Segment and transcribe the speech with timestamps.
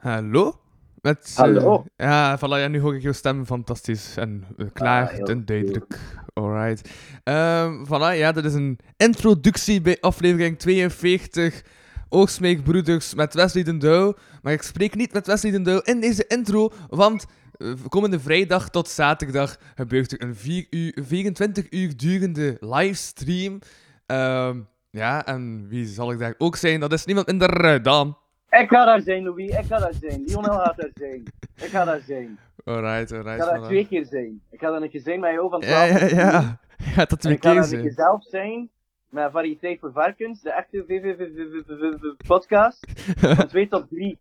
[0.00, 0.60] Hallo?
[1.02, 1.84] Met, eh, Hallo.
[1.96, 5.98] ja, voilà, ja, nu hoor ik jouw stem fantastisch en eh, klaar Ah, en duidelijk.
[6.34, 6.90] Alright.
[7.24, 11.62] Ehm voilà, ja, dit is een introductie bij aflevering 42.
[12.08, 14.14] Oogsmeekbroeders met Wesley den Douw.
[14.42, 18.70] Maar ik spreek niet met Wesley den Douw in deze intro, want eh, komende vrijdag
[18.70, 23.58] tot zaterdag gebeurt er een 4 uur, 24 uur durende livestream.
[24.06, 24.58] Ehm
[24.90, 26.80] ja, en wie zal ik daar ook zijn?
[26.80, 28.16] Dat is niemand minder dan.
[28.50, 29.50] Ik ga daar zijn, Louis.
[29.58, 30.22] Ik ga daar zijn.
[30.24, 31.22] Lionel gaat daar zijn.
[31.56, 32.38] Ik ga daar zijn.
[32.64, 33.42] Alright, Ik alright.
[33.42, 34.42] ga daar twee keer zijn.
[34.50, 36.58] Ik ga daar een keer zijn met jou van Ja, 12 ja, ja.
[36.76, 38.08] Ja, dat En twee ik ga keer daar een keer zijn.
[38.08, 38.70] zelf zijn
[39.08, 42.86] met Variëteit voor Varkens, de echte VVV-podcast.
[43.18, 44.18] Van 2 tot 3.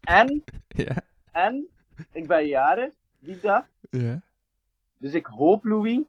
[0.00, 0.96] En, Ja,
[1.32, 1.66] en,
[2.12, 3.64] ik ben jaren die dag.
[3.90, 4.20] ja.
[4.98, 6.00] Dus ik hoop, Louis,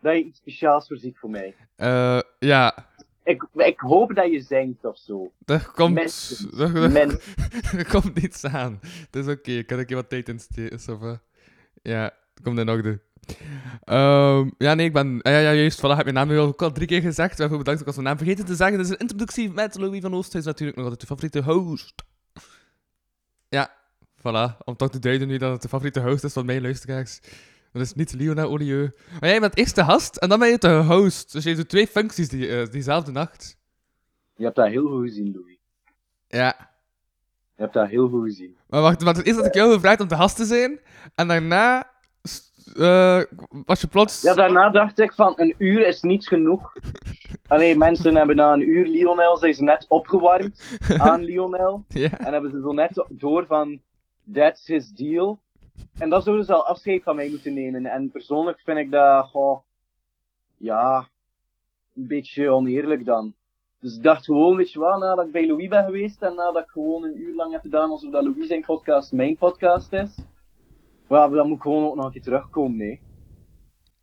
[0.00, 1.54] dat je iets speciaals voorziet voor mij.
[1.76, 2.86] Eh, ja,
[3.24, 5.32] Ik, ik hoop dat je zingt of zo.
[5.44, 6.60] er komt, Minstens.
[6.60, 7.20] er, er-
[7.78, 8.78] er komt niets aan.
[8.82, 10.78] Het is oké, ik kan er een keer wat tijd in steken.
[10.86, 11.12] eh,
[11.82, 12.02] Ja,
[12.34, 13.00] het komt in orde.
[13.84, 15.22] Ehm, ja, nee, ik ben...
[15.22, 17.00] ah, ja, ja, juist, voilà, ik heb mijn naam nu al, ook al drie keer
[17.00, 17.38] gezegd.
[17.38, 18.76] Waarvoor bedankt dat ik was mijn naam vergeten te zeggen.
[18.76, 22.02] Dit is een introductie met Louis van Oosthuis, natuurlijk nog altijd de favoriete host.
[23.48, 23.70] Ja,
[24.18, 24.56] voilà.
[24.64, 27.20] Om toch te duiden nu dat het de favoriete host is van mijn luisteraars.
[27.72, 28.90] Dat is niet Lionel Olieu.
[29.20, 31.32] Maar jij bent eerst de gast en dan ben je de host.
[31.32, 33.58] Dus je doet twee functies die, eh, diezelfde nacht.
[34.36, 35.58] Je hebt dat heel goed gezien, Louis.
[36.28, 36.70] Ja.
[37.56, 38.56] Je hebt dat heel goed gezien.
[38.68, 40.80] Maar wacht, want eerst had ik jou gevraagd om de gast te zijn.
[41.14, 41.90] En daarna
[42.76, 43.22] eh,
[43.66, 44.22] was je plots...
[44.22, 46.72] Ja, daarna dacht ik van een uur is niet genoeg.
[47.46, 51.84] Alleen mensen hebben na een uur Lionel, ze net opgewarmd aan Lionel.
[51.88, 52.18] Ja.
[52.18, 53.80] En hebben ze zo net door van
[54.32, 55.38] that's his deal.
[55.98, 57.86] En dan zouden ze al afscheid van mij moeten nemen.
[57.86, 59.58] En persoonlijk vind ik dat goh,
[60.56, 61.08] ja,
[61.94, 63.34] een beetje oneerlijk dan.
[63.80, 66.62] Dus ik dacht gewoon, weet je wel, nadat ik bij Louis ben geweest en nadat
[66.62, 70.18] ik gewoon een uur lang heb gedaan alsof dat Louis zijn podcast mijn podcast is.
[71.08, 73.00] Maar dan moet ik gewoon ook nog een keer terugkomen, nee.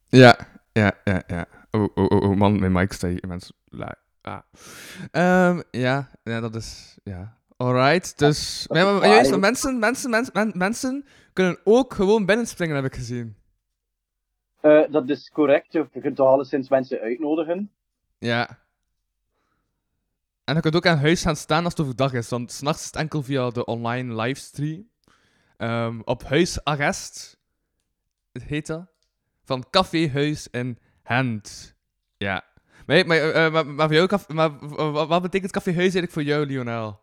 [0.07, 0.37] Ja,
[0.71, 1.45] ja, ja, ja.
[1.71, 3.93] Oh, oh, oh, oh, man, mijn mic staat hier immens lui.
[4.21, 4.39] Ah.
[5.11, 6.97] Ehm, ja, ja, dat is...
[7.03, 7.37] Ja.
[7.57, 8.65] Alright, dus...
[8.67, 11.05] dat Ja, maar, juist, mensen, mensen, mensen, men- mensen
[11.39, 13.35] kunnen ook gewoon binnenspringen, heb ik gezien.
[14.61, 15.73] Eh, dat is correct.
[15.73, 17.71] Je kunt alleszins mensen uitnodigen.
[18.17, 18.59] Ja.
[20.43, 22.85] En je kunt ook aan huis gaan staan als het overdag is, want s'nachts is
[22.85, 24.89] het enkel via de online livestream.
[25.57, 27.39] Ehm, op huisarrest
[28.31, 28.87] heet dat.
[29.43, 31.75] Van Café Huis in Hand.
[32.17, 32.43] Ja.
[32.85, 36.11] Maar, maar, eh, maar, maar voor jou, maar, eh, wat, wat betekent Café Huis eigenlijk
[36.11, 36.99] voor jou, Lionel?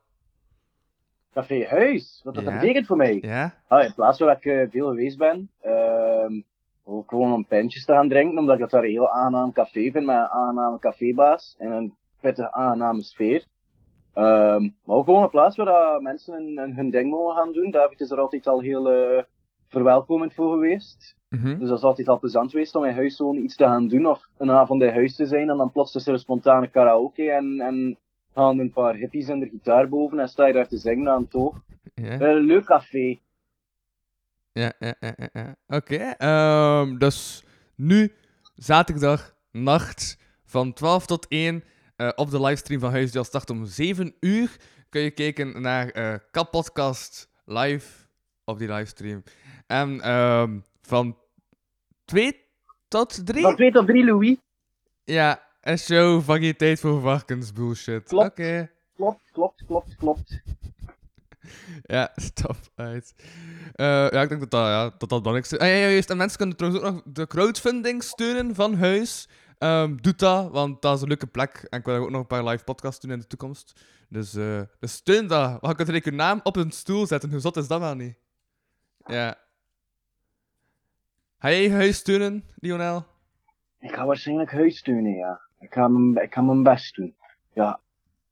[1.37, 2.59] Café Huis, wat dat Ja.
[2.59, 3.19] betekent voor mij.
[3.21, 3.55] Ja?
[3.69, 6.41] Ah, in plaats waar ik eh, veel geweest ben, ehm
[6.89, 9.91] ook gewoon om pintjes te gaan drinken, omdat ik dat daar een heel aangenaam café
[9.91, 13.45] vind, met een aangename cafébaas en een pittige aangename sfeer.
[14.15, 17.71] Ehm, maar ook gewoon een plaats waar mensen hun, hun, hun ding mogen gaan doen.
[17.71, 19.23] David is er altijd al heel eh,
[19.69, 21.15] verwelkomend voor geweest.
[21.29, 21.59] Mhm.
[21.59, 24.07] Dus dat is altijd al plezant geweest om in huis gewoon iets te gaan doen
[24.07, 27.31] of een avond in huis te zijn en dan plots is er een spontane karaoke
[27.31, 27.99] en, en
[28.37, 31.21] gaan een paar hippies in de gitaar boven en sta je daar te zingen aan
[31.21, 31.63] het toog.
[31.95, 33.19] Ja, Een leuk café.
[34.53, 35.57] ja, ja, ja, ja.
[35.67, 38.13] Oké, ehm, dus nu,
[38.55, 41.65] zaterdag, nacht, van 12 tot 1,
[41.97, 44.57] eh, op de livestream van Huis, die al start om 7 uur,
[44.89, 48.07] kun je kijken naar eh Kapodcast live
[48.45, 49.23] op die livestream.
[49.67, 51.19] En ehm, van
[52.05, 52.45] 2
[52.89, 53.43] tot 3?
[53.43, 54.37] Van 2 tot 3, Louis.
[55.05, 58.09] Ja, een show variëteit voor varkens bullshit.
[58.09, 58.31] Klopt.
[58.31, 58.71] Oké.
[58.97, 60.41] Klopt, klopt, klopt, klopt.
[61.83, 63.15] Ja, stop uit.
[63.73, 65.63] Eh, ja, ik denk dat dat, ja, dat, dat belangrijkste is.
[65.63, 66.11] Ah, ja, ja, juist.
[66.11, 69.29] En mensen kunnen trouwens ook nog de crowdfunding steunen van huis.
[69.59, 71.67] Ehm doe dat, want dat is een leuke plek.
[71.71, 73.81] En ik wil ook nog een paar live podcasts doen in de toekomst.
[74.09, 75.61] Dus, eh, dus steun dat.
[75.61, 77.31] Want je kunt je naam op een stoel zetten.
[77.31, 78.19] Hoe zot is dat wel niet?
[79.07, 79.39] Ja.
[81.39, 83.07] Ga jij je huis steunen, Lionel?
[83.81, 85.46] Ik ga waarschijnlijk huis steunen, ja.
[85.61, 87.15] Ik ga mijn, ik ga mijn best doen.
[87.53, 87.81] Ja,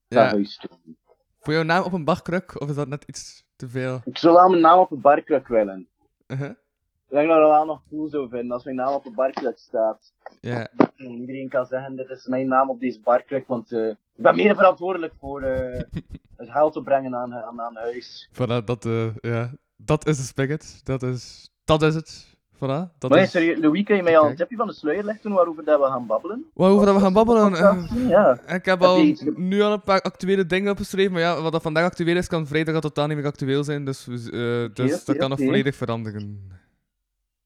[0.08, 0.24] Ja.
[0.24, 0.98] huis steunen.
[1.40, 2.60] Voor jouw naam op een barkruk?
[2.60, 4.00] Of is dat net iets te veel?
[4.04, 5.88] Ik zou wel mijn naam op een barkruk willen.
[6.26, 6.50] Uh-huh.
[6.50, 9.14] Ik denk dat ik dat wel nog cool zou vinden als mijn naam op een
[9.14, 10.12] barkruk staat.
[10.40, 10.68] Ja.
[10.96, 14.34] En iedereen kan zeggen, dit is mijn naam op deze barkruk, want eh, ik ben
[14.36, 15.82] meer verantwoordelijk voor eh,
[16.36, 18.28] het geld opbrengen aan, aan, aan huis.
[18.32, 19.50] Voilà, dat, eh, ja.
[19.76, 20.86] dat is de spigot.
[20.86, 22.33] Dat is, dat is het.
[22.64, 23.32] Voilà, dat Maar is...
[23.58, 26.06] Louis, kun je mij al een tipje van de sluier lichten waarover dat we gaan
[26.06, 26.44] babbelen?
[26.54, 27.54] Waarover dat we gaan babbelen?
[27.54, 28.40] eh, Ja.
[28.46, 31.62] ik heb al je nu al een paar actuele dingen opgeschreven, maar ja, wat dat
[31.62, 35.16] vandaag actueel is, kan vrijdag al totaal niet meer actueel zijn, dus, eh, dus dat
[35.16, 36.52] kan nog volledig veranderen.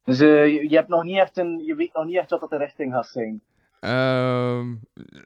[0.05, 2.51] Dus eh, je, hebt nog niet echt een, je weet nog niet echt wat dat
[2.51, 3.41] de richting gaat zijn.
[3.81, 4.75] Ehm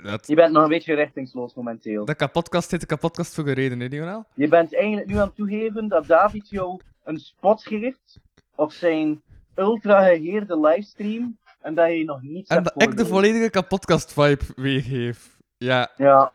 [0.02, 2.04] dat, Je bent nog een beetje richtingsloos momenteel.
[2.04, 4.24] de kapotkast heet de kapotkast voor een reden, hè, Lionel?
[4.34, 8.20] Je bent eigenlijk nu aan het toegeven dat David jou een spot geeft
[8.54, 9.22] op zijn
[9.54, 15.38] ultra geheerde livestream en dat je nog niets En dat ik de volledige kapotkast-vibe weergeef.
[15.56, 16.32] Ja, Ja,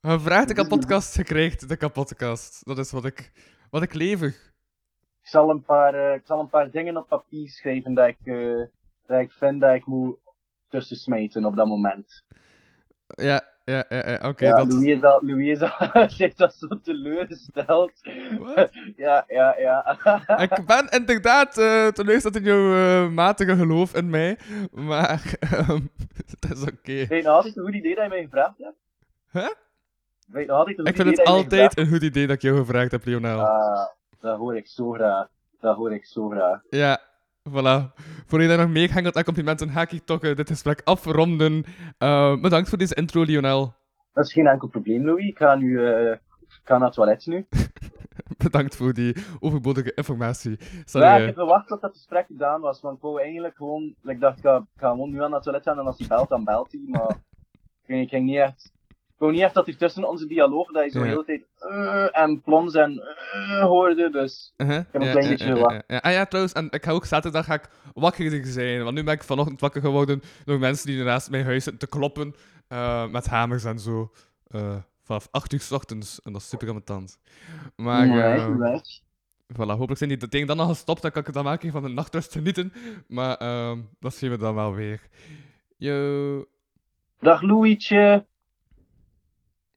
[0.00, 2.66] je vraagt de kapotkast, je krijgt de kapotkast.
[2.66, 3.32] Dat is wat ik,
[3.70, 4.52] wat ik levig.
[5.22, 8.18] ik zal een paar, eh, ik zal een paar dingen op papier schrijven dat ik,
[9.06, 10.16] dat ik vind dat ik moet
[10.68, 12.24] tussen smijten op dat moment.
[13.06, 14.46] Ja, ja, ja, ja oké.
[14.46, 14.72] ja, dat...
[14.72, 17.92] Louis is al, Louis is al, zit dat zo teleurgesteld.
[18.38, 18.70] Wat?
[18.96, 19.98] Ja, ja, ja.
[20.50, 24.38] Ik ben inderdaad uh, teleurgesteld in jouw eh, matige geloof in mij,
[24.72, 25.80] maar ehm
[26.38, 26.92] dat is oké.
[26.92, 28.76] Weet je nog altijd een goed idee dat je mij gevraagd hebt?
[29.30, 29.50] Huh?
[30.26, 32.36] Weet je altijd een Ik goed vind idee het dat altijd een goed idee dat
[32.36, 33.40] ik jou gevraagd heb, Lionel.
[33.40, 33.86] Ah,
[34.20, 35.26] dat hoor ik zo graag.
[35.60, 36.60] Dat hoor ik zo graag.
[36.70, 37.00] Ja,
[37.50, 37.92] voilà.
[38.26, 41.64] Voor je daar nog meegangelt en complimenten, ga ik toch eh, dit gesprek afronden.
[41.98, 43.74] Eh, bedankt voor deze intro, Lionel.
[44.12, 45.28] Dat is geen enkel probleem, Louis.
[45.28, 45.80] Ik ga nu
[46.60, 47.46] ik ga naar het toilet nu.
[48.44, 50.58] Bedankt voor die overbodige informatie.
[50.84, 53.94] Zal Ja, ik heb verwacht dat dat gesprek gedaan was, want ik wou eigenlijk gewoon...
[54.02, 56.06] Ik dacht, ik ga, ik ga gewoon nu aan het toilet gaan en als hij
[56.08, 56.82] belt, dan belt hij.
[56.86, 57.16] Maar
[57.98, 58.72] ik ging niet echt...
[59.14, 61.44] Ik wou niet echt dat hij tussen onze dialoog, dat je zo de hele tijd...
[61.58, 63.02] eh, en plons en
[63.32, 64.52] eh, hoorde, dus...
[64.56, 64.76] Uh-huh.
[64.76, 65.98] heb een Ja, klein ja, beetje ja, ja, ja.
[65.98, 68.82] Ah ja, trouwens, en ik ga ook zaterdag ga ik wakkerder zijn.
[68.82, 71.96] Want nu ben ik vanochtend wakker geworden door mensen die naast mijn huis zitten te
[71.98, 72.34] kloppen
[72.68, 74.10] eh, met hamers en zo.
[75.02, 76.22] vanaf 8 uur s ochtends.
[76.22, 77.18] En dat is super ambetant.
[77.76, 79.02] Maar alright.
[79.52, 81.02] voilà, hopelijk zijn die de dingen dan al gestopt.
[81.02, 82.72] Dan kan ik het dan maken van de nachtrust genieten.
[83.08, 85.00] Maar ehm, dat zien we dan wel weer.
[85.76, 86.44] Yo.
[87.20, 88.24] Dag Louietje.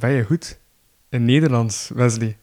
[0.00, 0.58] ben je goed?
[1.08, 2.36] In Nederlands, Wesley.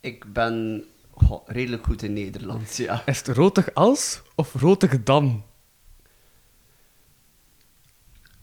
[0.00, 3.02] Ik ben goh, redelijk goed in Nederlands, ja.
[3.06, 5.44] Is het rotig als of rotig dan?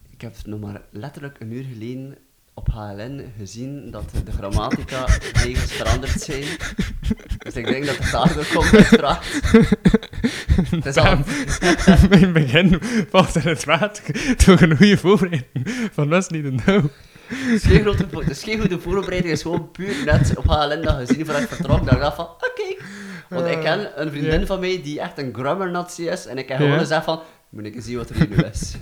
[0.09, 2.17] Ik heb nog maar letterlijk een uur geleden
[2.53, 6.45] op HLN gezien dat de grammatica-regels veranderd zijn.
[7.37, 9.25] Dus ik denk dat het daardoor komt uiteraard.
[10.69, 11.17] Het is al...
[12.09, 12.79] Mijn begin
[13.11, 14.03] valt in het water
[14.45, 16.89] door een goede voorbereiding van Wesley de Nou.
[18.59, 21.85] Goede voorbereiding, is gewoon puur net op HLN dat gezien voordat ik vertrok.
[21.85, 22.83] Dat ik dacht van, oké.
[23.27, 26.25] Want ik ken een vriendin van mij die echt een grammar-nazi is.
[26.25, 28.75] En ik heb gewoon gezegd van, moet ik eens zien wat er nu is.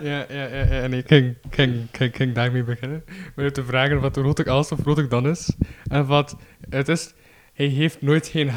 [0.00, 0.86] Ja, ja, ja.
[0.86, 3.04] Nee, ik ging, ging, ging, ging daarmee beginnen.
[3.34, 5.50] Met te vragen wat rotig als of rotig dan is.
[5.88, 6.36] En wat
[6.70, 7.14] het is,
[7.54, 8.50] hij heeft nooit geen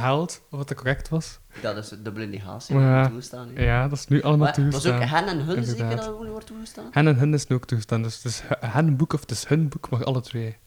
[0.50, 1.40] of wat correct was.
[1.62, 3.64] Dat is dubbele negatie, Maar ja, dat hè.
[3.64, 5.24] Ja, dat is nu allemaal Maar het was ook toegestaan.
[5.26, 6.06] hen en hun zeker Inderdaad.
[6.06, 6.88] dat het wordt toegestaan?
[6.92, 8.02] Hen en hun is nu ook toegestaan.
[8.02, 10.58] Dus het is hen boek of het is hun boek, mag alle twee.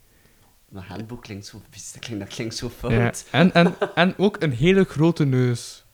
[0.68, 2.92] Maar handboek klinkt zo vies, dat klinkt, dat klinkt zo fout.
[2.92, 3.12] Ja.
[3.38, 5.84] En, en, en ook een hele grote neus.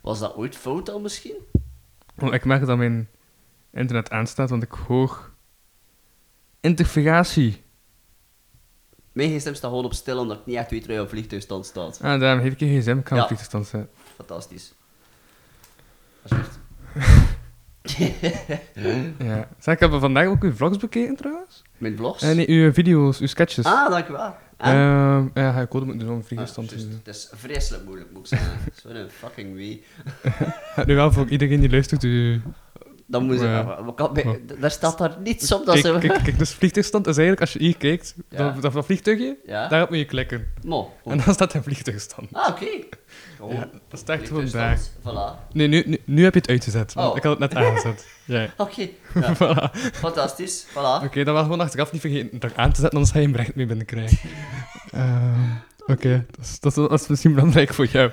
[0.00, 1.36] Was dat ooit fout al misschien?
[2.18, 3.08] Oh, ik merk dat mijn
[3.72, 5.30] internet aanstaat, want ik hoor...
[6.60, 7.64] Interferatie.
[9.12, 12.00] Mijn gsm staat gewoon op stil, omdat ik niet echt weet waar jouw vliegtuigstand staat.
[12.02, 12.98] Ah, daarom heb ik een gsm.
[12.98, 13.22] Ik kan Ja.
[13.22, 13.90] op vliegtuigstand zetten.
[14.16, 14.72] Fantastisch.
[16.22, 16.58] Alsjeblieft.
[19.18, 19.48] Ja.
[19.58, 21.62] Zeg, ik heb vandaag ook uw vlogs bekeken, trouwens.
[21.78, 22.22] Mijn vlogs?
[22.22, 23.64] Eh, nee, uw video's, uw sketches.
[23.64, 24.34] Ah, dankjewel.
[24.56, 24.72] En?
[24.74, 26.90] Ehm, ja, ga je code moeten doen om Ah, vliegtuigstand te doen.
[27.04, 28.58] het is vreselijk moeilijk, moet ik zeggen.
[28.82, 29.84] Zo'n fucking wee.
[30.76, 32.02] Ja, nu wel voor iedereen die luistert.
[32.04, 32.42] U...
[33.08, 33.92] Dan moet je...
[33.94, 36.06] Kan- bij- Daar staat daar niets op dat Kijk, ze...
[36.08, 38.36] kijk, kijk, dus vliegtuigstand is eigenlijk, als je hier kijkt, Ja.
[38.52, 39.68] dat, dat, dat vliegtuigje, Ja?
[39.68, 40.46] daarop moet je klikken.
[40.64, 40.92] Mo.
[41.04, 42.28] En dan staat er vliegtuigstand.
[42.32, 42.66] Ah, oké.
[43.36, 43.54] Gewoon.
[43.54, 44.78] Ja, dat staat gewoon daar.
[44.78, 45.52] Voilà.
[45.52, 47.16] Nee, nu, nu, nu heb je het uitgezet, want Oh.
[47.16, 48.06] ik had het net aangezet.
[48.24, 48.48] Ja.
[48.56, 48.88] Oké.
[49.20, 49.34] Ja.
[49.34, 49.70] voilà.
[49.92, 50.66] Fantastisch.
[50.70, 51.04] Voilà.
[51.04, 53.32] Oké, dan wel gewoon achteraf niet vergeten dat aan te zetten, anders ga je een
[53.32, 54.18] bericht mee binnenkrijgen.
[54.92, 55.40] Ehm
[55.86, 58.10] Oké, dat, is, dat, is, dat is misschien belangrijk voor jou.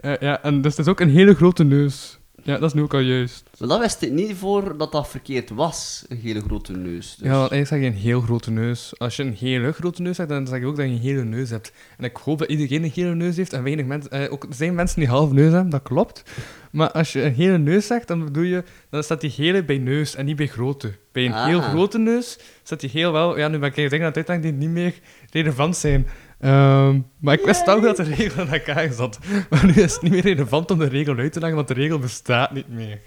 [0.00, 2.18] Eh, ja, en dus het is ook een hele grote neus.
[2.44, 3.44] Ja, dat is nu ook al juist.
[3.58, 7.16] Maar dat wist ik niet voor dat dat verkeerd was, een hele grote neus.
[7.18, 7.28] Dus.
[7.28, 8.92] Ja, want eigenlijk zeg je een heel grote neus.
[8.98, 11.24] Als je een hele grote neus hebt, dan zeg je ook dat je een hele
[11.24, 11.72] neus hebt.
[11.98, 14.10] En ik hoop dat iedereen een hele neus heeft en weinig mensen...
[14.10, 16.22] eh, ook, er zijn mensen die half neus hebben, dat klopt.
[16.70, 18.64] Maar als je een hele neus zegt, dan bedoel je...
[18.90, 20.92] Dan staat die hele bij neus en niet bij grote.
[21.12, 21.68] Bij een heel Ah.
[21.68, 23.38] grote neus staat die heel wel...
[23.38, 24.94] Ja, nu ben ik dingen aan het uitleggen die niet meer
[25.30, 26.06] relevant zijn.
[26.44, 29.18] Ehm, maar ik wist ook dat de regel in elkaar zat.
[29.50, 31.74] Maar nu is het niet meer relevant om de regel uit te leggen, want de
[31.74, 33.00] regel bestaat niet meer.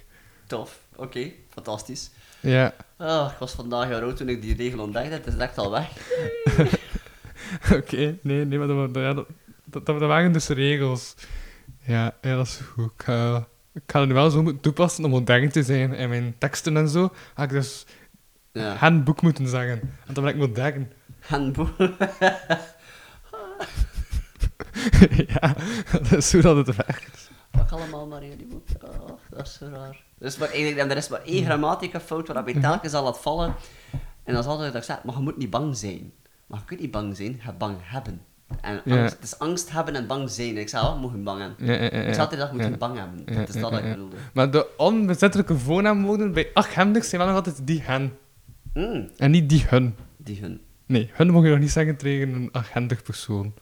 [0.48, 2.12] Tof, oké, fantastisch.
[2.40, 5.58] Ja, Ah, ik was vandaag jaar oud toen ik die regel ontdekte, het is echt
[5.58, 5.88] al weg.
[7.78, 8.18] oké.
[8.22, 9.26] Nee, nee, maar dat, dat,
[9.66, 11.16] dat, dat waren dus regels.
[11.82, 12.92] Ja, ja, dat is goed.
[12.98, 15.94] Ik ga, ik ga het nu wel zo moeten toepassen om modern te zijn.
[15.96, 17.86] En mijn teksten en zo, ga ik dus
[18.52, 18.76] Ja.
[18.76, 19.80] handboek moeten zeggen.
[20.06, 20.92] En dan ben ik modern.
[21.20, 21.70] Handboek.
[25.42, 25.56] ja,
[25.92, 27.30] dat is hoe dat het werkt.
[27.52, 28.68] Wat allemaal maar in die boek.
[28.84, 30.04] Oh, dat is zo raar.
[30.20, 33.54] Dus maar eigenlijk, er is maar één grammatica fout waar ik telkens al laat vallen.
[34.24, 36.12] En dat is altijd dat ik zeg, maar je moet niet bang zijn.
[36.48, 38.22] Maar je kunt niet bang zijn, je bang hebben.
[38.62, 38.96] En Ja.
[38.96, 40.50] het is angst hebben en bang zijn.
[40.56, 41.66] En ik zei, wat moet je bang hebben?
[41.66, 43.26] Ja, ja, ja, Ik zei altijd, dat moet je bang hebben.
[43.26, 44.16] Dat is dat dat ja, ik bedoelde.
[44.34, 48.18] Maar de onbezettelijke voornaamwoorden bij achthemdig zijn wel nog altijd die hen.
[48.74, 49.96] Mm, En niet die hun.
[50.18, 50.62] die hun.
[50.86, 53.54] Nee, hun mag je nog niet zeggen tegen een aghendig persoon.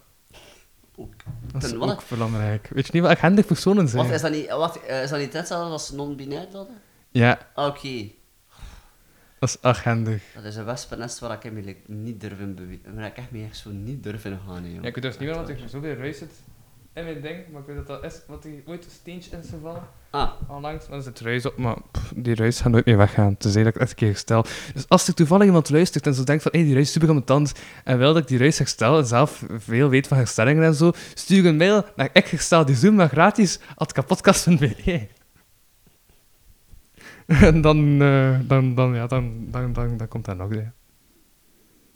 [0.97, 1.13] Ook.
[1.51, 1.89] Dat is Ten wat?
[1.89, 2.67] ook belangrijk.
[2.73, 4.05] Weet je niet wat aghendig personen zijn?
[4.05, 6.69] Wat, is dat niet, wat, eh, is dat niet hetzelfde als non-binair dat?
[7.11, 8.09] Ja, Oké.
[9.39, 10.23] dat is aghendig.
[10.33, 12.95] Dat is een wespennest waar ik hem eigenlijk niet durf in bewegen.
[12.95, 14.83] Waar ik echt mee echt zo niet durf in gaan, joh.
[14.83, 16.31] Ja, ik dus niet meer wat er zoveel ruis zit
[16.95, 19.39] in mijn ding, maar ik weet dat dat is wat er ooit een steentje in
[19.39, 19.81] is gevallen.
[20.09, 23.37] Ah, Onlangs, maar er zit ruis op, maar pff, die ruis gaat nooit meer weggaan.
[23.37, 24.45] Tenzij dat ik het echt een keer herstel.
[24.73, 27.07] Dus als er toevallig iemand luistert en zo denkt van, hé, die ruis is super
[27.07, 30.17] aan mijn tand, en wil dat ik die ruis herstel, en zelf veel weet van
[30.17, 35.07] herstellingen en zo, stuur een mail naar ik herstel die Zoom, maar gratis, at kapodcast.be.
[37.25, 40.63] En dan, eh, dan, dan, ja, dan, dan, dan, dan komt dat nog, hè.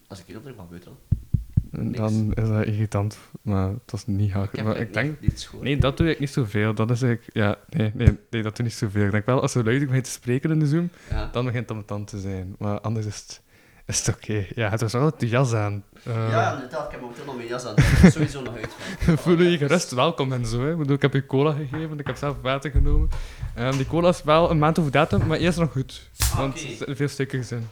[0.08, 0.92] als ik hier opdruk, wat gebeurt er?
[0.92, 1.29] En Niks.
[1.72, 4.50] Dan is dat irritant, maar het was niet hard.
[4.50, 5.64] Ik heb Maar eigenlijk ik denk, niet, niet schoon.
[5.64, 6.74] Nee, dat doe ik niet zoveel.
[6.74, 7.36] Dat is eigenlijk...
[7.36, 9.06] Ja, nee, nee, nee, dat doe ik niet zoveel.
[9.06, 11.30] Ik denk wel, als er luid begint te spreken in de Zoom, Ja.
[11.32, 12.56] dan begint het aan tand te zijn.
[12.58, 13.42] Maar anders is het,
[13.86, 14.46] is het oké.
[14.56, 15.84] Ja, het was wel de jas aan.
[16.04, 17.76] Eh, Ja, inderdaad, ik heb momenteel nog mijn jas aan.
[17.76, 18.74] Ik moet sowieso nog uit.
[19.22, 20.62] Voel je je gerust welkom en zo.
[20.62, 20.72] Hè.
[20.72, 23.10] Ik, bedoel, ik heb je cola gegeven, ik heb zelf water genomen.
[23.56, 26.10] Ehm, die cola is wel een maand over datum, maar eerst nog goed.
[26.36, 26.62] Want oké.
[26.64, 27.68] er zitten veel stickers in.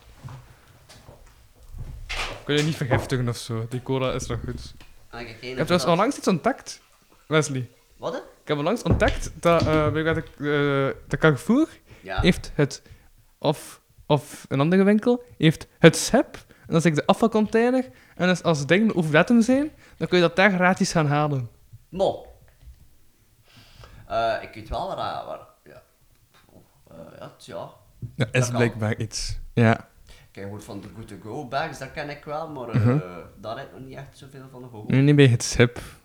[2.47, 3.65] Kun je niet vergiftigen of zo.
[3.69, 4.73] Die cola is nog goed.
[5.09, 6.81] En ik Ik kijk heb trouwens onlangs iets ontdekt,
[7.27, 7.69] Wesley.
[7.97, 8.13] Wat?
[8.13, 8.19] hè?
[8.19, 11.67] Ik heb onlangs ontdekt dat eh, bij de, eh, de Carrefour
[12.01, 12.19] Ja.
[12.21, 12.81] heeft het,
[13.37, 16.35] of, of een andere winkel, heeft het SEP.
[16.47, 17.89] En dat is like de afvalcontainer.
[18.15, 21.49] En dus als dingen over datum zijn, dan kun je dat daar gratis gaan halen.
[21.89, 22.25] Mo.
[24.07, 25.25] Eh, ik weet wel waar...
[25.25, 25.81] waar ja.
[26.91, 27.55] Eh, ja, tja.
[27.55, 28.55] Dat Dat is kan.
[28.55, 29.37] blijkbaar iets.
[29.53, 29.87] Ja.
[30.37, 32.97] Heb gehoord van de Good-to-Go bags, dat ken ik wel, maar eh, Mhm.
[33.41, 34.87] daar heb ik nog niet echt zoveel van gehoord.
[34.89, 35.55] Nu niet bij het.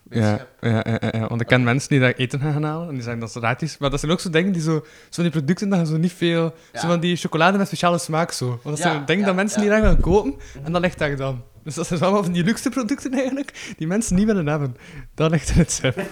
[0.02, 2.94] Bij het Ja, ja, ja, want ik ken mensen die daar eten gaan halen en
[2.94, 3.78] die zeggen dat is gratis.
[3.78, 6.54] Maar dat zijn ook zo dingen die zo, zo die producten dat zo niet veel,
[6.74, 8.48] zo van die chocolade met speciale smaak zo.
[8.48, 10.34] Want dat zijn dingen dat mensen niet daar gaan kopen
[10.64, 11.42] en dat ligt daar dan.
[11.64, 14.76] Dus dat zijn allemaal van die luxe producten eigenlijk, die mensen niet willen hebben.
[15.14, 15.96] Dat ligt in het SEP.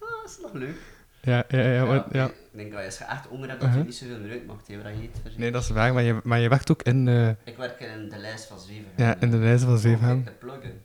[0.00, 0.76] Ah, dat is nog leuk.
[1.20, 1.84] Ja, ja, ja.
[1.84, 2.30] maar- ja.
[2.54, 3.82] Ik denk dat als je echt honger hebt, dat Uh-huh.
[3.84, 5.38] je niet zoveel meer uitmaakt, hè, wat je eet.
[5.38, 8.08] Nee, dat is waar, maar je, maar je werkt ook in, eh, Ik werk in
[8.08, 8.84] de lijst van Zweven.
[8.96, 10.24] ja, in de lijst van Zevenham.
[10.24, 10.82] De pluggen.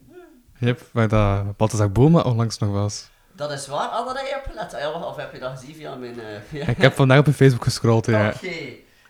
[0.59, 3.09] Yep, waar dat Balthazar Boma onlangs nog was.
[3.35, 3.87] Dat is waar.
[3.87, 4.73] Ah, dat heb je opgelet.
[4.73, 6.19] Ah, ja, wacht, of heb je dat gezien via mijn...
[6.51, 8.27] eh, Ik heb vandaag op je Facebook gescrolld, ja.
[8.35, 8.55] Oké.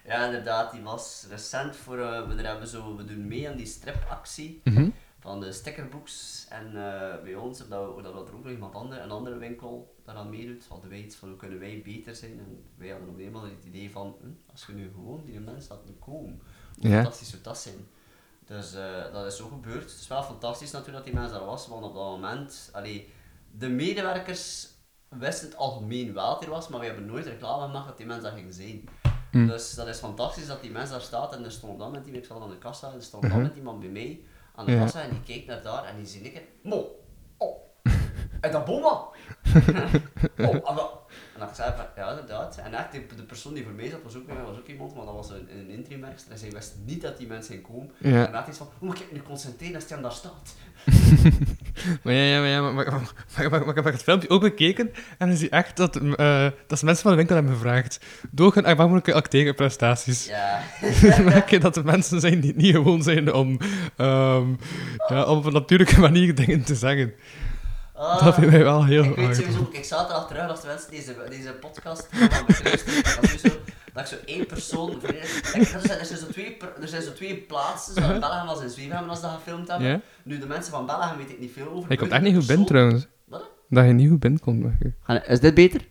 [0.06, 0.72] Ja, inderdaad.
[0.72, 2.00] Die was recent voor...
[2.00, 4.90] eh, we, hebben zo, we doen mee aan die stripactie Mhm.
[5.20, 6.46] Van de stickerbooks.
[6.50, 9.96] En eh, bij ons, dat, we- dat er ook nog iemand ander, een andere winkel
[10.06, 12.40] daaraan meedoet, hadden wij iets van hoe kunnen wij beter zijn.
[12.40, 15.76] En wij hadden op eenmaal het idee van, hm, als je nu gewoon die mensen
[15.76, 16.42] laat komen,
[16.80, 16.96] hoe Ja.
[16.96, 17.88] fantastisch zou dat zijn.
[18.46, 19.92] Dus eh, dat is zo gebeurd.
[19.92, 23.10] Het is wel fantastisch natuurlijk dat die mensen daar was, want op dat moment, allee,
[23.52, 24.68] de medewerkers
[25.10, 28.06] wisten het algemeen wel dat er was, maar we hebben nooit reclame gemaakt dat die
[28.06, 28.90] mensen daar gingen zijn.
[29.32, 29.48] Mm.
[29.48, 32.24] Dus dat is fantastisch dat die mensen daar staat en er stond dan met iemand,
[32.24, 33.42] ik zat aan de kassa, en er stond dan Mhm.
[33.42, 34.22] met iemand bij mij
[34.60, 34.80] aan de Ja.
[34.80, 36.86] kassa en die keek naar daar en die zie ik het, mo,
[37.38, 37.58] oh,
[38.42, 38.90] en dat bomma.
[38.90, 39.14] oh,
[40.38, 41.00] en dat-
[41.40, 42.58] en dan zei van, ja inderdaad.
[42.58, 45.06] En echt, de, de persoon die voor mij zat was ook, was ook iemand, maar
[45.06, 47.92] dat was een, een en zij wist niet dat die mensen komen.
[47.98, 48.10] Ja.
[48.10, 50.56] En dan had iets van, hoe moet ik nu concentreren als die aan daar staat?
[52.04, 53.02] Maar ja, ja, maar, ja, maar, maar, maar,
[53.36, 55.96] maar, maar, maar ik heb het filmpje ook bekeken en dan zie je echt dat,
[55.96, 58.00] eh, dat ze mensen van de winkel hebben gevraagd.
[58.32, 60.26] Door hun erbarmelijke acteerprestaties.
[60.26, 60.62] Ja.
[61.24, 63.60] Merk je dat er mensen zijn die niet gewoon zijn om,
[63.96, 64.48] ehm,
[65.08, 67.14] ja, om op een natuurlijke manier dingen te zeggen.
[68.00, 68.24] Ah.
[68.26, 71.16] Dat vind ik wel heel Ik weet sowieso, ik zaterdag terug als de mensen deze,
[71.30, 73.32] deze podcast gaan beluisteren, dat ik
[73.96, 75.04] ik zo één persoon, ik-
[75.54, 78.62] er zijn, er zijn zo twee, er zijn zo twee plaatsen, zowel in Belgium als
[78.62, 80.02] in Zwevenham, als dat gefilmd hebben.
[80.24, 81.88] Nu, de mensen van Belgium weet ik niet veel over.
[81.98, 83.08] Komt maar echt niet goed binnen trouwens.
[83.26, 83.50] Wat?
[83.70, 84.66] Dat je niet goed binnenkomt.
[85.08, 85.24] ik.
[85.28, 85.88] Is dit beter?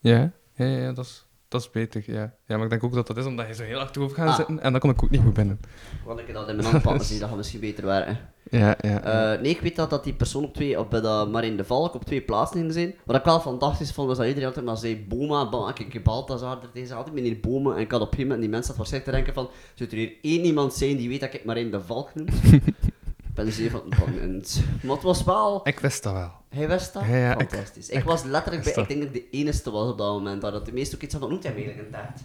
[0.00, 0.30] Ja?
[0.54, 1.21] Ja, ja, ja, dat is...
[1.52, 2.34] dat is beter, ja.
[2.46, 4.36] Ja, maar ik denk ook dat dat is omdat je zo heel achterover gaat Ah.
[4.36, 5.60] zitten en dan kom ik ook niet goed binnen.
[6.04, 8.18] Want ik dat in mijn hand pakken zie, dat gaat misschien beter werken.
[8.50, 9.02] Ja, ja.
[9.34, 11.64] Eh, nee, ik weet dat, dat die persoon op twee, op, bij dat Marine de
[11.64, 12.94] Valk op twee plaatsen ging zijn.
[13.04, 16.04] Wat ik wel fantastisch vond, was dat iedereen altijd maar zei Boma, Boma, ik ik
[16.04, 17.74] Balthazar, tegen altijd meneer Boma.
[17.74, 19.90] En ik had op een gegeven moment, die mensen zat waarschijnlijk te denken van, zou
[19.90, 22.26] er hier één iemand zijn die weet dat ik Marine de Valk noem?
[23.34, 24.62] ben dus even van, het.
[24.82, 25.60] Maar het was wel...
[25.64, 26.32] Ik wist dat wel.
[26.48, 27.04] Hij wist dat?
[27.06, 27.88] Ja, Fantastisch.
[27.88, 30.40] Ik, ik was letterlijk bij, ik denk dat ik de enige was op dat moment,
[30.40, 32.20] dat de meeste ook iets van, noemt hij eigenlijk een taart?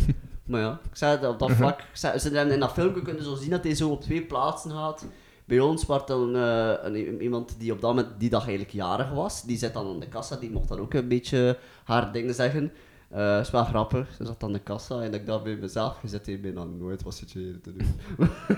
[0.50, 3.02] maar ja, ik zei het op dat vlak, ik zei, ze hebben in dat filmpje
[3.02, 5.04] kunnen zo zien dat hij zo op twee plaatsen gaat.
[5.44, 9.10] Bij ons was dan eh, een, iemand die op dat moment die dag eigenlijk jarig
[9.10, 12.34] was, die zit dan aan de kassa, die mocht dan ook een beetje haar dingen
[12.34, 12.72] zeggen.
[13.12, 16.08] Eh is wel grappig, ze zat aan de kassa en ik dacht bij mezelf, je
[16.08, 17.86] zit hier bijna nooit, wat je hier te doen?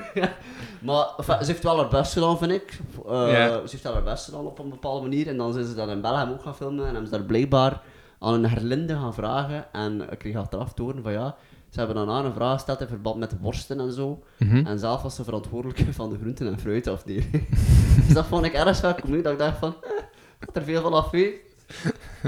[0.87, 2.81] maar enfin, ze heeft wel haar best gedaan, vind ik.
[3.07, 3.35] Eh.
[3.47, 5.29] Ze heeft wel haar best gedaan op een bepaalde manier.
[5.29, 7.83] En dan zijn ze dat in Belgium ook gaan filmen en hebben ze daar blijkbaar
[8.19, 9.73] aan een herlinde gaan vragen.
[9.73, 11.37] En ik kreeg achteraf te horen van ja,
[11.71, 14.23] ze hebben dan aan een vraag gesteld in verband met worsten en zo.
[14.39, 14.67] Mhm.
[14.67, 17.49] En zelf was ze verantwoordelijk van de groenten- en fruitafdeling.
[18.07, 19.91] dus dat vond ik ergens wel cool, dat ik dacht van, eh,
[20.39, 21.41] dat er veel van af weet.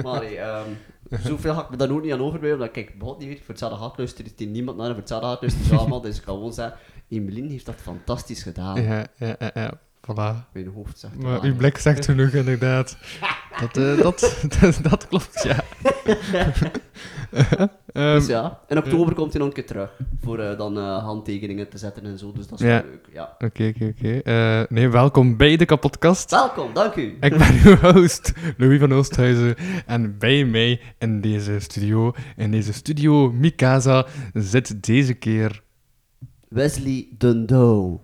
[0.02, 0.68] Maar ehm,
[1.24, 3.48] zoveel had ik me daar ook niet aan overblijven, omdat kijk, bot niet weet, voor
[3.48, 6.52] hetzelfde gaat luistert hier niemand naar, voor hetzelfde gaat luistert allemaal, dus ik kan gewoon
[6.52, 8.82] zeggen, Emeline heeft dat fantastisch gedaan.
[8.82, 9.80] Ja, ja, ja, ja.
[10.12, 10.52] Voilà.
[10.52, 12.96] Mijn hoofd zegt Maar uw blik zegt genoeg, inderdaad.
[13.60, 15.64] Dat, eh, dat, dat, dat klopt, ja.
[17.92, 21.02] Ehm, Dus ja, in oktober komt hij nog een keer terug, voor eh, dan eh,
[21.04, 22.72] handtekeningen te zetten en zo, dus dat is Ja.
[22.82, 23.36] wel leuk, ja.
[23.38, 24.18] Oké, oké, oké.
[24.18, 26.30] Eh, Nee, welkom bij de kapotkast.
[26.30, 27.16] Welkom, dank u.
[27.20, 29.54] Ik ben uw host, Louis van Oosthuizen.
[29.86, 35.62] En bij mij in deze studio, in deze studio Mikasa, zit deze keer...
[36.48, 38.00] Wesley Dundo.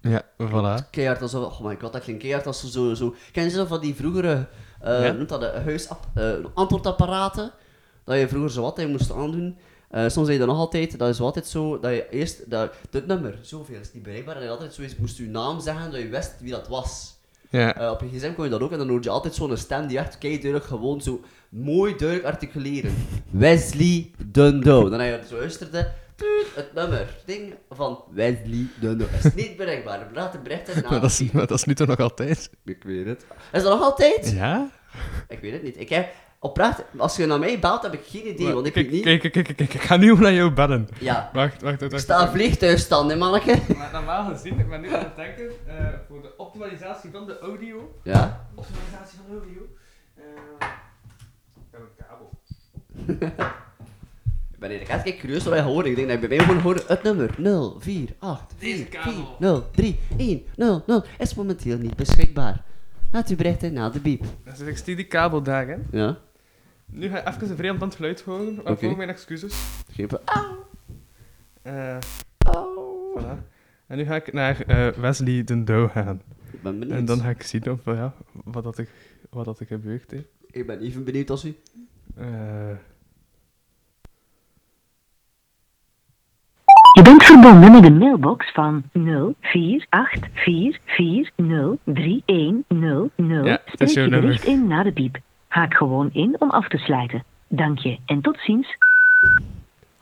[0.00, 0.90] Ja, voilà.
[0.90, 1.34] Keihard als...
[1.34, 2.94] Oh my god, dat klinkt keihard als zo...
[2.94, 3.14] zo.
[3.32, 4.46] Ken je zo van die vroegere...
[4.80, 5.12] eh Ja.
[5.12, 5.88] noemt dat de huis...
[6.14, 7.52] eh, antwoordapparaten?
[8.04, 9.58] Dat je vroeger zo wat je moest aandoen.
[9.90, 10.98] Eh, soms zei je dat nog altijd.
[10.98, 11.78] Dat is altijd zo...
[11.78, 12.50] Dat je eerst...
[12.50, 14.36] Dat, dit nummer, zoveel is niet bereikbaar.
[14.36, 17.18] En je altijd zo eens moest je naam zeggen, dat je wist wie dat was.
[17.50, 18.72] Ja, Eh, op je gsm kon je dat ook.
[18.72, 21.20] En dan hoorde je altijd zo'n stem die echt duidelijk gewoon zo...
[21.48, 22.94] Mooi duidelijk articuleren.
[23.30, 24.88] Wesley Dundo.
[24.88, 25.92] Dan heb je zo luisterde...
[26.54, 29.06] Het nummer, ding van Wesley Dundo.
[29.24, 30.06] Is niet bereikbaar.
[30.12, 30.82] Laat een bericht in.
[30.90, 32.50] maar dat is, maar dat is nu toch nog altijd?
[32.64, 33.26] Ik weet het.
[33.52, 34.30] Is dat nog altijd?
[34.32, 34.70] Ja?
[35.28, 35.80] Ik weet het niet.
[35.80, 38.86] Ik heb oprecht, als je naar mij belt, heb ik geen idee, want ik kijk,
[38.90, 39.04] weet niet.
[39.04, 40.88] Kijk, kijk, kijk, kijk, ik ga nu naar jou bellen.
[41.00, 41.92] Ja, Wacht, wacht, wacht.
[41.92, 43.58] ik sta een vliegtuigstand, hè, manneke.
[43.76, 47.38] Maar normaal gezien, ik ben nu aan het denken, eh, voor de optimalisatie van de
[47.38, 48.00] audio.
[48.02, 48.48] Ja?
[48.54, 49.60] Optimalisatie van de audio.
[50.16, 50.22] eh,
[51.56, 52.30] ik heb een kabel.
[54.60, 55.90] Ik ben eigenlijk echt curieus wat wij horen.
[55.90, 59.66] Ik denk dat ik bij mij gewoon hoor het nummer 048 Deze kabel.
[59.70, 62.64] 03100 is momenteel niet beschikbaar.
[63.12, 64.24] Laat u berichten na de biep.
[64.44, 65.76] Dus ik stuur die kabel daar, hè.
[65.90, 66.18] Ja?
[66.86, 68.54] Nu ga je even een vreemd aan het geluid horen.
[68.62, 68.96] Waarvoor Oké.
[68.96, 69.82] mijn excuses.
[69.92, 70.20] Geven.
[70.24, 70.66] Auw.
[71.62, 71.98] Eh,
[72.38, 73.18] Auw.
[73.18, 73.38] voilà.
[73.86, 76.22] En nu ga ik naar eh, Wesley den Douw gaan.
[76.52, 76.98] Ik ben benieuwd.
[76.98, 78.88] En dan ga ik zien of, ja, wat, dat ik,
[79.30, 80.10] wat dat er gebeurt.
[80.10, 80.26] Hè.
[80.50, 81.56] Ik ben even benieuwd als u.
[82.16, 82.70] Eh,
[86.96, 88.94] Je bent verbonden met de mailbox van 0484403100.
[93.16, 95.18] Ja, dat Spreek is jouw je bericht in na de piep.
[95.48, 97.24] Haak gewoon in om af te sluiten.
[97.48, 98.76] Dank je en tot ziens.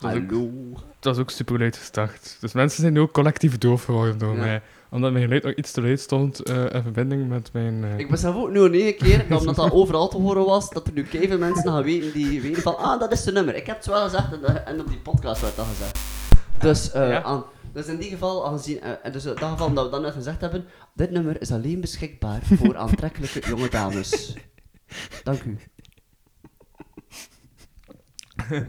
[0.01, 0.51] Dat is ook- Hallo.
[0.97, 2.37] het was ook super luid gestart.
[2.41, 4.41] Dus mensen zijn nu ook collectief doof geworden door Ja.
[4.41, 4.63] mij.
[4.91, 7.85] Omdat mijn geluid nog iets te luid stond eh, in verbinding met mijn...
[7.85, 10.87] eh, Ik besef ook nu een keer, dat omdat dat overal te horen was, dat
[10.87, 13.55] er nu keiveel mensen gaan weten die weten van, ah, dat is de nummer.
[13.57, 16.18] Ik heb het wel gezegd en, dat- en op die podcast werd dat gezegd.
[16.61, 17.23] Dus, eh, Ja.
[17.23, 20.01] aan, dus in die geval, aangezien, eh, en dus in dat geval dat we dat
[20.01, 24.35] net gezegd hebben, dit nummer is alleen beschikbaar voor aantrekkelijke jonge dames.
[25.25, 25.59] Dank u.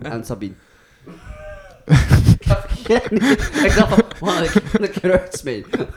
[0.02, 0.54] En Sabine.
[3.66, 5.88] ik dacht van, man, ik een keer uitsmijten.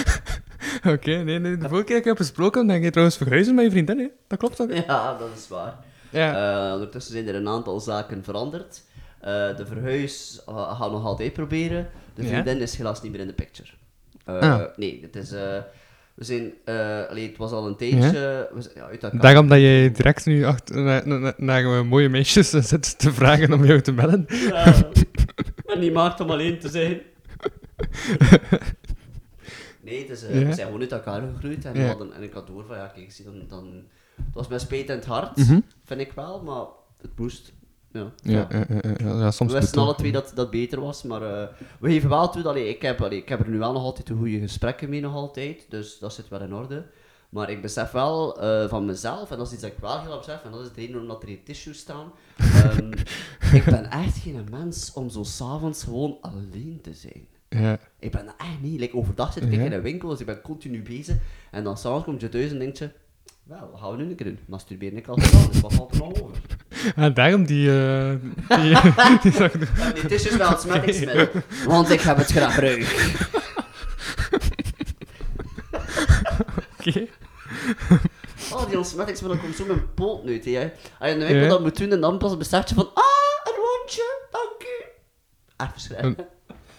[0.94, 1.56] Oké, nee, nee.
[1.56, 3.98] De vorige keer dat ik heb gesproken, dan ging je trouwens verhuizen met je vriendin,
[3.98, 4.06] hè?
[4.26, 4.72] Dat klopt toch?
[4.86, 5.74] Ja, dat is waar.
[6.10, 6.66] Ja.
[6.68, 8.82] Eh, ondertussen zijn er een aantal zaken veranderd.
[9.20, 11.88] Eh, de verhuis uh, gaan we nog altijd proberen.
[12.14, 12.28] De Ja?
[12.28, 13.68] vriendin is helaas niet meer in de picture.
[14.24, 14.60] Eh, Ah.
[14.76, 15.32] Nee, het is...
[15.32, 15.58] eh,
[16.14, 16.52] we zijn...
[17.08, 18.48] allee, het was al een tijdje...
[18.54, 19.20] We zijn, ja, uit elkaar.
[19.20, 23.64] Daarom dat jij direct nu achter, naar, naar, naar mooie meisjes zit te vragen om
[23.64, 24.24] jou te bellen.
[24.28, 24.74] Ja,
[25.66, 27.00] en die maakt om alleen te zijn.
[29.80, 30.28] Nee, het is, Ja?
[30.28, 31.64] we zijn gewoon uit elkaar gegroeid.
[31.64, 31.86] En, we Ja.
[31.86, 33.82] hadden, en ik had door van, ja, kijk, zie, dan, dan...
[34.16, 35.60] Het was mijn spijt in het hart, Mhm.
[35.84, 36.64] vind ik wel, maar
[37.02, 37.52] het moest.
[37.92, 40.80] Ja, Ja, ja, ja, ja, ja, ja, soms we wisten alle twee dat dat beter
[40.80, 41.48] was, maar eh,
[41.80, 43.82] we geven wel toe dat allee, ik, heb, allee, ik heb er nu wel nog
[43.82, 46.86] altijd de goede gesprekken mee, nog altijd, dus dat zit wel in orde.
[47.30, 50.10] Maar ik besef wel eh, van mezelf, en dat is iets dat ik wel heel
[50.10, 52.92] erg besef, en dat is de reden waarom dat er hier tissues staan, Ehm,
[53.58, 57.26] ik ben echt geen mens om zo s'avonds gewoon alleen te zijn.
[57.48, 57.78] Ja.
[57.98, 58.80] Ik ben dat echt niet.
[58.80, 59.64] Like, overdag zit ik Ja.
[59.64, 61.16] in een winkel, dus ik ben continu bezig.
[61.50, 62.90] En dan s'avonds kom je thuis en denk je,
[63.50, 64.38] wel, wat gaan we nu een keer doen?
[64.46, 66.36] Masturberen ik al gedaan, dus wat valt er nog over?
[66.96, 67.70] En daarom die...
[67.70, 68.14] eh
[68.48, 68.76] die,
[69.22, 71.28] die zag Ja, nee, het is dus wel het smettingsmiddel,
[71.66, 73.18] want ik heb het graag gebruikt.
[76.78, 77.06] Oké.
[78.52, 80.70] Oh, die ontsmettingsmiddel komt zo mijn poot uit, hè.
[80.98, 81.48] Als je de winkel Ja.
[81.48, 83.04] dat moet doen en dan pas besef je van, ah,
[83.44, 84.84] een wondje, dank u.
[85.56, 86.20] Echt verschrikkelijk.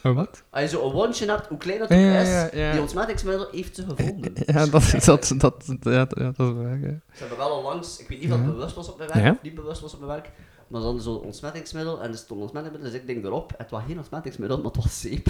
[0.02, 0.44] Wat?
[0.50, 2.72] Als je zo een wondje hebt, hoe klein dat ook Ja, is, ja, ja.
[2.72, 4.34] die ontsmettingsmiddel heeft ze gevonden.
[4.46, 7.00] Ja, dat, dat, dat, ja, dat, ja, dat is waar, ja.
[7.14, 9.24] Ze hebben wel al langs, ik weet niet of het bewust was op mijn werk
[9.26, 9.32] Ja.
[9.32, 10.32] of niet bewust was op mijn werk,
[10.68, 13.98] maar dan zo'n ontsmettingsmiddel en er stond ontsmettingsmiddel, dus ik denk erop, het was geen
[13.98, 15.28] ontsmettingsmiddel, maar het was zeep.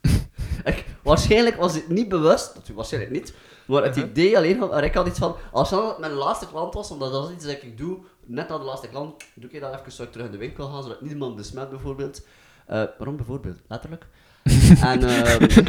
[0.64, 3.34] ik, waarschijnlijk was het niet bewust, natuurlijk waarschijnlijk niet,
[3.66, 6.90] maar het idee alleen van, ik had iets van, als dan mijn laatste klant was,
[6.90, 9.74] omdat dat is iets dat ik doe, net na de laatste klant, doe ik dat
[9.80, 12.22] even, zou ik terug in de winkel gaan, zodat niemand besmet bijvoorbeeld.
[12.70, 13.58] Eh, waarom bijvoorbeeld?
[13.68, 14.06] Letterlijk.
[14.82, 15.42] en, ehm...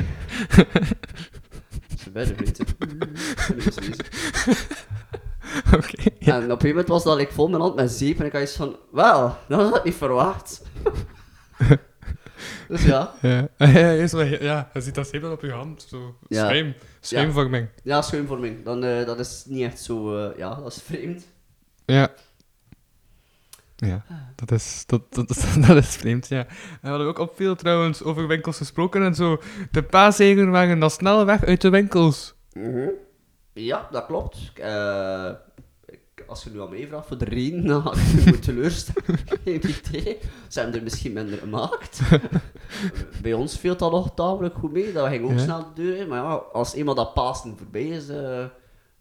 [5.77, 6.09] Oké.
[6.19, 6.35] Ja.
[6.35, 8.31] En op een gegeven moment was dat ik vol mijn hand met zeep en ik
[8.31, 10.61] had iets van, wel, dat had ik niet verwacht.
[12.67, 13.91] dus ja, Ja, ja,
[14.39, 15.85] ja, je ziet dat zeep dan op je hand.
[15.89, 16.15] Zo.
[16.27, 16.45] Ja.
[16.45, 16.73] Schuim.
[16.99, 17.67] Schuimvorming.
[17.83, 18.63] ja, schuimvorming.
[18.63, 21.27] Dan, eh, dat is niet echt zo, eh, ja, dat is vreemd.
[21.85, 22.09] Ja.
[23.87, 24.03] Ja,
[24.35, 26.39] dat is, dat, dat, dat, dat is vreemd, ja.
[26.47, 26.47] En
[26.81, 29.41] we hadden ook op veel trouwens over winkels gesproken en zo.
[29.71, 32.35] De paaseieren waren dan snel weg uit de winkels.
[33.53, 34.51] Ja, dat klopt.
[34.55, 35.29] Eh,
[35.85, 39.19] ik- als je nu aan mij vraagt voor de reden, dan ik je moet teleurstellen.
[39.45, 40.17] Geen idee.
[40.47, 41.99] Ze hebben er misschien minder gemaakt.
[43.21, 44.91] Bij ons viel dat nog tamelijk goed mee.
[44.91, 45.37] Dat ging ook Ja.
[45.37, 46.07] snel de deur in.
[46.07, 48.43] Maar ja, als eenmaal dat Pasen voorbij is, eh,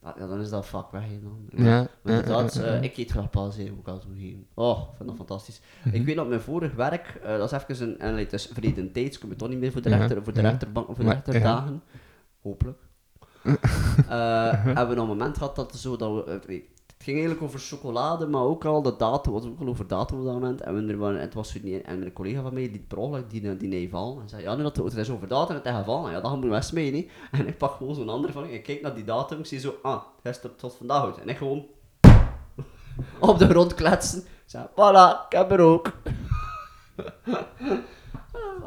[0.02, 1.02] ja, dan is dat vak weg.
[1.02, 1.64] hè, Dan.
[1.64, 2.80] Ja, Maar inderdaad, ja, ja, eh, ja.
[2.80, 4.46] ik eet graag Pasen, moet ik al toegeven.
[4.54, 5.60] Oh, ik vind dat fantastisch.
[5.84, 5.94] Mhm.
[5.94, 8.92] Ik weet dat mijn vorig werk, eh, dat is even een, en het is verleden
[8.92, 11.10] tijd, kom je toch niet meer voor de, rechter, voor de rechterbank of voor de
[11.10, 11.82] Maar, rechterdagen.
[12.40, 12.78] Hopelijk.
[14.08, 16.64] Eh, hebben we nog een moment gehad dat, zo, dat we...
[17.00, 19.86] eh, het ging eigenlijk over chocolade, maar ook al de datum, was ook al over
[19.86, 20.60] datum op dat moment.
[20.60, 23.68] En, we het was niet, en een collega van mij, die per ongeluk die, die
[23.68, 24.18] nee val.
[24.22, 26.12] En zei, ja, nu dat het is over datum het is gevallen.
[26.12, 27.10] Ja, gaan we best mee?
[27.30, 29.74] En ik pak gewoon zo'n ander van, ik kijk naar die datum, ik zie zo,
[29.82, 31.18] ah, gisteren tot vandaag.
[31.18, 31.66] En ik gewoon
[33.20, 34.18] op de grond kletsen.
[34.20, 35.92] Ik zei, voilà, ik heb er ook.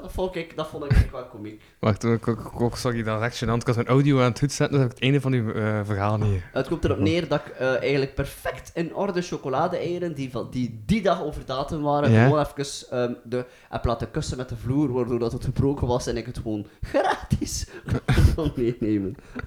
[0.02, 1.62] Dat, vond ik, dat vond ik echt wel komiek.
[1.80, 3.56] Wacht, ik, ik, ik, sorry, dat is echt gênant.
[3.60, 5.52] Ik was mijn audio aan het goed zetten, dus heb ik het einde van uw
[5.52, 6.42] eh, verhaal niet.
[6.54, 10.84] Het komt erop neer dat ik eh, eigenlijk perfect in orde chocolade-eieren, die, van, die
[10.86, 12.24] die dag over datum waren, Ja.
[12.24, 16.08] gewoon even ehm, de, heb laten kussen met de vloer, waardoor dat het gebroken was
[16.08, 17.68] en ik het gewoon gratis
[18.36, 19.16] kon meenemen.
[19.34, 19.44] Dat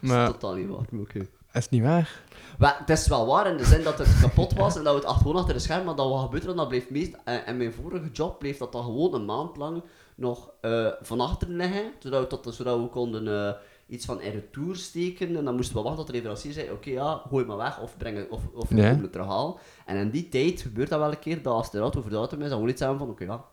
[0.00, 1.26] Maar is totaal niet waar, oké.
[1.52, 2.20] is niet waar.
[2.60, 5.06] Maar het is wel waar in de zin dat het kapot was en dat we
[5.08, 7.16] het gewoon achter de scherm, maar dat wat gebeurde, dat bleef meest...
[7.24, 9.82] En, en mijn vorige job bleef dat dan gewoon een maand lang
[10.14, 13.52] nog eh, van achter liggen, zodat we, tot, zodat we konden eh,
[13.86, 16.90] iets van in retour steken en dan moesten we wachten tot de leverancier zei, oké
[16.90, 18.76] ja, gooi maar weg of breng het, of, of Ja.
[18.84, 19.54] het terughalen.
[19.86, 22.16] En in die tijd gebeurt dat wel een keer, dat als de auto over de
[22.16, 23.44] auto is, dan gewoon iets hebben van, oké ja,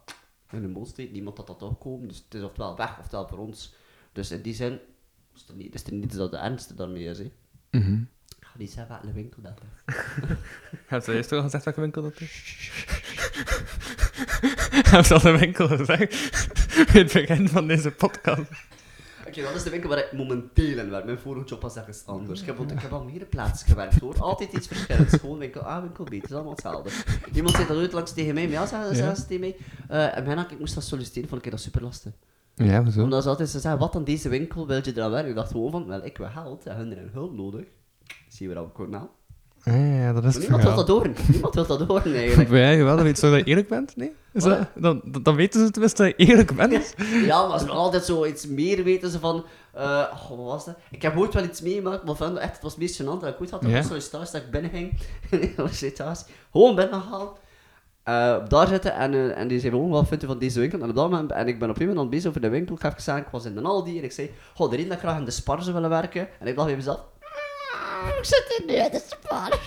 [0.51, 3.27] in de mond steekt, niemand dat dat toch komen, dus het is oftewel weg, oftewel
[3.27, 3.73] voor ons.
[4.11, 4.79] Dus in die zin
[5.35, 7.31] is het niet, is het niet dat de ernste daarmee is, hè.
[7.71, 8.03] Mhm.
[8.57, 9.95] Niet zeggen welke winkel dat is.
[10.85, 12.71] Heb je eerst al gezegd welke winkel dat is?
[14.89, 16.13] Heb je al de winkel gezegd?
[16.93, 18.51] In het begin van deze podcast.
[19.27, 21.05] Oké, dat is de winkel waar ik momenteel in werk.
[21.05, 22.41] Mijn vorige job was ergens anders.
[22.41, 24.19] Ik heb, ik heb al meerdere plaatsen gewerkt hoor.
[24.19, 25.13] Altijd iets verschillends.
[25.13, 26.11] Gewoon winkel A, winkel B.
[26.11, 26.89] Het is allemaal hetzelfde.
[27.33, 28.43] Iemand zei dat ooit langs tegen mij.
[28.43, 29.55] Maar ja, zeggen ze tegen mij.
[29.87, 32.11] Eh, en bijna, ik moest dat solliciteren, vond ik dat super lastig.
[32.55, 33.03] Ja, hoezo?
[33.03, 35.29] Omdat ze altijd ze zeggen, wat aan deze winkel wil je eraan werken?
[35.29, 37.65] Ik dacht gewoon van, wel, ik wil geld en hun hebben hulp nodig.
[38.37, 39.05] Zie we komen nou?
[39.63, 41.15] Ah, ja, dat is Maar niemand wil dat horen.
[41.31, 42.49] Niemand wil dat horen eigenlijk.
[42.49, 43.95] Ben jij wel, dat weet zo dat je eerlijk bent?
[43.95, 44.11] Nee?
[44.33, 46.95] Is dat, dan, dan- weten ze tenminste dat je eerlijk bent.
[47.25, 49.45] Ja, maar ze willen altijd zo iets meer weten ze van...
[49.73, 50.75] eh, oh, wat was dat?
[50.91, 53.27] Ik heb ooit wel iets meegemaakt, maar van, echt, het was het meest gênant dat
[53.27, 53.61] ik ooit had.
[53.61, 53.77] Dat Ja?
[53.77, 54.99] was sollicitatie dat ik binnen ging.
[55.31, 56.25] in een sollicitatie.
[56.51, 57.39] Gewoon binnengehaald.
[58.03, 60.81] eh daar zitten en, eh, en die zei gewoon, wat vindt u van deze winkel?
[60.81, 62.75] En, op dat moment, en ik ben op een moment bezig over de winkel.
[62.75, 65.03] Ik zeggen, ik was in de Aldi en ik zei, goh, de reden dat ik
[65.03, 66.27] graag in de Spar zou willen werken.
[66.39, 67.03] En ik dacht bij mezelf, "Ah,
[68.05, 69.59] ik zit in de Spar.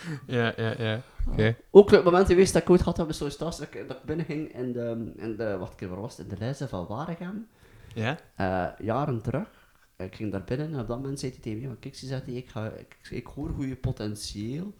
[0.26, 1.00] Ja, ja, ja.
[1.28, 1.56] Oké.
[1.70, 4.26] Ook het moment geweest dat ik ooit had mijn sollicitatie, dat ik, dat ik binnen
[4.26, 6.26] ging in de, in de, keer, waar was het?
[6.26, 7.48] In de lijsten van Waregem.
[7.94, 8.18] Ja?
[8.34, 9.48] Eh, jaren terug.
[9.96, 12.06] Ik ging daar binnen en op dat moment zei hij tegen mij, "Maar kijk, ze
[12.06, 14.74] zegt hij, ik, ga, ik, ik hoor goede potentieel,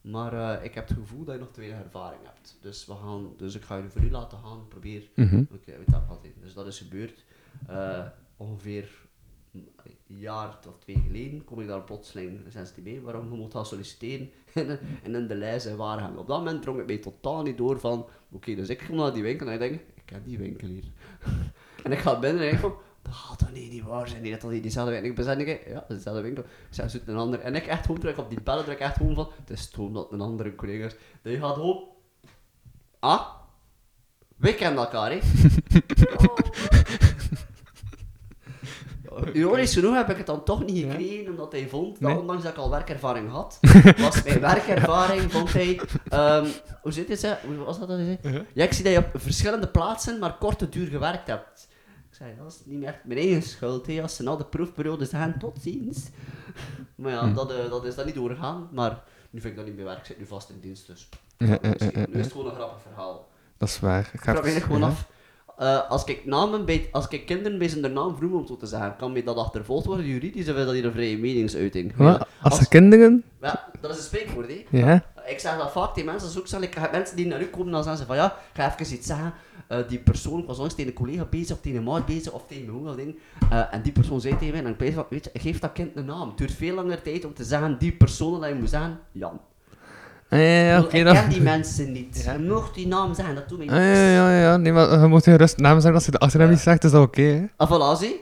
[0.00, 2.58] maar eh, ik heb het gevoel dat je nog te weinig ervaring hebt.
[2.60, 5.02] Dus, we gaan, dus ik ga je voor u laten gaan, probeer.
[5.52, 6.34] Oké, weet dat wat in.
[6.40, 7.24] Dus dat is gebeurd.
[7.66, 8.06] Eh,
[8.36, 8.88] ongeveer
[10.18, 13.66] jaar of twee geleden, kom ik daar plotseling een sensitief mee, waarom je moet gaan
[13.66, 14.30] solliciteren
[15.04, 16.16] in, in, de lijst in Waregem.
[16.16, 19.12] Op dat moment drong het mij totaal niet door van, oké, dus ik kom naar
[19.12, 20.84] die winkel en ik denk, ik ken die winkel hier.
[21.84, 24.40] en ik ga binnen en ik van, dat gaat toch niet, niet waar zijn, niet
[24.40, 25.30] dat niet diezelfde winkel is.
[25.30, 26.42] En ik denk, ja, dat is dezelfde winkel.
[26.42, 27.40] Ik zeg, zoet een ander.
[27.40, 29.92] En ik echt gewoon druk op die bellen, druk echt gewoon van, het is toon
[29.92, 30.96] dat een andere collega is.
[31.22, 31.88] Dat je gaat gewoon,
[32.98, 33.26] ah,
[34.36, 35.18] wij kennen elkaar, hè.
[39.32, 42.18] Ironisch genoeg heb ik het dan toch niet gekregen, omdat hij vond dat Nee.
[42.20, 43.58] ondanks dat ik al werkervaring had,
[43.98, 46.46] was mijn werkervaring, vond hij, ehm,
[46.82, 47.34] hoe zit het, hè?
[47.46, 48.18] hoe was dat dat hij zei?
[48.34, 48.46] Uh-huh.
[48.54, 51.68] Ja, ik zie dat je op verschillende plaatsen maar korte duur gewerkt hebt.
[52.10, 54.02] Ik zei, dat is niet meer echt mijn eigen schuld, hè.
[54.02, 55.98] als ze na de proefperiode zeggen, tot ziens.
[56.94, 57.34] Maar ja, Hm.
[57.34, 59.98] dat, eh, dat is dan niet doorgegaan, maar nu vind ik dat niet meer werk,
[59.98, 61.08] ik zit nu vast in dienst, dus.
[61.36, 63.28] Ja, Misschien- ja, Nu is het gewoon een grappig verhaal.
[63.56, 64.10] Dat is waar.
[64.12, 65.06] Ik ga het- gewoon af.
[65.60, 68.66] Eh, als ik namen bij, als ik kinderen bij zijn naam vroeg om zo te
[68.66, 71.96] zeggen, kan mij dat achtervolgd worden juridisch of is dat hier een vrije meningsuiting?
[71.96, 72.18] Wat?
[72.18, 73.24] Als Als- er kinderen...
[73.40, 74.78] Ja, dat is een spreekwoord, hè.
[74.78, 75.04] Ja?
[75.26, 77.82] Ik zeg dat vaak tegen mensen, zoek ik heb mensen die naar u komen en
[77.82, 79.32] zeggen ze van ja, ga even iets zeggen.
[79.68, 82.46] Eh, die persoon was langs tegen een collega bezig of tegen een maat bezig of
[82.46, 83.18] tegen mijn ding.
[83.50, 85.96] Eh, en die persoon zei tegen mij en ik van, weet je, geef dat kind
[85.96, 86.28] een naam.
[86.28, 89.40] Het duurt veel langer tijd om te zeggen die persoon dat je moet zeggen, Jan.
[90.30, 92.22] Ja, Ik oké ik ken die mensen niet.
[92.38, 93.86] Je mocht die naam zeggen, dat doet mij Ah, niks.
[93.98, 94.56] ja, ja, ja.
[94.56, 97.02] Nee, maar je moet gerust namen zeggen als je de achternaam niet zegt, is dat
[97.02, 97.44] oké, hè?
[97.56, 98.20] Ah, voilà, zie.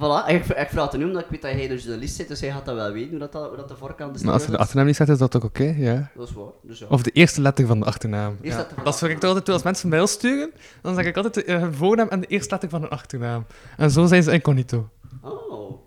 [0.00, 2.40] Voilà, ik, ik vraag het nu omdat ik weet dat hij de journalist zit, dus
[2.40, 4.22] hij gaat dat wel weten, hoe dat, hoe dat de voorkant is.
[4.22, 6.10] Maar als je de achternaam niet zegt, is dat toch oké, ja?
[6.16, 6.86] Dat is waar, dus ja.
[6.88, 8.36] Of de eerste letter van de achternaam.
[8.42, 8.66] Ja.
[8.74, 10.52] van Dat zorg ik toch altijd toe als mensen mail sturen.
[10.82, 13.46] Dan zeg ik altijd de eh, voornaam en de eerste letter van hun achternaam.
[13.76, 14.88] En zo zijn ze incognito.
[15.22, 15.82] Oh.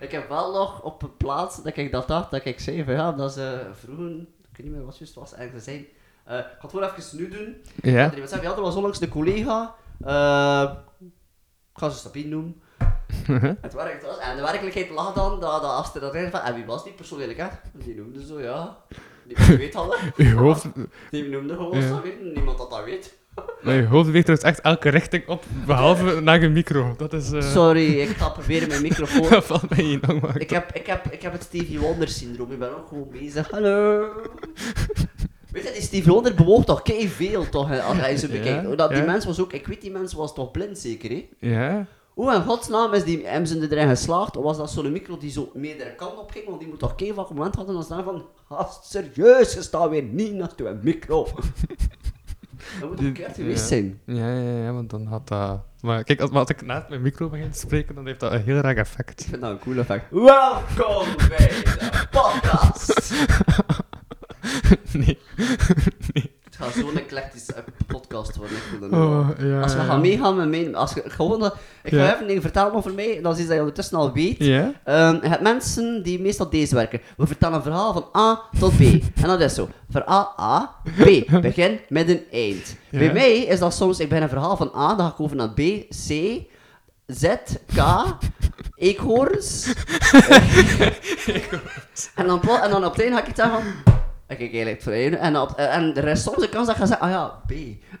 [0.00, 2.94] Ik heb wel nog op een plaats dat ik dat dacht, dat ik zei van
[2.94, 5.76] ja, dat ze vroeger, ik weet niet meer wat het juist was, en ze zei,
[6.24, 7.56] eh, ik ga het gewoon even nu doen.
[7.82, 8.12] Ja?
[8.12, 10.72] Er ja, er was onlangs een collega, eh,
[11.72, 12.62] ik ga ze Sabine noemen.
[13.60, 16.54] het werkt was, en de werkelijkheid lag dan, dat, dat als er dat van, en
[16.54, 17.84] wie was die persoon eigenlijk echt?
[17.84, 18.76] Die noemde zo, ja,
[19.26, 19.80] die weet hè.
[20.24, 20.66] Je hoofd,
[21.10, 21.88] Die noemde gewoon Ja.
[21.88, 23.18] Sabine, niemand dat dat weet.
[23.62, 26.94] Maar je hoofd weegt dus echt elke richting op, behalve naar je micro.
[26.96, 27.32] Dat is...
[27.32, 30.40] eh Sorry, ik ga proberen mijn microfoon dat valt mij niet lang maar.
[30.40, 32.52] Ik heb, ik, heb, ik heb het Stevie Wonder syndroom.
[32.52, 33.50] Ik ben ook gewoon bezig.
[33.50, 34.08] Hallo.
[35.52, 38.76] Weet je, die Stevie Wonder bewoog toch kei veel toch, hè, als hij Ja, bekijkt.
[38.78, 39.04] Dat, die ja.
[39.04, 41.28] mens was ook, ik weet die mens was toch blind zeker, hè?
[41.38, 41.86] Ja?
[42.14, 44.36] Hoe in godsnaam is die, hebben ze erin geslaagd?
[44.36, 46.46] Of was dat zo'n micro die zo meerdere kanten op ging?
[46.46, 49.90] Want die moet toch kei van moment hadden dan staan van, gast, serieus, je staat
[49.90, 51.26] weer niet naast een micro.
[52.80, 53.66] Dat moet geweest Ja.
[53.66, 54.00] zijn.
[54.04, 55.60] Ja, ja, ja, want dan had dat...
[55.80, 58.32] Maar kijk, als, maar als ik naast mijn micro begin te spreken, dan heeft dat
[58.32, 59.20] een heel raar effect.
[59.20, 60.04] Ik vind dat een cool effect.
[60.10, 63.12] Welkom bij de podcast.
[64.92, 65.18] nee.
[66.12, 66.29] Het
[66.60, 67.54] gaat zo'n eclectische
[67.86, 69.84] podcast worden, ik wil Oh, ja, Als we ja.
[69.84, 70.74] gaan meegaan met mijn...
[70.74, 71.44] Als je, gewoon
[71.82, 72.14] ik ga Ja.
[72.14, 74.36] even dingen vertellen over mij, dat is iets dat je ondertussen al weet.
[74.38, 74.72] Ja?
[74.84, 77.00] Ehm, je hebt mensen die meestal deze werken.
[77.16, 78.80] We vertellen een verhaal van A tot B.
[78.80, 79.68] En dat is zo.
[79.90, 81.04] Verhaal A, B.
[81.42, 82.76] Begin, midden, eind.
[82.90, 82.98] Ja.
[82.98, 85.36] Bij mij is dat soms, ik ben een verhaal van A, dan ga ik over
[85.36, 86.38] naar B, C,
[87.06, 87.24] Z,
[87.74, 88.06] K,
[88.74, 89.66] eekhoorns.
[92.14, 93.98] en, dan, en dan op het einde ga ik iets zeggen van...
[94.30, 95.18] Ik eigenlijk één.
[95.18, 97.52] En, op, en er is soms de kans dat ik ga zeggen, ah ja, B.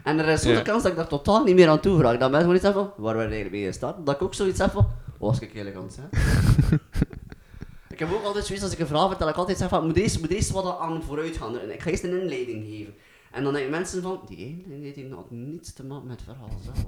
[0.02, 2.18] En er is soms de kans dat ik daar totaal niet meer aan toe vraag.
[2.18, 4.06] Dat mensen gewoon iets hebben van, waar ben je eigenlijk mee gestart?
[4.06, 4.86] Dat ik ook zoiets heb van,
[5.18, 6.80] was ik eigenlijk aan het zeggen?
[7.94, 9.86] ik heb ook altijd zoiets, als ik een verhaal vertel, dat ik altijd zeg van,
[9.86, 11.58] moet deze, moet deze wat aan vooruit gaan.
[11.58, 12.94] En ik ga eerst een inleiding geven.
[13.30, 16.86] En dan denken mensen van, die inleiding had niets te maken met het verhaal zelf.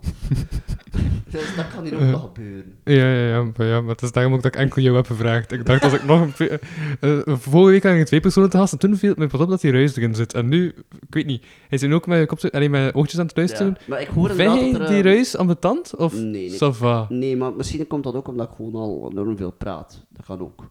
[1.32, 2.78] dus dat kan hier ook nog gebeuren.
[2.84, 5.06] Ja, ja, ja, maar, ja, maar het is daarom ook dat ik enkel jou heb
[5.06, 5.52] gevraagd.
[5.52, 6.32] Ik dacht, als ik nog een...
[6.32, 6.58] twee- eh,
[7.00, 9.40] eh, vorige week had ik twee personen te gast en toen viel het me pas
[9.40, 10.34] op dat die ruis erin zit.
[10.34, 10.66] En nu,
[11.00, 13.76] ik weet niet, hij nu ook met, allee, met oortjes aan het luisteren.
[13.78, 13.84] Ja.
[13.88, 14.86] Maar ik hoor Vind jij er...
[14.86, 15.96] die eh, ruis ambetant?
[15.96, 17.06] Of Nee, nee.
[17.08, 20.04] Nee, maar misschien komt dat ook omdat ik gewoon al enorm veel praat.
[20.08, 20.70] Dat kan ook.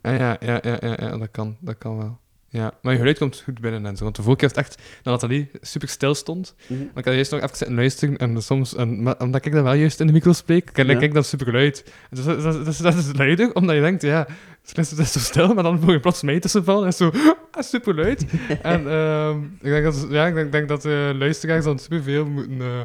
[0.00, 2.18] Ah, ja, ja, ja, ja, ja, dat kan, dat kan wel.
[2.52, 4.04] Ja, maar je geluid komt goed binnen en zo.
[4.04, 6.54] Want de vorige keer was het echt dat Nathalie super stil stond.
[6.68, 6.78] Mhm.
[6.80, 9.62] Maar ik had eerst nog even zitten luisteren en soms, en, maar omdat ik dan
[9.62, 11.00] wel juist in de micro spreek, kan Ja.
[11.00, 11.92] ik dat super luid.
[12.10, 14.26] Dus dat, dat, dat, dat is luider, omdat je denkt, ja,
[14.74, 17.10] het is, zo stil, maar dan voel je plots mee tussen vallen en zo,
[17.50, 18.26] ah, super luid.
[18.62, 20.84] en ehm, ik denk dat, ja, ik denk, denk dat
[21.16, 22.80] luisteraars dan superveel moeten, eh,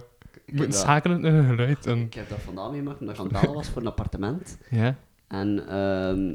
[0.52, 1.86] moeten schakelen in hun geluid.
[1.86, 4.58] En, Ik heb dat vandaan meegemaakt omdat ik aan het was voor een appartement.
[4.70, 4.96] ja.
[5.28, 6.34] En ehm,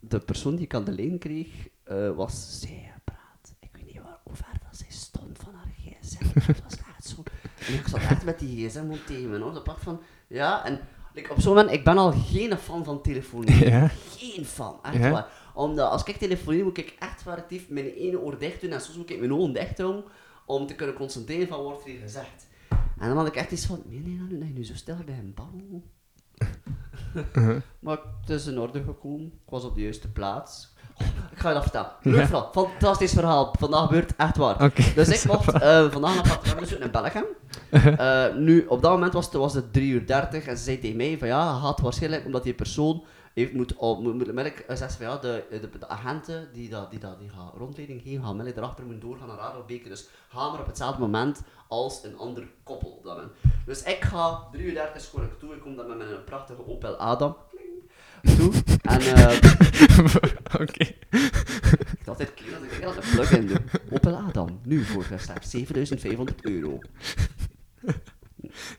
[0.00, 1.48] de persoon die ik aan de lijn kreeg,
[1.92, 3.54] eh, was zeer praat.
[3.60, 6.24] Ik weet niet waar, hoe ver dat zij stond van haar gsm.
[6.52, 7.22] Het was echt zo...
[7.66, 9.52] En ik zat echt met die gsm op me, hoor.
[9.52, 10.00] Dat pak van...
[10.26, 10.80] Ja, en
[11.14, 13.64] like, op zo'n moment, ik ben al geen fan van telefonie.
[13.64, 13.88] Ja.
[14.16, 15.10] Geen fan, echt Ja.
[15.10, 15.30] waar.
[15.54, 18.96] Omdat als ik telefonie moet ik echt actief mijn ene oor dicht doen en soms
[18.96, 20.04] moet ik mijn ogen dicht houden
[20.46, 22.46] om te kunnen concentreren van wat er hier gezegd.
[22.98, 25.18] En dan had ik echt iets van, nee, nee, nee, nee nu zo stil bij
[25.18, 25.82] een bal.
[27.80, 29.26] maar het is in orde gekomen.
[29.26, 30.71] Ik was op de juiste plaats.
[31.32, 31.90] Ik ga je dat vertellen.
[32.02, 32.26] Leuk Ja.
[32.26, 32.50] verhaal.
[32.52, 33.54] Fantastisch verhaal.
[33.58, 34.70] Vandaag gebeurt echt waar.
[34.94, 37.24] Dus ik mocht eh, vandaag naar appartement bezoeken in Belgium.
[37.98, 40.78] Eh, nu, op dat moment was het, was het 3 uur 30 en ze zei
[40.78, 45.06] tegen mij van ja, gaat waarschijnlijk omdat die persoon heeft, moet, moet, moet eh, van
[45.06, 48.84] ja, de, de, de agenten die dat, die dat, die gaan rondleiding geven, gaan erachter
[48.84, 49.88] moeten doorgaan naar Radobeke.
[49.88, 53.32] Dus ga maar op hetzelfde moment als een ander koppel moment.
[53.66, 56.96] Dus ik ga 3 uur 30 gewoon toe, ik kom dan met mijn prachtige Opel
[56.96, 57.36] Adam
[58.36, 58.52] toe.
[58.82, 59.36] En eh,
[60.60, 60.84] Oké.
[61.10, 63.56] ik dacht dit keer dat ik dat een plug-in doe.
[63.90, 66.78] Opel Adam, nu voor slechts 7500 euro.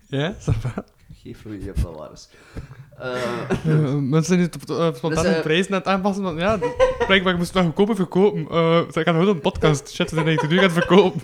[0.08, 0.84] Ja, ça va.
[1.24, 1.42] Geef
[1.84, 2.30] dat waar is.
[2.98, 3.12] Eh,
[3.66, 6.60] Eh, Mensen niet uh, spontaan Dus, eh, hun prijzen aan het aanpassen, want ja,
[7.08, 8.48] blijkbaar moesten we goedkoper verkopen.
[8.50, 9.90] Eh ze gaan gewoon een podcast.
[9.94, 11.22] Shit, eigenlijk te duur gaan verkopen.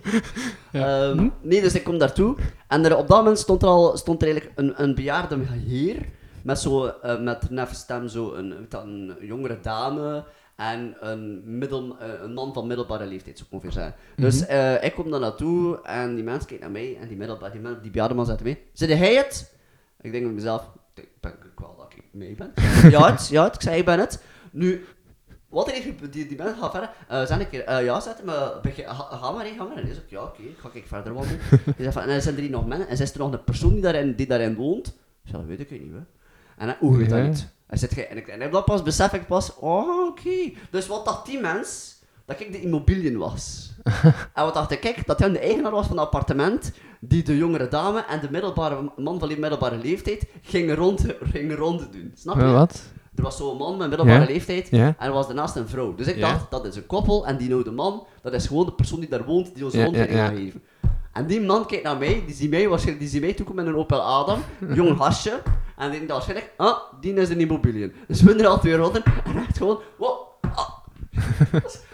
[0.71, 1.09] Ja.
[1.09, 1.29] Ehm, Hm?
[1.41, 2.35] Nee, dus ik kom daartoe.
[2.67, 5.95] En er, op dat moment stond er al stond er eigenlijk een, een bejaarde heer.
[6.43, 10.23] Met, zo, eh, met neffenstem zo een, jongere dame.
[10.55, 13.95] En een, middel, eh, een man van middelbare leeftijd, zou ik ongeveer zeggen.
[14.15, 16.97] Dus eh, ik kom daar naartoe en die mensen kijken naar mij.
[17.01, 19.53] En die, middelbare, die, man- die bejaarde man zegt mij: Zit jij het?
[20.01, 22.51] Ik denk bij mezelf: Ik ben ik wel dat ik mee ben.
[22.91, 24.23] ja, het, ja, het, ik zei: Ik ben het.
[24.51, 24.85] Nu,
[25.49, 26.89] wat er heeft, die, die mensen gaan verder.
[27.07, 29.77] eh zeg een keer, ja, zet me, begin, ga, ga maar, hè, ga maar.
[29.77, 31.39] En hij zegt, ja, oké, ga ik verder wandelen.
[31.49, 33.43] Hij zegt van, en er zijn er hier nog mensen, en is er nog een
[33.43, 34.87] persoon die daarin, die daarin woont?
[34.87, 35.99] Ik zeg, dat weet ik niet, hè.
[36.59, 37.25] En hij, hoe weet dat Ja.
[37.25, 37.47] niet?
[37.67, 40.51] Hij zegt, en, ik, en dat pas besef ik pas, oh, oké.
[40.71, 43.71] Dus wat dacht die mens, dat ik de immobilien was.
[44.33, 47.67] en wat dacht ik, dat hij de eigenaar was van het appartement, die de jongere
[47.67, 52.11] dame en de middelbare, man van die middelbare leeftijd gingen rond, gingen rond doen.
[52.15, 52.45] Snap je?
[52.45, 52.83] Wat?
[53.15, 54.25] Er was zo'n man met middelbare Ja.
[54.25, 54.85] leeftijd Ja.
[54.97, 55.95] en er was daarnaast een vrouw.
[55.95, 56.31] Dus ik Ja.
[56.31, 59.09] dacht, dat is een koppel en die oude man, dat is gewoon de persoon die
[59.09, 60.43] daar woont, die ons Ja, rondleiding ja, gaat ja.
[60.43, 60.63] geven.
[61.19, 63.73] En die man kijkt naar mij, die ziet mij waarschijnlijk, die ziet mij toekomen met
[63.73, 64.43] een Opel Adam,
[64.75, 65.41] jong hasje,
[65.77, 67.93] en denkt waarschijnlijk, ah, die is een immobiliën.
[68.07, 70.19] Dus we er al twee ronden, en echt gewoon, wow,
[70.55, 70.69] ah.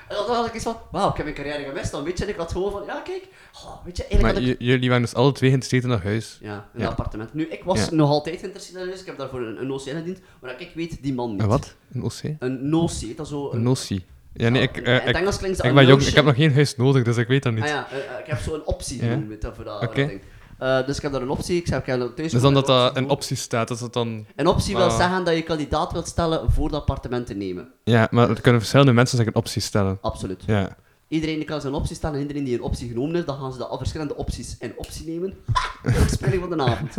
[0.07, 2.23] En dan had ik iets van, wauw, ik heb mijn carrière gemist, dan weet je,
[2.23, 3.27] en ik had gewoon van, ja kijk,
[3.65, 4.55] oh, weet je, eigenlijk Maar ik...
[4.59, 6.37] jullie waren dus alle twee geïnteresseerd in dat huis.
[6.41, 6.81] Ja, in Ja.
[6.81, 7.33] dat appartement.
[7.33, 7.95] Nu, ik was Ja.
[7.95, 11.03] nog altijd geïnteresseerd in huis, ik heb daarvoor een, een OC ingediend, maar ik weet
[11.03, 11.41] die man niet.
[11.41, 11.75] En wat?
[11.93, 12.19] Een OC?
[12.39, 13.51] Een notie, dat is zo...
[13.51, 14.05] Een notie.
[14.37, 16.53] Ja, nee, ik, eh, het ik, Engels klinkt ik ben jong, ik heb nog geen
[16.53, 17.63] huis nodig, dus ik weet dat niet.
[17.63, 20.21] Ah ja, eh, eh, ik heb zo een optie genoemd, je, voor dat, ding.
[20.59, 22.69] Eh, dus ik heb daar een optie, ik zei, ik heb thuis Dus dan dat
[22.69, 24.25] een dat optie een optie staat, dat dan...
[24.35, 24.97] Een optie wil Ah.
[24.97, 27.67] zeggen dat je kandidaat wilt stellen voor dat appartement te nemen.
[27.83, 29.97] Ja, maar er kunnen verschillende mensen zich een optie stellen.
[30.01, 30.43] Absoluut.
[30.45, 30.75] Ja.
[31.07, 33.57] Iedereen kan zijn optie stellen en iedereen die een optie genomen is, dan gaan ze
[33.57, 35.33] de verschillende opties in optie nemen.
[35.83, 36.95] De speling van de avond.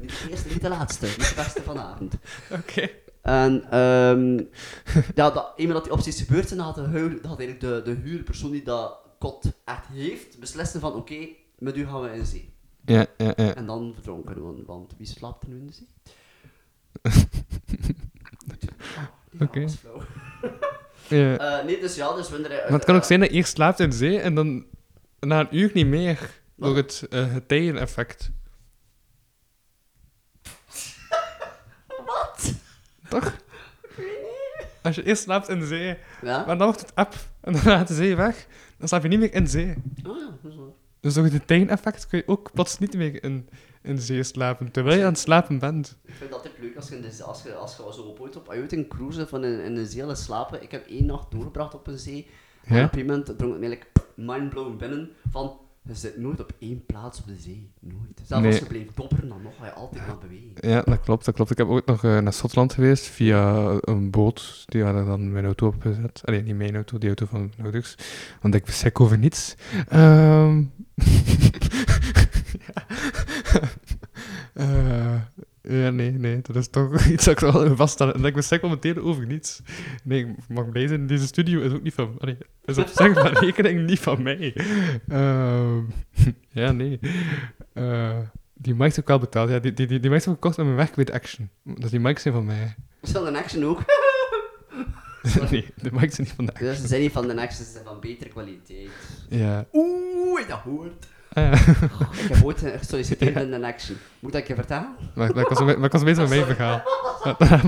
[0.00, 2.14] Niet de eerste, niet de laatste, niet de beste van de avond.
[2.60, 2.88] Oké.
[3.26, 4.36] En ehm
[5.14, 8.00] ja, dat, eenmaal dat die opties gebeurd zijn, had, de huur, had eigenlijk de, de
[8.00, 12.52] huurpersoon die dat kot echt heeft, beslissen van oké, met u gaan we in zee.
[12.84, 13.54] Ja, ja, ja.
[13.54, 15.88] En dan verdronken we, want wie slaapt er nu in de zee?
[18.58, 18.70] Die
[19.46, 19.60] Oké.
[21.16, 21.38] ja.
[21.38, 22.48] Eh, nee, dus ja, dus wanneer...
[22.48, 24.64] Maar het kan ook zijn dat je eerst slaapt in zee en dan
[25.20, 26.30] na een uur niet meer.
[26.54, 28.30] Door het uh, getijden-effect.
[33.08, 33.36] Toch?
[34.82, 36.44] Als je eerst slaapt in zee, Ja?
[36.46, 38.46] maar dan wordt het app en dan gaat de zee weg,
[38.78, 39.74] dan slaap je niet meer in zee.
[40.06, 40.66] Oh ja, dat is waar.
[41.00, 43.48] Dus door het tijden-effect kun je ook plots niet meer in,
[43.82, 45.96] in zee slapen, terwijl je aan het slapen bent.
[46.04, 48.20] Ik vind dat altijd leuk als je, in de, als je, als je zo op
[48.20, 50.62] ooit op uit een cruise van in, in een zee wil slapen.
[50.62, 52.26] Ik heb één nacht doorgebracht op een zee.
[52.64, 52.84] En Ja?
[52.84, 55.58] op een gegeven moment drong het me eigenlijk mindblown binnen van...
[55.88, 57.70] Je zit nooit op één plaats op de zee.
[57.80, 58.20] Nooit.
[58.24, 58.52] Zelfs Nee.
[58.52, 60.50] als je blijft dobberen, dan nog ga je altijd gaan bewegen.
[60.70, 61.50] Ja, dat klopt, dat klopt.
[61.50, 64.62] Ik heb ooit nog eh, naar Schotland geweest via een boot.
[64.66, 66.20] Die hadden dan mijn auto opgezet.
[66.24, 67.96] Allee, niet mijn auto, die auto van mijn ouders.
[68.40, 69.54] Want ik beschik over niets.
[69.88, 70.62] Ehm
[72.66, 72.86] ja.
[74.54, 75.14] Eh,
[75.68, 76.40] ja, nee, nee.
[76.42, 78.14] Dat is toch iets dat ik wel vaststellen.
[78.14, 79.62] En ik beschik momenteel over niets.
[80.02, 81.06] Nee, ik mag blij zijn.
[81.06, 82.16] Deze studio is ook niet van...
[82.18, 84.54] Allee, is op zich van rekening niet van mij.
[85.08, 85.78] Ehm
[86.60, 86.98] ja, nee.
[87.72, 88.18] Eh,
[88.54, 89.50] die mics heb ik wel betaald.
[89.50, 91.50] Ja, die, die, die, die ik gekocht met mijn werk with Action.
[91.62, 92.74] Dus die mics zijn van mij.
[93.00, 93.84] Is dat een action ook?
[95.50, 96.70] nee, de mics zijn niet van de Action.
[96.70, 98.90] Dus ze zijn niet van de action, ze zijn van betere kwaliteit.
[99.28, 99.66] Ja.
[99.72, 101.06] Oeh, dat hoort.
[101.36, 101.52] Ja.
[101.52, 103.96] Ik heb ooit eh, gesolliciteerd in een action.
[104.20, 104.96] Moet ik dat je vertellen?
[105.14, 106.82] Maar, maar ik was, maar ik was bezig met mijn verhaal.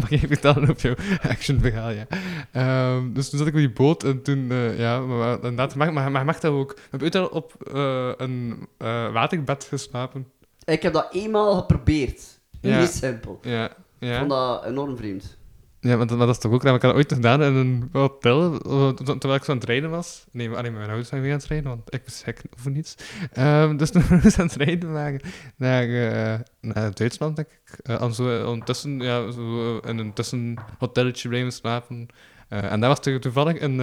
[0.00, 2.06] Mag ik vertellen op jouw action verhaal, ja.
[2.52, 5.92] Ehm, dus toen zat ik op die boot en toen, eh, ja, maar, inderdaad, maar,
[5.92, 6.78] maar, maar je mag dat ook.
[6.90, 10.26] Hebben ooit al op eh, een eh, waterbed geslapen.
[10.64, 12.22] Ik heb dat eenmaal geprobeerd.
[12.60, 12.80] Ja.
[12.80, 13.38] Niet simpel.
[13.42, 14.18] Ja, Ik ja.
[14.18, 15.36] vond dat enorm vreemd.
[15.80, 16.74] Ja, maar dat, maar dat is toch ook raar.
[16.74, 19.90] Ik had ooit gedaan in een hotel, eh, ter- terwijl ik zo aan het rijden
[19.90, 20.26] was.
[20.32, 22.70] Nee, maar met mijn ouders zijn weer aan het rijden, want ik was gek voor
[22.70, 22.94] niets.
[23.32, 25.20] Ehm, dus toen waren we aan het rijden waren
[25.56, 27.78] naar, eh, naar Duitsland, denk ik.
[27.86, 32.06] En zo, ondertussen, ja, zo in een tussenhotelletje blijven slapen.
[32.48, 33.78] En daar was er toevallig een,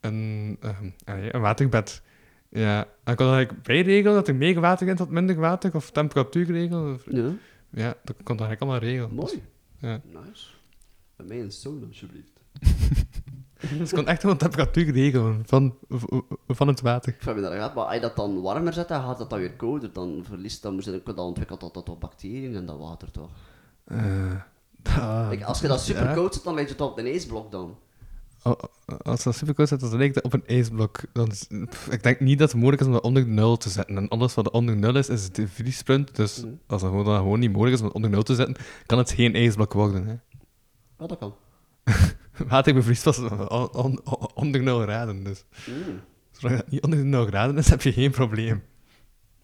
[0.00, 2.02] een, ehm, een waterbed.
[2.50, 6.46] Ja, en ik kon eigenlijk bijregelen dat er meer water in minder water, of temperatuur
[6.46, 6.94] regelen.
[6.94, 7.30] of- Ja,
[7.70, 9.14] Ja, dat kon ik eigenlijk allemaal regelen.
[9.14, 9.42] mooi.
[9.78, 10.00] Ja.
[10.04, 10.46] Nice.
[11.18, 12.40] Bij mij een sauna, alsjeblieft.
[13.78, 15.74] Dus je kon echt gewoon temperatuur regelen van,
[16.48, 17.12] van het water.
[17.12, 19.52] Ik dat gaat, maar als je dat dan warmer zet, dan gaat dat dan weer
[19.52, 19.92] kouder.
[19.92, 23.30] Dan verliest dan, dan ontwikkelt dat, dat toch bacteriën in dat water, toch?
[25.28, 27.76] Kijk, als je dat super koud zet, dan lijkt het op een ijsblok dan.
[28.42, 28.52] Oh,
[29.02, 31.00] als het super koud zit, dan lijkt het op een ijsblok.
[31.12, 33.68] Dan is- pff, ik denk niet dat het mogelijk is om dat onder nul te
[33.68, 33.96] zetten.
[33.96, 36.16] En alles wat onder nul is, is de vriespunt.
[36.16, 36.52] Dus Mhm.
[36.66, 38.56] als het gewoon, dan gewoon niet mogelijk is om het onder nul te zetten,
[38.86, 40.06] kan het geen ijsblok worden.
[40.06, 40.14] Hè.
[40.98, 41.34] Ja, dat kan.
[42.48, 45.24] Water bevriest pas on- on- on- onder nul graden.
[45.24, 46.00] Dus Mm.
[46.30, 48.64] zolang het niet onder nul graden is, heb je geen probleem.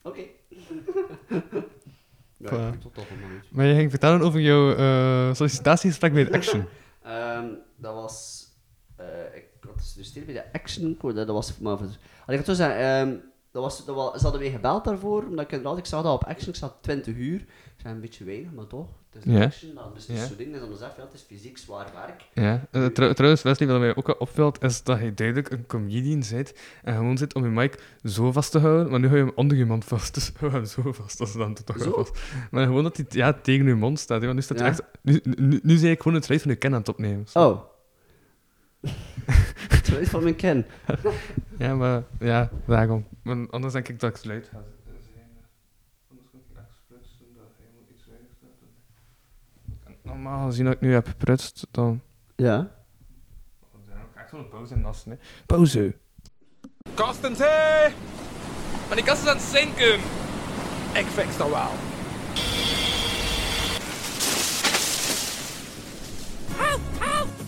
[0.02, 0.20] Oké.
[2.36, 3.50] ja, ik weet het toch niet.
[3.50, 6.64] Maar je ging vertellen over jouw eh, sollicitatiegesprek bij de Action.
[7.02, 7.46] Ehm,
[7.76, 8.46] dat was...
[8.96, 10.98] eh ik had gesolliciteerd bij de Action.
[11.00, 11.78] Dat was maar
[12.26, 13.14] ik het zo zeggen, ehm,
[13.52, 16.14] dat was, dat was, ze hadden mij gebeld daarvoor, omdat ik inderdaad, ik zag dat
[16.14, 17.44] op Action, ik zat 20 uur.
[17.84, 18.88] Zijn een beetje weinig, maar toch.
[19.10, 19.42] Het is Ja.
[19.44, 20.26] Action, dan, dus het is Ja.
[20.28, 22.24] zo'n ding, dat is zelf, ja, het is fysiek zwaar werk.
[22.32, 26.22] Ja, eh, trouw- trouwens, Wesley, wat mij ook opvalt, is dat je duidelijk een comedian
[26.30, 29.24] bent en gewoon zit om je mic zo vast te houden, maar nu hou je
[29.24, 31.92] hem onder je mond vast, dus hou hem zo vast, dat is dan toch wel
[31.92, 32.20] vast.
[32.50, 34.72] Maar gewoon dat hij ja, tegen je mond staat, hè, want nu staat hij Ja.
[34.72, 34.82] echt...
[35.02, 37.24] Nu, nu, nu zei ik gewoon het geluid van je ken aan het opnemen.
[37.32, 37.60] Oh.
[39.68, 40.66] Het is van mijn ken.
[41.58, 43.06] Ja, maar ja, daarom.
[43.22, 45.26] Want anders denk ik dat ik het luid ga zijn.
[46.10, 49.93] Anders moet ik echt sprutsen, dat helemaal iets weinig staat.
[50.04, 52.00] Normaal gezien dat ik nu heb geprutst, dan...
[52.36, 52.56] Ja.
[52.56, 55.16] Dan zijn ook echt wel een pauze in nassen, hè.
[55.46, 55.96] Pauze!
[56.94, 57.88] Kastens, hé!
[58.86, 60.00] Maar die kast is aan het zinken!
[60.94, 61.70] Ik fix dat wel.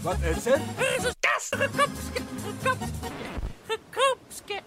[0.03, 0.61] Wat is het?
[0.77, 2.77] Er is een kast gekapske, gekap,
[3.67, 4.61] gekapske,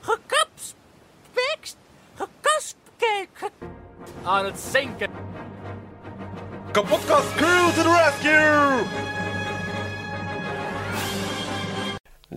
[0.00, 1.76] gekapspekst,
[2.14, 3.50] gekaspkek,
[4.22, 5.10] aan het zinken.
[6.72, 8.86] Kapotkast crew to the rescue!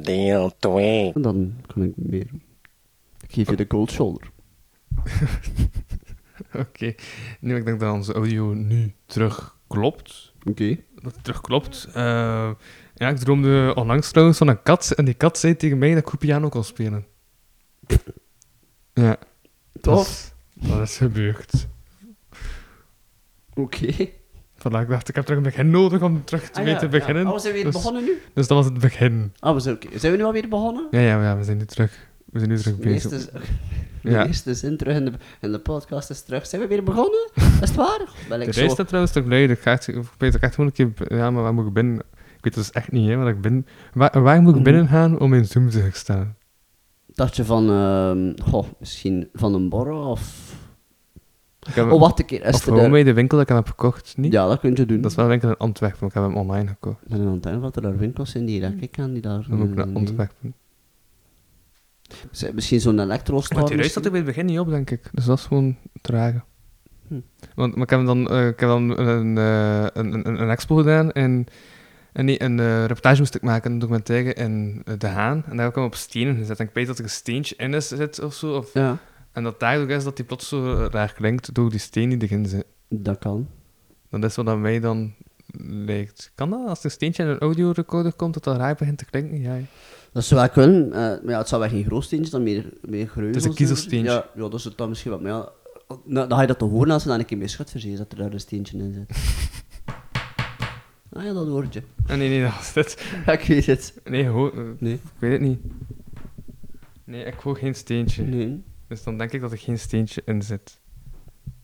[0.04, 1.12] Deel 2.
[1.14, 2.28] En dan kan ik meer.
[3.22, 4.32] Ik geef je de cold shoulder.
[6.64, 6.96] Oké,
[7.40, 10.34] nu ik denk dat onze audio nu terug klopt.
[10.44, 10.78] Oké.
[11.02, 11.88] Dat het terug klopt.
[11.94, 12.52] Eh,
[12.96, 14.92] ja, ik droomde onlangs trouwens van een kat.
[14.92, 17.06] En die kat zei tegen mij dat ik goed piano kon spelen.
[18.94, 19.18] Ja.
[19.82, 19.96] Tof.
[19.98, 20.34] Dat is,
[20.70, 21.68] dat is gebeurd.
[23.54, 24.20] Oké.
[24.62, 27.24] Vandaag dacht ik, heb terug een begin nodig om terug te Ah, ja, te beginnen.
[27.24, 27.30] Ja.
[27.30, 28.12] Oh, we zijn weer Dus- begonnen nu?
[28.34, 29.34] Dus dat was het begin.
[29.40, 30.88] Ah, we zijn, zijn we nu alweer begonnen?
[30.92, 32.10] Ja, ja, ja, we zijn nu terug.
[32.26, 33.12] We zijn nu terug De bezig.
[33.12, 33.32] eerste,
[34.02, 34.26] de Ja.
[34.28, 36.46] eerste zin terug in de, in de podcast is terug.
[36.48, 37.30] Zijn we weer begonnen?
[37.62, 38.00] Is het waar?
[38.30, 39.50] Ben De ik reis staat trouwens toch luid.
[39.50, 41.18] Ik ga echt, ik weet echt gewoon een keer...
[41.18, 41.96] Ja, maar waar moet ik binnen?
[41.98, 42.04] Ik
[42.44, 43.66] weet het dus echt niet, hè, waar ik ben...
[43.94, 44.64] Waar, waar moet ik Mhm.
[44.64, 46.36] binnen gaan om in Zoom te staan?
[47.08, 50.51] Dacht je van, ehm, goh, misschien van een borrel of...
[51.68, 52.46] Ik heb, Oh, wacht een keer.
[52.46, 54.32] Is of gewoon bij de winkel dat ik hem heb gekocht, niet?
[54.32, 55.02] Ja, dat kun je doen.
[55.02, 56.98] Dat is wel een winkel in Antwerpen, maar ik heb hem online gekocht.
[57.08, 59.46] Ik aan het denken dat er daar winkels zijn die daar ik aan die daar...
[59.50, 60.56] Dan ik naar eh, Antwerpen.
[62.54, 63.60] Misschien zo'n elektro-store.
[63.60, 65.10] Maar die reis zat er bij het begin niet op, denk ik.
[65.12, 66.44] Dus dat is gewoon trager.
[67.08, 67.20] Hm.
[67.56, 70.76] Want maar ik heb dan, eh, ik heb dan een, eh, een, een, een expo
[70.76, 71.46] gedaan en,
[72.14, 75.44] en nee, een reportage moest ik maken, een documentaire in De Haan.
[75.46, 76.60] En daar heb ik hem op stenen gezet.
[76.60, 78.56] En ik weet dat er een steentje in is, zit of zo.
[78.56, 78.98] Of, Ja,
[79.32, 82.46] en dat daardoor is dat die plots zo raar klinkt door die steen die erin
[82.46, 82.66] zit.
[82.90, 83.48] dat kan.
[84.10, 85.14] Dat is wat aan mij dan
[85.68, 86.32] lijkt.
[86.36, 86.68] Kan dat?
[86.68, 89.42] Als er een steentje in een audiorecorder komt, dat dat raar begint te klinken?
[89.42, 89.58] Ja.
[90.12, 92.74] Dat zou wel kunnen, eh, maar ja, het zou wel geen groot steentje, dan meer,
[92.82, 94.12] meer greuzel Het is een kiezelsteentje.
[94.12, 95.50] Ja, ja, dat is het dan misschien wat, maar ja...
[96.06, 97.96] Nou, dan ga je dat te horen als je dan een keer mee schut verzee,
[97.98, 99.18] dat er daar een steentje in zit.
[101.14, 101.82] ah ja, dat hoort je.
[102.08, 103.06] Ah, nee, nee, dat dit.
[103.26, 104.00] Ja, ik weet het.
[104.04, 104.94] Nee, ho- eh, Nee.
[104.94, 105.60] ik weet het niet.
[107.04, 108.24] Nee, ik hoor geen steentje.
[108.24, 108.64] Nee.
[108.92, 110.80] Dus dan denk ik dat er geen steentje in zit.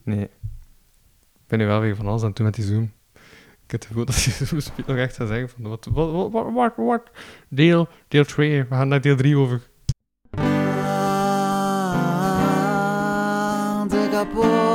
[0.03, 0.23] Nee.
[0.23, 2.91] Ik ben nu wel weer van alles aan doen met die Zoom.
[3.13, 6.11] Ik heb het gevoel dat die Zoom speed nog echt gaat zeggen van wat, wat,
[6.11, 7.11] wat, wat, wat, wat?
[7.49, 9.61] Deel, deel 2, we gaan naar deel 3 over.
[13.89, 14.66] De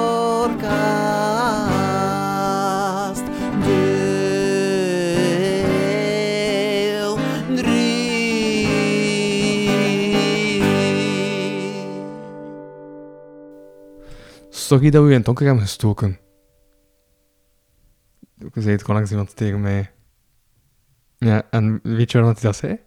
[14.72, 16.18] Sorry dat we in het donker hebben gestoken.
[18.38, 19.90] Ik zei het gewoon langs iemand tegen mij.
[21.18, 22.78] Ja, en weet je waarom hij dat zei?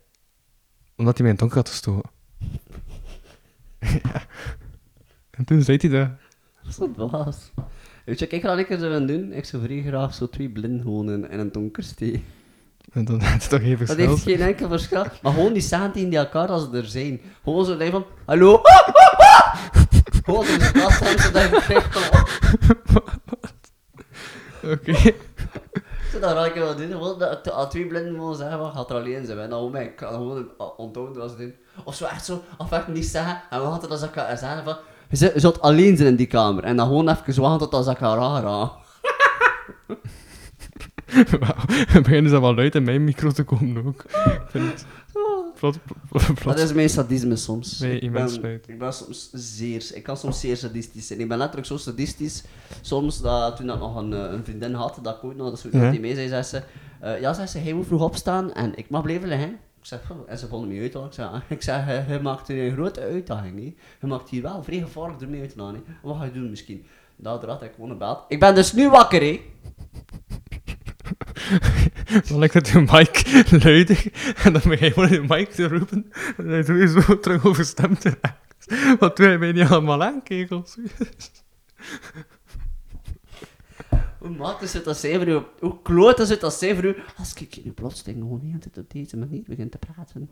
[0.96, 2.10] Omdat hij mij in het donker had gestoken.
[4.04, 4.24] ja.
[5.32, 6.10] En toen zei hij dat.
[6.62, 7.52] Dat is wat dwaas.
[8.06, 9.34] Weet je, kijk wat ik er zou willen doen?
[9.34, 12.24] Ik zou vrij graag zo twee blinden gewoon in, in een donker steken.
[12.92, 15.06] En dan had hij toch even Dat heeft geen enkel verschil.
[15.22, 17.22] Maar gewoon die staan tegen die elkaar als ze er zijn.
[17.44, 18.62] Gewoon zo van, hallo?
[20.26, 23.04] Gewoon in de klas zodat begrijpt van,
[24.72, 24.94] Oké.
[26.12, 26.92] Zo, dat raak ik wel doen.
[26.92, 29.40] Gewoon dat ik twee blinden gewoon zeggen van, gaat er alleen zijn.
[29.40, 30.48] En dan gewoon ik kan gewoon
[30.78, 31.56] onthouden wat ze doen.
[31.84, 33.42] Of zo echt zo, of echt niet zeggen.
[33.50, 34.78] En we hadden dat ze elkaar zeggen van,
[35.10, 36.64] je zult- alleen zijn in die kamer.
[36.64, 38.72] En dan gewoon even wachten tot ze elkaar aanraken.
[41.40, 42.22] Wauw.
[42.22, 44.06] Dus al wel luid in mijn micro te komen ook.
[46.10, 46.44] Plot.
[46.44, 47.80] Dat is mijn sadisme soms.
[47.80, 48.68] Nee, ik, ben, spijt.
[48.70, 51.20] ik ben soms zeer, ik kan soms zeer sadistisch zijn.
[51.20, 52.44] Ik ben letterlijk zo sadistisch,
[52.82, 55.60] soms dat toen ik nog een, eh, een vriendin had, dat ik ooit nog, dat
[55.60, 56.00] ze Ja.
[56.00, 56.62] mee zei, zei ze,
[57.00, 59.50] eh, ja, zei ze, hij moet vroeg opstaan en ik mag blijven liggen.
[59.80, 61.06] Ik zeg, "Oh," en ze vonden me uit, hoor.
[61.06, 63.80] ik zeg, "Ah." ik zeg, hij, hij maakt een grote uitdaging, niet?
[64.00, 65.82] hij maakt hier wel vrij gevaarlijk ermee uit te gaan, hè.
[66.04, 66.86] wat ga je doen misschien?
[67.16, 68.20] Daardoor had ik gewoon een belt.
[68.28, 69.42] Ik ben dus nu wakker, hè.
[72.28, 74.08] Dan lijkt het je mic luidig.
[74.44, 76.12] En dan begin je de mic te roepen.
[76.38, 78.04] En dan is sowieso terug overstemd.
[79.00, 80.78] Wat doe je mij niet allemaal aan, kegels?
[84.18, 86.84] Hoe maakt is het dat zij voor u, hoe kloot is het dat zij voor
[86.86, 90.30] u, als ik nu plotseling gewoon niet op deze manier begin te praten.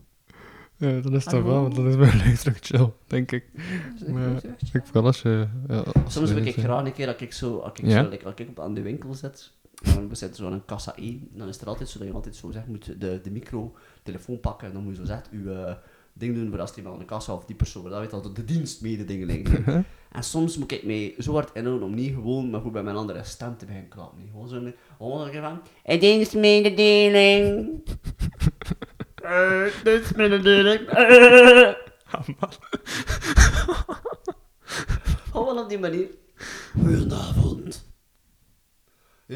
[0.77, 1.47] Ja, dan is dat Hallo?
[1.47, 3.45] wel, want dan is mijn luid terug chill, denk ik.
[4.07, 4.41] Maar
[4.73, 5.47] ik vooral als je...
[5.67, 8.03] Ja, als Soms heb ik eh, graag een keer dat ik zo, als ik, Ja?
[8.03, 9.51] zo, als ik op aan de winkel zit,
[9.83, 12.13] en we zitten zo aan een kassa 1, dan is er altijd zo dat je
[12.13, 15.29] altijd zo zegt, moet de, de micro, telefoon pakken, en dan moet je zo zegt,
[15.31, 15.73] uw eh,
[16.13, 18.45] ding doen voor als iemand aan de kassa of die persoon, dat weet dat de
[18.45, 19.47] dienstmededeling.
[20.11, 22.95] en soms moet ik mij zo hard inhouden om niet gewoon, maar goed bij mijn
[22.95, 24.19] andere stem te beginnen klappen.
[24.19, 24.29] niet.
[24.31, 24.61] Gewoon zo,
[24.97, 27.81] gewoon zo van, een dienstmededeling.
[29.15, 30.81] Eh, dienstmededeling.
[32.39, 32.51] Man.
[35.31, 36.07] Gewoon op die manier.
[36.73, 37.92] Goedenavond.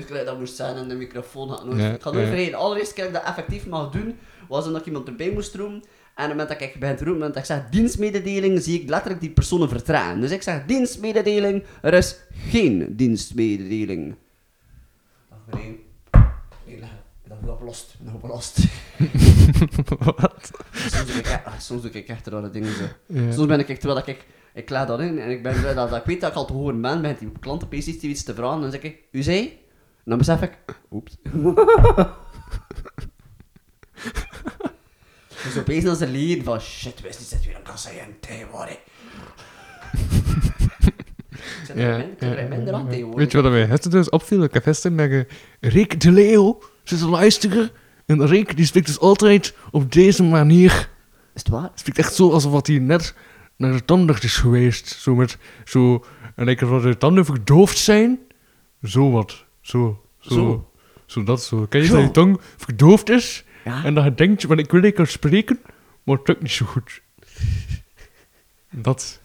[0.06, 1.80] Dus ik dat moest zijn en de microfoon had nooit.
[1.80, 2.30] Ja, ik ga nooit ja.
[2.30, 2.52] vergeten.
[2.52, 4.18] De allereerste keer dat ik dat effectief mag doen,
[4.48, 5.74] was omdat ik iemand erbij moest roepen.
[6.16, 7.70] En op het moment dat ik begin te roepen, op het moment dat ik zeg
[7.70, 10.22] dienstmededeling, zie ik letterlijk die personen vertragen.
[10.22, 12.16] Dus ik zeg dienstmededeling, er is
[12.50, 14.16] geen dienstmededeling.
[15.30, 15.76] Dag meneer.
[17.24, 18.58] Ik ben opgelost, ik ben opgelost.
[20.22, 20.52] Wat?
[20.72, 22.84] Soms doe ik, echt- ah, soms doe ik echt rare dingen zo.
[23.06, 23.32] Ja.
[23.32, 25.90] Soms ben ik, echt- terwijl ik, ik laat dat in en ik ben blij dat,
[25.90, 28.24] dat ik weet dat ik al te horen ben, begint die klant opeens iets, iets
[28.24, 29.66] te vragen en dan zeg ik, u zei?
[30.08, 30.58] En dan besef ik,
[30.92, 31.18] oeps.
[35.44, 38.78] dus opeens als ze leren van, shit, Wesley zit weer een kassa in, tegenwoordig.
[41.38, 43.20] Ik zit ik er minder aan tegenwoordig.
[43.24, 44.44] Weet je wat mij gisteren dus opviel?
[44.44, 45.28] Ik heb gisteren naar ge-
[45.60, 47.70] Rick de Leo zit te luisteren.
[48.06, 50.72] En Rick die spreekt dus altijd op deze manier.
[51.34, 51.70] Is het waar?
[51.74, 53.14] spreekt echt zo alsof hij net
[53.56, 54.88] naar de tandarts is geweest.
[54.88, 56.06] Zo met, zo,
[56.36, 58.20] en lekker dat de tanden verdoofd zijn.
[58.84, 59.46] Zo wat.
[59.68, 60.04] Zo.
[60.20, 60.34] Zo.
[60.34, 60.72] Zo.
[61.06, 61.66] Zo, dat zo.
[61.66, 61.96] Ken je Zo.
[61.96, 63.44] dat je tong verdoofd is?
[63.66, 63.84] Ja.
[63.84, 65.60] En dat je denkt, want ik wil lekker spreken,
[66.04, 67.02] maar het lukt niet zo goed.
[68.88, 69.22] dat.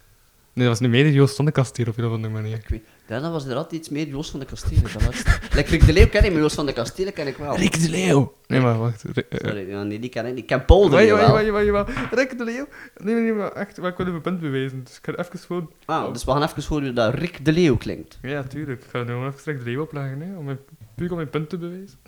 [0.52, 2.56] Nee, dat was niet meer Joost Tonnekast hier op een of andere manier.
[2.56, 4.82] Ik weet, daarna was er altijd iets meer Joost van de Kastelen.
[4.82, 5.22] Dat was
[5.54, 7.56] Like Rick de Leeuw ken ik, maar Joost van de Kastelen ken ik wel.
[7.56, 8.34] Rick de Leeuw.
[8.46, 9.02] Nee, maar wacht.
[9.02, 10.38] Ri- eh, Sorry, nee, die ken ik niet.
[10.42, 11.30] Ik ken Paul de Leeuw wel.
[11.32, 12.12] wacht, wacht, wacht.
[12.12, 12.66] Rick de Leeuw?
[12.96, 14.84] Nee, nee, maar echt, maar ik wil even punt bewijzen.
[14.84, 15.70] Dus ik ga even gewoon...
[15.84, 18.18] Ah, dus we gaan even horen dat Rick de Leeuw klinkt.
[18.22, 18.82] Ja, tuurlijk.
[18.84, 20.58] Ik ga nu gewoon even Rick de Leeuw opleggen, hè, om mijn,
[20.94, 21.98] puur om mijn punten te bewijzen.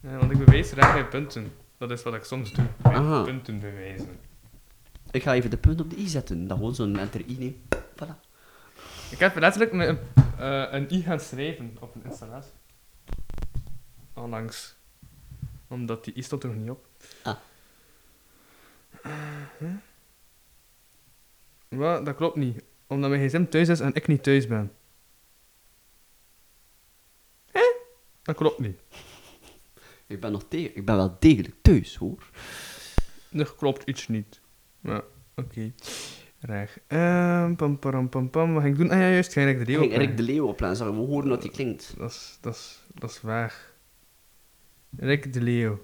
[0.00, 1.52] Ja, want ik bewijs graag mijn punten.
[1.78, 2.64] Dat is wat ik soms doe.
[2.82, 3.22] Mijn Aha.
[3.22, 4.08] punten bewijzen.
[5.10, 6.46] Ik ga even de punt op de i zetten.
[6.46, 7.56] Dan gewoon zo'n enter i neem.
[7.76, 8.21] Voilà.
[9.12, 9.98] Ik heb letterlijk een,
[10.38, 12.52] eh, een i gaan schrijven op een installatie.
[14.14, 14.76] Onlangs.
[15.68, 16.86] Omdat die i stond er nog niet op.
[17.22, 17.36] Ah.
[19.58, 19.74] Huh?
[21.68, 22.06] Wat?
[22.06, 22.62] Dat klopt niet.
[22.86, 24.72] Omdat mijn gsm thuis is en ik niet thuis ben.
[27.50, 27.74] Hè?
[28.22, 28.80] Dat klopt niet.
[30.06, 30.76] Ik ben nog tegen.
[30.76, 32.30] Ik ben wel degelijk thuis, hoor.
[33.32, 34.40] Er klopt iets niet.
[34.80, 35.02] Maar,
[35.34, 35.72] oké.
[36.44, 36.70] Raar.
[36.86, 38.52] Ehm, pam, pam, pam, pam.
[38.52, 38.90] Wat ging ik doen?
[38.90, 39.32] Ah ja, juist.
[39.32, 40.08] Ga Rick de Ik Leeuw ging opleggen.
[40.16, 41.94] Rick de Leeuw opleiden, zodat we horen wat hij klinkt.
[41.98, 43.54] Dat is, dat is, dat is waar.
[44.96, 45.80] Rick de Leeuw.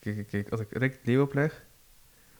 [0.00, 0.48] Kijk, kijk, kijk.
[0.48, 1.64] Als ik Rick de Leeuw opleg...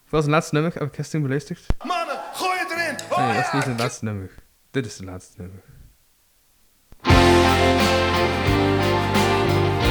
[0.08, 0.72] Was het laatste nummer?
[0.74, 1.66] Heb ik gisteren beluisterd?
[1.86, 3.24] Mannen, gooi het erin!
[3.26, 4.30] Nee, dat is niet het laatste nummer.
[4.70, 5.62] Dit is het laatste nummer.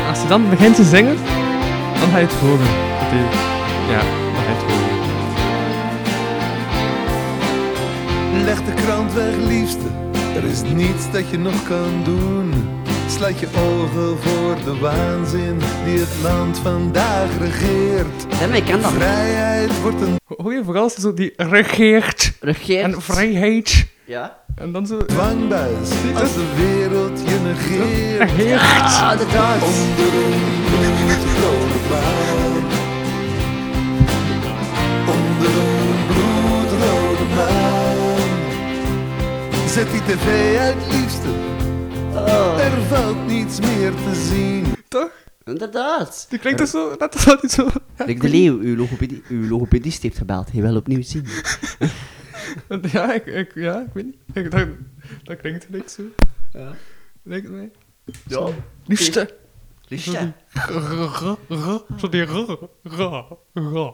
[0.08, 1.16] Als je dan begint te zingen,
[2.00, 2.58] dan ga je het horen.
[3.00, 3.42] Dat is-
[3.90, 4.02] Ja,
[4.34, 4.93] dan ga je het horen.
[8.54, 9.88] Leg de krant weg, liefste.
[10.36, 12.54] Er is niets dat je nog kan doen.
[13.08, 18.40] Sluit je ogen voor de waanzin die het land vandaag regeert.
[18.48, 18.92] Maar ik ken dat.
[18.92, 22.84] Vrijheid wordt een Hoor je vooral zo die regeert Regeert.
[22.94, 23.86] en vrijheid.
[24.06, 24.38] Ja?
[24.56, 25.06] En dan zo...
[25.06, 28.32] dwangbuis als de wereld je negeert.
[28.32, 28.62] Regeert.
[28.62, 29.62] Ja, inderdaad.
[29.62, 32.53] Onder een bloedrode
[39.74, 41.28] Zet die tv uit, liefste.
[42.14, 44.66] Oh, Er valt niets meer te zien.
[44.88, 45.12] Toch?
[45.46, 46.26] inderdaad.
[46.30, 46.96] Die klinkt dus zo...
[47.00, 47.68] Net als dat niet zo...
[47.96, 50.52] Rick de Leeuw, uw, logopedist heeft gebeld.
[50.52, 51.26] Hij wil opnieuw zien.
[52.92, 54.16] Ja, ik, ik, ja, ik weet niet.
[54.34, 54.68] Ik, dat,
[55.24, 56.04] dat klinkt gelijk zo.
[56.54, 56.72] Ja.
[57.24, 57.72] Lijkt mij.
[58.28, 58.48] Ja.
[58.86, 59.36] Liefste.
[59.88, 60.34] Liefje.
[61.98, 63.94] Zo die ra, ra, ra,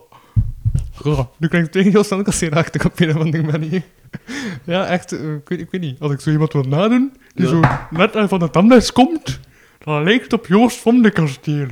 [0.98, 1.30] ra.
[1.38, 3.84] Nu klinkt het tegen heel snel kasseerachtig op een of andere manier.
[4.64, 6.00] Ja, echt, eh, ik, weet, ik weet niet.
[6.00, 7.52] Als ik zo iemand wil nadoen, die Ja.
[7.52, 7.60] zo
[7.98, 9.40] net uit van de tandarts komt,
[9.84, 11.68] dan lijkt het op Joost van de Kasteel.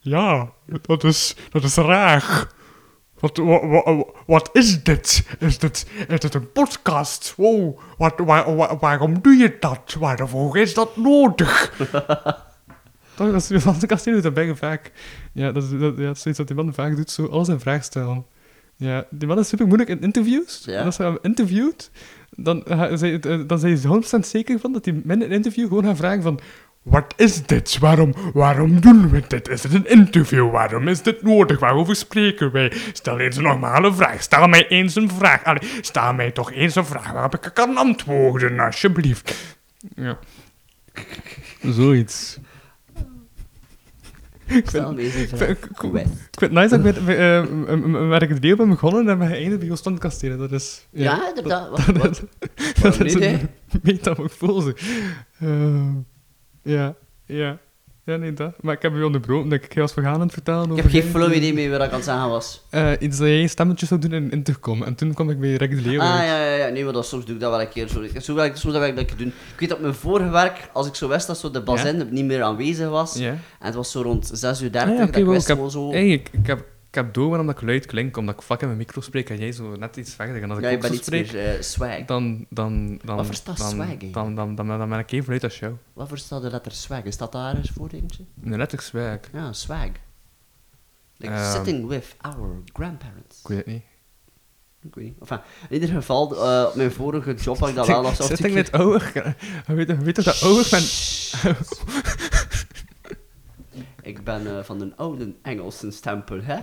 [0.00, 0.50] Ja,
[0.82, 2.46] dat is, dat is raar.
[3.18, 5.26] Wat, wa- wa- wat is dit?
[5.38, 7.34] Is dit, is dit een podcast?
[7.36, 9.96] Wow, wat, waar- waar- waarom doe je dat?
[9.98, 11.74] Waarvoor is dat nodig?
[13.14, 14.92] Toch, dat is van de kasteel doet dat bijna vaak.
[15.32, 17.48] Ja, dat is, dat, ja, dat is zoiets wat die man vaak doet, zo alles
[17.48, 18.26] in vraag stellen.
[18.76, 20.62] Ja, die man is super moeilijk in interviews.
[20.66, 20.78] Ja.
[20.78, 21.90] En als hij hem interviewt,
[22.30, 22.62] dan,
[22.94, 25.96] zei- eh, dan zijn ze 100% zeker van dat hij in een interview gewoon gaat
[25.96, 26.40] vragen van...
[26.82, 27.78] Wat is dit?
[27.78, 29.48] Waarom, waarom doen we dit?
[29.48, 30.50] Is het een interview?
[30.50, 31.58] Waarom is dit nodig?
[31.58, 32.72] Waarover spreken wij?
[32.92, 34.22] Stel eens een normale vraag.
[34.22, 35.44] Stel mij eens een vraag.
[35.44, 39.56] Allee, stel mij toch eens een vraag waarop ik kan antwoorden, alsjeblieft.
[39.96, 40.18] Ja.
[41.62, 42.38] Zoiets.
[44.46, 44.84] Ik vind-
[46.40, 47.42] het nice dat ik met, eh,
[48.22, 50.38] ik het deel ben begonnen en we geëindigd bij Joost Kastelen.
[50.38, 50.86] Dat is...
[50.90, 51.68] Ja, inderdaad.
[51.70, 52.24] Wat, Dat, wat,
[52.82, 53.48] dat, dat is een
[53.82, 54.76] metamorfose.
[55.40, 55.92] Ehm,
[56.62, 56.94] ja,
[57.26, 57.58] ja.
[58.06, 58.52] Ja, nee, dat.
[58.60, 60.90] Maar ik heb u onderbroken dat ik jij was vergaan aan het vertellen Ik heb
[60.90, 62.62] geen flow idee meer wat ik aan het zeggen was.
[62.70, 64.82] Eh, iets dat jij een stemmetje zou doen in Intercom.
[64.82, 66.68] En toen kwam ik bij Rick de Leeuw Ah, ja, ja, ja.
[66.68, 67.88] Nee, maar dat, soms doe ik dat wel een keer.
[67.88, 69.26] Zo, zo, wil ik, ik dat ik doen.
[69.26, 72.24] Ik weet op mijn vorige werk, als ik zo wist dat zo de bazin niet
[72.24, 75.24] meer aanwezig was, en het was zo rond 6 uur 30, Ah, ja, dat ik
[75.24, 75.90] wel, wist ik heb- zo...
[75.90, 78.60] Hey, ik, ik, heb, ik heb door waarom dat ik luid klink, omdat ik vlak
[78.60, 80.42] in mijn micro spreek en jij zo net iets verder.
[80.42, 82.04] En als ik ja, ook zo spreek, meer eh, swag.
[82.04, 85.28] dan, dan, dan, Wat verstaat dan, swag, dan, dan, dan, dan, dan ben ik even
[85.28, 85.74] luid als jou.
[85.92, 87.02] Wat voor staat de letter swag?
[87.02, 88.24] Is dat daar eens voor, denk je?
[88.34, 89.18] Nee, letterlijk swag.
[89.42, 89.88] Ja, swag.
[91.16, 91.52] Like Ehm.
[91.52, 93.40] sitting with our grandparents.
[93.40, 93.82] Ik weet het niet.
[94.82, 95.14] Ik weet niet.
[95.20, 98.30] Enfin, in ieder geval, eh, op mijn vorige job had ik dat wel als Zit
[98.30, 99.12] ik stukje- met ouder?
[99.66, 100.82] Weet, je weet dat ouder ben...
[104.02, 106.58] Ik ben eh, van een oude Engelse stempel, hè?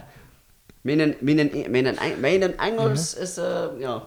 [0.82, 4.04] Mijn, mijn, mijn, mijn, Engels is, eh, ja...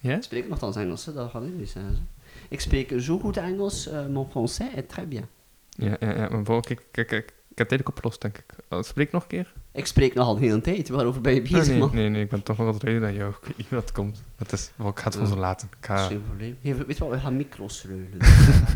[0.00, 0.16] Ja?
[0.16, 2.08] Ik spreek nogthans Engels, hè, dat gaat niet zijn.
[2.48, 5.28] Ik spreek zo goed Engels, eh mon français est très bien.
[5.68, 6.28] Ja, ja, ja.
[6.28, 8.44] Maar bon, kijk, kijk, kijk, ik heb het eigenlijk opgelost, denk ik.
[8.70, 9.52] Uh, spreek nog een keer?
[9.72, 11.90] Ik spreek nogal heel een tijd, waarover ben je Ah, bezig, nee, man?
[11.94, 13.30] nee, nee, ik ben toch nog wat rijden dan jou.
[13.30, 14.22] Ik weet niet hoe dat komt.
[14.36, 15.68] Dat is, wel, ik ga het gewoon zo laten.
[15.80, 16.56] Ik Dat is ga, geen probleem.
[16.60, 18.18] Hey, weet je wat, we gaan micro's ruilen.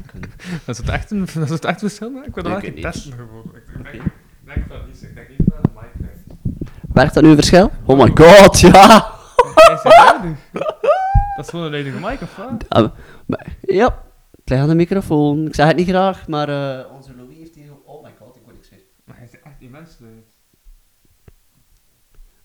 [0.64, 2.72] dat is het echt een, dat is het echt verschil, maar ik wil dat ik
[2.82, 3.12] wel testen.
[3.12, 3.18] Ik
[3.76, 4.10] ik denk, ik
[4.44, 5.67] denk van niet, ik denk niet dat krijgt.
[6.98, 7.70] Werkt dat nu een verschil?
[7.84, 9.10] Oh my god, ja!
[9.54, 10.38] Hij is luidig.
[11.36, 12.64] Dat is gewoon een luidige mic, of wat?
[12.68, 12.90] Ah,
[13.26, 14.02] maar, ja,
[14.44, 15.46] play aan de microfoon.
[15.46, 17.70] Ik zeg het niet graag, maar eh, onze Louis heeft hier...
[17.84, 18.80] Oh my god, ik word niks meer.
[19.04, 20.26] Maar hij is echt immens luid.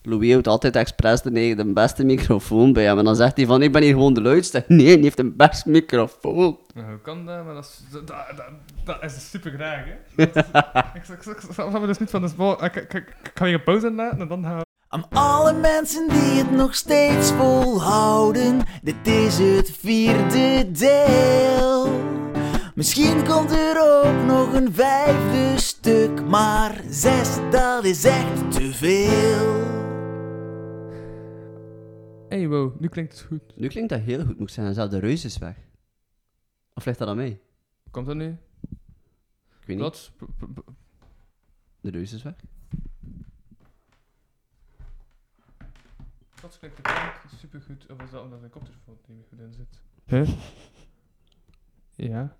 [0.02, 2.98] Louis houdt altijd expres de, ne- de beste microfoon bij hem.
[2.98, 4.64] En dan zegt hij van, ik ben hier gewoon de luidste.
[4.68, 6.58] Nee, hij heeft een best microfoon.
[6.74, 7.44] Nou, hoe kan dat?
[7.44, 8.46] Maar dat is, dat, dat, dat,
[8.84, 9.94] dat is super graag, hè?
[10.26, 12.56] Dat is, ik, ik, me dus niet van de.
[12.60, 14.62] Ik, ik, ik ga je een pauze laten en dan gaan we...
[14.88, 22.02] Aan alle mensen die het nog steeds volhouden, dit is het vierde deel.
[22.74, 29.62] Misschien komt er ook nog een vijfde stuk, maar zes, dat is echt te veel.
[32.28, 33.56] Hey, wow, nu klinkt het goed.
[33.56, 34.74] Nu klinkt dat heel goed, moet ik zeggen.
[34.74, 35.56] Zelfs de reus is weg.
[36.74, 37.40] Of ligt dat aan mij?
[37.90, 38.36] Komt dat nu?
[39.66, 40.12] Ik weet niet.
[41.80, 42.34] De reus is weg.
[46.40, 47.86] Wat klinkt het super goed?
[47.90, 49.80] Of is dat omdat mijn koptelefoon er niet meer goed in zit?
[50.04, 50.28] Huh?
[51.94, 52.36] Ja.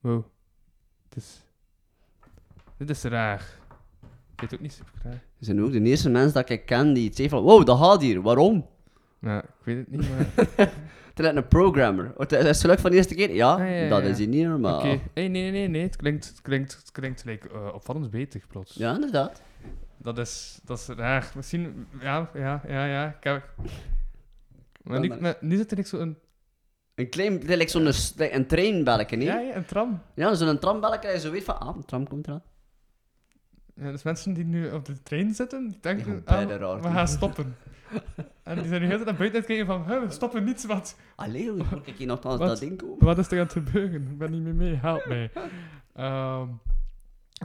[0.00, 0.24] Wow.
[1.08, 1.40] Het is...
[2.76, 3.58] Dit is raar.
[4.32, 5.22] Ik weet ook niet super raar.
[5.36, 7.78] Je bent ook de eerste mens dat ik ken die iets heeft van, wow, dat
[7.78, 8.66] gaat hier, waarom?
[9.18, 10.72] Nou, ik weet het niet, maar...
[11.14, 12.04] Lijkt een programmer.
[12.12, 13.34] Oh, Het is gelukt van de eerste keer?
[13.34, 14.08] Ja, Ah, ja, ja, dat ja.
[14.08, 14.78] is hier niet normaal.
[14.78, 15.00] Oké.
[15.14, 15.82] Hey, nee, nee, nee.
[15.82, 18.74] Het klinkt, het klinkt, het klinkt like, eh, opvallend beter, plots.
[18.74, 19.42] Ja, inderdaad.
[19.96, 21.32] Dat is, dat is raar.
[21.34, 21.86] Misschien...
[22.00, 23.08] Ja, ja, ja, ja.
[23.18, 23.54] Ik heb...
[24.82, 26.16] Maar nu, maar- nu zit er niet zo een...
[26.94, 29.26] Een klein, like zo'n like een treinbelletje, nee?
[29.26, 30.02] Ja, Ja, ja, een tram.
[30.32, 32.42] zo'n trambelletje dat je zo weet van, ah, een tram komt eraan.
[33.80, 36.88] Ja, dus mensen die nu op de trein zitten, die denken, gaan ah, raar we
[36.88, 37.56] gaan stoppen.
[38.42, 40.66] en die zijn nu heel de tijd naar buiten kijken van, "Huh, we stoppen niet,
[40.66, 43.04] wat, Allee, hoe moet ik hier nogthans dat ding komen?
[43.04, 44.02] wat is er aan het gebeuren?
[44.10, 45.30] Ik ben niet meer mee, help mij.
[45.94, 46.46] Ehm,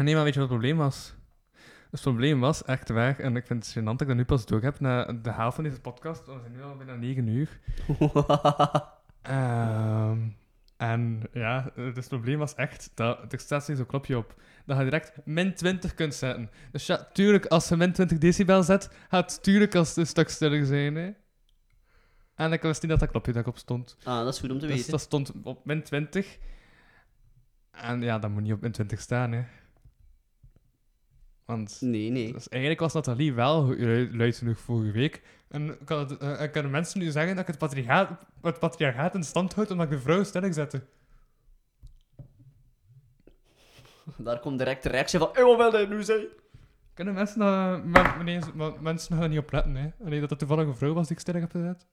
[0.03, 1.15] nee, maar weet je wat het probleem was?
[1.91, 4.45] Het probleem was echt waar, en ik vind het gênant dat ik dat nu pas
[4.45, 7.59] door heb, na de helft van deze podcast, we zijn nu al bijna 9 uur.
[9.21, 10.19] Ehm,
[10.77, 14.35] en ja, dus het probleem was echt dat er staat zo'n knopje op.
[14.65, 16.49] Dat je direct min 20 kunt zetten.
[16.71, 20.07] Dus ja, tuurlijk, als je min 20 decibel zet, gaat het tuurlijk als het een
[20.07, 20.95] stuk stiller zijn.
[20.95, 21.11] Hè.
[22.35, 23.97] En ik wist niet dat dat knopje daarop stond.
[24.03, 24.91] Ah, dat is goed om te Dus weten.
[24.91, 26.37] dat stond op min 20.
[27.71, 29.43] En ja, dat moet niet op min 20 staan, hè.
[31.45, 32.33] Want Nee, nee.
[32.33, 35.21] dus eigenlijk was Nathalie wel lu- luid genoeg vorige week.
[35.49, 38.09] En kan het, eh, en kunnen mensen nu zeggen dat ik het patriarchaat,
[38.41, 40.81] het patriarchaat in stand houd omdat ik de vrouw stellig zette?
[44.17, 46.27] Daar komt direct de reactie van, hey, wat wil hij nu zeggen?
[46.93, 49.89] Kunnen mensen, uh, men, maar mensen gaan er niet op letten, hè?
[49.97, 51.85] Nee, dat het toevallig een vrouw was die ik stellig heb gezet?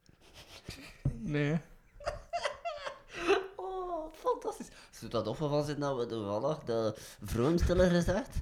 [1.19, 1.61] Nee.
[3.57, 4.69] Oh, fantastisch.
[4.91, 8.37] Zou dat wel van zitten dat we toevallig de vrouwen stiller gezegd?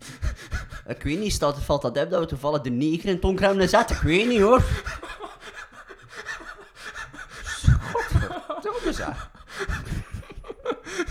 [0.87, 3.63] ik weet niet, staat, valt dat op dat we toevallig de neger in Tonk hebben
[3.63, 3.91] gezet?
[3.91, 4.63] Ik weet niet hoor.
[7.93, 9.31] Godverdomme zeg.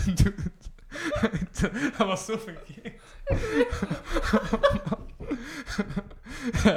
[0.14, 0.58] Dude.
[1.98, 3.00] dat was zo verkeerd.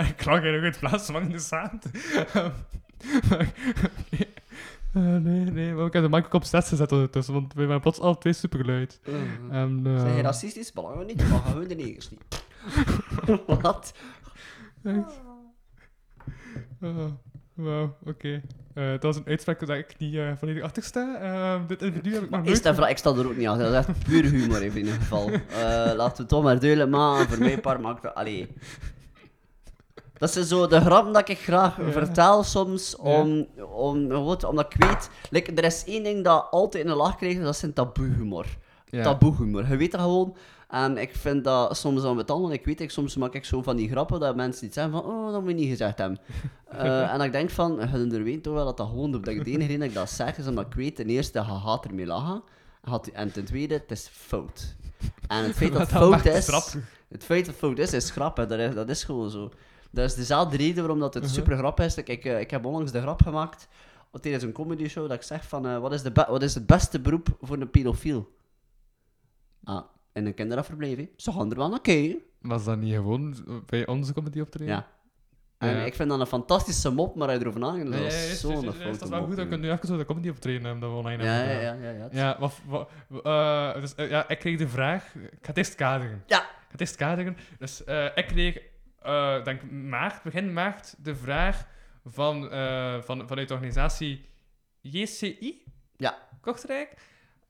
[0.09, 1.85] ik lag hier nog in plaats van in de zaad.
[4.93, 7.65] Eh, nee, nee, maar ik heb de mic ook op 6 gezet ondertussen, want we
[7.65, 8.99] waren plots alle twee superluid.
[9.49, 10.71] En, eh, Zijn je racistisch?
[10.71, 12.45] Belangen niet, maar gaan we de negers niet.
[13.45, 13.93] Wat?
[14.83, 15.21] echt.
[16.81, 17.05] Oh,
[17.53, 18.41] Wauw, oké.
[18.73, 21.17] Eh, dat was een uitspraak waar ik niet eh, volledig achter sta.
[21.21, 23.71] Eh, dit individu heb ik nog Is dat vra- ik sta er ook niet achter,
[23.71, 25.29] dat is echt puur humor in ieder geval.
[25.29, 25.39] Eh,
[25.95, 28.15] laten we het toch maar duidelijk maken, voor mij paar maakt het...
[28.15, 28.47] Allee.
[30.17, 35.09] Dat is zo de grap dat ik graag vertel soms, om, om, omdat ik weet...
[35.29, 38.45] Like, er is één ding dat altijd in de lach krijgt, dat is een taboehumor.
[38.85, 39.03] Ja.
[39.03, 40.35] Taboehumor, je weet dat gewoon.
[40.73, 43.61] En ik vind dat soms dan met want ik weet, ik, soms maak ik zo
[43.61, 46.19] van die grappen dat mensen iets zeggen van, oh, dat moet je niet gezegd hebben.
[46.73, 49.51] Eh, en ik denk van, je weet toch wel dat dat gewoon, dat ik de
[49.51, 52.05] enige reden dat ik dat zeg, is omdat ik weet, ten eerste, je gaat ermee
[52.05, 52.43] lachen.
[53.13, 54.75] En ten tweede, het is fout.
[55.27, 56.47] En het feit dat het fout is,
[57.09, 58.47] het feit dat fout is, is grappig.
[58.47, 59.51] Dat is, dat is gewoon zo.
[59.91, 61.33] Dat is dezelfde reden waarom dat het Mhm.
[61.33, 61.97] super grappig is.
[61.97, 63.67] Ik, ik, eh, ik heb onlangs de grap gemaakt
[64.21, 66.65] tijdens een comedy show dat ik zeg van, eh, wat, is de wat is het
[66.65, 68.29] beste beroep voor een pedofiel?
[69.63, 69.83] Ah,
[70.13, 71.09] in een kinderafverblijf, hè.
[71.15, 72.19] Ze gaan er wel naar kijken.
[72.41, 73.35] Was dat niet gewoon
[73.65, 74.73] bij onze comedy optreden?
[74.73, 74.87] Ja.
[75.57, 75.83] En Ja.
[75.83, 78.83] ik vind dat een fantastische mop, maar hij erover nagedacht, dat ja, is zo'n foute
[78.83, 79.57] Dat is wel goed dat ik hè.
[79.57, 81.97] nu even zo de comedy optreden hebben dat we online Ja, hebben ja, ja, ja.
[81.97, 82.07] ja.
[82.11, 82.89] Ja, wat, wat,
[83.23, 85.15] eh, dus, eh, ja, ik kreeg de vraag...
[85.15, 86.23] Ik ga het eerst kaderen.
[86.27, 86.37] Ja.
[86.41, 87.37] Ik ga het eerst kaderen.
[87.59, 88.59] Dus eh, ik kreeg,
[89.43, 91.67] denk maart, begin maart, de vraag
[92.05, 92.49] van,
[93.03, 94.25] van, vanuit de organisatie
[94.81, 95.63] JCI?
[95.97, 96.17] Ja.
[96.41, 96.95] Kortrijk.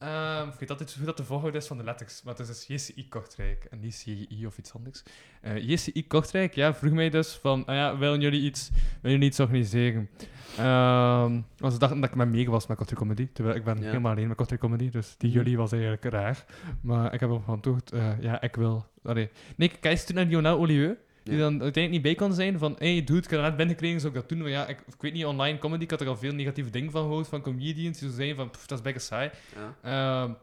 [0.03, 2.65] Ehm, ik weet altijd hoe dat de volgorde is van de letters, maar het is
[2.65, 5.03] dus JCI Kortrijk en niet CI of iets anders.
[5.41, 9.25] Eh, JCI Kortrijk, ja, vroeg mij dus van, ah ja, willen jullie iets, willen jullie
[9.27, 10.09] iets organiseren?
[10.57, 13.77] Ehm want ze dachten dat ik met mee was met Kortrijk Comedy, terwijl ik ben
[13.79, 13.83] Ja.
[13.85, 15.37] helemaal alleen met Kortrijk Comedy, dus die Mhm.
[15.37, 16.45] jullie was eigenlijk raar.
[16.81, 18.85] Maar ik heb hem geantwoord, eh ja, ik wil.
[19.03, 19.29] Allee.
[19.55, 22.75] Nee, ik kijk toen naar Lionel Olieu, die dan uiteindelijk niet bij kon zijn van,
[22.77, 24.37] hey dude, ik heb net binnengekregen, zou ik dat doen?
[24.37, 26.91] Maar ja, ik, ik weet niet, online comedy, ik had er al veel negatieve dingen
[26.91, 29.31] van gehoord, van comedians, die zo zeiden van, dat is bijna saai.
[29.55, 30.23] Ja.
[30.23, 30.33] Ehm,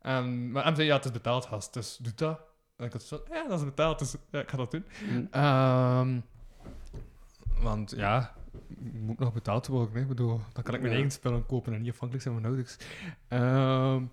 [0.00, 2.40] en, maar hem zei, ja, het is betaald, gast, dus doe dat.
[2.76, 4.84] En ik had zo, ja, dat is betaald, dus ja, ik ga dat doen.
[5.08, 5.24] Mhm.
[5.30, 6.20] Ehm,
[7.60, 8.34] want ja,
[8.92, 9.94] moet nog betaald worden.
[9.94, 10.00] Hè?
[10.00, 10.98] Ik bedoel, dan kan ik mijn Ja.
[10.98, 12.76] eigen spullen kopen en niet afhankelijk zijn van mijn ouders.
[13.28, 14.04] Ehm,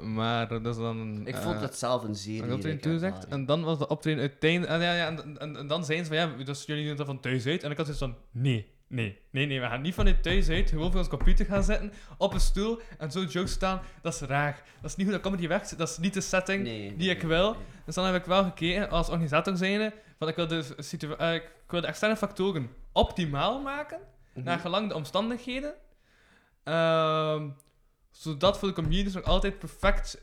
[0.00, 1.26] maar dat is dan...
[1.26, 3.24] Ik eh, vond het zelf een zeer een optreden ervaring.
[3.32, 4.72] En dan was de optreden uiteindelijk...
[4.72, 7.06] En, ja, ja, en, en, en dan zijn ze van, ja, dus jullie doen dat
[7.06, 7.62] van thuis uit.
[7.62, 9.60] En ik had zoiets van, nee, nee, nee, nee.
[9.60, 12.80] We gaan niet vanuit thuis uit gewoon voor ons computer gaan zitten, op een stoel
[12.98, 13.80] en zo jokes staan.
[14.02, 14.62] Dat is raar.
[14.80, 15.78] Dat is niet hoe dat comedy werkt.
[15.78, 17.50] Dat is niet de setting Nee, die ik wil.
[17.52, 17.62] nee.
[17.84, 20.64] Dus dan heb ik wel gekeken als organisator zijnde, van ik wil de,
[21.18, 23.98] eh, ik wil de externe factoren optimaal maken,
[24.34, 24.44] Mhm.
[24.44, 25.74] naar gelang de omstandigheden.
[26.64, 27.48] Ehm,
[28.16, 30.20] zodat voor de comedians nog altijd perfect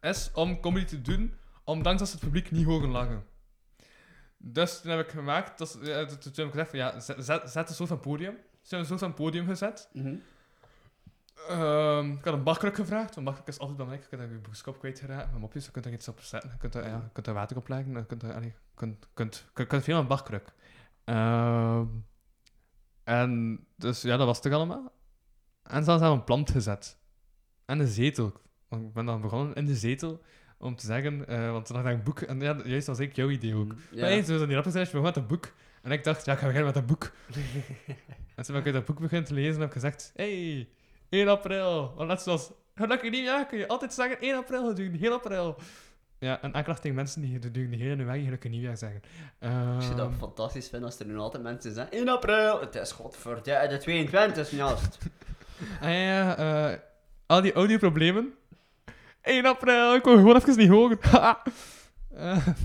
[0.00, 1.34] is om comedy te doen,
[1.64, 3.24] ondanks dat ze het publiek niet horen lachen.
[4.38, 7.00] Dus toen heb ik gemaakt, dat, is- ja, toen heb ik gezegd van ja,
[7.46, 8.32] zet, een soort van podium.
[8.34, 9.88] Ze hebben een soort van podium gezet.
[9.92, 10.14] Mhm.
[11.48, 14.02] Ehm, ik had een bakkruk gevraagd, want bakkruk is altijd belangrijk.
[14.10, 16.50] Je kunt daar je boekskop kwijtgeraakt, met mopjes, je kunt er iets op zetten.
[16.50, 19.44] Je kunt er, ja, je kunt er water op leggen, je kunt je kunt, kunt,
[19.52, 20.52] kunt, kunt veel aan een bakkruk.
[21.04, 21.86] Ehm,
[23.04, 24.92] en dus ja, dat was het toch allemaal.
[25.62, 26.98] En ze hadden een plant gezet.
[27.66, 28.32] En de zetel.
[28.68, 30.20] Want ik ben dan begonnen in de zetel
[30.58, 33.16] om te zeggen, eh, want toen had ik een boek, en ja, juist was ik
[33.16, 33.74] jouw idee ook.
[33.90, 34.00] Ja.
[34.00, 35.52] Maar hey, toen was die rapper zei, je begon met een boek.
[35.82, 37.12] En ik dacht, ja, ik ga beginnen met een boek.
[38.36, 40.68] en toen ben ik dat boek beginnen te lezen en heb ik gezegd, hey,
[41.08, 41.92] 1 april.
[41.96, 45.56] Want net zoals, gelukkig nieuwjaar kun je altijd zeggen, 1 april, gelukkig heel april.
[46.18, 49.00] Ja, en aanklacht tegen mensen die gelukkig niet heel weg gelukkig nieuwjaar zeggen.
[49.38, 51.90] Ik zou dat Ehm, fantastisch vinden als er nu altijd mensen zijn.
[51.90, 52.60] 1 april!
[52.60, 54.98] Het is godverdomme de 22 juist.
[55.80, 56.78] Ah ja, ja, eh,
[57.26, 58.34] al die audioproblemen.
[59.22, 60.98] 1 april, ik kon gewoon even niet horen.
[62.16, 62.46] Eh,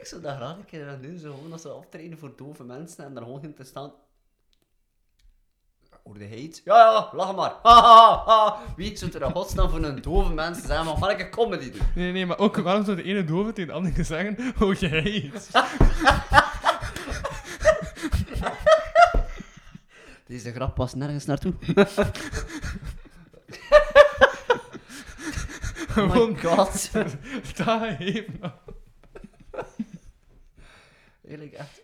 [0.00, 2.64] Ik zou dat graag een keer willen doen, zo gewoon als ze optreden voor dove
[2.64, 3.92] mensen en daar gewoon in te staan.
[6.02, 6.60] Hoorde hij iets?
[6.64, 7.52] Ja, ja, lach maar.
[7.62, 8.58] Ha, ha, ha.
[8.76, 11.80] Wie zou er een godsnaam voor een dove mens zijn, maar welke comedy doen?
[11.94, 15.02] nee, nee, maar ook waarom zou de ene dove tegen de andere zeggen, oh jij
[15.02, 15.50] iets?
[20.26, 21.54] Deze grap past nergens naartoe.
[25.96, 26.90] Oh my god.
[27.56, 28.52] Dat even.
[31.26, 31.82] Eigenlijk echt.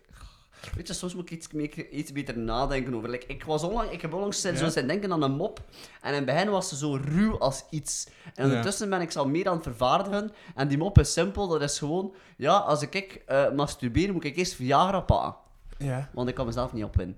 [0.75, 3.09] Weet je, soms moet ik iets, iets beter nadenken over.
[3.09, 5.61] Like, ik, was onlang, ik heb onlangs zo zijn denken aan een mop.
[6.01, 8.07] En in het begin was ze zo ruw als iets.
[8.33, 8.49] En Ja.
[8.49, 10.31] ondertussen ben ik ze al meer aan het vervaardigen.
[10.55, 11.47] En die mop is simpel.
[11.47, 12.13] Dat is gewoon...
[12.37, 15.35] Ja, als ik eh masturbeer, moet ik eerst Viagra pakken.
[15.77, 16.09] Ja.
[16.13, 17.17] Want ik kan mezelf niet opwinnen.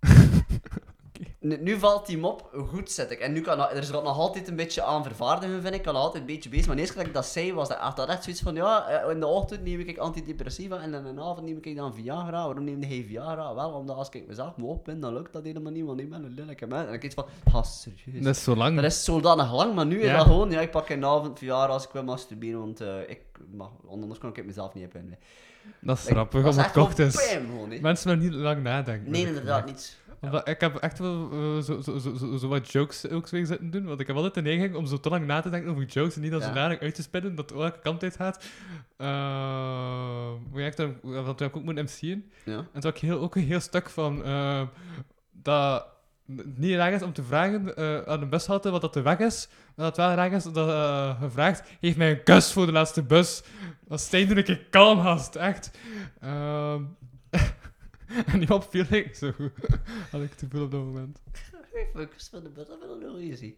[1.44, 3.18] Nu, valt die mop goed, zet ik.
[3.18, 5.74] En nu kan er is er nog altijd een beetje aan vervaardigen, vind ik.
[5.74, 6.66] Ik kan nog altijd een beetje bezig.
[6.66, 8.54] Maar keer dat ik dat zei, was dat echt, dat echt zoiets van...
[8.54, 11.94] Ja, eh, in de ochtend neem ik antidepressiva en in de avond neem ik dan
[11.94, 12.44] Viagra.
[12.46, 13.54] Waarom neem je Viagra?
[13.54, 16.24] Wel, omdat als ik mezelf moet opwinden, dan lukt dat helemaal niet, want ik ben
[16.24, 16.86] een lelijke man.
[16.86, 17.24] En ik iets van...
[17.52, 18.24] Ha, serieus.
[18.24, 18.76] Dat is zo lang.
[18.76, 20.50] Dat is zodanig lang, maar nu is dat gewoon...
[20.50, 23.70] Ja, ik pak in de avond Viagra als ik wil masturberen, want eh, ik mag...
[23.90, 25.18] Anders kan ik mezelf niet opwinden.
[25.80, 27.80] Dat is grappig, dat is het gewoon is.
[27.80, 29.10] Mensen maar niet lang nadenken.
[29.10, 30.02] Nee, inderdaad niet.
[30.44, 33.84] Ik heb echt wel eh, zo, zo, zo, zo, wat jokes ook zitten doen.
[33.84, 36.14] Want ik heb altijd de neiging om zo te lang na te denken over jokes
[36.16, 36.48] en niet als Ja.
[36.48, 38.44] zodanig uit te spinnen dat het welke kant uit gaat.
[38.98, 39.06] Uh,
[40.52, 42.30] maar ik want toen heb ik ook moeten MC'en.
[42.44, 42.56] Ja.
[42.56, 44.62] En toen had ik heel, ook een heel stuk van eh,
[45.32, 45.86] dat
[46.36, 49.18] het niet raar is om te vragen eh, aan de bushalte wat dat de weg
[49.18, 49.48] is.
[49.74, 52.72] Maar dat het wel raar is dat eh gevraagd geef mij een kus voor de
[52.72, 53.42] laatste bus.
[53.88, 55.70] Dat is toen ik een kalm gast, echt.
[58.32, 59.52] En die viel ik zo goed.
[60.10, 61.18] Had ik te veel op dat moment.
[61.94, 63.54] Ik speel de bus, dat vind ik wel easy.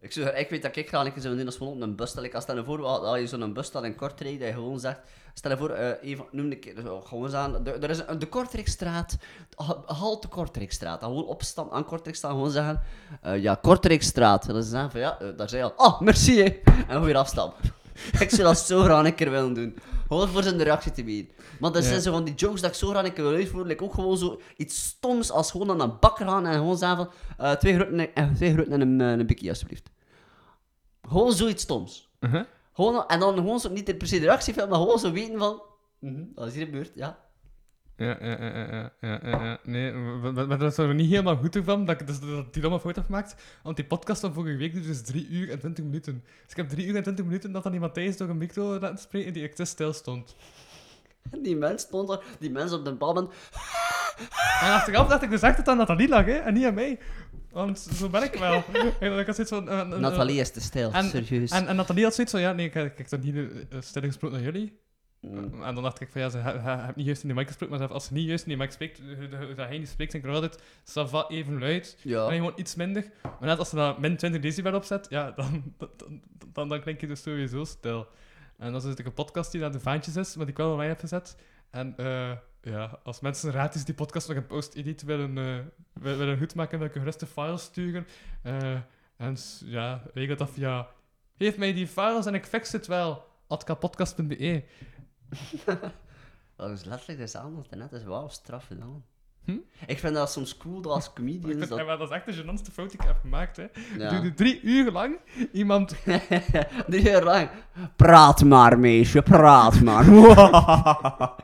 [0.00, 1.96] Ik, zou, ik weet dat ik graag een keer zou doen als gewoon op een
[1.96, 2.22] bus stel.
[2.22, 5.00] Ik als stel voor, als je zo'n bus staat in Kortrijk, dat je gewoon zegt,
[5.34, 8.26] stel je voor, eh even, noem een keer, zo, gewoon zeggen, er is een, de
[8.26, 9.16] Kortrijkstraat,
[9.56, 12.82] ha- halte Kortrijkstraat, dan gewoon opstaan aan Kortrijk staan, gewoon zeggen,
[13.22, 14.46] eh, ja, Kortrijkstraat.
[14.46, 16.42] En dan ze zeggen van, ja, eh, daar zei je al, ah, merci.
[16.44, 17.72] En gewoon weer afstappen.
[18.20, 19.76] Ik zou dat zo graag een keer willen doen.
[20.08, 21.32] Gewoon voor zijn reactie te bieden.
[21.60, 21.88] Want dat Ja.
[21.88, 23.68] zijn zo van die jokes dat ik zo graag een keer wil uitvoeren.
[23.68, 26.96] Like ook gewoon zo iets stoms als gewoon naar een bakker gaan en gewoon zeggen
[26.96, 27.10] van
[27.46, 29.90] eh, twee groenten en, twee groenten en een, eh, een bikkie alsjeblieft.
[31.08, 32.08] Gewoon zoiets stoms.
[32.20, 32.44] Uh-huh.
[32.72, 35.62] Gewoon, en dan gewoon zo, niet per se de reactie maar gewoon zo weten van...
[35.98, 37.18] mhm, dat is hier gebeurd, ja.
[37.98, 39.58] Ja, ja, ja, ja, ja.
[39.64, 42.80] Nee, maar, dat is er niet helemaal goed van dat ik dus, dat die domme
[42.80, 43.34] fout heb gemaakt.
[43.62, 46.24] Want die podcast van vorige week duurde dus 3 uur en 20 minuten.
[46.42, 48.78] Dus ik heb 3 uur en 20 minuten dat dan die Matthijs door een micro
[48.78, 50.36] laten spreken die echt stil stond.
[51.30, 53.16] En die mens stond er, die mens op de bal.
[53.16, 53.28] En
[54.78, 56.98] achteraf dacht ik dus echt dat het aan Nathalie lag, hè, en niet aan mij.
[57.50, 58.64] Want zo ben ik wel.
[59.00, 59.68] En ik had zoiets van...
[59.68, 61.50] eh, eh, Nathalie is te stil, en, serieus.
[61.50, 64.02] En, en Nathalie had zoiets van, ja, nee, ik, ik heb dan hier uh, stil
[64.02, 64.86] gesproken naar jullie.
[65.20, 65.62] Mm.
[65.62, 67.46] En dan dacht ik van, ja, ze he- he- heeft niet juist in de mic
[67.46, 69.00] gesproken, maar als ze niet juist in de mic spreekt,
[69.56, 70.62] dat hij niet spreekt, denk ik altijd,
[71.28, 71.98] even luid.
[72.02, 72.20] Ja.
[72.20, 73.10] Alleen gewoon iets minder.
[73.22, 75.74] Maar net als ze dan min 20 decibel opzet, ja, dan,
[76.52, 78.06] dan, dan, klink je dus sowieso stil.
[78.58, 80.76] En dan is het een podcast die naar de vaantjes is, maar die ik wel
[80.76, 81.36] mij heb gezet.
[81.70, 85.34] En eh, ja, als mensen gratis die podcast nog in post-edit willen,
[85.92, 88.06] wi- willen goedmaken, dan kun je gerust de files sturen.
[88.42, 88.72] Eh,
[89.16, 90.88] en ja, regel dat via...
[91.38, 93.26] Geef mij die files en ik fix het wel.
[93.46, 94.62] atkapodcast.be
[96.56, 99.04] Dat is letterlijk dezelfde als net is wauw, straf gedaan.
[99.44, 99.56] Hm?
[99.86, 101.68] Ik vind dat soms cool dat als comedians...
[101.68, 101.86] dat...
[101.86, 103.56] maar dat is echt de gênantste fout die ik heb gemaakt.
[103.56, 103.66] Hè.
[103.96, 104.10] Ja.
[104.10, 105.18] Duurde drie uur lang
[105.52, 105.94] iemand
[106.88, 107.48] Drie uur lang.
[107.96, 110.06] Praat maar, meisje, praat maar.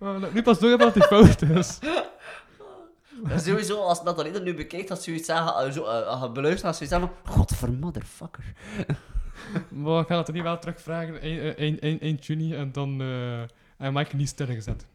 [0.00, 1.78] Oh, nu pas door dat die fout is.
[3.28, 6.78] En sowieso, als dat nu bekijkt, dat ze zoiets zeggen, uh, zo, uh, beluistert, als
[6.78, 8.44] ze zoiets zeggen van, godvermotherfucker.
[9.82, 11.20] Maar ik ga het er niet wel terugvragen.
[11.20, 13.40] 1, 1, 1, 1 juni en dan uh,
[13.76, 14.86] en Mike niet sterren gezet.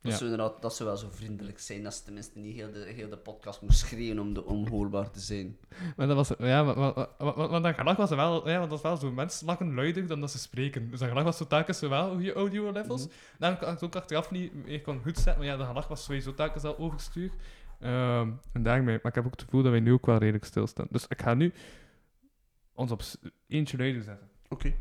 [0.00, 0.18] Dat, Ja.
[0.18, 3.08] zou inderdaad, dat zou wel zo vriendelijk zijn, dat ze tenminste niet heel de, heel
[3.08, 5.56] de podcast moest schreeuwen om de onhoorbaar te zijn.
[5.96, 9.14] Maar dat was, ja, maar dat gelach was wel, ja, want dat was wel zo,
[9.14, 10.90] mensen lachen luider dan dat ze spreken.
[10.90, 13.08] Dus dat gelach was zo telkens wel goede audio levels.
[13.38, 16.04] Daarom kan ik ook achteraf niet meer kon goed zetten, maar ja, dat gelach was
[16.04, 17.30] sowieso telkens al overstuur.
[17.80, 20.44] Ehm, en daarmee, maar ik heb ook het gevoel dat wij nu ook wel redelijk
[20.44, 20.86] stilstaan.
[20.90, 21.52] Dus ik ga nu
[22.74, 23.16] ons op s-
[23.48, 24.28] eentje luider zetten.
[24.48, 24.72] Oké.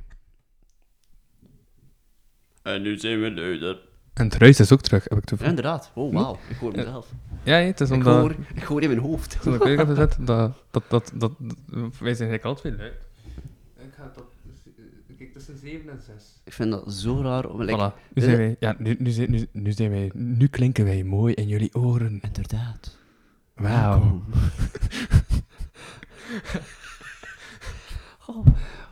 [2.61, 3.79] En nu zijn we luider.
[4.13, 5.49] En het ruis is ook terug, heb ik het Ja, gevoel.
[5.49, 5.91] inderdaad.
[5.95, 6.37] Oh, wauw.
[6.49, 7.07] Ik hoor mezelf.
[7.43, 8.19] Ja, ja, het is Ik omdat...
[8.19, 9.41] hoor, ik hoor in mijn hoofd.
[9.41, 11.31] Toen ik heb gezet, dat, dat, dat, dat,
[11.99, 12.93] wij zijn eigenlijk altijd luid.
[13.77, 14.25] Ik ga tot,
[15.17, 16.41] kijk, tussen 7 en 6.
[16.43, 17.45] Ik vind dat zo raar.
[17.49, 20.47] Om, like, Voilà, nu zijn wij, ja, nu, nu, zijn, nu, nu zijn wij, nu
[20.47, 22.19] klinken wij mooi in jullie oren.
[22.21, 22.97] Inderdaad.
[23.55, 23.89] Wauw.
[23.99, 24.23] Welkom.
[28.27, 28.45] Oh,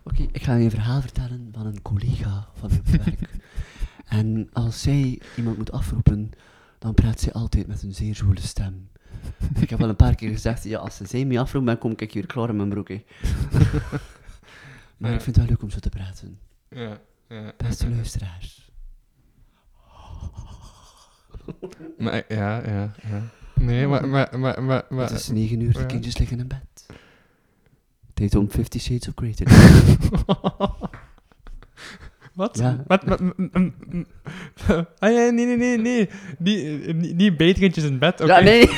[0.04, 3.20] Oké, ik ga je een verhaal vertellen van een collega van mijn werk.
[4.06, 6.32] en als zij iemand moet afroepen,
[6.80, 8.90] dan praat zij altijd met een zeer zwoele stem.
[9.60, 11.94] ik heb al een paar keer gezegd, ja, als ze zij me afroept, dan kom
[11.96, 12.88] ik hier klaar in mijn broek.
[14.98, 15.16] maar Ja.
[15.16, 16.40] ik vind het wel leuk om zo te praten.
[16.70, 17.54] Ja, ja.
[17.58, 18.72] Beste luisteraars.
[21.98, 23.22] Maar, ja, ja, ja.
[23.56, 26.86] Nee, maar, maar, maar, maar, maar Het is negen uur, de kindjes liggen in bed.
[28.22, 29.44] Tijd om Fifty Shades of Grey te.
[32.34, 32.58] Wat?
[32.58, 32.84] Ja.
[32.88, 33.04] Wat?
[33.04, 34.06] wat m- m- m-
[35.00, 36.10] ah ja, nee, nee, nee, nee.
[36.38, 38.34] Die, eh, niet, niet betertjes in bed, oké.
[38.38, 38.70] Ja, nee.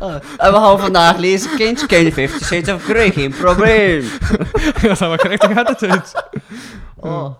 [0.00, 0.14] Ah,
[0.44, 1.86] en we gaan vandaag lezen, kindje.
[1.86, 3.10] Ken je 50 Shades of Grey?
[3.10, 4.04] Geen probleem.
[4.82, 6.24] dat is wel correct, gaat het uit.
[6.96, 7.34] Oh.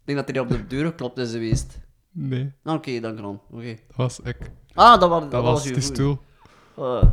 [0.00, 1.78] Ik denk dat hij op de deur geklopt is geweest.
[2.12, 3.26] Nee, Nou, Oké, dank je.
[3.26, 3.66] Oké.
[3.86, 4.36] dat was ik.
[4.74, 5.84] Ah, dat was, dat Dat was, was de goeie.
[5.84, 6.18] stoel.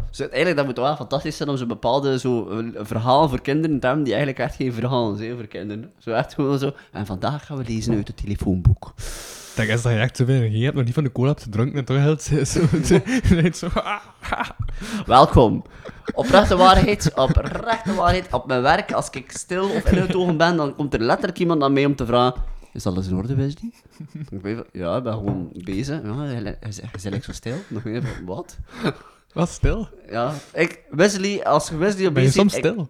[0.10, 3.80] Dus uiteindelijk, dat moet wel fantastisch zijn om zo'n bepaalde zo, een verhaal voor kinderen
[3.80, 5.92] te hebben die eigenlijk echt geen verhaal zijn voor kinderen.
[5.98, 6.72] Zo echt gewoon zo.
[6.92, 8.94] En vandaag gaan we lezen uit het telefoonboek.
[9.56, 11.86] Dat is dat je echt energie hebt, maar niet van de cola hebt gedronken en
[11.86, 12.66] toch heel zo...
[13.54, 14.00] zo, ah,
[14.32, 14.50] ah.
[15.06, 15.64] Welkom.
[16.14, 18.34] Oprechte waarheid, oprechte waarheid.
[18.34, 21.72] Op mijn werk, als ik stil of ingetogen ben, dan komt er letterlijk iemand naar
[21.72, 22.42] mij om te vragen...
[22.74, 23.72] Is alles in orde, Wesley?
[24.72, 26.02] Ja, ik ben gewoon bezig.
[26.04, 27.56] Ja, je je- je bent like zo stil.
[27.68, 28.58] Nog even, wat?
[29.34, 29.88] Wat stil?
[30.10, 32.90] Ja, ik, Wesley, als Wesley op Ben je soms stil?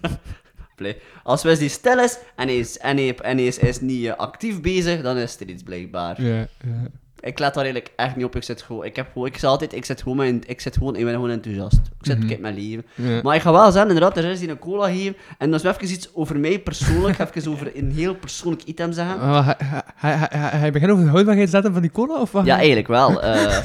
[0.76, 0.96] Play.
[1.22, 4.14] Als Wesley stil is en hij is, en hij, en hij is, is niet eh,
[4.16, 6.22] actief bezig, dan is er iets blijkbaar.
[6.22, 6.88] Ja, ja.
[7.20, 8.36] Ik let daar eigenlijk echt niet op.
[8.36, 10.76] Ik zit gewoon, ik heb gewoon, ik zeg altijd, ik zit gewoon, met, ik zit
[10.76, 11.76] gewoon, ik ben gewoon enthousiast.
[11.76, 12.26] Ik zit, Mhm.
[12.28, 12.84] kijk mijn leven.
[12.94, 13.20] Ja.
[13.22, 15.16] Maar ik ga wel zeggen, inderdaad, er is die een cola geven.
[15.38, 19.20] En dat is even iets over mij persoonlijk, even over een heel persoonlijk item zeggen.
[19.20, 19.56] Ah, hij,
[19.94, 22.44] hij, hij, hij, hij begint over de houdbaarheidsdatum van die cola, of wat?
[22.46, 23.22] Ja, eigenlijk wel.
[23.22, 23.64] eh.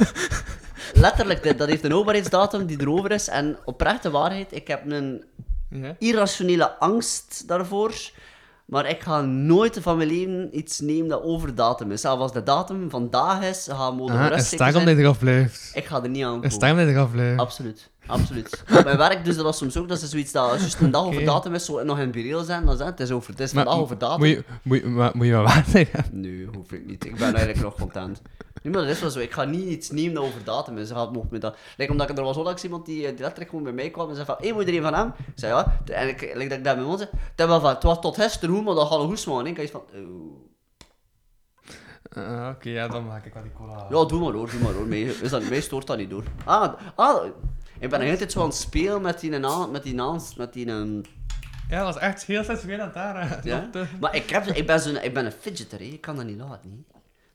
[0.94, 3.28] letterlijk, dat heeft een houdbaarheidsdatum die erover is.
[3.28, 5.24] En oprechte waarheid, ik heb een
[5.70, 5.96] Ja?
[5.98, 7.92] irrationele angst daarvoor.
[8.64, 12.00] Maar ik ga nooit van mijn leven iets nemen dat over datum is.
[12.00, 14.72] Zelfs als de datum vandaag is, ga ik Ah, rustig is zijn.
[14.72, 15.70] dat je eraf blijft.
[15.74, 16.58] Ik ga er niet aan Is komen.
[16.58, 17.40] daarom dat je eraf blijft.
[17.40, 18.62] Absoluut, absoluut.
[18.78, 21.04] Op mijn werk dus dat is soms ook, dat is zoiets dat juist een dag
[21.04, 23.64] over datum is, zo nog in zijn, dan is het, is, over, het is Maar
[23.64, 24.18] vandaag over datum.
[24.18, 26.04] Moet je, moet je, maar, moet je wel waar zeggen?
[26.12, 27.04] Nee, hoef ik niet.
[27.04, 28.22] Ik ben eigenlijk nog content.
[28.62, 29.18] Nee, maar dat is wel zo.
[29.18, 30.90] Ik ga niet iets nemen dat over datum is.
[30.90, 31.56] Gaat mocht me dat.
[31.76, 34.08] Like, omdat ik er was onlangs iemand die, eh, die letterlijk gewoon bij mij kwam
[34.08, 35.06] en zei van, hé, moet je er een van hem?
[35.18, 35.80] Ik zei ja.
[35.84, 38.16] En ik, like, dat ik dat bij ons zei, het, was van, het was tot
[38.16, 39.46] gisteren goed, maar dat gaat nog goed smaken.
[39.46, 40.50] Ik iets van, oh.
[42.14, 43.86] Ah, Oké, ja, dan maak ik wel die cola.
[43.90, 44.86] ja, doe maar hoor, doe maar hoor.
[44.86, 46.24] Mij, is dat, mij stoort dat niet door.
[46.44, 47.24] Ah, ah,
[47.78, 50.66] ik ben tijd zo aan het spelen met die naam, met die naam, met die...
[50.66, 50.96] ehm,
[51.68, 53.40] Ja, dat was echt heel sensueel aan het daar.
[53.44, 53.68] ja?
[54.00, 55.84] Maar ik, heb, ik, ben zo, ik ben een fidgeter, hè.
[55.84, 56.70] ik kan dat niet laten.
[56.91, 56.91] Hè.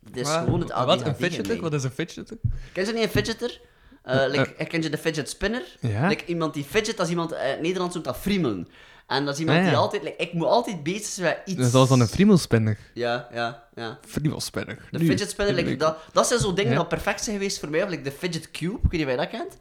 [0.07, 1.61] Het is gewoon het ADHD Wat, een fidgeter?
[1.61, 2.37] Wat is een fidgeter?
[2.73, 3.61] Ken je niet een fidgeter?
[4.03, 5.63] Eh Eh, like, ken je de fidget spinner?
[5.79, 6.07] Ja?
[6.07, 8.67] Like, iemand die fidget, dat is iemand, eh, in Nederlands noemt dat friemelen.
[9.07, 9.69] En dat is iemand Ah, ja.
[9.69, 11.57] die altijd, like, ik moet altijd bezig zijn met iets.
[11.57, 12.77] Dat is als dan een friemelspinner.
[12.93, 13.99] Ja, ja, ja.
[14.07, 14.87] Friemelspinner.
[14.91, 15.05] De Nu.
[15.05, 16.77] fidget spinner, like, dat, dat zijn zo dingen Ja.
[16.77, 17.83] dat perfect zijn geweest voor mij.
[17.83, 19.57] Of like, de fidget cube, ik weet niet of je dat kent.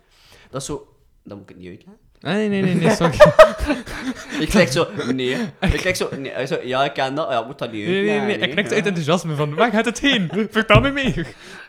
[0.50, 0.96] Dat is zo...
[1.24, 2.04] Dat moet ik het niet uitleggen.
[2.26, 3.18] Ah, nee, nee, nee, nee, sorry.
[4.40, 5.36] Ik kijk zo, nee.
[5.60, 6.32] Ik kijk zo, nee.
[6.32, 7.30] Hij zo, ja, ik ken dat.
[7.30, 8.74] Ja, ik moet dat niet Nee, nee, nee, ik krijg ja.
[8.74, 10.30] uit enthousiasme van, waar gaat het heen?
[10.50, 11.14] Vertel me mee.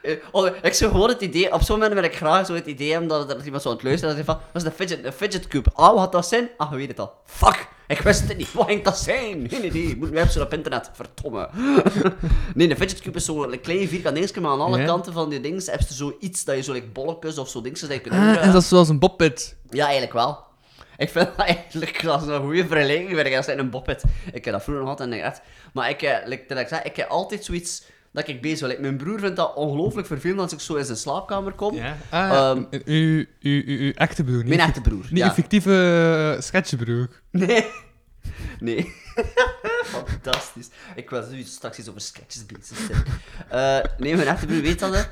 [0.02, 2.66] Eh, oh, ik zou gewoon het idee, op zo'n moment wil ik graag zo het
[2.66, 4.26] idee hebben dat, dat iemand zo aan het luisteren is.
[4.26, 5.70] Dat hij van, wat is de fidget, de fidget cube?
[5.74, 6.50] Ah, wat gaat dat zijn?
[6.58, 7.14] Ah, je weet het al.
[7.26, 7.68] Fuck!
[7.88, 8.54] Ik wist het niet.
[8.54, 9.50] Wat ging dat zijn?
[9.50, 9.96] Geen idee.
[9.98, 10.92] Moet nu even zo op internet.
[10.94, 11.50] Verdomme.
[12.56, 14.86] nee, de fidget cube is zo'n klein vierkant dingetje, maar aan alle Ja.
[14.86, 17.88] kanten van die dingen heb je zoiets dat je zo like, bolletjes of zo dingetjes
[17.90, 18.48] dat je kunt Ah, indraaien.
[18.48, 19.56] en dat is zoals een boppet.
[19.70, 20.46] Ja, eigenlijk wel.
[20.98, 23.20] Ik vind dat eigenlijk dat is een goede vergelijking.
[23.20, 24.04] Ik als een boppet.
[24.34, 25.42] Ik heb dat vroeger nog altijd en ik echt.
[25.74, 28.82] Maar ik, eh, like, dat ik, zei, ik heb altijd zoiets dat ik bezig ben.
[28.82, 31.76] Mijn broer vindt dat ongelooflijk vervelend als ik zo in zijn slaapkamer kom.
[31.76, 31.98] Ja.
[32.10, 34.38] Ah, Ehm, uw, uw, uw, uw echte broer.
[34.38, 35.06] Niet Mijn echte broer.
[35.10, 35.26] Niet ja.
[35.28, 37.08] uw fictieve uh, sketchbroer.
[37.32, 37.66] Nee.
[38.60, 38.94] Nee.
[39.86, 40.68] Fantastisch.
[40.96, 43.04] Ik wil zoiets straks iets over sketches bezig zijn.
[43.50, 45.04] Eh, nee, mijn echte broer weet dat, hè.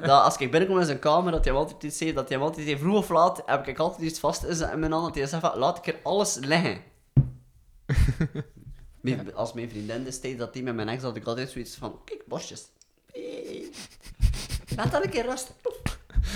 [0.00, 2.66] Dat als ik binnenkom in zijn kamer, dat hij altijd iets zegt, dat hij altijd
[2.66, 5.42] zegt, vroeg of laat, heb ik altijd iets vast in mijn hand, dat hij zegt
[5.46, 6.80] van, laat ik er alles liggen.
[9.00, 12.00] Mijn- Als mijn vriendin destijds dat die met mijn ex had, ik altijd zoiets van,
[12.04, 12.62] kijk, bosjes.
[13.12, 13.70] Hey.
[14.76, 15.52] Laat dat een keer rust.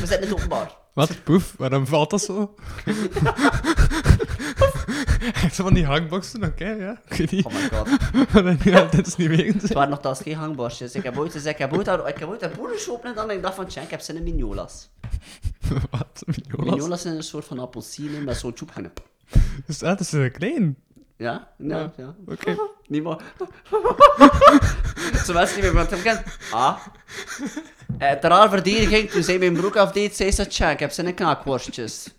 [0.01, 0.77] We zijn in het openbaar.
[0.95, 1.25] Wat?
[1.25, 1.55] Poef?
[1.59, 2.55] Waarom valt dat zo?
[5.53, 7.01] Zo van die hangboxen, oké, ja.
[7.09, 7.45] Ik weet niet.
[7.45, 8.93] Oh my god.
[8.97, 9.59] Dit is niet wegen.
[9.61, 10.95] Het waren nogthans geen hangborstjes.
[10.95, 13.31] Ik heb ooit gezegd, ik heb ooit, ik heb ooit een boerens openen en dan
[13.31, 14.91] ik dacht van, tja, ik heb zin in mignolas.
[15.91, 16.23] Wat?
[16.27, 16.71] Mignolas?
[16.71, 19.01] Mignolas zijn een soort van appelsine met zo'n tjoepgenep.
[19.67, 20.77] Dus dat is een klein.
[21.17, 21.49] Ja?
[21.59, 22.15] Ja, ja.
[22.27, 22.57] Oké.
[22.87, 23.17] Niet meer.
[25.25, 26.25] Zo mensen die me van hem kennen.
[26.51, 26.77] Ah.
[27.99, 31.07] Eh, ter haar verdediging, toen zij mijn broek afdeed, zei ze, tja, ik heb zin
[31.07, 32.15] in knaakworstjes.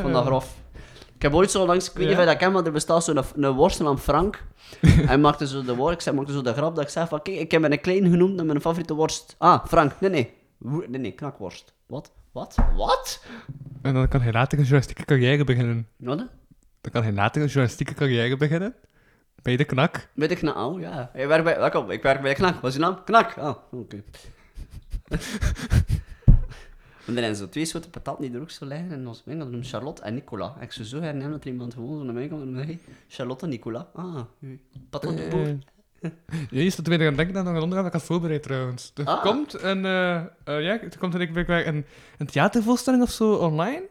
[0.00, 0.56] Vond dat grof.
[1.14, 3.04] Ik heb ooit zo langs, ik weet niet of je dat kent, maar er bestaat
[3.04, 4.44] zo'n een worstenam Frank.
[5.10, 7.22] Hij maakte zo de worst, ik zei, maakte zo de grap dat ik zei van,
[7.22, 9.34] kijk, ik heb mijn klein genoemd naar mijn favoriete worst.
[9.38, 10.34] Ah, Frank, nee, nee.
[10.58, 11.72] Nee, nee, knakworst.
[11.86, 12.12] Wat?
[12.32, 12.54] Wat?
[12.76, 13.24] Wat?
[13.82, 15.88] En dan kan hij later een journalistieke carrière beginnen.
[15.96, 16.18] Wat?
[16.80, 18.74] Dan kan hij later een journalistieke carrière beginnen.
[19.42, 20.08] Bij de knak.
[20.14, 21.10] Bij de knak, oh ja.
[21.14, 22.54] Ik werk bij, welkom, ik werk bij de knak.
[22.54, 23.04] Wat is je naam?
[23.04, 23.36] Knak.
[23.38, 24.02] Oh, oké.
[27.08, 29.44] En er zijn zo twee soorten pataten die er ook zo liggen in ons winkel.
[29.44, 30.56] Dat noemen Charlotte en Nicola.
[30.60, 32.78] Ik zou zo hernemen dat er iemand gewoon zo naar mij komt en hey,
[33.08, 33.88] Charlotte en Nicola.
[33.94, 34.20] Ah,
[34.90, 35.58] patat de boer.
[36.50, 38.90] Juist, dat we aan denken aan nog een onderwerp dat ik had voorbereid trouwens.
[38.94, 39.22] Er Ah.
[39.22, 41.84] komt een, eh, eh, ja, er komt een, een,
[42.18, 43.88] een theatervoorstelling of zo online.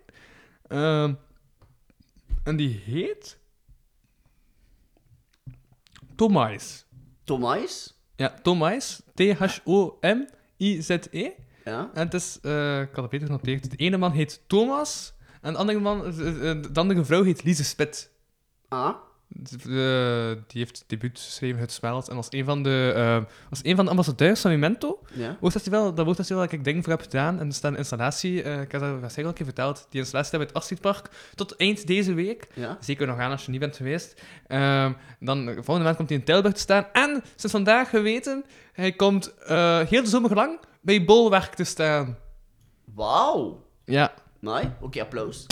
[0.68, 1.14] Ehm,
[2.44, 3.40] en die heet...
[6.16, 6.86] Tomais.
[7.24, 7.98] Tomais?
[8.16, 9.02] Ja, Tomais.
[9.14, 11.32] T-H-O-M-I-Z-E.
[11.68, 11.90] Ja.
[11.94, 13.72] En het is, eh, ik had het beter genoteerd.
[13.72, 17.44] De ene man heet Thomas en de andere, man, eh, eh, de andere vrouw heet
[17.44, 18.12] Lise Spit.
[18.68, 18.96] Ah.
[19.30, 22.10] De- die heeft debuut geschreven, Het Smelt.
[22.10, 25.38] En als een van de, als een van de ambassadeurs van Memento, Ja.
[25.40, 27.40] Woordfestival, dat woordfestival dat ik ding voor heb gedaan.
[27.40, 30.28] En er staat een installatie, ik heb dat waarschijnlijk al een keer verteld, die installatie
[30.30, 32.48] staat bij het Astridpark tot eind deze week.
[32.54, 32.78] Ja.
[32.80, 34.22] Zeker nog aan als je niet bent geweest.
[34.48, 36.86] Ehm, dan, de volgende maand komt hij in Tilburg te staan.
[36.94, 39.34] En, sinds vandaag geweten, hij komt
[39.90, 42.18] heel de zomer lang bij Bolwerk te staan.
[42.94, 43.66] Wauw.
[43.86, 44.14] Ja.
[44.40, 44.70] Nee?
[44.82, 45.46] Oké, applaus.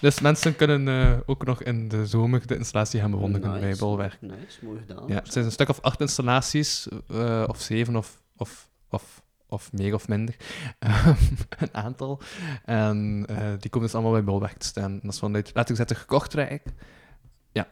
[0.00, 3.60] Dus mensen kunnen eh, ook nog in de zomer de installatie gaan bewonderen Nice.
[3.60, 4.20] bij Bolwerk.
[4.20, 5.04] Nice, mooi gedaan.
[5.06, 9.72] Ja, het zijn een stuk of acht installaties, eh, of zeven of, of, of, of
[9.72, 10.36] meer of minder.
[10.78, 11.16] Ehm,
[11.58, 12.20] een aantal.
[12.64, 15.00] En eh, die komen dus allemaal bij Bolwerk te staan.
[15.02, 16.62] Dat is vanuit letterzetter Kortrijk.
[17.52, 17.68] Ja,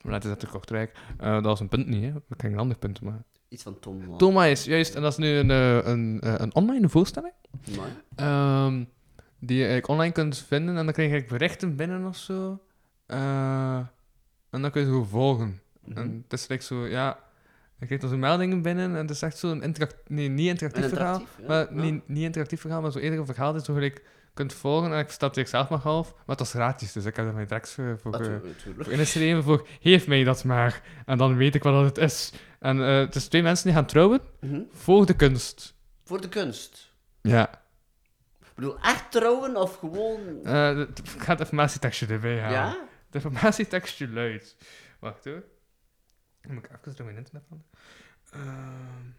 [0.00, 0.98] letterzetter Kortrijk.
[1.18, 2.12] Eh, dat was een punt niet, hè.
[2.28, 3.22] Ik een ander punt, maar...
[3.50, 4.18] Iets van Tom.
[4.18, 7.32] Thomas is juist, en dat is nu een, eh, een, eh, een online voorstelling.
[8.16, 8.84] Ehm,
[9.38, 12.60] die je eigenlijk online kunt vinden en dan krijg je berichten binnen of zo.
[13.06, 13.76] Eh,
[14.50, 15.60] en dan kun je ze gewoon volgen.
[15.84, 15.98] Mhm.
[15.98, 17.18] En het is like zo, ja,
[17.78, 20.88] je krijgt dan zo meldingen binnen en het is echt zo'n interactief, nee, niet interactief,
[20.88, 21.46] verhaal, ja.
[21.46, 21.82] maar Ja.
[21.82, 24.92] niet, niet interactief verhaal, maar zo eerder een verhaal dat je gelijk kunt volgen.
[24.92, 27.34] En ik stap het zelf maar half, maar het was gratis, dus ik heb er
[27.34, 28.40] mijn direct voor, voor,
[28.78, 30.82] voor ingeschreven voor, geef mij dat maar.
[31.06, 32.32] En dan weet ik wat het is.
[32.60, 34.62] En eh, het is twee mensen die gaan trouwen Mhm.
[34.70, 35.74] voor de kunst.
[36.04, 36.92] Voor de kunst.
[37.20, 37.50] Ja.
[38.40, 40.44] Ik bedoel, echt trouwen of gewoon...
[40.44, 42.58] Eh, het- ik ga het informatietekstje erbij halen.
[42.58, 42.86] Ja?
[43.06, 44.56] Het informatietekstje luidt.
[44.98, 45.42] Wacht hoor.
[46.40, 47.64] Dan moet ik even door mijn internet van.
[48.32, 49.10] Ehm.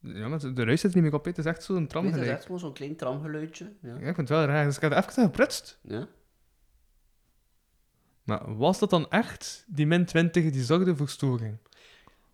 [0.00, 1.24] ja, maar de ruis zit niet meer op.
[1.24, 2.30] Het is echt zo'n je, dat is tramgeluid.
[2.36, 3.72] echt gewoon zo'n klein tramgeluidje.
[3.82, 3.88] Ja.
[3.88, 4.64] Ja, ik vind het wel raar.
[4.64, 5.78] Dus ik had het even geprutst.
[5.82, 6.06] ja.
[8.26, 11.56] Maar was dat dan echt die min 20 die zorgde voor storing?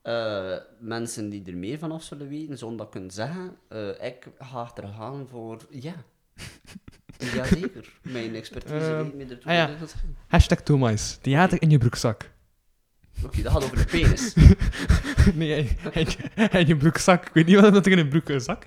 [0.03, 3.57] Eh, mensen die er meer van af zullen weten, zullen dat kunnen zeggen.
[3.68, 5.95] Eh, ik ga er gaan voor ja.
[7.34, 7.93] Jazeker.
[8.03, 9.51] Mijn expertise Ehm, weet me ertoe.
[9.51, 9.70] ah ja.
[10.28, 11.18] Hashtag Thomas.
[11.20, 12.30] Theater in je broekzak.
[13.24, 14.34] Oké, dat gaat over de penis.
[15.34, 15.76] nee,
[16.53, 17.26] in je broekzak.
[17.26, 18.66] Ik weet niet wat dat er in een broekzak.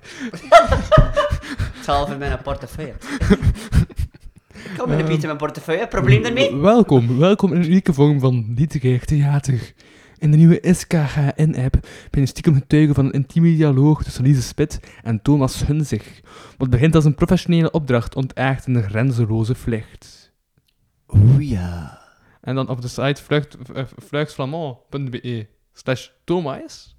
[1.76, 2.94] Hetzelfde in mijn portefeuille.
[4.66, 6.56] Ik kan met een beetje mijn portefeuille, probleem ermee?
[6.56, 9.72] Welkom, welkom in een unieke vorm van literair theater.
[10.18, 14.80] In de nieuwe SKHN-app ben je stiekem getuige van een intieme dialoog tussen Lise Spit
[15.02, 16.20] en Thomas Hunzig.
[16.56, 20.32] Wat begint als een professionele opdracht, ontaart in een grenzeloze vlucht.
[21.08, 22.00] Oeh ja.
[22.40, 26.95] En dan op de site vlucht, eh, vluchtflamand.be slash Thomas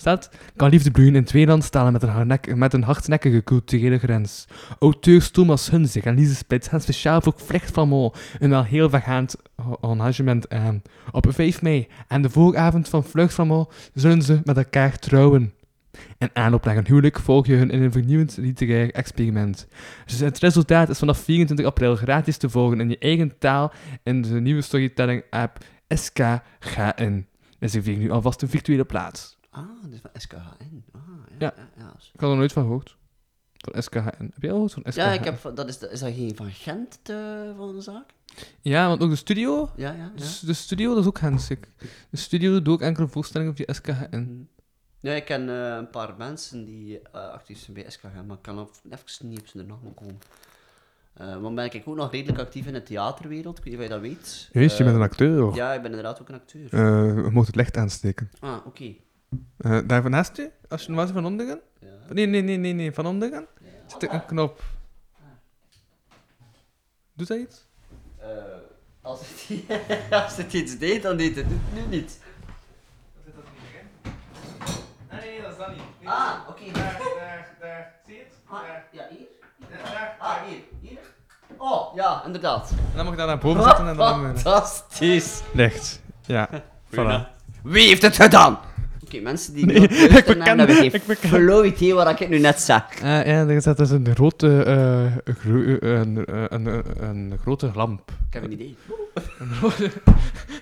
[0.00, 4.46] staat kan liefde bloeien in twee landstalen met een, hardnek- met een hardnekkige culturele grens.
[4.78, 9.36] Auteurs Thomas Hunzig en Lise Spits gaan speciaal voor Vlecht Flamand een wel heel vergaand
[9.80, 10.82] engagement aan.
[11.10, 15.52] Op 5 mei, aan de vooravond van Vlucht Flamand, zullen ze met elkaar trouwen.
[16.18, 19.66] En aanloop naar een huwelijk volg je hun in een vernieuwend literair experiment.
[20.06, 23.72] Dus het resultaat is vanaf 24 april gratis te volgen in je eigen taal
[24.02, 25.58] in de nieuwe storytelling-app
[25.88, 27.26] SKGN.
[27.58, 29.38] Dus ik nu alvast een virtuele plaats.
[29.50, 30.84] Ah, dat is van SKHN.
[30.92, 31.34] Ah, ja.
[31.38, 31.52] Ja.
[31.56, 31.92] ja, ja.
[32.12, 32.96] Ik had er nooit van gehoord.
[33.56, 34.30] Van SKHN.
[34.34, 35.00] Heb jij al gehoord van SKHN?
[35.00, 37.80] Ja, ik heb, van- dat is, de- is dat geen van Gent de, van de
[37.80, 38.10] zaak?
[38.60, 39.70] Ja, want ook de studio.
[39.76, 40.10] Ja, ja, ja.
[40.16, 41.68] Dus de studio, dat is ook Hensik.
[42.10, 44.48] De studio doe ik enkele voorstellingen via SKHN.
[45.00, 48.42] Ja, ik ken eh, een paar mensen die eh, actief zijn bij SKG, maar ik
[48.42, 50.18] kan op, even niet op zijn naam komen.
[51.14, 53.86] Eh maar ben ik ook nog redelijk actief in de theaterwereld, ik weet niet of
[53.88, 54.48] je dat weet.
[54.52, 55.54] Juist, je Eh, bent een acteur.
[55.54, 56.72] Ja, ik ben inderdaad ook een acteur.
[56.72, 58.30] Eh, je moet het licht aansteken.
[58.40, 58.94] Ah, oké.
[59.56, 61.60] Eh daar van naast je, als je zit van onderen.
[61.80, 61.88] Ja.
[62.08, 63.46] Nee, nee, nee, nee, nee, van onderen.
[63.86, 64.62] Zit er een knop.
[67.12, 67.66] Doet dat iets?
[68.18, 68.28] Eh,
[69.00, 69.62] als, het,
[70.24, 72.18] als het iets deed, dan deed het het nu niet.
[75.10, 76.08] Nee, nee, dat is dat niet.
[76.08, 76.72] Ah, oké.
[76.72, 77.94] Daar, daar, daar.
[78.06, 78.34] Zie je het?
[78.46, 78.60] Ah,
[78.92, 79.26] ja, hier?
[79.84, 80.16] Daar.
[80.18, 80.58] Ah, hier.
[80.80, 80.98] Hier?
[81.56, 82.70] Oh, ja, inderdaad.
[82.70, 84.20] En dan mag ik daar naar boven zetten en dan...
[84.38, 85.42] Fantastisch.
[85.52, 86.00] Licht.
[86.26, 86.48] Ja.
[86.90, 87.38] Voilà.
[87.62, 88.58] Wie heeft het gedaan?
[89.14, 89.88] Oké, mensen die Nee, ik
[90.24, 92.82] beken- hebben geen ik beken- flauw idee wat ik nu net zeg.
[93.02, 97.38] Eh, ja, er staat dus een grote, eh, gro- eh, een, eh, een, een, een
[97.42, 98.10] grote lamp.
[98.28, 98.76] Ik heb een idee.
[99.38, 99.90] Een grote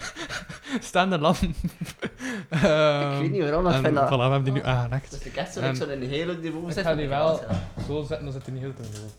[0.81, 1.37] staande lamp.
[1.41, 1.51] Ik
[3.21, 5.11] weet niet waarom, maar ik vind dat- Voilà, we hebben die nu aangelegd.
[5.11, 6.85] Dat is echt zo, En ik zo een hele niveau Ik zet.
[6.85, 7.41] ga die wel
[7.87, 9.11] zo zetten, dan zit hij niet heel te veel.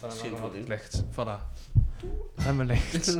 [0.00, 1.02] Voilà, licht.
[1.12, 1.14] Voilà.
[1.14, 3.18] Dan hebben we licht.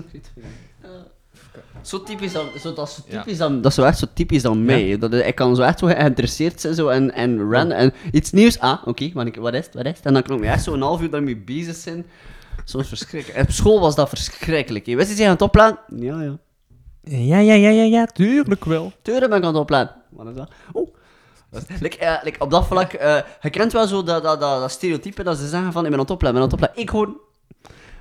[1.83, 3.19] Zo typisch dan, zo, dat is zo Ja.
[3.23, 4.99] typisch dan, dat is zo echt zo typisch dan mij.
[4.99, 8.59] Dat, ik kan zo echt zo geïnteresseerd zijn zo en, en ran en iets nieuws.
[8.59, 10.07] Ah, oké, maar ik- wat is het, wat is het?
[10.07, 12.07] En dan kan ik me echt zo een half uur daarmee bezig zijn.
[12.65, 13.43] Soms verschrikkelijk.
[13.49, 14.87] Op school was dat verschrikkelijk.
[14.87, 15.79] Je wist je aan het oplaan?
[15.97, 16.39] Ja, ja.
[17.03, 18.93] Ja, ja, ja, ja, ja, tuurlijk wel.
[19.03, 19.91] Tuurlijk ben ik aan het oplaan.
[20.11, 20.51] Wat is dat?
[20.73, 20.95] Oh.
[21.51, 24.41] Dat is- Like, eh, like, op dat vlak, eh, je kent wel zo dat, dat,
[24.41, 26.51] dat, dat stereotype dat ze zeggen van ik ben aan het oplaan, ik ben aan
[26.59, 26.83] het oplaan.
[26.83, 27.17] Ik gewoon...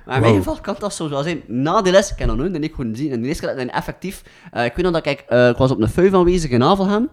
[0.06, 1.42] Maar in mijn geval kan dat zo zijn.
[1.46, 3.12] Na de les, ik nog nooit een ik gewoon zien.
[3.12, 4.22] En de eerste keer dat ik effectief...
[4.52, 5.24] eh, ik weet nog dat ik...
[5.28, 7.08] eh, ik was op een feu aanwezig in Avelgem.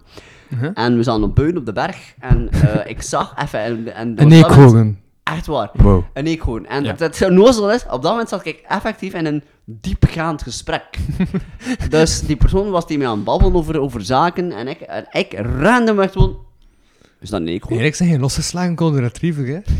[0.53, 0.71] Uh-huh.
[0.73, 2.13] En we zaten op Beun op de berg.
[2.19, 3.59] En eh, ik zag even...
[3.59, 5.01] En, en Een eekhoorn.
[5.23, 5.69] Echt waar.
[5.73, 6.03] Wow.
[6.13, 6.65] Een eekhoorn.
[6.67, 6.89] En Ja.
[6.89, 10.83] dat het zo nozel is, op dat moment zat ik effectief in een diepgaand gesprek.
[11.89, 14.51] dus die persoon was die mij aan het babbelen over, over zaken.
[14.51, 16.37] En ik, en ik random echt gewoon...
[17.19, 17.69] Is dat een eekhoorn?
[17.79, 19.59] Eigenlijk zijn geen losgeslagen golden retriever, hè?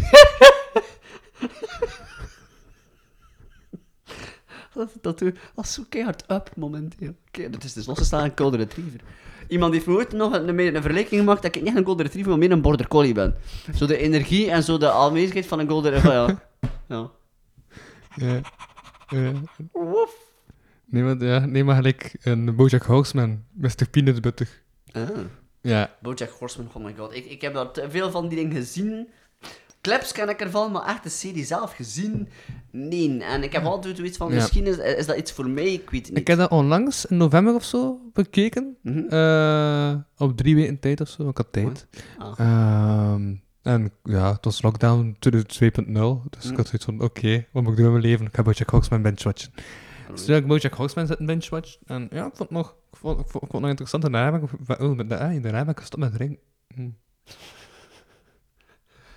[4.78, 7.16] Dat, dat, dat was zo keihard up momenteel.
[7.28, 9.00] Oké, dat is dus losgestaan een golden retriever.
[9.48, 12.06] Iemand heeft me ooit nog een, een, een vergelijking gemaakt dat ik niet een golden
[12.06, 13.36] retriever, maar meer een border collie ben.
[13.76, 16.14] Zo de energie en zo de aanwezigheid van een golden retriever.
[16.14, 16.42] Ja.
[16.96, 17.12] ja.
[18.16, 18.42] Ja.
[19.08, 19.32] Ja.
[19.72, 20.16] Woef.
[20.86, 23.90] Nee, maar, ja, nee, maar gelijk een Bojack Horseman, Mr.
[23.92, 24.62] Peanut Butter.
[24.92, 25.10] Ah.
[25.62, 25.96] Ja.
[26.02, 27.16] Bojack Horseman, oh my god.
[27.16, 29.08] Ik, ik heb daar veel van die dingen gezien.
[29.84, 32.28] Clips ken ik ervan, maar echt de serie zelf gezien?
[32.72, 33.24] Nee.
[33.24, 36.02] En ik heb altijd zoiets van, misschien is, is dat iets voor mij, ik weet
[36.02, 36.18] het niet.
[36.20, 38.78] Ik heb dat onlangs, in november of zo, bekeken.
[38.82, 38.98] Mhm.
[39.10, 41.88] Eh, op drie weken tijd of zo, ik had tijd.
[42.18, 42.40] Ah.
[42.40, 46.52] Ehm, en ja, het was lockdown 2.0, dus Mhm.
[46.52, 48.26] ik had zoiets van, oké, wat moet ik doen in mijn leven?
[48.26, 49.54] Ik ga Bojack Horseman binge-watchen.
[50.12, 51.80] Dus toen heb ik Bojack Horseman zitten binge-watchen.
[51.86, 54.04] En ja, ik vond het nog, ik vond, ik vond, ik vond het nog interessant.
[54.04, 56.40] En daarna ben ik, oh, met- ah, daarna ben ik gestopt met drinken.
[56.76, 56.90] Hm.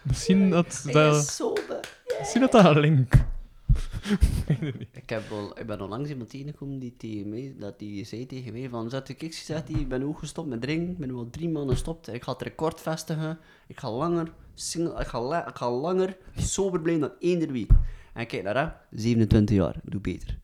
[0.07, 1.41] Misschien dat dat...
[2.19, 3.15] Misschien dat dat een link.
[4.47, 4.89] Ik weet het niet.
[4.93, 8.53] Ik, heb wel, ik ben onlangs iemand tegengekomen die, tegen mij, dat die zei tegen
[8.53, 8.91] mij van...
[8.91, 10.89] Zet ik gezegd, ik ben ook gestopt met drinken.
[10.91, 12.12] Ik ben al drie maanden gestopt.
[12.12, 13.39] Ik ga het record vestigen.
[13.66, 17.70] Ik ga langer, single, ik ga, la- ik ga langer sober blijven dan eender week.
[18.15, 19.77] En kijk naar hem, 27 jaar.
[19.83, 20.39] Doe beter.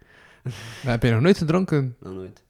[0.82, 1.96] Maar heb je nog nooit gedronken?
[2.00, 2.42] Nog nooit.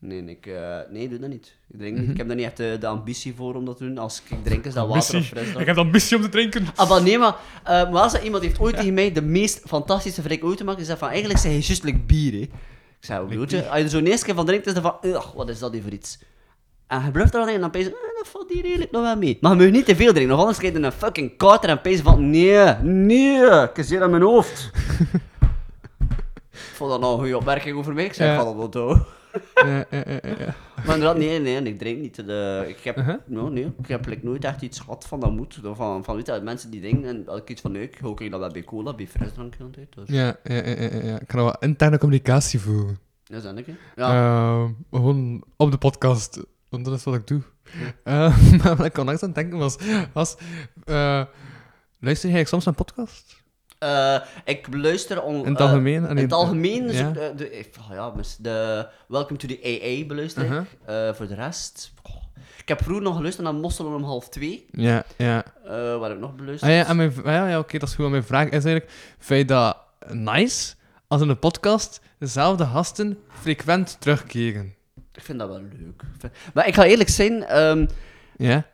[0.00, 1.56] Nee, ik, eh, nee, doe dat niet.
[1.68, 2.10] Ik, drink niet.
[2.10, 3.98] ik heb daar niet echt de, de ambitie voor om dat te doen.
[3.98, 5.58] Als ik drink, is dat water of frisdrank.
[5.60, 6.66] Ik heb de ambitie om te drinken.
[6.74, 10.22] Ah, maar nee, maar, eh, maar als iemand heeft ooit tegen mij de meest fantastische
[10.22, 12.38] vrij ooit gemaakt, die zei van, eigenlijk zeg je juist like bier, hè.
[12.38, 12.50] Ik
[13.00, 13.68] zei, hoe bedoel je?
[13.68, 15.72] Als je er zo'n eerste keer van drinkt, is het van, ugh, wat is dat
[15.72, 16.18] hier voor iets?
[16.86, 19.02] En je blijft er dan in en dan pees eh, dat valt hier eigenlijk nog
[19.02, 19.38] wel mee.
[19.40, 21.80] Maar je moet niet te veel drinken, nog anders krijg je een fucking kater en
[21.80, 24.70] pees van, nee, nee, ik is hier aan mijn hoofd.
[26.50, 28.38] Ik vond dat nou een goede opmerking over mij, ik zei, Ja.
[28.38, 28.98] ga dat.
[29.54, 30.54] Ja, ja, ja, ja, ja.
[30.86, 32.16] Maar inderdaad, nee, nee, ik drink niet.
[32.16, 33.16] De, ik heb, Uh-huh.
[33.26, 35.58] no, nee, ik heb like, nooit echt iets gehad van dat moet.
[35.62, 38.30] Van, van weet je, mensen die drinken, en als ik iets van nee, ik ook
[38.30, 39.56] dat wel bij cola, bij frisdrank.
[39.94, 40.08] Dus.
[40.08, 41.20] Ja, ja, ja, ja, ja.
[41.20, 42.98] Ik kan wel interne communicatie voeren.
[43.24, 43.74] Dat is dat, hè?
[43.96, 44.62] Ja.
[44.62, 46.40] Ehm, gewoon op de podcast.
[46.68, 47.42] Want dat is wat ik doe.
[48.04, 49.76] Eh, maar wat ik onlangs aan het denken was...
[50.12, 50.36] was
[50.84, 51.24] eh,
[52.00, 53.37] luister jij soms naar podcast?
[53.78, 55.94] Eh, ik luister on, In het eh, algemeen?
[56.02, 57.08] in Allee, het algemeen, dus ja.
[57.08, 60.50] ik, eh, de, oh ja, de Welcome to the AA beluister ik.
[60.50, 61.08] Uh-huh.
[61.08, 61.92] Eh, voor de rest...
[62.58, 64.66] Ik heb vroeger nog geluisterd naar Mosselen om half twee.
[64.70, 65.44] Ja, ja.
[65.64, 66.70] eh waar heb ik nog beluisterd?
[66.70, 68.10] Ah, ja, en mijn, v- ja, ja oké, dat is goed.
[68.10, 68.90] Mijn vraag is eigenlijk...
[69.18, 69.76] Vind je dat
[70.08, 70.74] nice
[71.06, 74.74] als in een podcast dezelfde gasten frequent terugkeren?
[75.14, 76.02] Ik vind dat wel leuk.
[76.54, 77.44] Maar ik ga eerlijk zijn...
[77.44, 77.86] ehm,
[78.36, 78.66] Ja?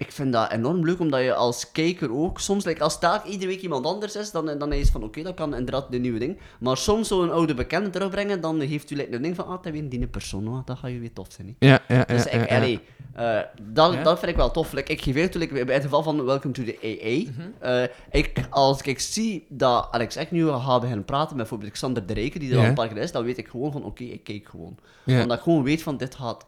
[0.00, 3.50] Ik vind dat enorm leuk, omdat je als kijker ook soms, like, als taak iedere
[3.50, 6.38] week iemand anders is, dan, dan is van, oké, dat kan inderdaad de nieuwe ding.
[6.60, 9.72] Maar soms zo'n oude bekende terugbrengen, dan heeft u like, een ding van, ah, dat
[9.72, 11.56] weer die persoon, oh, dat gaat je weer tof zijn.
[11.58, 11.66] hè.
[11.68, 12.80] Ja, ja, Dus ja, ik, ja, allee,
[13.14, 14.02] eh, dat, Ja.
[14.02, 14.72] dat vind ik wel tof.
[14.72, 17.50] Like, ik geef like, bij het geval van Welcome to the AA, Mhm.
[17.58, 22.06] eh, ik, als ik zie dat Alex echt nu gaat beginnen praten met bijvoorbeeld Xander
[22.06, 24.04] de Rijken, die er al een paar keer is, dan weet ik gewoon van, oké,
[24.04, 24.76] ik kijk gewoon.
[25.06, 26.46] Omdat ik gewoon weet van, dit gaat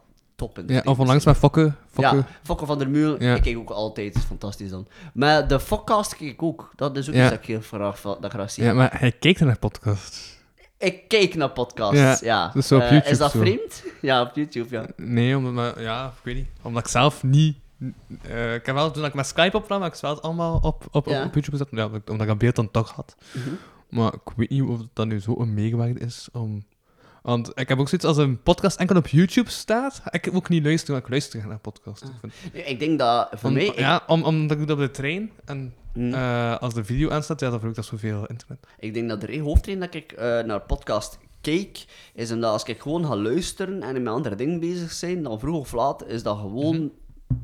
[0.66, 1.72] Ja, of onlangs met Fokke.
[1.90, 2.16] Fokke.
[2.16, 3.34] ja, Fokke van der Muur, Ja.
[3.34, 4.86] ik kijk ook altijd, is fantastisch dan.
[5.14, 8.24] Maar de Fokcast kijk ik ook, dat is ook iets dat ik heel graag, dat
[8.24, 8.64] ik graag zie.
[8.64, 10.40] Ja, maar hij kijkt naar podcasts.
[10.78, 13.38] Ik kijk naar podcasts, Ja, dus op Eh, YouTube Is dat zo.
[13.40, 13.82] vreemd?
[14.00, 14.86] Ja, op YouTube, ja.
[14.96, 16.46] Nee, omdat, maar, ja, ik weet niet.
[16.62, 17.56] Omdat ik zelf niet...
[18.22, 21.06] eh, ik heb wel, toen ik met Skype opnam, heb ik wel allemaal op, op,
[21.06, 21.24] Ja.
[21.24, 21.68] op YouTube gezet.
[21.70, 23.16] Ja, omdat ik- omdat ik een beeld dan toch had.
[23.32, 23.48] Mhm.
[23.88, 26.64] Maar ik weet niet of dat nu zo een meegewerkt is om...
[27.22, 30.02] Want ik heb ook zoiets als een podcast enkel op YouTube staat.
[30.10, 32.08] Ik heb ook niet luisteren, maar ik luister naar podcasts.
[32.08, 33.64] Ik vind- Nee, Ik denk dat, voor Om- mij...
[33.66, 35.30] ik- Ja, om, omdat ik doe dat op de trein.
[35.44, 36.14] En Mm.
[36.14, 38.66] eh, als de video aanstaat, ja, dan verbruikt dat zoveel internet.
[38.78, 41.84] Ik denk dat de hoofdreden dat ik eh, naar podcast kijk,
[42.14, 45.56] is omdat als ik gewoon ga luisteren en met andere dingen bezig zijn, dan vroeg
[45.58, 47.36] of laat is dat gewoon Mhm.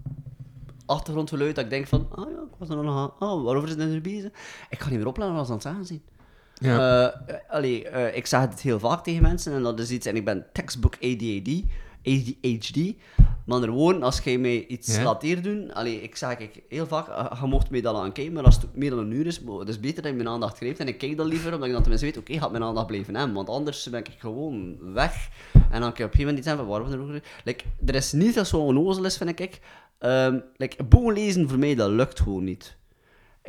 [0.86, 3.74] achtergrondgeluid dat ik denk van, ah ja, ik was er nog aan, ah, waarover is
[3.74, 4.30] het nu bezig?
[4.70, 6.02] Ik ga niet meer opletten wat ze aan het zeggen zijn.
[6.60, 7.12] Ja.
[7.26, 10.16] Eh, allee, eh, ik zeg het heel vaak tegen mensen en dat is iets, en
[10.16, 11.62] ik ben textbook ADHD,
[12.04, 12.94] ADHD,
[13.44, 15.02] maar woorden, als jij mij iets Ja.
[15.02, 18.32] laat doen, allee, ik zeg ik heel vaak, eh, je mocht mij dat aan kijken,
[18.32, 20.56] maar als het meer dan een uur is, het is beter dat je mijn aandacht
[20.56, 22.86] grijpt en ik kijk dan liever, omdat ik dan tenminste weet, oké, gaat mijn aandacht
[22.86, 25.28] blijven hebben, want anders ben ik gewoon weg
[25.70, 27.22] en dan kan je op een gegeven moment iets hebben, waarom er ook...
[27.44, 29.60] Like, er is niet dat zo'n onnozel is, vind ik.
[29.98, 32.76] Ehm like, boeken lezen voor mij, dat lukt gewoon niet.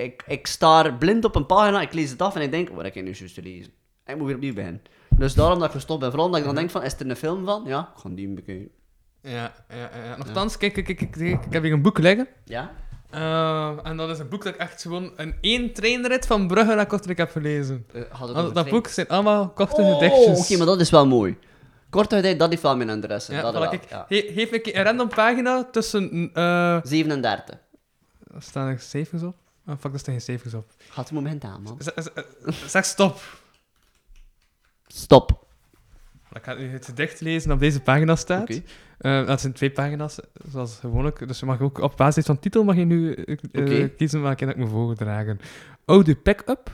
[0.03, 2.83] Ik, ik sta blind op een pagina, ik lees het af en ik denk, wat
[2.83, 3.71] heb ik nu juist te lezen?
[4.03, 4.81] En ik moet weer opnieuw beginnen.
[5.17, 6.09] Dus daarom dat ik gestopt ben.
[6.09, 7.63] Vooral omdat ik dan denk van, is er een film van?
[7.65, 8.69] Ja, ik ga die bekijken.
[9.21, 9.89] Ja, ja, ja.
[10.05, 10.17] ja.
[10.17, 12.27] Nochtans, kijk, kijk, kijk, kijk, ik heb hier een boek liggen.
[12.45, 12.71] Ja?
[13.09, 16.75] Eh, en dat is een boek dat ik echt gewoon een één treinrit van Brugge
[16.75, 17.85] naar Kortrijk heb gelezen.
[17.93, 20.39] Eh, dat boek zijn allemaal korte Oh, gedichtjes.
[20.39, 21.37] oké, maar dat is wel mooi.
[21.89, 23.33] Korte tijd, dat heeft wel mijn interesse.
[23.33, 24.05] Ja, dat voilà, wel, kijk, ja.
[24.07, 26.29] he- geef ik een random pagina tussen...
[26.33, 27.57] eh 37.
[28.35, 29.35] er staan er cijfers op?
[29.69, 30.71] Oh, fuck, er staan geen cijfers op.
[30.89, 31.77] Gaat het moment aan, man.
[31.81, 33.41] Z- z- Zeg stop.
[34.87, 35.47] Stop.
[36.33, 38.41] Ik ga nu het gedicht lezen dat op deze pagina staat.
[38.41, 38.61] Oké.
[38.97, 40.19] Eh, dat zijn twee pagina's,
[40.51, 41.27] zoals gewoonlijk.
[41.27, 43.87] Dus je mag ook op basis van titel mag je nu eh, eh, Oké.
[43.89, 45.39] kiezen welke dat ik moet voordragen.
[45.85, 46.71] Oude pick-up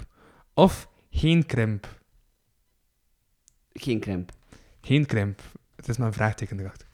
[0.54, 1.88] of geen krimp?
[3.74, 4.32] Geen krimp.
[4.82, 5.42] Geen krimp.
[5.76, 6.88] Het is maar een vraagteken erachter.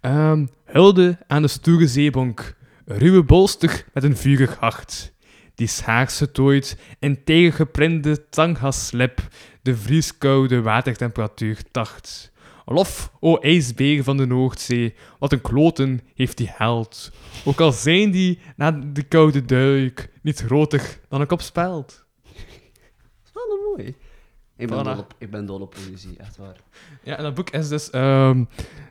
[0.00, 2.56] Ehm, hulde aan de stoere zeebonk.
[2.84, 5.12] Ruwe bolstig met een vurig hart.
[5.54, 9.20] Die schaars getooid in tegengeprinte tanghaslip.
[9.62, 12.32] De vrieskoude watertemperatuur tacht.
[12.64, 17.10] Lof, o ijsbeer van de Noordzee, wat een kloten heeft die held.
[17.44, 22.04] Ook al zijn die na de koude duik niet groter dan een kop speld.
[22.22, 22.34] Dat
[23.24, 23.94] is wel mooi.
[24.56, 26.56] Ik ben, dol op, ik ben dol op poëzie, echt waar.
[27.02, 28.44] Ja, en dat boek is dus ehm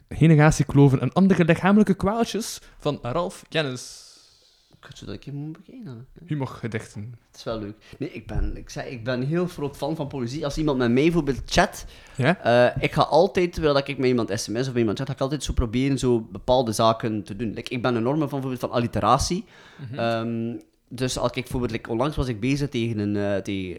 [0.09, 4.12] Generatiekloven en andere lichamelijke kwaaltjes van Ralf Kennis.
[4.89, 6.07] Ik zou dat ik je moet bekijken.
[6.25, 7.13] Humorgedichten.
[7.27, 7.75] Het is wel leuk.
[7.99, 10.45] Nee, ik ben, ik, zei, ik ben een heel groot fan van poëzie.
[10.45, 11.85] Als iemand met mij bijvoorbeeld chat,
[12.15, 12.39] Ja?
[12.75, 15.19] eh, ik ga altijd, terwijl ik met iemand sms of met iemand chat, ga ik
[15.21, 17.53] altijd zo proberen zo bepaalde zaken te doen.
[17.53, 19.45] Like, ik ben enorm van, bijvoorbeeld van alliteratie.
[19.95, 20.55] Ehm,
[20.87, 23.35] dus als ik bijvoorbeeld, like, onlangs was ik bezig tegen een, eh,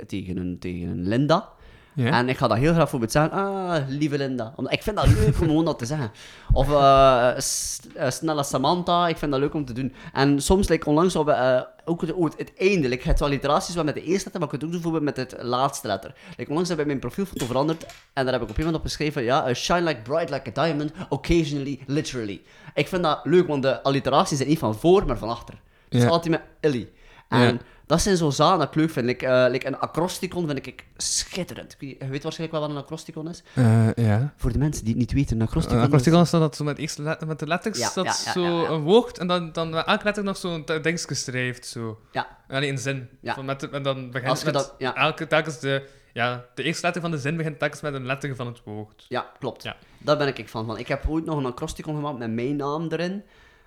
[0.06, 1.48] tegen een, tegen een Linda.
[1.96, 4.52] En ik ga dat heel graag bijvoorbeeld zeggen, ah, lieve Linda.
[4.56, 6.10] Omdat ik vind dat leuk om gewoon dat te zeggen.
[6.52, 9.94] Of eh, eh, snelle Samantha, ik vind dat leuk om te doen.
[10.12, 12.88] En soms, like, onlangs hadden we eh, ook het, ook het einde.
[12.88, 15.16] Like, het alliteraties wel met de eerste letter, maar ik kan het ook doen met
[15.16, 16.14] het laatste letter.
[16.36, 19.22] Like, onlangs heb ik mijn profielfoto veranderd en daar heb ik op iemand op geschreven,
[19.22, 22.42] ja, shine like bright like a diamond, occasionally, literally.
[22.74, 25.54] Ik vind dat leuk, want de alliteraties zijn niet van voor, maar van achter.
[25.84, 26.08] Het is Ja.
[26.08, 26.88] altijd met illy.
[27.28, 27.60] En.
[27.86, 29.06] Dat zijn zo zaken dat ik leuk vind.
[29.06, 31.76] Like, eh, like een acrosticon vind ik schitterend.
[31.78, 33.42] Je weet waarschijnlijk wel wat een acrosticon is.
[33.54, 34.32] Eh, ja.
[34.36, 35.88] Voor de mensen die het niet weten, een acrosticon Een is...
[35.88, 38.82] acrosticon is dan dat zo met, eerst met de letters, Ja, dat ja, zo een
[38.82, 41.66] woord en dan, dan met elke letter nog zo'n dingetje schrijft.
[41.66, 42.00] Zo.
[42.12, 43.08] Ja, Allee, een zin.
[43.22, 47.02] Van met, en dan begint je met dat- elke telkens de, ja, de eerste letter
[47.02, 49.04] van de zin begint telkens met een letter van het woord.
[49.08, 49.62] ja, klopt.
[49.62, 49.76] Ja.
[49.98, 50.66] Daar ben ik van.
[50.66, 50.78] van.
[50.78, 53.22] Ik heb ooit nog een acrosticon gemaakt met mijn naam erin.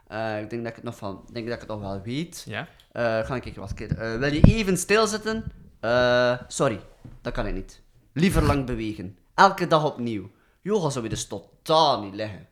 [0.08, 2.02] Eh, ik denk dat ik het nog, van, ik denk dat ik het nog wel
[2.02, 2.44] weet.
[2.48, 2.68] Ja?
[2.92, 5.44] Eh, ga ik kijken wat eh, wil je even stilzitten?
[5.80, 6.80] Eh, sorry,
[7.22, 7.82] dat kan ik niet.
[8.14, 9.18] Liever lang bewegen.
[9.34, 10.30] Elke dag opnieuw.
[10.62, 12.48] Yoga zou je dus totaal niet leggen.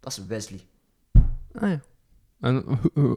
[0.00, 0.66] Dat is Wesley.
[1.52, 1.80] Ah ja.
[2.40, 2.64] En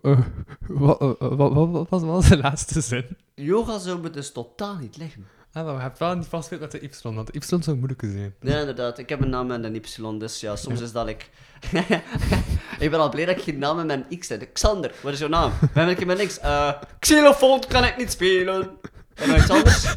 [0.02, 0.19] eh,
[0.68, 3.18] wat, wat, wat, wat was de laatste zin?
[3.36, 5.27] Yoga zou me dus totaal niet leggen.
[5.53, 8.01] Ah, maar we hebben wel niet vast met de Y, want de Y zou moeilijk
[8.01, 8.35] zijn.
[8.41, 8.97] Ja, inderdaad.
[8.97, 9.81] Ik heb een naam met een Y,
[10.17, 11.30] dus ja, soms is dat ik...
[12.80, 14.53] ik ben al blij dat ik geen naam met mijn X heb.
[14.53, 15.51] Xander, wat is jouw naam?
[15.73, 16.39] Heb ik met niks?
[16.39, 18.77] Eh, xylofoon kan ik niet spelen.
[19.15, 19.93] En iets anders?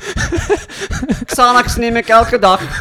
[1.25, 2.81] Xanax neem ik elke dag.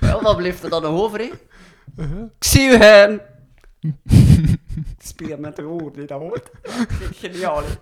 [0.00, 1.30] Wel, wat bleef er dan nog over, hè?
[2.38, 3.20] Ik zie u hen.
[4.98, 6.50] Speel met de woord, nee, dat hoort.
[7.20, 7.74] Geniaal, hè?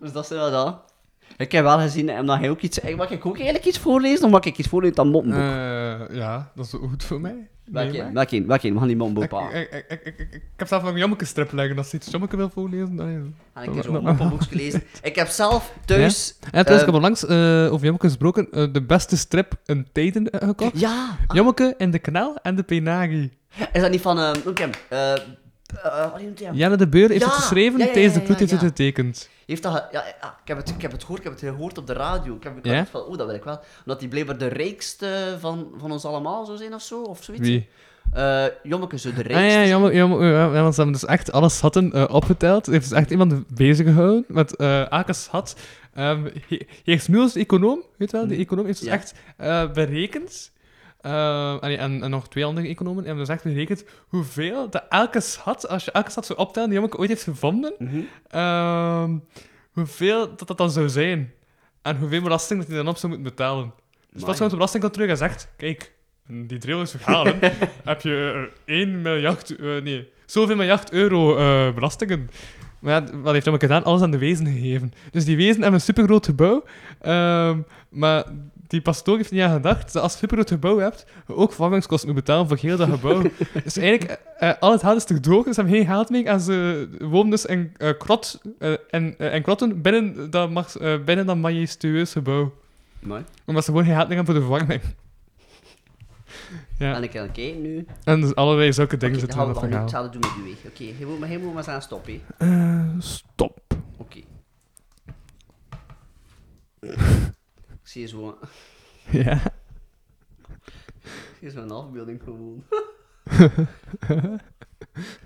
[0.00, 0.91] Dus dat is wel dat.
[1.42, 4.24] Ik heb wel gezien, en mag, hij ook iets, mag ik ook eigenlijk iets voorlezen,
[4.24, 5.40] of mag ik iets voorlezen dat moppenboek?
[5.40, 7.34] Eh, ja, dat is goed voor mij.
[7.64, 8.12] Welke Nee, een?
[8.14, 8.46] Welke een?
[8.46, 8.72] Welke een?
[8.72, 9.60] We gaan die moppenboek Ik, pakken.
[9.60, 11.76] ik, ik, ik, ik, ik, ik heb zelf nog een jommeke strip leggen.
[11.78, 13.10] Als je iets jommeke wil voorlezen, dan...
[13.10, 13.20] ja.
[13.54, 14.82] Ga ik zo'n moppenboek gelezen.
[15.02, 16.36] Ik heb zelf thuis...
[16.40, 18.48] Ja, trouwens, ik eh, heb onlangs eh, over jommeke gesproken.
[18.50, 20.80] eh, de beste strip in tijden eh, gekocht.
[20.80, 21.16] Ja!
[21.34, 23.30] Jommeke in de kanaal en de Penagi.
[23.72, 24.18] Is dat niet van...
[24.18, 25.12] eh, Hoe ken eh
[25.84, 26.56] eh, wat noemt hij hem?
[26.56, 28.56] Janne de Beur heeft Ja, het geschreven, ja, ja, tijdens ja, de vloed heeft ja,
[28.56, 28.70] het ja.
[28.70, 29.28] getekend.
[29.52, 29.88] Heeft dat...
[29.92, 30.04] Ja,
[30.42, 32.34] ik, heb het, ik heb het gehoord, ik heb het gehoord op de radio.
[32.36, 33.60] Ik heb ik dacht van, oh, dat wil ik wel.
[33.84, 37.48] Omdat hij blijkbaar de rijkste van, van ons allemaal zou zijn of zo, of zoiets.
[37.48, 37.68] Wie?
[38.12, 40.06] Eh Jommeke zou de Ah rijkste ja, jammer, ja,
[40.44, 42.66] ja, want ze hebben dus echt alle schatten eh, opgeteld.
[42.66, 45.56] Heeft dus echt iemand bezig gehouden met eh elke schat.
[45.92, 48.94] He- heeft nu als econoom, weet je wel, die econoom heeft dus Ja.
[48.94, 50.51] echt eh, berekend.
[51.02, 55.68] Eh, en, en nog twee andere economen hebben dus echt berekend hoeveel de elke schat,
[55.68, 58.00] als je elke schat zou optellen die Jommeke ooit heeft gevonden, Mhm.
[58.28, 59.16] ehm,
[59.72, 61.32] hoeveel dat dat dan zou zijn.
[61.82, 63.72] En hoeveel belasting dat hij dan op zou moeten betalen.
[64.12, 65.92] Dus dat is de belastingcontrole en zegt, kijk,
[66.28, 67.38] die drill is verhalen,
[67.84, 72.30] heb je eh, 1 miljard, eh, nee, zoveel miljard euro eh, belastingen.
[72.78, 73.84] Maar ja, wat heeft Jommeke gedaan?
[73.84, 74.92] Alles aan de wezen gegeven.
[75.10, 76.64] Dus die wezen hebben een supergroot gebouw,
[77.00, 77.58] ehm,
[77.88, 78.24] maar
[78.72, 81.52] die pastoor heeft niet aan gedacht dat als je een supergroot gebouw hebt, je ook
[81.52, 83.22] vervangingskosten moet betalen voor heel dat gebouw.
[83.64, 86.10] dus eigenlijk, eh, eh, al het geld is te droog, dus ze hebben geen geld
[86.10, 88.40] meer en ze wonen dus in, eh, krot,
[88.90, 92.52] en, krotten binnen dat, mag, binnen dat majestueus gebouw.
[92.98, 93.24] Mooi.
[93.44, 94.82] Omdat ze gewoon geen geld meer hebben voor de vervanging.
[96.78, 96.94] Ja.
[96.94, 97.86] En ik kijken nu.
[98.04, 100.10] En dus allerlei zulke dingen Oké, zitten dan in gaan we het verhaal.
[100.10, 100.68] doen met u.
[100.68, 102.20] Oké, je moet maar, je moet maar aan stoppen.
[102.98, 103.60] stop.
[103.96, 104.18] Oké.
[106.80, 106.96] Ik
[107.92, 108.38] zie zo...
[109.10, 109.40] Ja.
[111.02, 112.64] Ik zie zo'n afbeelding gewoon.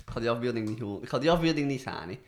[0.01, 1.03] ik ga die afbeelding niet gewoon...
[1.03, 2.19] Ik ga die afbeelding niet gaan, hè.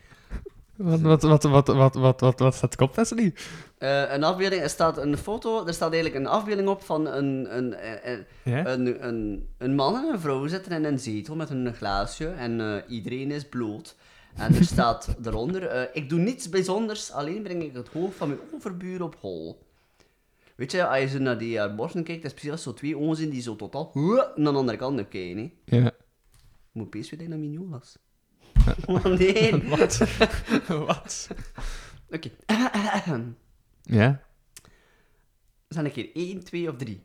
[0.75, 3.33] Wat, wat, wat, wat, wat, wat, wat, wat staat kop, Wesley?
[3.77, 7.57] Eh, een afbeelding, er staat een foto, er staat eigenlijk een afbeelding op van een,
[7.57, 7.75] een,
[8.11, 8.65] een, Ja?
[8.65, 12.61] een, een, een man en een vrouw zitten in een zetel met een glaasje en
[12.61, 13.95] eh, iedereen is bloot.
[14.35, 18.27] En er staat eronder, eh, ik doe niets bijzonders, alleen breng ik het hoofd van
[18.27, 19.67] mijn overbuur op hol.
[20.59, 23.15] Weet je, als je naar die haar borsten kijkt, is precies als zo twee ogen
[23.15, 25.37] zijn die zo totaal naar de andere kant op kijken.
[25.65, 25.77] Hè.
[25.77, 25.91] Ja.
[26.71, 27.97] Moet opeens weer Mignolas.
[28.85, 29.67] Oh nee.
[29.67, 29.97] Wat?
[30.87, 31.29] Wat?
[32.09, 32.29] Oké.
[33.81, 34.21] Ja.
[35.67, 37.03] Zijn ik hier 1, 2 of 3?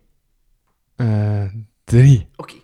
[0.96, 1.54] Eh,
[1.84, 2.28] drie.
[2.36, 2.54] Oké.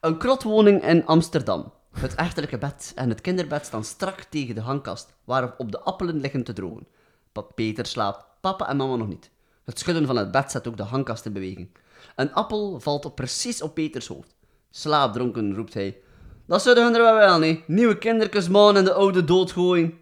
[0.00, 1.72] Een krotwoning in Amsterdam.
[1.92, 6.20] Het echterlijke bed en het kinderbed staan strak tegen de hangkast, waarop op de appelen
[6.20, 6.86] liggen te drogen.
[7.32, 9.31] Pap Peter slaapt, papa en mama nog niet.
[9.64, 11.68] Het schudden van het bed zet ook de hangkast in beweging.
[12.16, 14.34] Een appel valt op precies op Peters hoofd.
[14.70, 15.98] Slaapdronken roept hij.
[16.46, 17.68] Dat zullen hun er wel wel, niet.
[17.68, 19.98] Nieuwe kindertjes man en de oude doodgooien.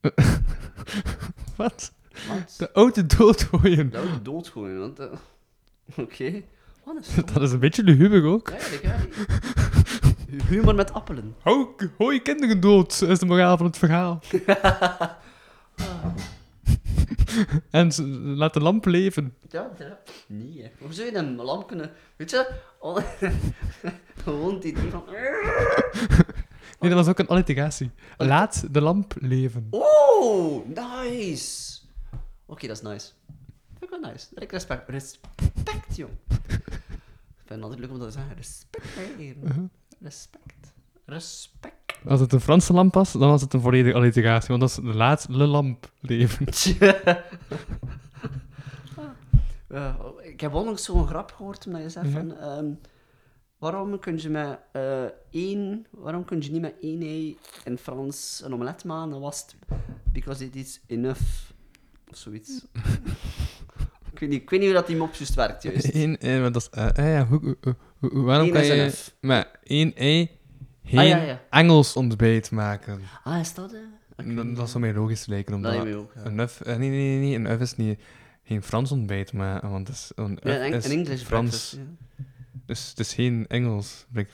[1.56, 1.92] Wat?
[2.28, 2.54] Wat?
[2.58, 3.90] De oude doodgooien.
[3.90, 4.98] De oude doodgooien, want...
[4.98, 5.06] eh,
[6.04, 6.42] Oké.
[7.32, 8.52] Dat is een beetje luguber ook.
[8.82, 8.96] Ja,
[10.48, 11.34] Humor met appelen.
[11.42, 11.68] Hou,
[11.98, 14.20] hou je kinderen dood, is de moraal van het verhaal.
[17.70, 17.92] en
[18.36, 19.36] laat de lamp leven.
[19.48, 19.98] Ja, ja.
[20.26, 20.70] Nee, hè.
[20.84, 21.92] Hoe zou je een lamp kunnen...
[22.16, 22.50] Weet je?
[24.24, 25.04] Gewoon het idee van...
[26.80, 27.90] Nee, dat was ook een alliteratie.
[28.16, 29.66] Laat de lamp leven.
[29.70, 31.80] Oh, nice!
[32.46, 33.12] Oké, dat is nice.
[33.78, 34.26] Vind ik wel nice.
[34.34, 34.88] Dat ik respect...
[34.88, 36.12] Respect, jong.
[36.28, 36.44] Ik
[37.44, 38.36] vind het altijd leuk om dat te zeggen.
[38.36, 39.34] Respect, hè.
[40.00, 40.72] Respect.
[41.04, 41.77] Respect.
[42.06, 44.48] Als het een Franse lamp was, dan was het een volledige alliteratie.
[44.48, 44.70] Want dat
[45.18, 46.46] is de lamp leven.
[49.68, 52.12] Ja, ik heb onlangs zo'n grap gehoord, omdat je zegt Ja.
[52.12, 52.36] van...
[52.36, 52.66] ehm,
[53.58, 55.86] waarom kun je met eh, één...
[55.90, 59.10] Waarom kun je niet met één ei in Frans een omelet maken?
[59.10, 59.56] Dan was het...
[60.12, 61.20] Because it is enough.
[62.10, 62.64] Of zoiets.
[64.12, 65.94] ik, weet niet, ik weet niet hoe dat die mop juist werkt, juist.
[65.94, 67.56] Eén, eh, maar dat is, eh, eh, ja, hoe, hoe-
[67.98, 70.30] hoe- hoe- waarom Eén kan je met één ei
[70.88, 71.42] geen Ah, ja, ja.
[71.50, 73.00] Engels ontbijt maken?
[73.24, 73.74] Ah, is dat...
[74.16, 76.24] Ik Dat, dat zou mij logisch lijken, omdat mij ook, ja.
[76.24, 78.00] een uf, eh, nee, nee, nee, nee, een uf is niet
[78.44, 81.68] geen Frans ontbijt, maar want het is, een Ja, uf een, is een English Frans.
[81.68, 81.72] breakfast,
[82.16, 82.24] ja.
[82.66, 84.06] Dus het is geen Engels.
[84.12, 84.30] Blik-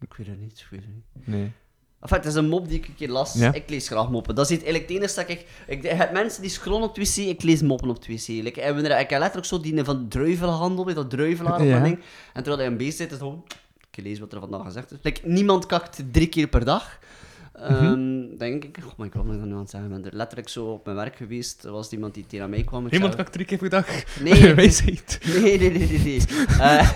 [0.00, 1.26] Ik weet het niet, ik weet het niet.
[1.26, 1.52] Nee.
[2.00, 3.32] Enfin, het is een mop die ik een keer las.
[3.34, 3.52] Ja.
[3.52, 4.34] Ik lees graag moppen.
[4.34, 5.46] Dat is het eigenlijk het enige dat ik...
[5.66, 8.34] ik je hebt mensen die scrollen op Twitter, ik lees moppen op Twitter.
[8.34, 11.66] Like, ik, wanneer- ik heb letterlijk zo die van druivenhandel, weet je, dat druivelaar of
[11.66, 11.72] Ja.
[11.74, 11.96] dat ding.
[12.32, 13.44] En terwijl hij een beest zit, is het gewoon...
[13.96, 14.98] Ik lees wat er vandaag gezegd is.
[15.02, 16.98] Like, niemand kakt drie keer per dag.
[17.52, 18.78] Ehm, denk ik.
[18.78, 20.04] Oh my god, wat ik dat nu aan het zeggen ben.
[20.04, 21.64] Er letterlijk zo op mijn werk geweest.
[21.64, 22.86] Er was iemand die tegen mij kwam.
[22.86, 23.86] ik Iemand kakt drie keer per dag.
[24.20, 24.32] Nee.
[24.54, 25.98] Nee, nee, nee, nee.
[25.98, 26.20] nee.
[26.60, 26.90] Eh,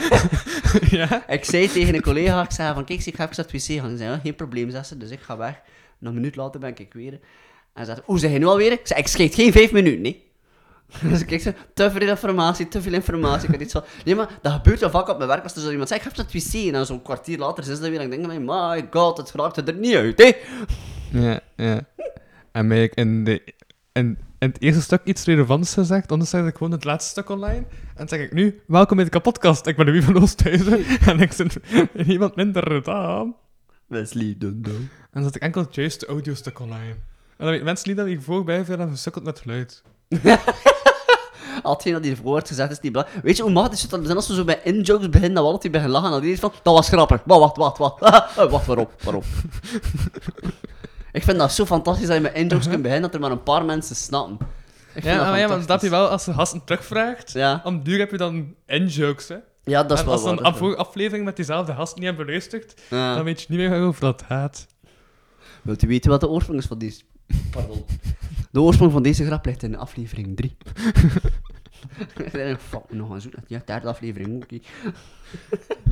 [0.99, 1.29] ja?
[1.29, 3.81] ik zei tegen een collega, ik zei van, kijk, ik ga even naar het wc
[3.81, 3.91] gaan.
[3.91, 5.61] Ze zei, ja, geen probleem, zei ze, dus ik ga weg.
[6.01, 7.13] En een minuut later ben ik weer.
[7.13, 7.21] En
[7.73, 8.73] hij zei, hoe zeg je nu alweer?
[8.73, 10.26] Ik zei, ik scheet geen vijf minuten, nee.
[11.11, 13.49] Dus ik zei, te veel informatie, te veel informatie.
[13.49, 15.43] Ik had iets van, nee, maar dat gebeurt zo vaak op mijn werk.
[15.43, 16.67] Als er zo iemand zegt, ik ga even naar het wc.
[16.67, 19.69] En dan zo'n kwartier later is dat weer, en ik denk, my god, het raakt
[19.69, 20.33] er niet uit, hè.
[21.21, 21.81] Ja, ja.
[22.53, 23.43] En mij in, de,
[23.93, 27.29] in, in het eerste stuk iets relevants gezegd, anders zeg ik gewoon het laatste stuk
[27.29, 27.65] online.
[27.67, 29.67] En dan zeg ik nu, welkom bij de kapotkast.
[29.67, 31.57] Ik ben Louis van Oosthuizen en ik zit
[31.93, 33.37] niemand minder dan.
[33.87, 34.71] Wesley Dundo.
[34.71, 36.91] En dan zet ik enkel het juiste audiostuk online.
[36.91, 39.83] En dan weten mensen niet dat ik voorbij veel en gesukkeld met geluid.
[41.67, 43.25] Al hetgeen dat hiervoor wordt gezegd is niet belangrijk.
[43.25, 45.73] Weet je hoe is het dan als we zo bij in-jokes beginnen, dat we altijd
[45.73, 46.13] beginnen lachen.
[46.13, 47.25] En dan iedereen van, dat was grappig.
[47.25, 48.01] Maar wacht, wacht, wacht.
[48.37, 48.67] Eh, wacht?
[48.67, 49.23] Waarom?
[51.13, 53.43] ik vind dat zo fantastisch dat je met in-jokes kunt beginnen, dat er maar een
[53.43, 54.39] paar mensen snappen.
[54.95, 57.33] Ik Ja, dat maar, ja, maar dat je wel als je gasten terugvraagt.
[57.33, 57.61] Ja.
[57.65, 59.37] Om duur heb je dan in-jokes, hè.
[59.65, 62.27] Ja, dat is en wel als dan een dat aflevering met diezelfde gasten niet hebben
[62.27, 63.15] beluisterd, Ja.
[63.15, 64.67] dan weet je niet meer over dat gaat.
[65.63, 67.01] Wilt u weten wat de oorsprong is van deze...
[67.51, 67.85] Pardon.
[68.51, 70.57] De oorsprong van deze grap ligt in aflevering 3.
[72.17, 73.33] Ik denk, fuck, nog een zoek.
[73.47, 74.51] Ja, derde aflevering ook.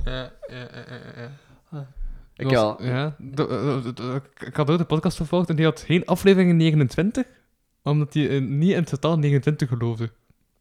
[0.05, 1.31] Ja, ja, ja,
[1.70, 1.86] ja.
[2.36, 2.62] Ik ja.
[2.65, 3.15] was- ja.
[3.19, 6.51] de- de- de- de- Ik had ook de podcast vervolgd en die had geen aflevering
[6.51, 7.24] in 29,
[7.82, 10.11] omdat hij niet in totaal 29 geloofde.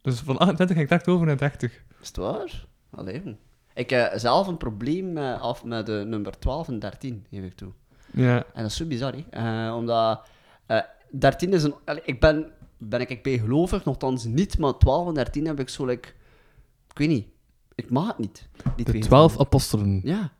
[0.02, 1.72] Dus van 28 ging ik direct over naar 30.
[2.02, 2.66] Is het waar?
[2.92, 3.36] Allee, jong.
[3.74, 7.72] Ik heb zelf een probleem af, met de nummer 12 en 13, geef ik toe.
[8.12, 8.36] Ja.
[8.38, 9.24] En dat is zo bizar, hè.
[9.68, 10.28] Eh, omdat...
[10.66, 10.80] eh
[11.12, 11.76] 13 is een...
[11.86, 12.52] allee, ik ben,
[12.90, 16.08] ben ik bijgelovig, nogthans niet, maar 12 en 13 heb ik zo, like...
[16.90, 17.28] Ik weet niet.
[17.76, 18.48] Ik mag het niet.
[18.76, 19.40] Die De twee 12 geloven.
[19.46, 20.02] apostelen.
[20.04, 20.34] Ja.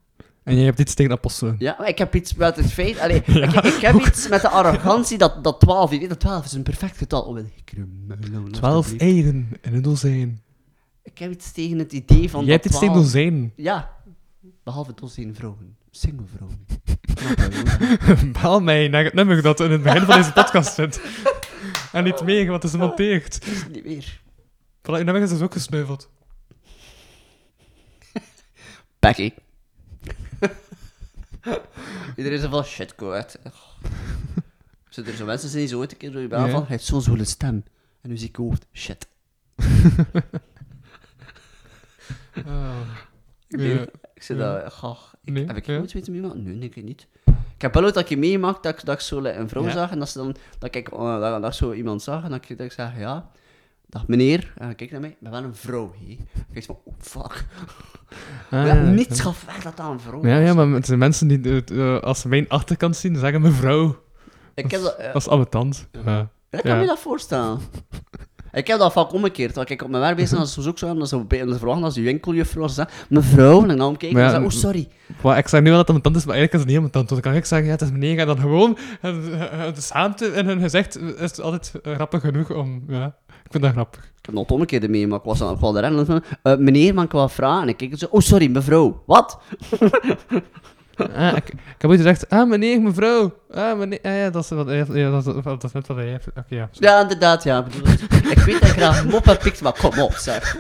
[0.44, 1.56] En jij hebt iets tegen apostelen.
[1.60, 3.00] Ja, maar ik heb iets met het feit...
[3.00, 5.92] Allee, ik, ik heb iets met de arrogantie dat, dat 12...
[5.92, 7.22] Je weet dat 12 is een perfect getal.
[7.22, 7.74] Oh, ik
[8.52, 10.42] 12 eieren in een dozijn.
[11.04, 13.54] Ik heb iets tegen het idee van Jij dat hebt iets tegen 12 dozijn.
[13.56, 13.92] Ja.
[14.64, 15.78] Behalve dozijn vrouwen.
[16.02, 16.50] Je, hoor.
[18.42, 21.02] Bel mij naar het nummer dat in het begin van deze podcast zit.
[21.92, 23.46] En niet meer, want het is gemonteerd.
[23.48, 24.22] is niet meer.
[24.82, 26.10] Voilà, uw nummer is dus ook gesneuveld.
[29.00, 29.34] Becky.
[32.18, 33.40] Iedereen is van shit, kwijt.
[34.90, 36.50] Zit er zo mensen zijn die zo ooit een keer door je bel Ja.
[36.52, 37.64] van, hij heeft zo'n zwoele stem.
[38.02, 39.08] En nu zie ik hoofd, shit.
[43.48, 43.86] Nee, Ja.
[44.24, 45.78] Ik zei dat, goh, ik, Nee, heb ik ja.
[45.78, 46.44] nooit weten meemaken?
[46.44, 47.08] Nee, denk ik niet.
[47.26, 49.64] Ik heb wel ooit dat ik meegemaakt dat, ik- dat ik zo like, een vrouw
[49.64, 49.72] Ja.
[49.72, 52.58] zag en dat ze dan, dat ik, uh, dat, zo iemand zag en dat ik,
[52.58, 53.30] dat ik zeg, ja,
[53.90, 56.18] dag meneer, en hij kijkt naar mij, ik ben wel een vrouw, hé.
[56.52, 57.46] Ik van, oh fuck.
[58.50, 60.48] Ah, ja, niets gaf weg dat dat een vrouw Ja, was.
[60.48, 64.02] ja, maar het zijn mensen die, eh, als ze mijn achterkant zien, zeggen mevrouw.
[64.54, 65.06] Ik heb dat, ja.
[65.12, 65.88] Dat is ambetant.
[66.06, 66.30] Ja.
[66.50, 67.60] Ik kan me dat voorstellen.
[68.54, 69.56] Ik heb dat vaak omgekeerd.
[69.56, 71.84] Want ik op mijn werk bezig als ze zo ook zo hebben, dat ze, verwachten
[71.84, 75.38] als de winkeljuffrouw ze zegt, mevrouw, en dan omkijken Maar en ja, zeggen, oh sorry.
[75.38, 77.10] Ik zeg nu wel dat het ambetant is, maar eigenlijk is het niet ambetant.
[77.10, 78.78] Want dan kan ik zeggen, ja, het is meneer, en dan gewoon...
[79.02, 82.84] eh, eh, De schaamte in hun gezicht is altijd eh, grappig genoeg om...
[82.88, 84.04] Ja, ik vind dat grappig.
[84.04, 86.24] Ik heb nog het omgekeerde mee, maar ik was aan ik was erin en van,
[86.44, 87.62] eh, meneer, mag ik wel vragen?
[87.62, 89.04] En ik kijk zo, oh sorry, mevrouw.
[89.06, 89.40] Wat?
[90.96, 93.38] Ah, ik, ik heb ooit gezegd, ah, meneer, mevrouw.
[93.52, 94.00] Ah, meneer...
[94.02, 96.28] Ah, ja, dat is, wat, ja, dat, is, dat is net wat hij heeft.
[96.28, 96.70] Oké, ja.
[96.72, 97.66] Ja, inderdaad, ja.
[98.30, 100.56] ik weet dat ik graag moppen pikt, maar kom op, zeg.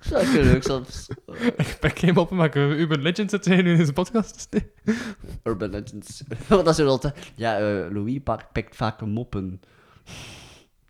[0.00, 1.08] Zou ik leuk soms.
[1.56, 4.48] Ik ben geen moppen, maar Urban Legend zitten nu in deze podcast.
[5.44, 6.22] Urban Legends.
[6.48, 7.32] Dat is er altijd.
[7.34, 9.60] Ja, eh, Louis pak- pikt vaak moppen.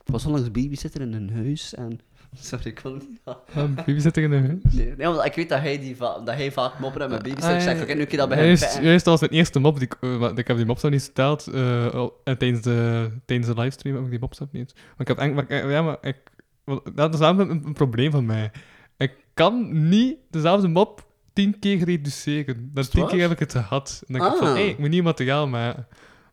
[0.04, 2.00] Ik was onlangs babysitter in een huis en.
[2.40, 3.20] Sorry, ik wil niet.
[3.24, 3.34] Ah,
[3.74, 4.50] Baby zit in de huis.
[4.74, 7.18] Nee, nee, want ik weet dat hij, die va- dat hij vaak moppen en met
[7.22, 7.50] babysitter.
[7.50, 8.84] Ah, ik zeg, oké, nu kun je dat bij hem Juist, pijn.
[8.84, 9.74] juist, dat was mijn eerste mop.
[9.78, 11.46] Die, ik- eh, maar ik heb die mop zo niet verteld.
[11.46, 14.72] eh, al- en tijdens, de, tijdens de livestream heb ik die mop zo niet.
[14.74, 16.16] Maar ik heb maar, ik- ja, maar ik,
[16.64, 18.50] want dat is wel een, een probleem van mij.
[18.98, 22.70] Ik kan niet dezelfde mop tien keer reduceren.
[22.74, 23.10] Dat het tien waar?
[23.10, 24.02] keer heb ik het gehad.
[24.06, 24.54] En dan denk ik van, Ah.
[24.54, 25.86] hé, ik moet nieuw materiaal maken.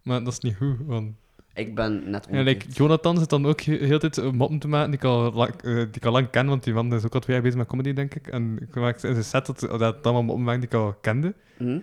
[0.04, 1.12] Maar dat is niet goed, want...
[1.58, 4.60] Ik ben net Ja, like, Jonathan zit dan ook he- heel de tijd eh, moppen
[4.60, 6.94] te maken die ik al lang, eh, die ik al lang ken, want die man
[6.94, 8.28] is ook al twee jaar bezig met comedy, denk ik.
[8.28, 11.34] En ik maak in zijn set dat, dat het allemaal moppen die ik al kende.
[11.58, 11.80] Hm?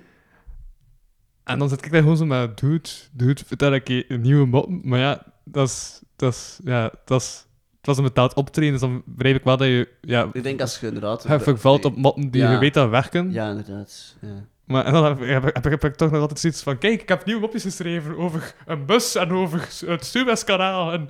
[1.44, 4.46] En dan zit ik daar gewoon zo met, dude, dude, vertel ik je een nieuwe
[4.46, 4.84] mop.
[4.84, 7.46] Maar ja, dat is, dat is, ja, dat is,
[7.82, 10.80] was een betaald optreden, dus dan begrijp ik wel dat je ja, Ik denk als
[10.80, 11.22] je inderdaad...
[11.22, 12.52] heftig valt op motten die Ja.
[12.52, 13.32] je weet dat werken.
[13.32, 14.16] Ja, inderdaad.
[14.20, 14.44] Ja.
[14.64, 17.24] Maar dan heb, heb, heb, heb ik toch nog altijd zoiets van, kijk, ik heb
[17.24, 20.92] nieuwe mopjes geschreven over een bus en over het Suezkanaal.
[20.92, 21.08] En,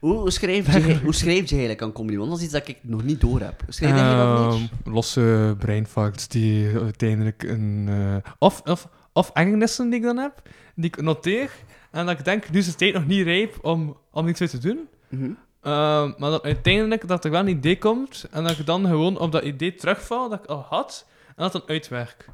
[0.00, 2.16] Hoe, hoe, schreef je, hoe schreef je eigenlijk aan comedy?
[2.16, 3.62] Want dat is iets dat ik nog niet door heb.
[3.68, 3.96] Schreef je?
[3.96, 7.86] Ehm, losse brainfarts die uiteindelijk een...
[7.88, 10.42] eh, of, of, of ergernissen die ik dan heb,
[10.74, 11.50] die ik noteer.
[11.90, 14.48] En dat ik denk, nu is de tijd nog niet rijp om, om iets mee
[14.48, 14.88] te doen.
[15.08, 15.30] Mhm.
[15.62, 19.18] Ehm, maar dat uiteindelijk dat er wel een idee komt en dat ik dan gewoon
[19.18, 22.26] op dat idee terugval dat ik al had en dat dan uitwerk.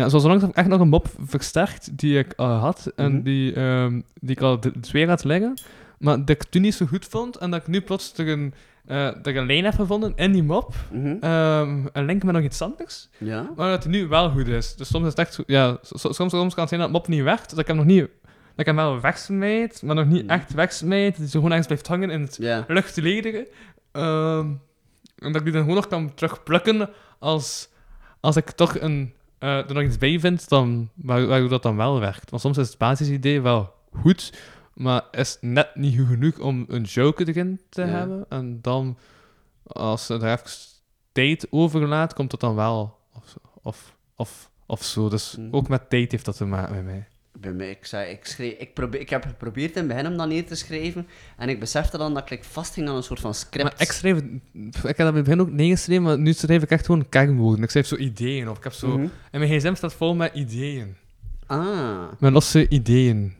[0.00, 3.12] Ja, zoals langs heb ik echt nog een mop versterkt die ik al had en
[3.12, 3.22] Mhm.
[3.22, 5.60] die, ehm, die ik al twee had liggen,
[5.98, 8.54] maar dat ik toen niet zo goed vond en dat ik nu plots er een,
[8.86, 10.74] eh, dat ik een lijn heb gevonden in die mop,
[11.20, 13.50] ehm, een link met nog iets anders, Ja?
[13.56, 14.74] maar dat het nu wel goed is.
[14.76, 17.08] Dus soms is het echt zo, ja, so- soms, soms kan het zijn dat mop
[17.08, 20.22] niet werkt, dat ik hem nog niet, dat ik hem wel wegsmijt, maar nog niet
[20.22, 20.30] Mhm.
[20.32, 22.64] echt wegsmijt, dat hij zo gewoon ergens blijft hangen in het Ja.
[22.68, 23.48] luchtledige.
[23.92, 24.46] Ehm
[25.18, 27.68] en dat ik die dan gewoon nog kan terugplukken als,
[28.20, 32.00] als ik toch een, eh, er nog iets bij vind dan, waar, dat dan wel
[32.00, 32.30] werkt.
[32.30, 34.32] Want soms is het basisidee wel goed,
[34.74, 37.86] maar is net niet goed genoeg om een joke erin te Ja.
[37.88, 38.26] hebben.
[38.28, 38.98] En dan,
[39.66, 40.50] als er even
[41.12, 42.98] tijd over laat, komt het dan wel.
[43.14, 45.08] Of, of, of, of zo.
[45.08, 45.54] Dus Mhm.
[45.54, 47.08] ook met tijd heeft dat te maken met mij.
[47.40, 50.16] Bij mij, ik, zei, ik, schreef, ik, probeer, ik heb geprobeerd in het begin om
[50.16, 51.06] dat neer te schrijven.
[51.36, 53.62] En ik besefte dan dat ik vasthing aan een soort van script.
[53.62, 54.16] Maar ik schreef,
[54.62, 57.62] ik heb dat in het begin ook neergeschreven, maar nu schrijf ik echt gewoon kernwoorden.
[57.64, 58.88] Ik schrijf zo ideeën, of ik heb zo...
[58.88, 59.06] Mhm.
[59.30, 60.96] En mijn gsm staat vol met ideeën.
[61.46, 63.34] Ah, Met losse ideeën.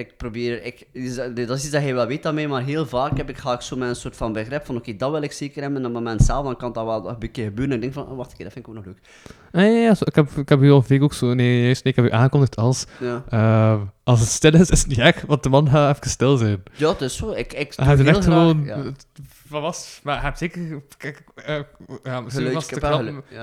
[0.00, 0.64] Ik probeer...
[0.64, 0.86] Ik,
[1.16, 3.38] dat dat is iets dat hij wel weet aan mij, maar heel vaak heb ik,
[3.38, 5.80] ga ik zo met een soort van begrip van oké, dat wil ik zeker hebben.
[5.80, 7.74] En op het moment zelf, dan kan dat wel een beetje gebeuren.
[7.74, 8.98] En ik denk van, oh, wacht een keer, dat vind ik ook nog leuk.
[9.52, 11.34] Ah, ja, ja, zo, ik heb, ik heb u al vaak ook zo...
[11.34, 12.86] Nee, juist, nee, ik heb u aangekondigd als...
[13.00, 16.10] Ja, eh, als het stil is, is het niet erg, want de man gaat even
[16.10, 16.62] stil zijn.
[16.76, 17.30] ja het is zo.
[17.30, 18.64] Ik, ik Hij echt gewoon...
[18.64, 18.82] ja.
[19.48, 20.00] Wat was...
[20.02, 20.82] Maar hij zeker...
[20.96, 21.60] Kijk, eh,
[22.02, 22.80] ja, misschien was de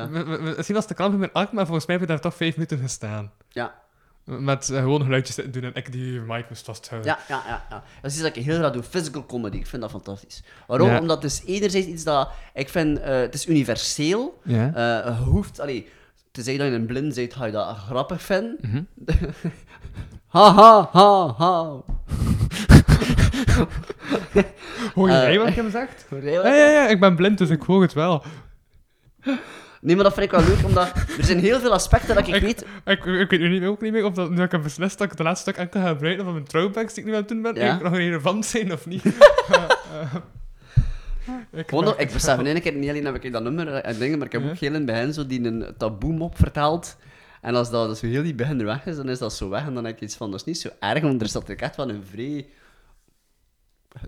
[0.09, 2.77] m- m- Misschien was in mijn maar volgens mij heb je daar toch vijf minuten
[2.77, 3.31] gestaan.
[3.49, 3.73] Ja.
[4.27, 7.11] Met eh, gewoon geluidjes zitten doen en ik die mic moest vasthouden.
[7.11, 7.83] Ja, ja, ja, ja.
[8.01, 8.83] Dat is iets dat ik heel graag doe.
[8.83, 9.57] Physical comedy.
[9.57, 10.43] Ik vind dat fantastisch.
[10.67, 10.89] Waarom?
[10.89, 10.99] Ja.
[10.99, 12.29] Omdat het is enerzijds iets dat...
[12.53, 12.99] Ik vind...
[12.99, 14.41] eh, het is universeel.
[14.43, 14.71] Ja.
[15.05, 15.59] Je hoeft...
[15.59, 15.87] Allee,
[16.31, 18.57] te zeggen dat je een blind bent, ga je dat grappig vinden.
[18.61, 18.83] Mhm.
[20.35, 21.53] ha, ha, ha, ha.
[24.95, 26.05] Hoor wat ik hem zegt?
[26.21, 28.23] Ja, ja, ja, ik ben blind, dus ik hoor het wel.
[29.81, 32.35] Nee, maar dat vind ik wel leuk, omdat er zijn heel veel aspecten dat ik,
[32.35, 32.65] Ik- weet...
[32.85, 35.11] Ik, ik weet nu niet, ook niet meer of dat, nu ik heb beslist dat
[35.11, 37.29] ik de laatste stuk enkel ga gebruiken van mijn throwbacks die ik nu aan het
[37.29, 37.59] doen ben, Ja.
[37.61, 39.03] eigenlijk nog relevant zijn of niet.
[39.51, 40.15] Eh,
[41.53, 43.67] eh, ik Gewoon, merk ik besef in één keer, niet alleen heb ik dat nummer
[43.73, 46.97] en dingen, maar ik heb ook heel in het begin zo die een taboe-mop verteld.
[47.41, 49.65] En als dat dus heel die begin weg is, dan is dat zo weg.
[49.65, 51.57] En dan heb ik iets van, dat is niet zo erg, want er zat er
[51.61, 52.47] echt wel een vrij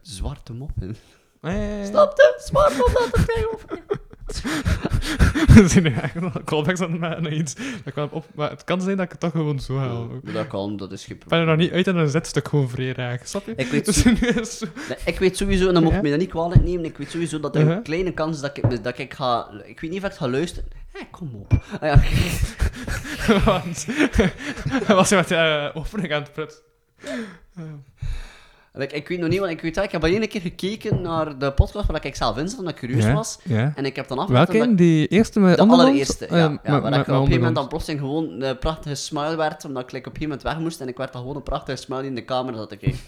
[0.01, 0.95] zwarte mop in.
[1.41, 1.85] Ja.
[1.85, 2.41] Snap je?
[2.45, 3.99] Zwart mop dat
[4.33, 4.41] er.
[5.53, 7.55] We zijn nu echt nog callbacks aan het maken naar iets.
[7.83, 10.09] Dat kwam op, maar het kan zijn dat ik het toch gewoon zo haal.
[10.23, 12.47] Dat kan, dat is geen Ik ben er nog niet uit en dan zet stuk
[12.47, 13.21] gewoon vrij raak.
[13.25, 13.53] Snap je?
[13.55, 14.09] Ik weet Dus zo-.
[14.89, 17.11] Nee, ik weet sowieso, en dan moet ik me dat niet kwalijk nemen, ik weet
[17.11, 17.75] sowieso dat er Uh-huh.
[17.77, 19.49] een kleine kans is dat ik, dat ik ga...
[19.65, 20.69] Ik weet niet of ik ga luisteren.
[20.91, 21.53] Hé, kom op.
[21.79, 22.01] Ah, ja.
[23.45, 23.85] Want
[24.87, 26.61] was je met de opening aan het prutsen.
[28.81, 31.01] ik, ik weet nog niet, want ik weet wel, ik heb al één keer gekeken
[31.01, 33.39] naar de podcast waar ik zelf in zat, omdat ik curieus Ja, was.
[33.43, 33.71] ja.
[33.75, 34.75] En ik heb dan afgewacht Welke?
[34.75, 35.89] Die eerste met De ondergrond?
[35.89, 36.35] allereerste, ja.
[36.35, 38.59] Eh, ja met- waar met- ik met op een gegeven moment dan plotseling gewoon een
[38.59, 41.11] prachtige smile werd, omdat ik like, op een gegeven moment weg moest en ik werd
[41.13, 42.99] dan gewoon een prachtige smile in de kamer zat te kijken.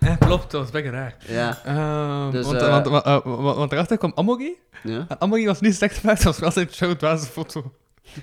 [0.00, 1.16] Ja, klopt, dat was best raar.
[1.26, 4.54] Ja, Ehm, Dus, want, eh, want, want, eh, want, want daarachter kwam Amogi.
[4.82, 5.04] ja.
[5.08, 7.72] En Amogi was niet slecht gemaakt, dat was wel zijn show dwaze foto.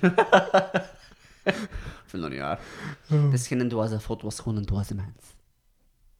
[1.44, 1.54] Ik
[2.06, 2.58] vind dat niet raar.
[3.12, 5.08] Oh, Het is geen dwaze foto, het was gewoon een dwaze mens.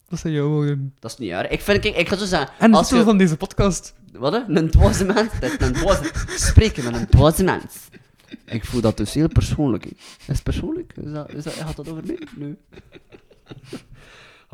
[0.08, 0.94] Dat zijn jouw woorden.
[0.98, 1.50] Dat is niet raar.
[1.50, 3.08] Ik vind, ik, ik ga zo zeggen, En de als titel je...
[3.08, 3.94] van deze podcast.
[4.12, 4.32] Wat?
[4.32, 4.54] hè?
[4.54, 5.30] Een dwaze mens?
[5.40, 6.10] Dat is een dwaze...
[6.36, 7.74] Spreken met een dwaze mens.
[8.44, 9.84] Ik voel dat dus heel persoonlijk.
[9.84, 9.90] hè.
[9.90, 10.92] Is het persoonlijk?
[11.04, 12.18] Is dat, is dat, gaat dat over mij?
[12.36, 12.56] Nee.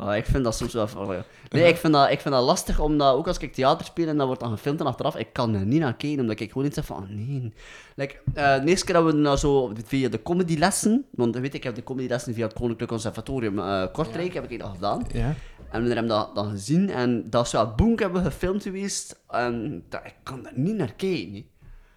[0.01, 0.87] Ah, ik vind dat soms wel...
[0.97, 1.23] oh, ja.
[1.49, 4.17] Nee, ik vind, dat, ik vind dat lastig, omdat ook als ik theater speel en
[4.17, 6.67] dat wordt dan gefilmd en achteraf, ik kan er niet naar kijken, omdat ik gewoon
[6.67, 7.53] iets heb van, oh nee.
[7.95, 11.53] Like, eh, de eerste keer dat we nou zo via de comedylessen, want weet ik,
[11.53, 15.05] ik heb de comedylessen via het Koninklijk Conservatorium eh Kortrijk, heb ik dat gedaan.
[15.13, 15.35] Ja.
[15.71, 19.19] En we hebben dat dan gezien en dat is wel boek hebben we gefilmd geweest.
[19.29, 21.33] En dat, ik kan daar niet naar kijken.
[21.33, 21.43] hè.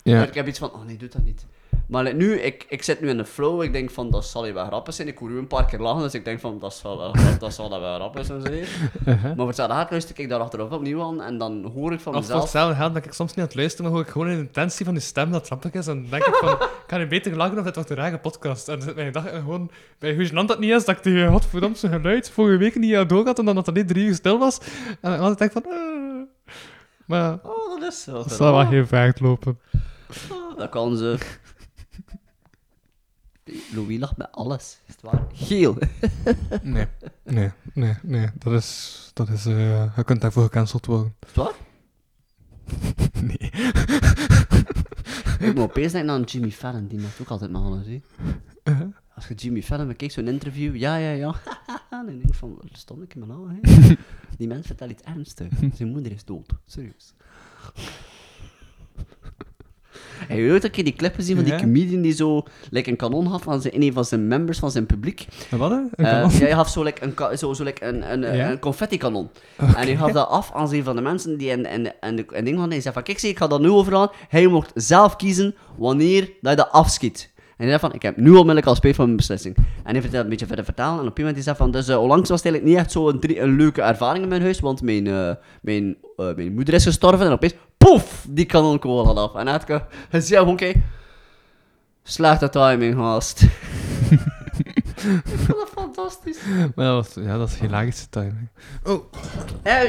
[0.03, 0.17] Ja.
[0.19, 1.47] Maar ik heb iets van, oh nee, doe dat niet.
[1.89, 4.55] Maar nu, ik, ik zit nu in de flow, ik denk van, dat zal hier
[4.55, 5.09] wel grappig zijn.
[5.09, 7.55] Ik hoor u een paar keer lachen, dus ik denk van, dat zal wel, dat
[7.55, 8.41] zal dat wel grappig zijn.
[8.43, 9.23] Uh-huh.
[9.25, 12.19] Maar voor hetzelfde luister ik daar achteraf opnieuw aan en dan hoor ik van Of
[12.19, 12.43] voor mezelf...
[12.43, 14.43] hetzelfde geld dat ik soms niet aan het luisteren, maar hoor ik gewoon in de
[14.43, 15.87] intentie van die stem dat het grappig is.
[15.87, 18.69] En dan denk ik van, kan je beter lachen of dit wordt een rare podcast.
[18.69, 21.27] En dan zit mijn dag gewoon, bij hoe gênant dat niet is, dat ik die
[21.27, 24.15] godverdomse geluid vorige week niet aan door had en dan dat het niet drie uur
[24.15, 24.59] stil was.
[25.01, 26.55] En dan altijd denk van, eh.
[27.07, 28.13] Maar Oh, dat is zo.
[28.13, 29.59] dat zal wel geen vaart lopen.
[30.33, 31.19] Oh, dat kan ze.
[33.75, 35.27] Louis lacht met alles, is het waar?
[35.33, 35.77] Geel.
[36.63, 36.87] Nee,
[37.23, 38.29] nee, nee, nee.
[38.35, 41.15] Dat is, dat is, eh, je kunt daarvoor gecanceld worden.
[41.21, 41.55] Is het waar?
[43.23, 43.51] Nee.
[45.39, 48.03] Ik moet opeens denken aan Jimmy Fallon, die maakt ook altijd maar alles, hè.
[48.65, 48.89] Uh-huh.
[49.15, 51.35] Als je Jimmy Fallon bekijkt, zo'n interview, ja, ja, ja,
[51.91, 53.95] en ik denk van, wat stond ik nou, hè?
[54.39, 55.55] Die mens vertelt iets ernstigs.
[55.75, 57.15] Zijn moeder is dood, serieus.
[60.27, 62.97] Heb je ooit een keer die clip gezien van die comedian die zo like, een
[62.97, 65.27] kanon had van zijn, een van zijn members van zijn publiek?
[65.51, 65.71] En wat?
[65.71, 69.31] Een Eh, ja, je had zo, like, een, zo, zo like, een, een, een confetti-kanon.
[69.57, 72.57] En hij gaf dat af aan een van de mensen die in, de, in ding
[72.57, 72.71] hadden.
[72.73, 74.09] Hij zei van, kijk, zie, ik ga dat nu overaan.
[74.29, 77.33] Hij mocht zelf kiezen wanneer dat je dat afschiet.
[77.37, 79.57] En hij zei van, ik heb nu onmiddellijk al spijt van mijn beslissing.
[79.57, 80.93] En hij vertelde een beetje verder vertellen.
[80.93, 82.93] En op een moment hij zei van, dus eh, onlangs was het eigenlijk niet echt
[82.93, 85.31] zo een, een leuke ervaring in mijn huis, want mijn, eh,
[85.63, 85.97] mijn,
[86.37, 87.55] mijn moeder is gestorven en opeens,
[87.85, 89.35] poef, die kanonkogel had af.
[89.35, 90.73] En hij had ge- hij zei gewoon, oké,
[92.03, 93.43] slechte timing, haast.
[93.43, 96.39] ik vond dat fantastisch.
[96.75, 98.49] Maar dat was, ja, dat is hilarische timing.
[98.85, 99.13] Oh,
[99.65, 99.83] Ja,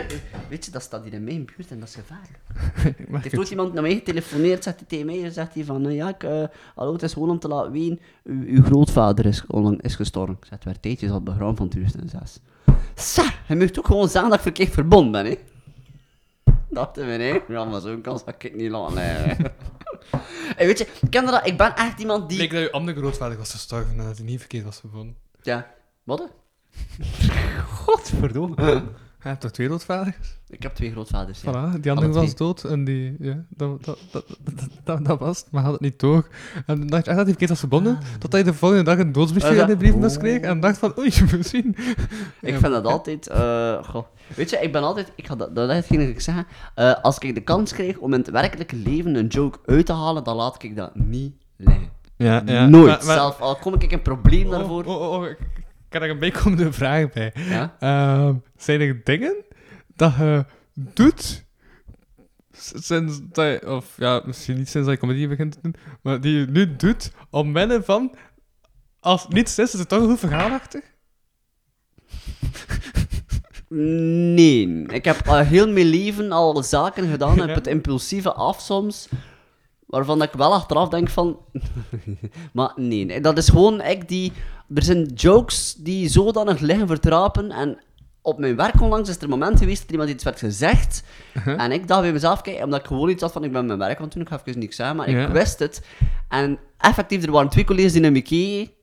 [0.49, 2.39] weet je, dat staat hier in mijn buurt en dat is gevaarlijk.
[2.99, 3.37] ik Er heeft het.
[3.39, 6.09] ooit iemand naar mij getelefoneerd, zegt hij tegen mij, en zegt hij van, eh, ja,
[6.09, 6.43] ik, eh,
[6.75, 10.33] hallo, het is gewoon om te laten weten, uw, uw grootvader is, onlang is gestorven.
[10.39, 12.39] Ik zeg, het werd tijdjes al begraven van 2006.
[12.95, 15.37] Sa, hij moet ook gewoon ik verkeerd verbonden ben, hè.
[16.75, 17.39] Dachten we, hè.
[17.53, 19.35] Ja, maar zo'n kans had ik niet laten, nee.
[20.55, 21.47] hey, weet je, ken je dat?
[21.47, 22.41] Ik ben echt iemand die...
[22.41, 25.15] Ik denk dat je andere grootvader was gestorven en dat hij niet verkeerd was gevonden.
[25.41, 25.73] Ja,
[26.03, 26.29] wat?
[27.83, 28.83] Godverdomme.
[29.25, 30.15] Hij hebt toch twee grootvaders?
[30.49, 31.51] Ik heb twee grootvaders, ja.
[31.51, 32.35] Voilà, die andere Alle was twee.
[32.47, 35.81] dood en die, ja, dat, dat, dat, dat, dat, dat was het, maar had het
[35.81, 36.27] niet door.
[36.65, 38.97] En dan dacht je echt dat hij verkeerd was verbonden, totdat je de volgende dag
[38.97, 41.75] een doodsbriefje Ah, in de brievenbus kreeg en dacht van, oei, misschien.
[42.41, 43.27] Ik vind dat altijd...
[43.27, 44.05] eh, goh.
[44.35, 45.11] Weet je, ik ben altijd...
[45.15, 46.43] Ik ga dat, dat is hetgeen dat ik zeg.
[46.75, 49.93] eh, als ik de kans krijg om in het werkelijke leven een joke uit te
[49.93, 51.89] halen, dan laat ik dat niet liggen.
[52.17, 52.71] Ja, Nooit.
[52.71, 54.83] Maar- maar- Zelf al kom ik een probleem Oh, daarvoor.
[54.85, 55.37] oh, oh, oh, ik
[55.95, 57.33] heb er een bijkomende vraag bij.
[57.35, 57.75] Ja?
[57.79, 59.35] Ehm, zijn er dingen
[59.95, 61.43] dat je doet
[62.57, 66.21] sinds dat je, of ja, misschien niet sinds dat je comedie begint te doen, maar
[66.21, 68.15] die je nu doet omwille van,
[68.99, 70.83] als het niets is, is het toch een goed verhaal achter?
[73.69, 74.85] Nee.
[74.87, 77.53] Ik heb al heel mijn leven al zaken gedaan en Ja.
[77.53, 79.09] het impulsieve af soms,
[79.85, 81.39] waarvan ik wel achteraf denk van...
[82.53, 84.31] maar nee, dat is gewoon ik die...
[84.73, 87.79] Er zijn jokes die zodanig liggen vertrapen en...
[88.21, 91.03] Op mijn werk onlangs is er een moment geweest dat iemand iets werd gezegd.
[91.33, 91.61] Uh-huh.
[91.61, 93.79] En ik dacht bij mezelf, kijk, omdat ik gewoon iets had van ik ben mijn
[93.79, 95.85] werk aan het doen, ik ga even niks zeggen, maar ik wist het.
[96.29, 98.73] En effectief, er waren twee collega's die naar me keken.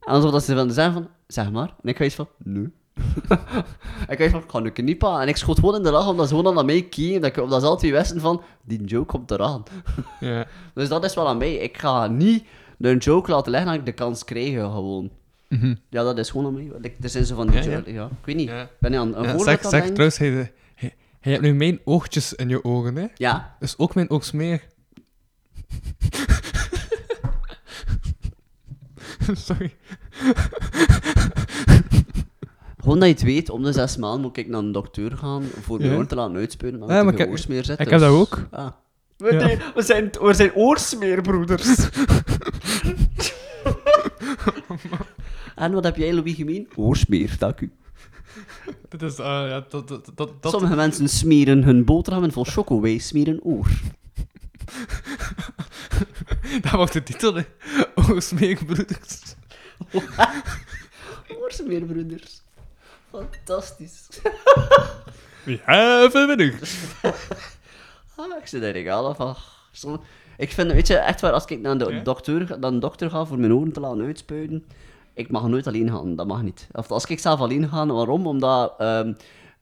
[0.00, 1.74] En alsof dat ze wilden zeggen van, zeg maar.
[1.82, 2.72] En ik ga iets van, nee.
[4.08, 5.20] ik iets van, ik ga nu pa.
[5.20, 7.20] En ik schoot gewoon in de lach, omdat ze gewoon naar mij keken.
[7.20, 9.62] Dat ik, omdat ze altijd wisten van, die joke komt eraan.
[10.74, 11.54] Dus dat is wel aan mij.
[11.54, 12.44] Ik ga niet
[12.92, 15.10] een joke laten leggen dat ik de kans krijg, gewoon.
[15.48, 15.74] Mhm.
[15.90, 16.70] Ja, dat is gewoon mij.
[16.80, 17.70] Like, Er zijn zo van die Ja, ja.
[17.76, 18.04] joke- ja.
[18.04, 18.48] Ik weet niet.
[18.48, 18.68] Ja.
[18.80, 19.92] Ben je aan een Ja, voorbeeld zeg, aan zeg denken?
[19.94, 20.28] trouwens, hij,
[20.74, 23.06] hij, hij hebt nu mijn oogjes in je ogen, hè?
[23.14, 23.56] Ja.
[23.60, 24.62] Dus ook mijn oogsmeer.
[29.46, 29.74] Sorry.
[32.76, 35.42] Gewoon dat je het weet, om de zes maanden moet ik naar een dokter gaan
[35.42, 35.96] voor mijn Ja.
[35.96, 36.80] oor te laten uitspuren.
[36.86, 37.80] Ja, Ja, maar ik heb- oorsmeer zit.
[37.80, 38.46] ik heb dat dus- ook.
[38.50, 38.66] Ah.
[39.24, 39.72] We, Ja.
[39.74, 41.88] we, zijn, we zijn oorsmeerbroeders.
[45.54, 46.68] en wat heb jij, Louis, gemeen?
[46.74, 47.72] Oorsmeer, dank u.
[48.88, 52.80] Dit is, eh, ja, dat, dat, dat, dat, Sommige mensen smeren hun boterhammen vol choco,
[52.80, 53.66] wij smeren oor.
[56.60, 57.42] dat wordt de titel, hè.
[57.94, 59.34] Oogsmeerbroeders.
[61.42, 62.42] Oorsmeerbroeders.
[63.10, 64.06] Fantastisch.
[65.44, 66.74] We hebben winners.
[68.16, 69.36] Ah, ik zit daar regaal van.
[70.36, 72.02] Ik vind, weet je, echt waar, als ik naar de Ja?
[72.02, 74.64] dokter, naar de dokter ga voor mijn oren te laten uitspuiten,
[75.14, 76.68] ik mag nooit alleen gaan, dat mag niet.
[76.72, 78.26] Of als ik zelf alleen ga, waarom?
[78.26, 79.12] Omdat ehm,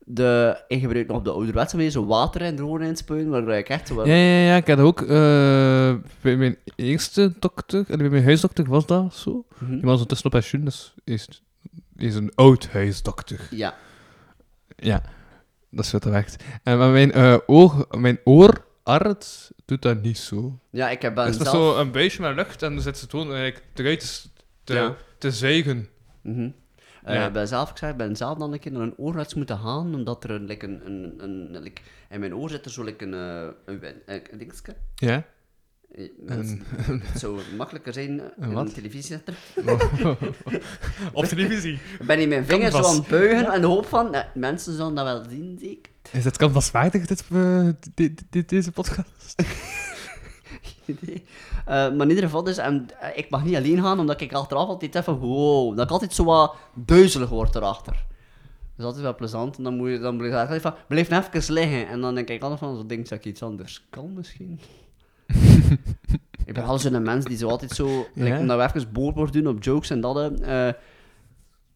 [0.05, 3.57] de, ik gebruik nog op de ouderwetse manier zo water in de oren inspuiten, waar
[3.57, 4.05] ik echt zo...
[4.05, 8.69] Ja, ja, ja, ik had ook eh, bij mijn eerste dokter, en bij mijn huisdokter
[8.69, 9.45] was dat zo.
[9.57, 9.71] Mhm.
[9.71, 11.41] Die was ondertussen op pensioen, dus is,
[11.95, 13.47] is een oud huisdokter.
[13.51, 13.75] Ja.
[14.75, 15.01] Ja,
[15.75, 16.35] dat is wat dat werkt.
[16.63, 20.59] En maar mijn, eh, oor, mijn oor Art doet dat niet zo.
[20.69, 21.47] Ja, ik heb Het is zelf...
[21.49, 24.29] zo een buisje met lucht en dan zit ze toen eigenlijk eruit te, s-
[24.63, 24.95] te, Ja.
[25.17, 25.87] te zuigen.
[26.21, 26.49] Mhm.
[27.03, 27.27] Eh, Ja.
[27.27, 29.57] Ik ben zelf, ik zeg, ik ben zelf dan een keer naar een oorarts moeten
[29.57, 32.83] gaan, omdat er een, like, een, een, een, like, in mijn oor zit er zo
[32.83, 34.75] like, een, eh, een, een, een dingetje.
[34.95, 35.23] Ja?
[35.95, 36.61] Eh, mensen-
[37.01, 38.65] Het zou makkelijker zijn eh, Een in wat?
[38.67, 39.35] een televisiezetter.
[41.13, 41.73] Op televisie.
[41.99, 44.95] Ik ben in mijn vingers aan het buigen en de hoop van, eh, mensen zullen
[44.95, 45.89] dat wel zien, zie ik.
[46.11, 47.23] Is het canvaswaardig, dit,
[47.95, 49.35] dit, dit, deze podcast?
[50.85, 51.23] idee.
[51.65, 54.67] Eh, maar in ieder geval dus, en, ik mag niet alleen gaan, omdat ik achteraf
[54.67, 57.93] altijd even, wow, dat ik altijd zo wat duizelig word erachter.
[57.93, 61.09] Dat is altijd wel plezant, en dan moet je, dan blijf je altijd van, blijf
[61.33, 61.87] even liggen.
[61.87, 64.59] En dan denk ik altijd van, zo denk dat ik iets anders kan misschien.
[66.45, 69.47] Ik ben wel zo'n mens die zo altijd zo, like, omdat we even boord doen
[69.47, 70.69] op jokes en dat, eh,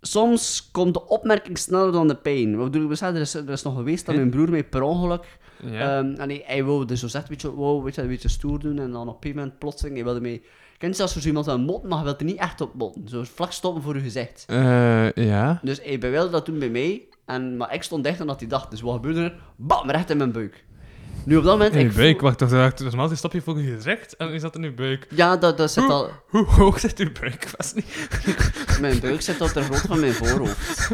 [0.01, 2.57] soms komt de opmerking sneller dan de pijn.
[2.57, 2.99] Wat bedoel ik?
[2.99, 5.97] Er is, er is nog geweest dat mijn broer mij per ongeluk Ja.
[5.97, 8.59] Ehm, en hij, hij wilde zo zet, weet je, wow, weet je, een beetje stoer
[8.59, 10.43] doen en dan op een gegeven moment plotseling, hij wilde mee...
[10.77, 13.07] Ken je zelfs voor zo iemand een mot, maar hij wilde niet echt op motten.
[13.07, 14.43] Zo vlak stoppen voor je gezicht.
[14.47, 15.59] Eh, ja.
[15.61, 18.49] Dus hij wilde dat doen bij mij, en, maar ik stond dicht en dat hij
[18.49, 19.35] dacht, dus wat gebeurde er?
[19.55, 20.65] Bam, recht in mijn buik.
[21.27, 21.73] Nu op dat moment...
[21.73, 24.29] In je ik buik, wacht, dat is dus normaal stap je voor je gezicht en
[24.29, 25.07] is dat in je buik.
[25.09, 26.09] Ja, dat, dat zit al...
[26.27, 27.33] Hoe hoog zit je buik?
[27.33, 28.09] Ik was niet.
[28.81, 30.89] Mijn buik zit op de grootte van mijn voorhoofd.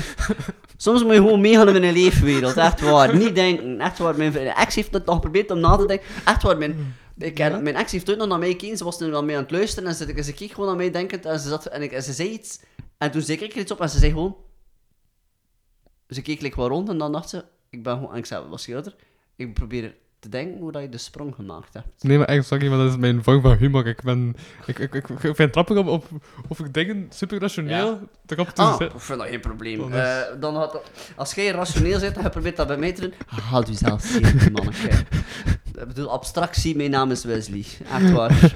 [0.76, 3.16] Soms moet je gewoon meegaan in mijn leefwereld, echt waar.
[3.16, 4.16] Niet denken, echt waar.
[4.16, 6.06] Mijn ex heeft het nog geprobeerd om na te denken.
[6.24, 9.10] Echt waar, mijn, ik, mijn ex heeft ooit nog naar mij gekeken, ze was er
[9.10, 11.66] wel mee aan het luisteren en ze, keek gewoon naar mij denkend en ze, zat,
[11.66, 12.60] en, ik, en ze zei iets.
[12.98, 14.36] En toen zei ik er iets op en ze zei gewoon...
[16.08, 17.44] Ze keek like wat rond en dan dacht ze...
[17.70, 18.12] Ik ben gewoon...
[18.12, 18.94] En ik zei, wat scheelt er?
[19.38, 22.02] Ik probeer te denken hoe dat je de sprong gemaakt hebt.
[22.02, 23.86] Nee, maar echt, sorry, maar dat is mijn vorm van humor.
[23.86, 24.36] Ik ben...
[24.66, 26.06] Ik, ik, ik, ik vind het grappig om op,
[26.48, 29.92] of ik dingen super rationeel erop te Ah, ik vind dat geen probleem.
[29.92, 30.82] Is- dan had,
[31.16, 34.02] als jij rationeel zit en je probeert dat bij mij te doen, houd u zelf
[34.02, 34.88] zeker, manneke.
[35.78, 37.64] Ik bedoel, abstractie, mijn naam is Wesley.
[37.92, 38.52] Echt waar.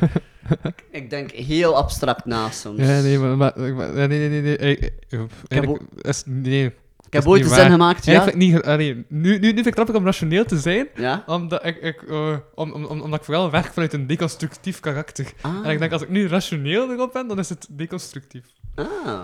[0.62, 2.78] ik, ik denk heel abstract na soms.
[2.80, 3.36] Ja, nee, maar...
[3.36, 4.56] maar, maar- nee, nee, nee, nee.
[4.58, 6.22] eh, eh, Eigenlijk is...
[6.26, 6.72] Nee.
[7.12, 8.12] Ik heb ooit de zin gemaakt, ja?
[8.12, 8.62] Eigenlijk niet...
[8.62, 10.88] Allee, nu, nu, nu vind ik om rationeel te zijn.
[10.94, 11.22] Ja?
[11.26, 11.76] Omdat ik...
[11.76, 15.32] ik eh, om, om, om- omdat ik vooral werk vanuit een deconstructief karakter.
[15.40, 15.56] Ah.
[15.64, 18.44] En ik denk, als ik nu rationeel erop ben, dan is het deconstructief.
[18.74, 19.22] Ah.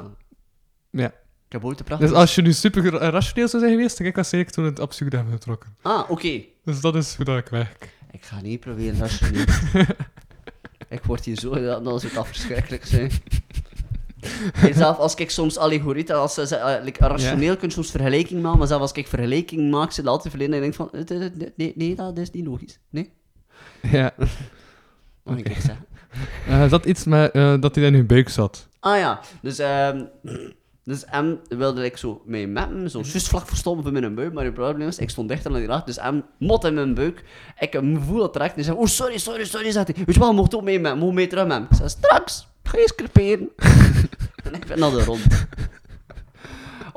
[0.90, 1.06] Ja.
[1.47, 2.10] Ik heb ooit de prachtige...
[2.10, 4.65] Dus als je nu super ra- rationeel zou zijn geweest, dan ik was zeker toen
[4.65, 5.77] het absurde hebben getrokken.
[5.82, 6.40] Ah, oké.
[6.65, 7.89] Dus dat is hoe dat ik werk.
[8.10, 9.44] Ik ga niet proberen rationeel.
[10.89, 13.10] ik word hier zo gedaan, dan zou het verschrikkelijk zijn.
[14.69, 17.90] En zelf als ik soms allegorieten, als ze, ze, eh, like, rationeel kun je soms
[17.90, 20.90] vergelijking maken, maar zelfs als ik vergelijking maak, zit het altijd verleden en ik denk
[20.90, 22.78] van, eh, eh, nee, nee, dat is niet logisch.
[22.90, 23.12] Nee?
[23.82, 24.15] Ja.
[25.24, 25.86] Moet ik zeggen?
[26.49, 28.69] Eh, dat iets met dat hij in uw buik zat.
[28.81, 30.05] Ah ja, dus, ehm
[30.89, 34.32] dus M wilde ik zo mee met hem, zo juist vlak verstoppen voor mijn buik,
[34.32, 36.95] maar het probleem is, ik stond dichter dan die raad, dus M mot in mijn
[36.95, 37.24] buik.
[37.59, 40.05] Ik voel het direct en zei, oh sorry, sorry, sorry, zegt hij.
[40.05, 41.66] Weet je wel, mocht ook mee met hem, mocht mee terug met hem.
[41.70, 43.49] Ik zei, straks, ga je eens creperen.
[44.45, 45.47] en ik ben naar de rond.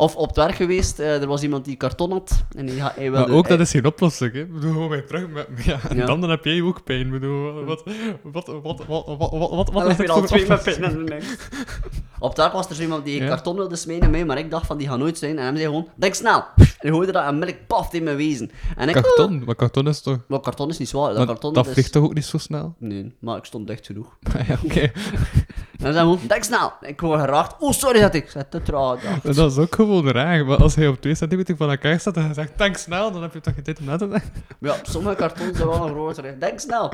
[0.02, 2.44] Of op het werk geweest, eh, er was iemand die karton had.
[2.56, 4.40] En die, hij wilde, Maar ook dat is geen oplossing, hè.
[4.40, 5.48] Ik bedoel, gewoon weer terug met...
[5.64, 6.06] Ja, en Ja.
[6.06, 7.06] dan, dan heb jij ook pijn.
[7.06, 7.84] Ik bedoel, wat...
[8.24, 8.48] Wat...
[8.48, 8.48] Wat...
[8.48, 8.86] Wat...
[8.88, 9.06] Wat...
[9.18, 9.18] Wat...
[9.18, 9.50] Wat...
[9.50, 9.66] Wat...
[9.66, 11.24] Dan Wat heb is je dit al twee met pijn in de nek.
[12.20, 13.28] Op het werk was er zo iemand die Ja.
[13.28, 15.38] karton wilde smijnen mij, maar ik dacht van die gaat nooit zijn.
[15.38, 16.44] En hij zei gewoon, denk snel.
[16.56, 18.52] En hij gooide dat en melk paft in mijn wezen.
[18.78, 19.44] En ik, Karton?
[19.46, 20.18] Maar karton is toch...
[20.28, 21.14] Maar karton is niet zwaar.
[21.14, 21.74] Dat, karton dat is...
[21.74, 22.76] vliegt toch ook niet zo snel?
[22.78, 24.18] Nee, maar ik stond dicht genoeg.
[24.48, 24.80] ja, oké.
[24.82, 24.92] En
[25.88, 26.74] dan zei hij gewoon, denk snel.
[26.82, 27.56] En ik word geraakt.
[27.60, 28.30] Oh, sorry dat ik...
[28.50, 29.02] Te traag.
[29.24, 30.46] Dat is ook gewoon raar.
[30.46, 33.22] Maar als hij op 2 centimeter van elkaar staat en hij zegt, tank snel, dan
[33.22, 34.32] heb je toch geen tijd om na te denken.
[34.60, 36.40] Ja, sommige kartons zijn wel een groter.
[36.40, 36.94] Denk snel.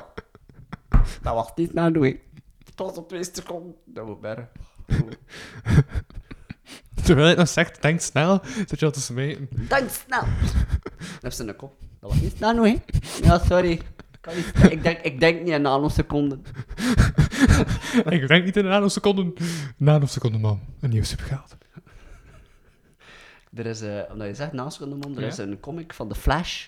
[1.21, 2.19] Dat wacht niet naar doen.
[2.75, 3.75] Tot op twee seconden.
[3.85, 4.49] Dat moet bergen.
[7.03, 9.47] Terwijl hij nog zegt, tank snel, zit je al te smijten.
[9.67, 10.21] Denk snel.
[10.97, 11.73] Dat heeft ze een kop.
[11.99, 12.75] Dat was niet naar doen, hè.
[13.23, 13.81] Ja, sorry.
[14.21, 16.43] Kan niet- Ik denk, ik denk niet in nanoseconden.
[18.09, 19.33] Ik denk niet in nanoseconden.
[19.77, 20.59] Nanoseconden, man.
[20.79, 21.55] Een nieuw supergeld.
[23.53, 26.67] Er is, eh, omdat je zegt man, er is een comic van The Flash.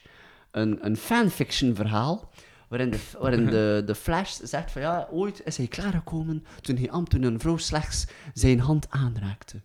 [0.51, 2.30] Een, een fanfiction verhaal.
[2.68, 6.91] Waarin, de, waarin de, de Flash zegt van ja, ooit is hij klaargekomen toen, hij,
[6.91, 9.61] am- toen een vrouw slechts zijn hand aanraakte.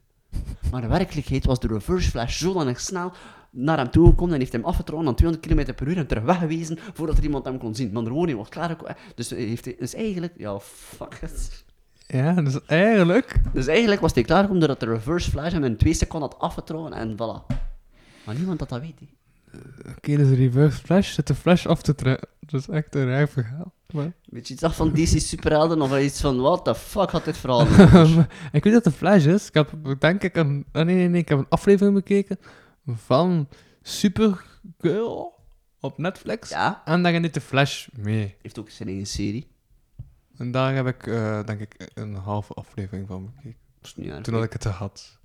[0.70, 3.12] Maar in werkelijkheid was de reverse flash zodanig snel
[3.50, 6.78] naar hem toegekomen en heeft hem afgetrokken aan 200 km per uur en terug weggewezen
[6.92, 7.92] voordat er iemand hem kon zien.
[7.92, 8.96] Maar de woning was klaargekomen.
[9.14, 11.64] Dus, heeft hij, dus eigenlijk, ja, fuck it.
[12.06, 13.40] Ja, dus eigenlijk...
[13.52, 16.92] Dus eigenlijk was hij klaargekomen doordat de reverse flash hem in twee seconden had afgetrokken
[16.92, 17.56] en voilà.
[18.24, 19.00] Maar niemand dat dat weet.
[19.00, 19.06] hè.
[19.90, 22.28] Oké, dus reverse flash zit de flash af te trekken.
[22.40, 23.72] Dat is echt een raar verhaal.
[23.92, 24.12] Maar...
[24.24, 27.36] Weet je iets af van DC superhelden of iets van what the fuck had dit
[27.36, 27.66] verhaal?
[28.52, 29.48] ik weet dat de Flash is.
[29.48, 30.64] Ik heb denk ik een...
[30.72, 31.20] ah, nee, nee, nee.
[31.20, 32.38] Ik heb een aflevering bekeken
[32.86, 33.48] van
[33.82, 35.34] Supergirl
[35.80, 36.48] op Netflix.
[36.48, 36.82] Ja.
[36.84, 38.34] En daar neemt de Flash mee.
[38.42, 39.46] Heeft ook zijn eigen serie.
[40.36, 44.22] En daar heb ik, eh, denk ik, een halve aflevering van bekeken.
[44.22, 45.18] Toen had ik het had.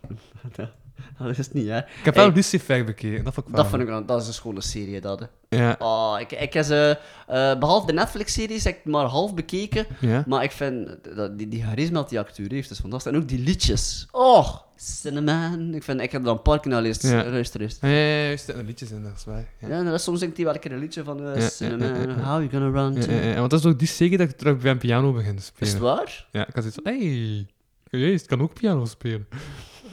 [1.18, 1.78] Dat is niet, hè.
[1.78, 3.62] Ik heb wel Hey, Lucifer bekeken, dat vond ik wel.
[3.62, 4.04] Dat vind ik wel...
[4.04, 5.26] Dat is een schone serie, dat, hè.
[5.58, 5.76] Ja.
[5.78, 6.98] Oh, ik, ik heb ze...
[7.26, 9.86] eh, behalve de Netflix-series heb ik maar half bekeken.
[10.00, 10.24] Ja.
[10.26, 10.88] Maar ik vind...
[11.16, 13.12] Dat, die, die charisma dat die acteur heeft, is fantastisch.
[13.12, 14.06] En ook die liedjes.
[14.10, 15.74] Oh, Cinnamon.
[15.74, 17.12] Ik, vind, ik heb er dan een paar keer naar luisterd.
[17.12, 17.24] Ja.
[17.24, 19.48] Er liedjes in, dat is waar.
[19.60, 19.68] Ja.
[19.68, 21.88] Ja, nou, soms zingt hij wel een keer een liedje van eh, Ja, ja, Cinnamon.
[21.88, 22.14] ja, ja, ja.
[22.22, 23.12] How you gonna run Ja, to...
[23.12, 25.34] ja, ja, want dat is ook die serie dat ik terug bij een piano begin
[25.36, 25.72] te Is spelen.
[25.72, 26.26] het waar?
[26.30, 27.46] Ja, ik had zoiets van, hey,
[27.90, 29.26] jezus, ik kan ook piano spelen.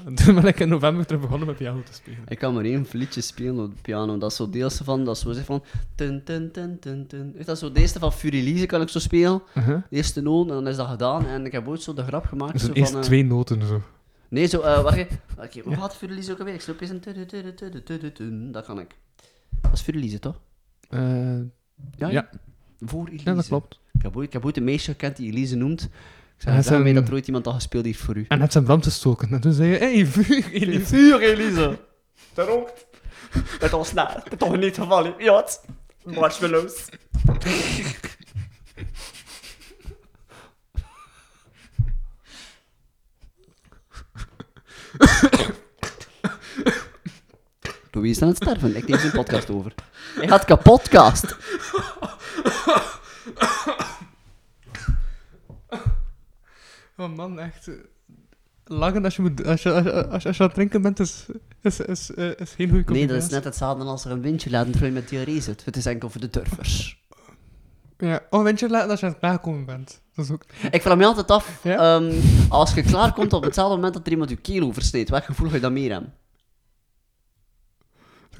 [0.06, 2.20] En toen ben ik in november terug begonnen met piano te spelen.
[2.28, 4.18] Ik kan maar één liedje spelen op de piano.
[4.18, 5.64] Dat is zo deels van, dat is zo zeg van...
[5.96, 7.36] Tun, tun, tun, tun, tun.
[7.46, 9.42] Dat zo, de eerste van Furilize kan ik zo spelen.
[9.58, 9.82] Uh-huh.
[9.90, 11.26] De eerste noot, en dan is dat gedaan.
[11.26, 12.54] En ik heb ooit zo de grap gemaakt.
[12.54, 13.82] Dus zo eerst van, eh, twee noten zo.
[14.30, 15.20] Nee, zo, eh wacht even.
[15.38, 16.54] Oké, hoe gaat Furilize ook alweer?
[16.54, 16.90] Ik sloop eens
[18.20, 18.52] een...
[18.52, 18.96] Dat kan ik.
[19.62, 20.40] Dat is Furilize, toch?
[20.90, 21.00] Eh,
[21.98, 22.30] Ja, ja.
[22.80, 23.24] Voor Elise.
[23.26, 23.80] ja, dat klopt.
[23.94, 25.90] Ik heb ooit, ik heb ooit een meisje gekend die Elise noemt.
[26.42, 28.26] Zei, zijn- dat er ooit iemand al gespeeld heeft voor u.
[28.28, 29.30] En het zijn brand gestoken.
[29.32, 30.86] En toen zei je, hey, vuur, Elise.
[30.86, 31.78] Vuur, Elise.
[32.34, 32.86] Dat rookt.
[33.60, 34.06] Met ons na.
[34.14, 35.14] Dat is toch niet gevallen.
[35.18, 35.62] Ja, het.
[36.04, 36.86] Marshmallows.
[47.92, 48.76] Louis is aan het sterven.
[48.76, 49.74] Ik neem zijn podcast over.
[50.16, 51.36] Hij gaat kapotcast.
[57.02, 57.68] Oh man, echt.
[57.68, 57.74] eh,
[58.66, 60.82] Lachen als je, moet, als, je, als, je, als, je, als je aan het drinken
[60.82, 61.26] bent, is,
[61.62, 64.50] is, is, eh, is geen goede Nee, dat is net hetzelfde als er een windje
[64.50, 65.66] laat terwijl je met diarree zit.
[65.66, 67.00] Het is enkel voor de durvers.
[67.98, 70.02] Ja, oh, windje laten als je aan het klaarkomen bent.
[70.16, 70.44] Dat is ook...
[70.72, 71.78] Ik vraag me altijd af, Ja?
[72.00, 72.20] ehm,
[72.50, 75.56] als je klaarkomt op hetzelfde moment dat er iemand je keel oversneedt, welk gevoel ga
[75.56, 76.14] je dan meer hebben?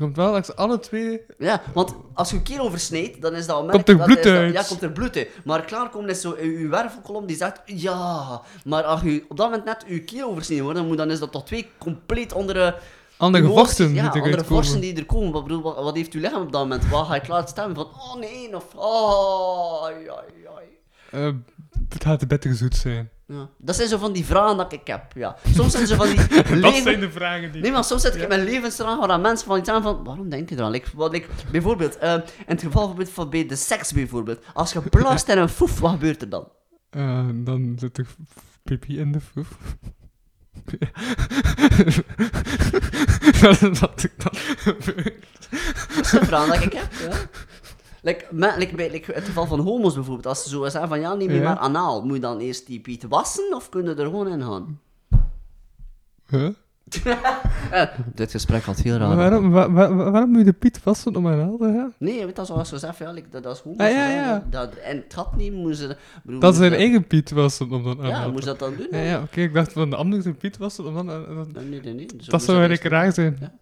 [0.02, 1.22] Komt wel langs alle twee...
[1.38, 4.54] Ja, want als je je keel oversneedt, dan is dat Komt er bloed dat- uit.
[4.54, 5.30] Ja, komt er bloed uit.
[5.46, 8.42] Maar klaarkomen is zo, je, je wervelkolom die zegt ja.
[8.66, 11.20] Maar als je op dat moment net je keel oversneden wordt, dan, moet, dan is
[11.20, 12.76] dat toch twee compleet andere...
[13.18, 13.44] Andere
[13.76, 14.46] die Ja, andere komen.
[14.46, 15.32] vorsten die er komen.
[15.32, 16.90] Wat, bedoel, wat, wat heeft uw lichaam op dat moment?
[16.90, 20.66] Waar ga je klaar stemmen van, oh nee, of oh, ai, ai, ai.
[21.12, 21.34] Eh,
[21.90, 23.10] het gaat beter zoet zijn.
[23.32, 23.50] Ja.
[23.58, 25.36] Dat zijn zo van die vragen dat ik heb, ja.
[25.54, 27.62] Soms zijn ze van die Dat leven- zijn de vragen die...
[27.62, 30.04] Nee, maar soms zit ik in mijn levensvraag waar dan mensen van iets aan van,
[30.04, 30.72] waarom denk je eraan?
[30.72, 34.82] Like, wat, like, bijvoorbeeld, eh, in het geval van bij de seks bijvoorbeeld, als je
[34.82, 36.48] blaast in een foef, wat gebeurt er dan?
[36.90, 38.08] Eh, dan zit er
[38.64, 39.48] pipi in de foef.
[43.42, 45.26] dat is wat ik dan gebeurt.
[45.96, 47.12] Dat is een vraag dat ik heb, ja.
[48.02, 48.26] Like,
[48.58, 51.30] like bij like, het geval van homo's bijvoorbeeld, als ze zo zeggen van, ja, neem
[51.30, 51.44] je Ja.
[51.44, 54.42] maar anaal, moet je dan eerst die piet wassen of kun je er gewoon in
[54.42, 54.80] gaan?
[56.30, 56.50] Huh?
[57.72, 57.84] Eh,
[58.16, 59.16] dit gesprek gaat heel raar.
[59.16, 61.94] Waarom, wa- wa- wa- waarom moet je de piet vasten om een helder gaan?
[61.98, 63.80] Nee, je weet dat zoals ze zeggen, ja, like, dat, dat is homo's.
[63.80, 64.46] Ah, ja, hè, ja.
[64.50, 65.96] Dat, en het gat nemen, moeten ze...
[66.24, 68.74] bedoel, Dat is zijn eigen piet vasten om dan aan Ja, te moest dat dan
[68.78, 68.88] doen?
[68.92, 71.12] Ja, ja oké, ik dacht van de andere zijn piet vasten om dan...
[71.12, 71.94] aan- Nee, nee, nee.
[71.94, 72.06] nee.
[72.10, 73.38] Zo dat moest zou eerst eigenlijk raar zijn.
[73.40, 73.54] Ja.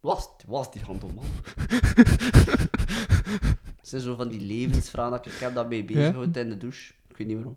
[0.00, 1.24] Was, was die hand om man.
[3.86, 6.08] Het zijn zo van die levensvragen dat ik, heb daarmee bezig Ja?
[6.08, 6.92] gehouden in de douche.
[7.08, 7.56] Ik weet niet waarom.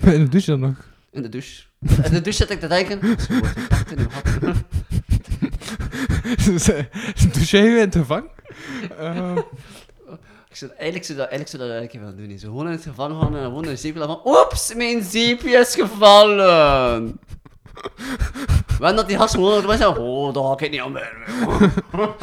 [0.14, 0.76] In de douche dan nog.
[1.10, 1.62] In de douche.
[1.80, 3.00] In de douche zit ik te denken.
[3.20, 4.54] Ze wordt gepakt in uw gat.
[7.32, 8.24] douche jij in te vang?
[8.98, 9.36] Eh,
[10.48, 12.38] Ik zou, eigenlijk zou dat eigenlijk zou dat eigenlijk even doen.
[12.38, 14.20] Zo gewoon in het gevangen gaan en gewoon een zeepje van.
[14.24, 17.20] Oeps, mijn zeepje is gevallen.
[18.78, 19.84] Wanneer dat die gast gewoon was.
[19.84, 20.98] Oh, daar ga ik niet aan.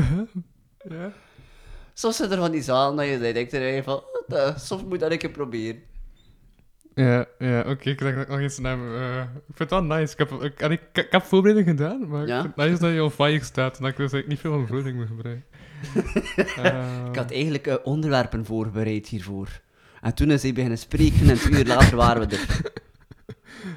[0.90, 1.12] ja.
[1.94, 3.94] Soms zijn er van die zalen dat je denkt er van.
[3.96, 5.82] "Oh, dat- Soms moet dat een keer proberen.
[6.94, 8.78] Ja, ja oké, ik dat ik nog eens naar...
[8.94, 10.12] eh, ik vind het wel nice.
[10.12, 12.36] Ik heb, ik, ik, ik heb voorbereiding gedaan, maar Ja?
[12.36, 14.38] ik vind het nice dat je op fire staat en dat ik dus eigenlijk niet
[14.40, 15.44] veel van voorbereiding moet gebruiken.
[16.62, 19.48] Eh, Ik had eigenlijk eh, onderwerpen voorbereid hiervoor.
[20.00, 22.60] En toen is hij beginnen spreken en twee uur later waren we er.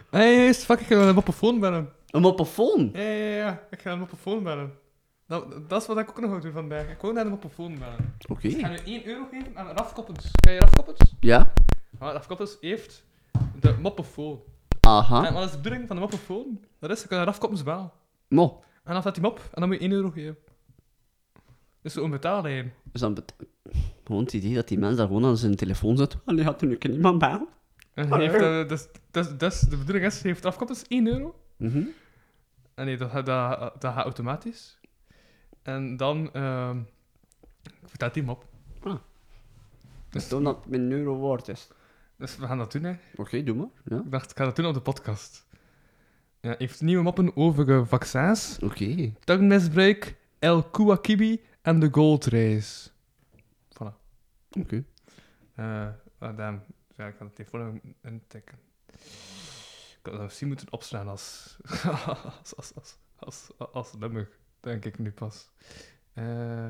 [0.09, 1.89] Hé, hey, fuck, ik ga een moppefoon bellen.
[2.09, 2.89] Een moppefoon?
[2.93, 4.71] Ja, ja, ja, ik ga een moppefoon bellen.
[5.27, 6.89] Dat, dat is wat ik ook nog ga doen vandaag.
[6.89, 8.15] Ik wil naar de moppefoon bellen.
[8.27, 8.47] Oké.
[8.47, 10.31] Ik ga nu 1 euro geven aan Raf Koppens.
[10.31, 11.15] Ken je Raf Koppens?
[11.19, 11.53] Ja?
[11.99, 13.03] Ah, Raf Koppens heeft
[13.59, 14.39] de moppefoon.
[14.79, 15.25] Aha.
[15.27, 16.59] En wat is de bedoeling van de moppefoon?
[16.79, 17.91] Dat is, je kan Raf Koppens bellen.
[18.27, 18.63] Mo.
[18.83, 20.37] En dan staat hij op en dan moet je 1 euro geven.
[21.81, 22.73] Dus zo'n betaallijn.
[22.83, 23.35] Dus dan bet-
[24.03, 26.17] gewoon het idee dat die mens daar gewoon aan zijn telefoon zit.
[26.25, 27.47] Allee, had toen ik niemand bellen.
[27.93, 31.07] En hij heeft, eh, dus, dus, dus de bedoeling is, hij heeft Raf Koppens 1
[31.07, 31.35] euro.
[31.57, 31.83] Mhm.
[32.73, 33.25] En nee, dat, dat,
[33.81, 34.79] dat gaat automatisch.
[35.65, 36.79] En dan ehm
[37.83, 38.45] vertelt hij hem op.
[38.83, 38.95] Ah.
[40.09, 41.67] Dus toen dat mijn euro waard is.
[42.17, 42.95] Dus we gaan dat doen, hè.
[43.15, 43.67] Oké, doe maar.
[43.83, 43.97] Ja.
[43.97, 45.45] Ik dacht, ik ga dat doen op de podcast.
[46.39, 49.13] Ja, heeft nieuwe mappen over vaccins, Oké.
[49.23, 52.89] darmmisbruik, El Kouakibi en de Gold Race.
[53.73, 53.93] Voilà.
[54.59, 54.83] Oké.
[55.55, 55.87] Eh,
[56.17, 56.61] ah, damn.
[56.97, 58.57] Ja, ik kan het telefoon intikken.
[59.99, 61.57] Ik had dat misschien moeten opslaan als,
[62.41, 64.29] als, als, als, als, als nummer,
[64.65, 65.49] denk ik nu pas.
[66.13, 66.67] Eh,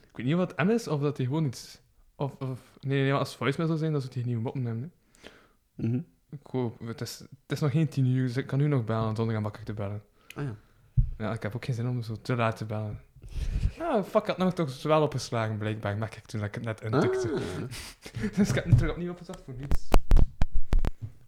[0.00, 1.80] ik weet niet wat M is, of dat hij gewoon iets...
[2.14, 4.92] Of, of, nee, nee, als het voicemail zou zijn, dat ze die nieuwe moppen hebben.
[5.76, 6.04] hè.
[6.30, 8.84] Ik hoop, het is, het is nog geen tien uur, dus ik kan nu nog
[8.84, 10.02] bellen zonder aan wakker te bellen.
[10.34, 10.56] Ah ja.
[11.18, 13.00] Ja, ik heb ook geen zin om zo te laat te bellen.
[13.78, 16.64] Ah, fuck, ik had nog toch wel opgeslagen, blijkbaar, merk ik toen dat ik het
[16.64, 17.32] net intikte.
[17.32, 18.32] Ah.
[18.36, 19.88] dus ik heb het terug opnieuw opgezet voor niets.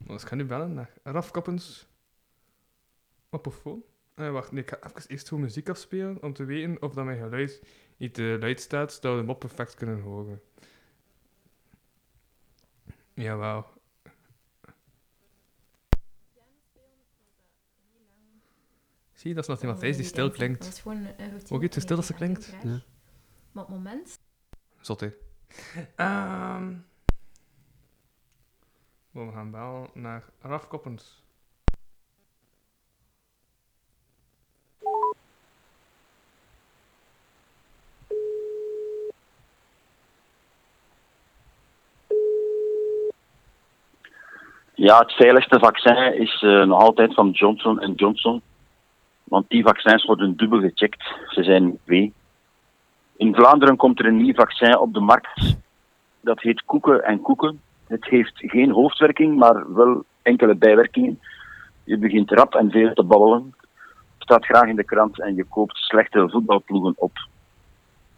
[0.07, 1.87] Dus ik ga nu bellen naar Raf Koppens.
[3.31, 3.83] Op een phone.
[4.15, 7.05] Eh, wacht, nee, ik ga even eerst gewoon muziek afspelen om te weten of dat
[7.05, 7.63] mijn geluid
[7.97, 10.43] niet te luid staat, zodat we hem op perfect kunnen horen.
[13.15, 13.67] Jawel.
[19.13, 20.65] Zie je, dat is nog iemand Matthijs die stil klinkt.
[20.65, 21.57] Dat is gewoon een routine.
[21.59, 22.55] Ook iets te stil als ze klinkt?
[22.63, 22.83] Ja.
[23.53, 24.19] Maar op het moment...
[24.81, 25.11] Zot, hè.
[29.15, 31.23] We gaan bellen naar Raf Koppens.
[44.75, 48.43] Ja, het veiligste vaccin is eh, nog altijd van Johnson Johnson.
[49.25, 51.03] Want die vaccins worden dubbel gecheckt.
[51.29, 52.13] Ze zijn twee.
[53.17, 55.57] In Vlaanderen komt er een nieuw vaccin op de markt.
[56.21, 57.61] Dat heet Koeken en Koeken.
[57.87, 61.19] Het heeft geen hoofdwerking, maar wel enkele bijwerkingen.
[61.85, 63.55] Je begint rap en veel te babbelen.
[64.19, 67.13] Staat graag in de krant en je koopt slechte voetbalploegen op.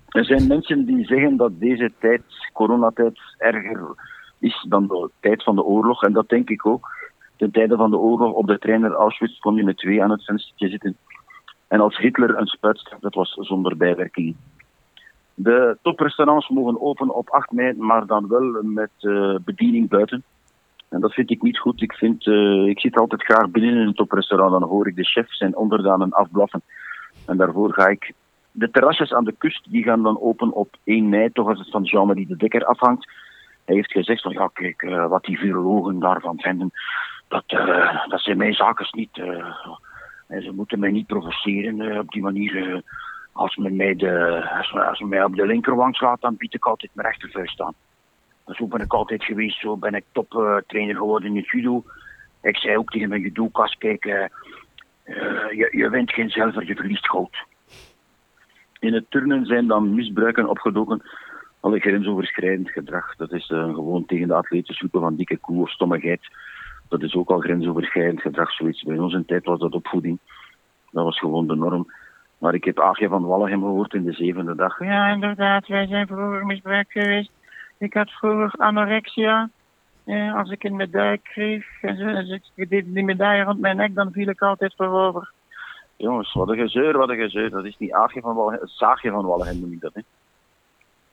[0.09, 2.23] Er zijn mensen die zeggen dat deze tijd,
[2.53, 3.95] coronatijd, erger
[4.39, 6.03] is dan de tijd van de oorlog.
[6.03, 6.89] En dat denk ik ook.
[7.37, 10.25] Ten tijde van de oorlog op de trein Auschwitz kon je met twee aan het
[10.25, 10.97] venstertje zitten.
[11.69, 14.37] En als Hitler een spuit dat was zonder bijwerking.
[15.39, 20.25] De toprestaurants mogen open op 8 mei, maar dan wel met eh, bediening buiten.
[20.89, 21.83] En dat vind ik niet goed.
[21.83, 24.51] Ik, vind, eh, ik zit altijd graag binnen in een toprestaurant.
[24.51, 26.63] Dan hoor ik de chef zijn onderdanen afblaffen.
[27.27, 28.13] En daarvoor ga ik.
[28.51, 31.71] De terrasjes aan de kust die gaan dan open op 1 mei, toch als het
[31.71, 33.11] van Jean-Marie de Dekker afhangt.
[33.65, 36.71] Hij heeft gezegd van ja, kijk, eh, wat die virologen daarvan vinden,
[37.29, 37.45] dat,
[38.09, 39.19] dat zijn mijn zaken niet.
[40.27, 42.83] en ze moeten mij niet provoceren op die manier.
[43.37, 43.43] Eh.
[43.43, 46.91] als, men mij de, als, men- mij op de linkerwang slaat, dan bied ik altijd
[46.95, 47.75] mijn rechtervuist aan.
[48.47, 51.85] Zo ben ik altijd geweest, zo ben ik toptrainer geworden in het judo.
[52.43, 54.25] Ik zei ook tegen mijn judokas, kijk, eh,
[55.03, 57.37] eh, je, je wint geen zilver, je verliest goud.
[58.79, 61.03] In het turnen zijn dan misbruiken opgedoken.
[61.61, 63.17] Alle grensoverschrijdend gedrag.
[63.17, 66.21] Dat is eh, gewoon tegen de atleten zoeken van dikke koe of stommigheid.
[66.89, 68.83] Dat is ook al grensoverschrijdend gedrag, zoiets.
[68.83, 70.19] Bij onze tijd was dat opvoeding.
[70.91, 71.93] Dat was gewoon de norm.
[72.39, 74.85] Maar ik heb Aagje van Wallegem gehoord in de zevende dag.
[74.85, 75.67] Ja, inderdaad.
[75.67, 77.31] Wij zijn vroeger misbruikt geweest.
[77.79, 79.51] Ik had vroeger anorexia.
[80.05, 83.95] Eh, als ik een medaille kreeg en als ik die, die medaille rond mijn nek,
[83.95, 85.33] dan viel ik altijd voorover.
[85.97, 87.51] Jongens, wat een gezeur, wat een gezeur.
[87.51, 89.95] Dat is niet Aagje van Wallegem, het Zaagje van Wallegem noem ik dat.
[89.95, 90.01] Hè.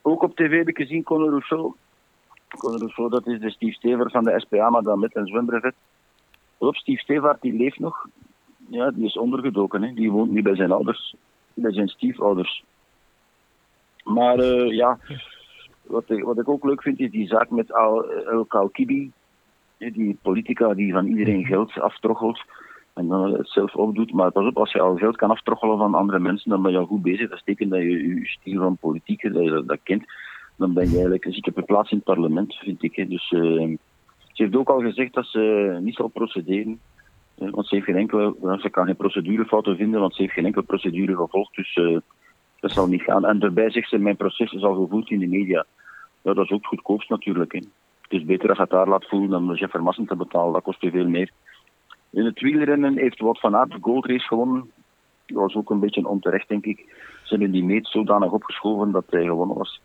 [0.01, 1.73] Ook op tv heb ik gezien Conor Rousseau.
[2.57, 5.75] Conor Rousseau, dat is de Steve Stever van de SPA, maar dan met een zwembrevet.
[6.57, 8.07] Op Steve Stevaart, die leeft nog.
[8.73, 9.83] Ja, die is ondergedoken.
[9.83, 9.93] Hè.
[9.93, 11.15] Die woont nu bij zijn ouders,
[11.53, 12.63] bij zijn stiefouders.
[14.03, 14.99] Maar eh, ja,
[15.81, 19.11] wat ik, wat ik ook leuk vind, is die zaak met Al, El Kalkibi.
[19.77, 22.41] Die politica die van iedereen geld aftroggelt
[22.93, 24.13] en dan het zelf opdoet.
[24.13, 26.77] Maar pas op, als je al geld kan aftroggelen van andere mensen, dan ben je
[26.77, 27.29] al goed bezig.
[27.29, 30.03] Dat betekent dat je je stijl van politiek, dat je dat, dat kent.
[30.55, 32.95] Dan ben je eigenlijk een zieke plaats in het parlement, vind ik.
[32.95, 33.07] Hè.
[33.07, 33.41] Dus eh,
[34.33, 36.79] ze heeft ook al gezegd dat ze niet zal procederen.
[37.51, 40.65] Want ze heeft geen enkele, ze kan geen procedurefouten vinden, want ze heeft geen enkele
[40.65, 41.55] procedure gevolgd.
[41.55, 41.97] Dus eh,
[42.59, 43.25] dat zal niet gaan.
[43.25, 45.65] En daarbij zegt ze, mijn proces is al gevoerd in de media.
[46.21, 47.51] Ja, dat is ook goedkoopst natuurlijk.
[47.51, 47.59] Hè.
[48.01, 50.53] Het is beter dat je het daar laat voelen dan de chef Vermassen te betalen.
[50.53, 51.31] Dat kost je veel meer.
[52.09, 54.71] In het wielrennen heeft Wout van Aert de goldrace gewonnen.
[55.25, 56.77] Dat was ook een beetje onterecht, denk ik.
[57.23, 59.81] Ze hebben die meet zodanig opgeschoven dat hij gewonnen was.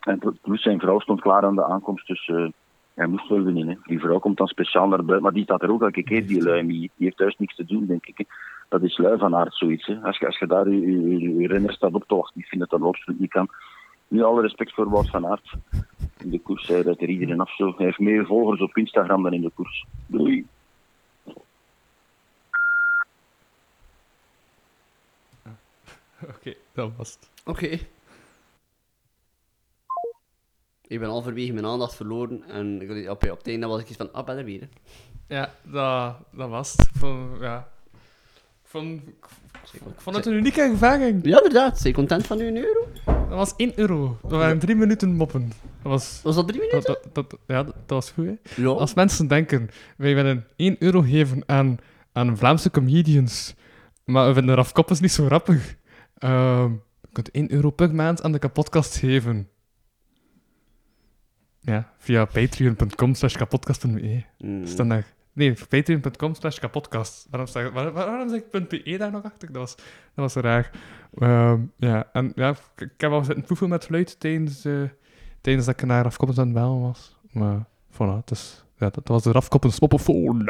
[0.00, 2.48] En plus zijn vrouw stond klaar aan de aankomst, dus eh,
[2.96, 3.68] hij moest wel winnen.
[3.68, 3.74] Hè.
[3.82, 6.42] Die vrouw komt dan speciaal naar buiten, maar die staat er ook elke keer, die
[6.42, 6.66] lui.
[6.66, 8.18] Die, die heeft thuis niks te doen, denk ik.
[8.18, 8.24] Hè.
[8.68, 9.86] Dat is lui van aard, zoiets.
[9.86, 10.02] Hè.
[10.02, 12.60] Als, je, als je daar je, je, je renner staat op te wachten, ik vind
[12.60, 13.48] dat dat absoluut niet kan.
[14.08, 15.52] Nu alle respect voor Wout van Aert.
[16.18, 17.74] In de koers zei dat er iedereen af zo.
[17.76, 19.86] Hij heeft meer volgers op Instagram dan in de koers.
[20.06, 20.46] Doei.
[26.36, 27.30] Oké, dat was het.
[27.44, 27.78] Oké.
[30.88, 33.96] Ik ben halverwege mijn aandacht verloren en ik- op, op het einde was ik iets
[33.96, 34.60] van, ah, ben er weer.
[34.60, 34.66] hè.
[35.36, 36.80] Ja, dat, dat was het.
[36.86, 37.68] Ik vond, ja.
[38.62, 39.02] Ik vond,
[39.72, 41.24] ik vond het een unieke ervaring.
[41.24, 41.76] Ja, inderdaad.
[41.78, 42.86] Zijn je content van uw euro?
[43.04, 44.18] Dat was 1 euro.
[44.22, 45.48] Dat waren drie minuten moppen.
[45.82, 46.82] Dat was, was dat drie minuten?
[46.82, 48.62] Dat, dat, dat- ja, dat, dat was goed, hè?
[48.62, 48.68] Ja.
[48.68, 51.78] Als mensen denken, wij willen 1 euro geven aan,
[52.12, 53.54] aan Vlaamse comedians,
[54.04, 55.76] maar we vinden Raf Koppens niet zo grappig.
[56.18, 59.48] Ehm, je kunt 1 euro per maand aan de kapotkast geven.
[61.66, 64.22] Ja, via patreon.com slash kapodcast.be.
[64.38, 64.66] Mm.
[64.66, 65.06] Staan daar...
[65.32, 67.26] Nee, patreon.com slash kapodcast.
[67.30, 69.52] Waarom, zeg, waar, waar- waarom zeg ik .be daar nog achter?
[69.52, 69.84] Dat was, dat
[70.14, 70.70] was raar.
[71.18, 74.60] Ehm, ja, en ja, ik, ik heb al zitten proeven met fluit tijdens,
[75.40, 77.16] tijdens dat ik naar Koppens aan het bellen was.
[77.30, 80.48] Maar, voilà, dus, ja, dat was de Raf Koppens moppofoon.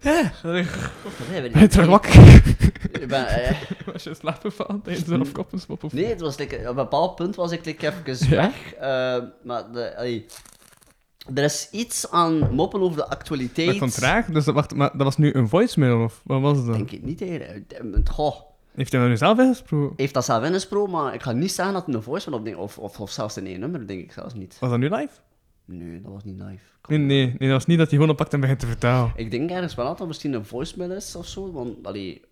[0.00, 2.42] Ja, ben wakker?
[3.08, 3.56] Ben, eh,
[3.92, 5.16] Was je slaap gevallen tijdens de
[5.68, 5.90] moppofoon?
[5.92, 8.36] Nee, het was like, op een bepaald punt was ik like, even Ja?
[8.36, 8.72] weg.
[8.72, 10.26] eh, maar de, allee,
[11.34, 13.66] er is iets aan moppen over de actualiteit.
[13.66, 16.20] Maar ik vond het raar, dus dat, wacht, maar dat was nu een voicemail, of
[16.24, 16.76] wat was het dan?
[16.76, 17.72] Denk ik niet eigenlijk.
[17.72, 18.36] Eh, Goh,
[18.74, 19.92] Heeft hij dat nu zelf ingesproken?
[19.96, 22.78] heeft dat zelf ingesproken, maar ik ga niet zeggen dat het een voice opneemt, of,
[22.78, 24.56] of, of zelfs een één nummer, denk ik zelfs niet.
[24.60, 25.12] Was dat nu live?
[25.72, 26.64] Nee, dat was niet live.
[26.88, 29.12] Nee, nee, nee, dat was niet dat hij gewoon oppakt en begint te vertalen.
[29.16, 32.22] Ik denk ergens wel dat dat misschien een voicemail is of zo, want allee,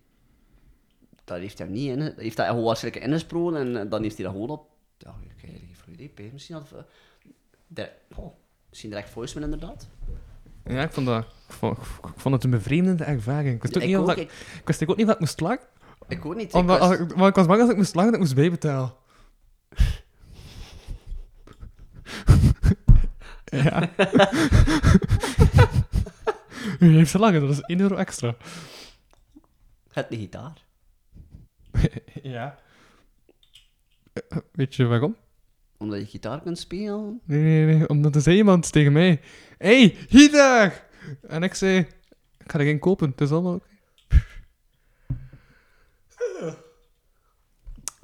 [1.23, 1.99] dat heeft hij niet in.
[1.99, 4.69] Dat heeft hij gewoon waarschijnlijk ingesproken en eh, dan heeft hij dat gewoon op.
[4.97, 6.29] Ja, ik heb geen flauw idee.
[6.33, 6.71] Misschien had.
[6.71, 6.79] eh,
[7.67, 8.33] direct- oh,
[8.69, 9.87] misschien direct voicemail inderdaad.
[10.65, 13.55] Ja, ik vond, dat, ik, vond, ik vond het een bevreemdende ervaring.
[13.55, 15.39] Ik wist ook Ik niet of ook, dat, ik- ik wist ook niet ik moest
[15.39, 15.65] lachen.
[16.07, 16.53] Ik ook niet.
[16.53, 18.25] Omdat, ik was- als ik, maar ik was bang als ik moest lachen dat ik
[18.25, 18.93] moest bijbetalen.
[23.49, 23.89] Ja.
[26.79, 28.35] U heeft te lachen, dat is 1 euro extra.
[29.91, 30.65] Het de gitaar.
[32.23, 32.59] ja.
[34.51, 35.15] Weet je waarom?
[35.77, 37.21] Omdat je gitaar kunt spelen.
[37.25, 39.21] Nee, nee, nee, omdat er zei iemand tegen mij:
[39.57, 40.87] hey, gitaar!
[41.27, 41.77] En ik zei:
[42.37, 43.67] Ik ga er geen kopen, het is allemaal oké.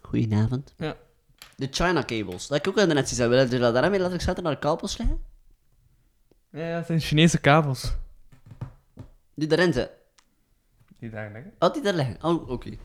[0.02, 0.74] Goedenavond.
[0.78, 0.98] Ja.
[1.56, 2.48] De China cables.
[2.48, 3.30] Dat ik ook net zien.
[3.30, 5.35] Willen jullie dat daarmee letterlijk zetten naar de kabels leggen?
[6.56, 7.96] Ja, het zijn Chinese kabels.
[9.34, 9.90] Die erin zitten.
[11.00, 11.54] Die daar liggen.
[11.60, 12.18] Oh, die daar liggen.
[12.22, 12.78] Oh, oké.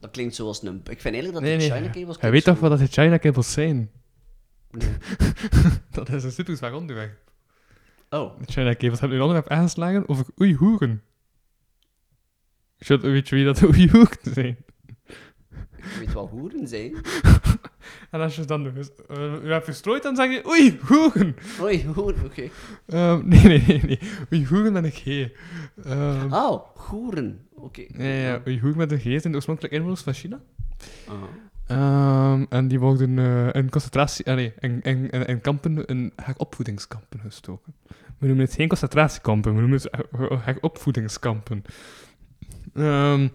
[0.00, 0.76] Dat klinkt zoals een...
[0.76, 1.70] Ik vind eigenlijk dat Nee, de nee.
[1.70, 2.20] China cables...
[2.20, 3.90] Hij weet toch wat dat de China cables zijn?
[4.70, 4.94] Nee.
[5.90, 7.18] dat is een super zwaar onderwerp.
[8.10, 8.40] Oh.
[8.40, 11.02] De China cables hebben een onderwerp aangeslagen over Oeihoeren.
[12.84, 14.56] Shit, Weet wie dat Oeihoeren zijn?
[15.76, 16.92] Ik weet wat hoeren zijn.
[18.10, 18.88] En als je dan dus,
[19.18, 21.36] uh, hebt verstrooid, dan zeg je Oeihoeren.
[21.60, 22.48] Oei, hoeren, oké.
[22.86, 23.98] Ehm, nee, nee, nee, nee.
[24.32, 25.30] Oeihoeren met een G.
[25.84, 27.46] Ehm, Oh, goeren.
[27.54, 27.82] Oké.
[27.96, 30.40] Ja, ja, Oeihoeren met een G zijn de oorspronkelijke inwoners van China.
[31.08, 31.26] Aha.
[31.66, 34.26] Ehm, en die worden eh, in concentratie...
[34.26, 37.74] ah, nee, in, in, in, in kampen, in heropvoedingskampen gestoken.
[38.18, 41.62] We noemen het geen concentratiekampen, we noemen het her- heropvoedingskampen.
[42.74, 43.28] Ehm,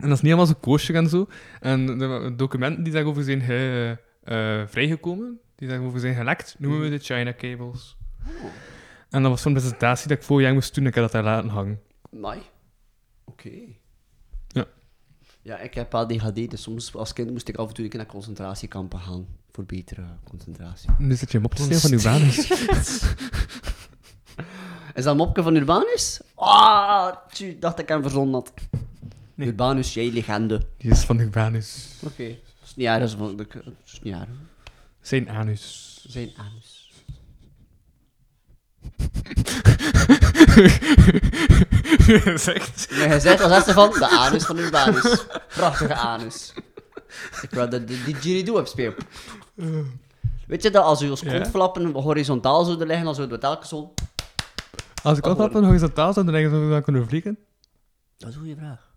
[0.00, 1.26] en dat is niet helemaal zo koosje en zo.
[1.60, 6.88] En de documenten die daarover zijn ge- eh, vrijgekomen, die daarover zijn gelekt, noemen we
[6.88, 7.96] de China Cables.
[9.10, 11.22] En dat was zo'n presentatie dat ik vorig jaar moest doen, ik heb dat daar
[11.22, 11.80] laten hangen.
[12.10, 12.40] Mai.
[13.24, 13.50] Oké.
[14.48, 14.64] Ja.
[15.42, 18.98] Ja, ik heb ADHD, dus soms als kind moest ik af en toe naar concentratiekampen
[19.00, 19.26] gaan.
[19.50, 20.90] Voor betere concentratie.
[20.98, 22.50] Nu zit je hem op te stelen van uw banus.
[24.94, 26.20] Is dat een mopje van Urbanus?
[26.34, 28.52] Ah, tju, dacht ik hem verzonnen had.
[29.46, 30.66] Urbanus, jij legende.
[30.78, 31.88] Die is van uw banus.
[32.02, 32.28] Oké.
[32.28, 33.16] Dat is niet erg, dat is-
[33.64, 34.26] dat is niet erg.
[35.00, 36.04] Zijn anus.
[36.08, 36.76] Zijn anus.
[42.46, 42.90] Zegt.
[42.90, 45.26] Nee, hij zei het als eerste van de anus van Urbanus.
[45.48, 46.52] Prachtige anus.
[47.42, 48.94] Ik wil de, de didgeridoo heb spelen.
[50.46, 51.32] Weet je dat als je Ja.
[51.38, 53.94] kontflappen horizontaal zouden liggen, dan zouden we telkens zo...
[55.02, 57.38] Als ik een horizontaal zou, dan denk ik dat we dan kunnen vliegen.
[58.16, 58.87] Dat is een goede vraag.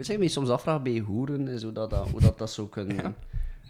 [0.00, 2.66] Weet je, me soms afvraag bij hoeren, is hoe dat, dat- hoe dat, dat zo
[2.66, 3.14] kunnen...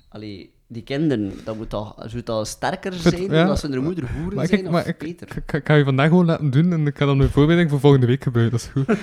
[0.09, 3.43] Allee, die kinderen, dat moet toch, zou dat sterker zijn, ja.
[3.43, 5.29] omdat ze hun moeder hoeren Maar zijn, ik, of maar ik, beter?
[5.37, 7.81] ik, ik, ga je vandaag gewoon laten doen en ik ga dan mijn voorbereiding voor
[7.81, 8.51] volgende week gebeuren.
[8.51, 8.87] Dat is goed.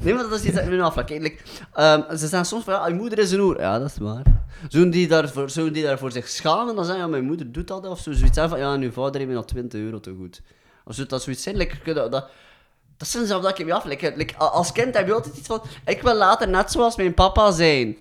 [0.00, 1.08] Nee, maar dat is iets dat ik me nu afvraag.
[1.08, 1.36] Like,
[1.72, 3.60] ehm, ze zeggen soms van, ja, je moeder is een hoer.
[3.60, 4.22] Ja, dat is waar.
[4.68, 7.86] Zouden die daarvoor, zouden die daarvoor zich schamen, dan zeggen ja, mijn moeder doet dat,
[7.86, 10.14] of zo, zoiets zeggen van, ja, en uw vader heeft me nog 20 euro te
[10.18, 10.42] goed.
[10.84, 11.56] Of zou dat zoiets zijn?
[11.56, 12.28] Like, dat,
[12.96, 13.84] dat zijn zelf dat ik me af.
[13.84, 17.50] Like, als kind heb je altijd iets van, ik wil later net zoals mijn papa
[17.50, 17.96] zijn.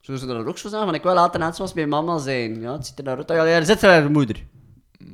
[0.00, 2.60] Zo ze dat ook zo zeggen, van, ik wil later net zoals mijn mama zijn.
[2.60, 3.28] Ja, het ziet er naar uit.
[3.28, 4.44] Ja, ja, daar zit er een moeder.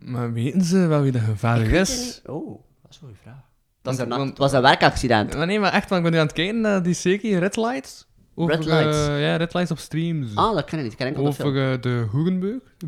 [0.03, 2.21] Maar weten ze wel wie de het is?
[2.27, 2.47] Oh,
[2.83, 3.43] dat is een goede vraag.
[3.83, 5.37] Dat is een, want- het was een werkaccident.
[5.37, 7.57] Maar nee, maar echt, want ik ben nu aan het kijken naar die serie Red
[7.57, 8.07] Lights.
[8.35, 9.07] Over, Red Lights.
[9.07, 10.35] ja, Red Lights op streams.
[10.37, 10.93] Ah, dat ken ik niet.
[10.93, 11.81] Ik ken de Over film.
[11.81, 12.61] de Hoegenburg.
[12.79, 12.87] De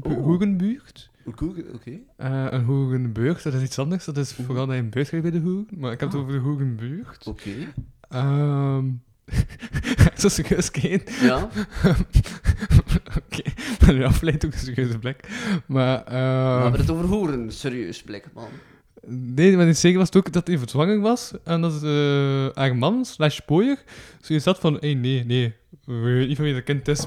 [1.26, 1.90] Oké.
[2.16, 2.64] Eh, een
[3.42, 4.04] dat is iets anders.
[4.04, 5.66] Dat is vooral dat je een krijgt bij de Hoegen.
[5.78, 6.24] Maar ik heb het Ah.
[6.24, 7.26] over de Hoegenbuurt.
[7.26, 7.50] Oké.
[8.08, 8.84] Ehm
[10.18, 11.02] Zo serieus geen.
[11.22, 11.48] Ja.
[13.18, 13.42] Oké,
[13.80, 15.28] maar nu afleidt ook een serieuze blik.
[15.66, 18.48] Maar, We eh hebben het over hoeren, serieus, blik, man.
[19.06, 21.32] nee, maar niet zeker was het ook dat hij verzwanger was.
[21.44, 23.82] En dat eh haar man, slash pooier,
[24.20, 25.54] zoiets had van, hey, nee, nee,
[25.84, 27.06] we weten niet van wie dat kind is,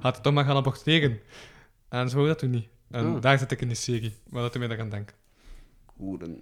[0.00, 1.18] gaat het toch maar gaan aborteren.
[1.88, 2.68] En zo dat toen niet.
[2.90, 3.20] En Ah.
[3.20, 5.16] daar zit ik in die serie, waar dat doet mij aan denken.
[5.96, 6.38] Hoeren.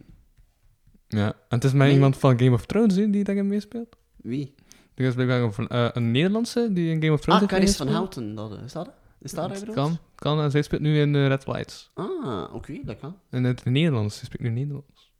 [1.08, 1.94] Ja, en het is maar Nee.
[1.94, 3.96] iemand van Game of Thrones hè, die daarin meespeelt.
[4.16, 4.54] Wie?
[4.94, 7.76] Er is blijkbaar een, eh, een Nederlandse die in Game of Thrones Ah, heeft Caris
[7.76, 8.14] van meegespeeld.
[8.36, 8.50] Houten.
[8.58, 8.90] Dat, is dat?
[9.20, 9.86] Is dat hij Het bedoelt?
[9.86, 10.40] kan, kan.
[10.40, 11.90] En zij speelt nu in eh, Red Lights.
[11.94, 13.16] Ah, oké, dat kan.
[13.30, 14.18] In het Nederlands.
[14.18, 15.12] Ze spreekt nu Nederlands.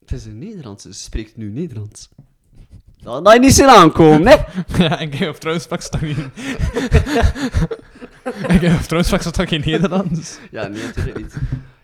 [0.00, 2.08] Het is een Nederlandse, ze spreekt nu Nederlands.
[2.96, 4.36] Dat had je niet zien aankomen, hè?
[4.84, 6.16] ja, en Game of Thrones sprak ze toch niet...
[8.74, 10.38] of Thrones sprak ze toch geen Nederlands?
[10.50, 11.34] Ja, nee, natuurlijk niet.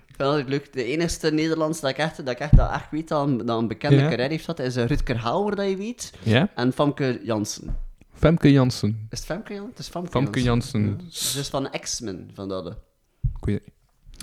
[0.06, 0.73] Ik vind het leuk.
[0.73, 3.59] De enige Nederlands dat ik echt, dat ik echt, dat echt weet dat een, dat
[3.59, 4.09] een bekende Ja.
[4.09, 6.12] carrière heeft gehad, is uh, Rutger Hauer, dat je weet.
[6.23, 6.48] Ja?
[6.55, 7.77] En Famke Jansen.
[8.14, 9.06] Femke Jansen.
[9.10, 9.70] Is het Famke Jansen?
[9.70, 10.86] Het is Famke, Famke Jansen.
[10.86, 11.10] Ja.
[11.10, 12.66] Ze is van X-Men, van dat.
[12.66, 13.60] Ik niet.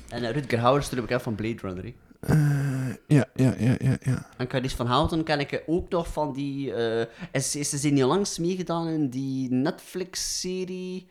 [0.09, 1.93] En uh, Rutger Hauer is natuurlijk bekend van Blade Runner, hè.
[2.19, 4.25] Eh, ja, ja, ja, ja, ja.
[4.37, 6.73] En Carice van Houten ken ik ook nog van die...
[6.73, 11.07] eh is, is ze niet langs meegedaan in die Netflix-serie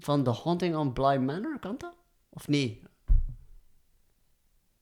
[0.00, 1.94] van The Haunting on Bly Manor, kan dat?
[2.28, 2.82] Of nee?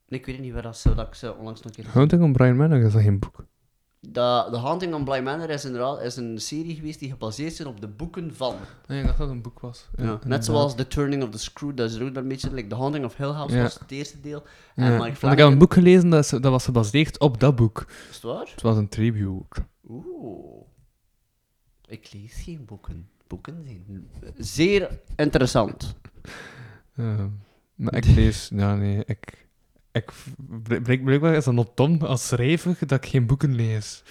[0.08, 1.92] Nee, ik weet niet waar dat zo dat ik ze onlangs nog een keer...
[1.94, 3.44] Hunting on Brian Manor is dat geen boek?
[4.00, 7.64] The, The Haunting on Bly Manor is inderdaad is een serie geweest die gebaseerd is
[7.64, 8.54] op de boeken van.
[8.86, 9.88] Nee, ik dacht dat het een boek was.
[9.96, 12.52] Ja, net zoals The Turning of the Screw, dat is ook een beetje...
[12.54, 13.62] Like The Haunting of Hill House Ja.
[13.62, 14.42] was het eerste deel.
[14.74, 17.56] Ja, En Mike ik heb een boek gelezen dat, is- dat was gebaseerd op dat
[17.56, 17.86] boek.
[18.08, 18.48] Is het waar?
[18.50, 19.66] Het was een tribute.
[19.88, 20.66] Oeh.
[21.86, 23.10] Ik lees geen boeken.
[23.28, 25.94] Boeken zijn zeer interessant.
[26.94, 27.24] Eh,
[27.74, 28.50] maar ik lees...
[28.54, 29.46] Ja, nee, ik...
[29.92, 30.12] ik
[30.62, 34.02] blijk- blijk- blijkbaar is dat nog dom als schrijver dat ik geen boeken lees.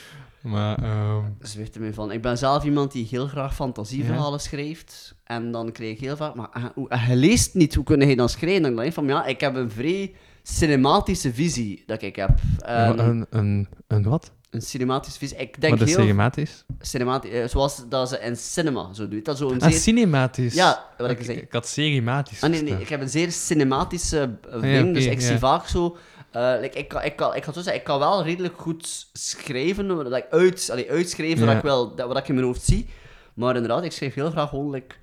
[0.42, 0.84] Maar...
[0.84, 2.12] ehm Zweeft er van.
[2.12, 5.16] Ik ben zelf iemand die heel graag fantasieverhalen schrijft.
[5.24, 6.36] En dan krijg ik heel vaak...
[6.36, 8.62] Maar hoe- eh, je leest niet, hoe kun je dan schrijven?
[8.62, 10.14] Dan denk ik van, ja, ik heb een vrij
[10.44, 12.40] cinematische visie dat ik heb.
[12.60, 14.32] En een, een, een wat?
[14.58, 15.38] Een cinematische visie.
[15.38, 16.04] Ik denk Wat is heel...
[16.04, 16.66] cinematisch?
[16.82, 19.26] Cinematisch, eh, zoals dat ze in cinema zo doet.
[19.26, 20.54] Dat zo een Ah, zeer- cinematisch.
[20.54, 21.38] Ja, wat ik, Ik- zei.
[21.38, 25.06] ik had seriematisch Ah, nee, nee, ik heb een zeer cinematische eh, Ah, ding, dus
[25.06, 25.28] ik ja.
[25.28, 25.98] zie vaak zo...
[26.32, 29.08] eh, like, ik, kan, ik, kan, ik ga zo zeggen, ik kan wel redelijk goed
[29.14, 31.58] schrijven, dat ik uit, allee, uitschrijven wat, Ja.
[31.58, 32.88] ik wel, dat, wat ik in mijn hoofd zie.
[33.34, 34.96] Maar inderdaad, ik schrijf heel graag gewoon like,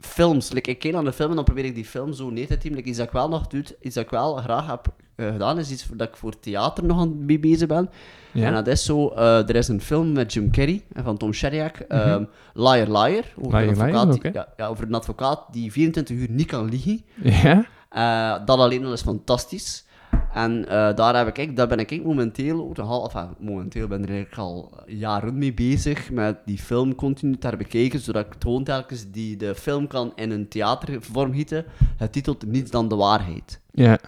[0.00, 0.50] films.
[0.52, 2.58] Like, ik kijk naar de film en dan probeer ik die film zo neer te
[2.58, 2.76] teamen.
[2.78, 4.86] Like, iets dat ik wel nog doe, iets dat ik wel graag heb
[5.30, 7.90] gedaan, is iets dat ik voor theater nog aan mee bezig ben.
[8.32, 8.46] Ja.
[8.46, 11.32] En dat is zo, eh, er is een film met Jim Carrey en van Tom
[11.32, 12.24] Shadyac, ehm,
[12.54, 16.16] Liar Liar, over, Liar een Liar, advocaat die, ja, ja, over een advocaat die 24
[16.16, 17.02] uur niet kan liegen.
[17.22, 17.64] Ja?
[17.88, 19.84] Eh, dat alleen al is fantastisch.
[20.32, 24.14] En eh, daar, heb ik, daar ben ik momenteel, nogal, enfin, momenteel ben ik er
[24.14, 29.10] eigenlijk al jaren mee bezig met die film continu te herbekijken, zodat ik gewoon telkens
[29.10, 31.64] die de film kan in een theatervorm gieten.
[31.96, 33.60] Het titelt Niets dan de waarheid.
[33.72, 33.98] Ja.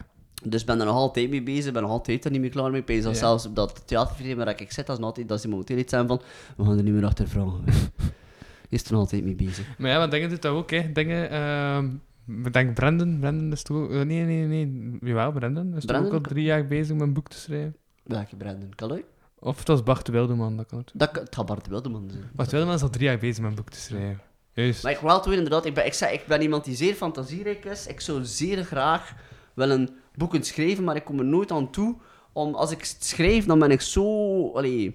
[0.46, 2.70] Dus ik ben er nog altijd mee bezig, ben nog altijd er niet meer klaar
[2.70, 2.82] mee.
[2.84, 3.12] Ik Ja.
[3.14, 5.90] zelfs op dat theaterverleden waar ik zit, dat is, nog altijd, dat is momenteel iets
[5.90, 6.20] zijn van,
[6.56, 7.64] we gaan er niet meer achter vragen.
[8.68, 9.78] Is er nog altijd mee bezig.
[9.78, 10.92] Maar ja, maar dingen doet dat ook, hè.
[10.92, 11.30] Dingen...
[11.30, 11.88] ehm
[12.26, 13.18] Bedenk Brandon.
[13.20, 13.90] Brandon is toch ook...
[13.90, 14.98] eh, Nee, nee, nee.
[15.00, 16.12] Jawel, Brandon is toch ook Brandon?
[16.12, 17.76] al drie jaar bezig met een boek te schrijven.
[18.02, 18.74] Welke Brandon?
[18.74, 19.04] Kaloy?
[19.38, 20.90] Of het was Bart de Wildeman, dat kan het.
[20.94, 22.22] Dat, kan- het gaat Bart Wildeman zijn.
[22.32, 24.20] Bart de Wildeman is al drie jaar bezig met een boek te schrijven.
[24.52, 24.82] Juist.
[24.82, 27.64] Maar ik wil wel inderdaad, ik ben, ik, zeg, ik ben iemand die zeer fantasierijk
[27.64, 27.86] is.
[27.86, 29.14] Ik zou zeer graag
[29.54, 31.96] willen boeken schrijven, maar ik kom er nooit aan toe.
[32.32, 34.50] Om, als ik schrijf, dan ben ik zo...
[34.52, 34.94] Allee,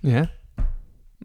[0.00, 0.30] Ja.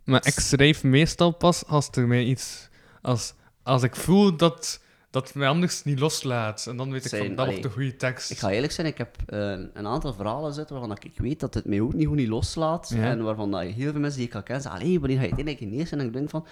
[0.03, 2.69] Maar ik schrijf meestal pas als er mij iets...
[3.01, 4.80] Als, als ik voel dat,
[5.11, 6.65] dat het mij anders niet loslaat.
[6.69, 8.31] En dan weet ik Zijn, van, dat allee, wordt de goede tekst.
[8.31, 9.39] Ik ga eerlijk zijn, ik heb eh,
[9.73, 12.91] een aantal verhalen zitten waarvan ik weet dat het mij ook niet goed niet loslaat.
[12.95, 13.03] Ja.
[13.03, 15.23] En waarvan dat je heel veel mensen die ik al ken zeggen, allee, wanneer ga
[15.23, 15.91] je het eigenlijk ineens?
[15.91, 16.45] En ik denk van,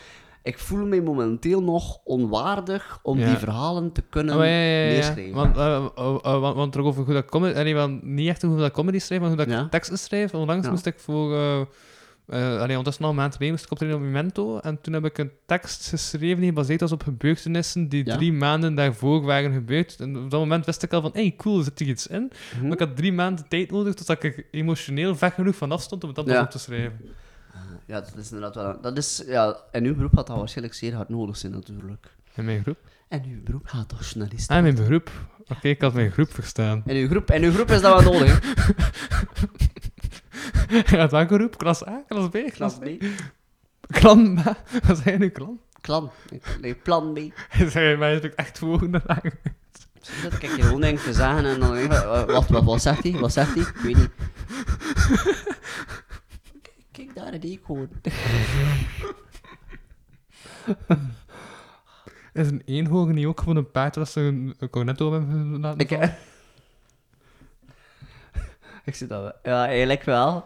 [0.44, 3.27] ik voel me momenteel nog onwaardig om Ja.
[3.27, 5.36] die verhalen te kunnen Oh, ja, neerschrijven.
[5.36, 7.73] Want, eh, eh, eh, want, want er over hoe dat comedy...
[7.73, 10.34] want niet echt over hoe dat comedy schrijf, maar hoe dat teksten schrijf.
[10.34, 11.68] Onlangs moest ik voor...
[12.30, 14.60] eh allee, ondertussen al een maand geleden moest ik optreden op Memento.
[14.60, 18.15] En toen heb ik een tekst geschreven die gebaseerd was op gebeurtenissen die Ja.
[18.18, 19.95] drie maanden daarvoor waren gebeurd.
[19.99, 22.31] En op dat moment wist ik al van, hey, cool, zit er iets in?
[22.56, 22.64] Mhm.
[22.64, 26.03] Maar ik had drie maanden tijd nodig totdat ik er emotioneel ver genoeg vanaf stond
[26.03, 26.41] om het pas Ja.
[26.41, 26.99] op te schrijven.
[27.85, 28.81] Ja, dat is inderdaad wel...
[28.81, 32.07] Dat is, ja, in uw beroep gaat dat waarschijnlijk zeer hard nodig zijn, natuurlijk.
[32.35, 32.77] In mijn groep?
[33.07, 35.10] En uw beroep gaat toch journalist Ah, mijn beroep.
[35.47, 36.84] Oké, ik had mijn groep verstaan.
[36.85, 38.39] In uw groep, in uw groep is dat wel nodig,
[40.86, 41.57] Ja, welke groep?
[41.57, 42.86] Klas A, klas B, klas B.
[43.88, 44.40] Klan B?
[44.88, 45.60] Wat zei je nu, klan?
[45.82, 46.11] Klan.
[46.61, 47.18] Nee, plan B.
[47.72, 49.34] Zeg je mij het echt volgende lang?
[50.24, 52.82] Dat kijk je gewoon denk te zeggen en dan denk je, wa- wat, wat, wat
[52.82, 53.11] zegt hij?
[53.11, 53.64] Wat zegt hij?
[53.64, 54.10] Ik weet niet.
[56.61, 57.90] Kijk, Kijk daar, die gewoon.
[62.34, 65.90] Is een eenhoorn niet ook gewoon een paard dat ze een, cornetto hebben laten Ik?
[68.90, 69.34] Ik zie dat wel.
[69.44, 70.45] Ja, eigenlijk wel.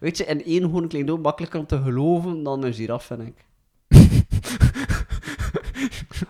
[0.00, 3.44] Weet je, een eenhoorn klinkt ook makkelijker om te geloven dan een giraf, vind ik.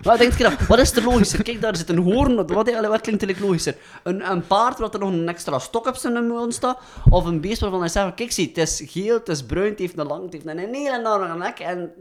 [0.03, 0.57] Wat denk je dan?
[0.69, 1.43] Wat is er logischer?
[1.43, 2.37] Kijk, daar zit een hoorn.
[2.37, 3.77] Wat, wat klinkt eigenlijk logischer?
[4.03, 6.81] Een, een paard wat er nog een extra stok op zijn mond staat?
[7.11, 9.79] Of een beest waarvan hij zegt: Kijk, zie, het is geel, het is bruin, het
[9.79, 11.59] heeft een lang, het heeft een hele lange nek.
[11.59, 11.93] En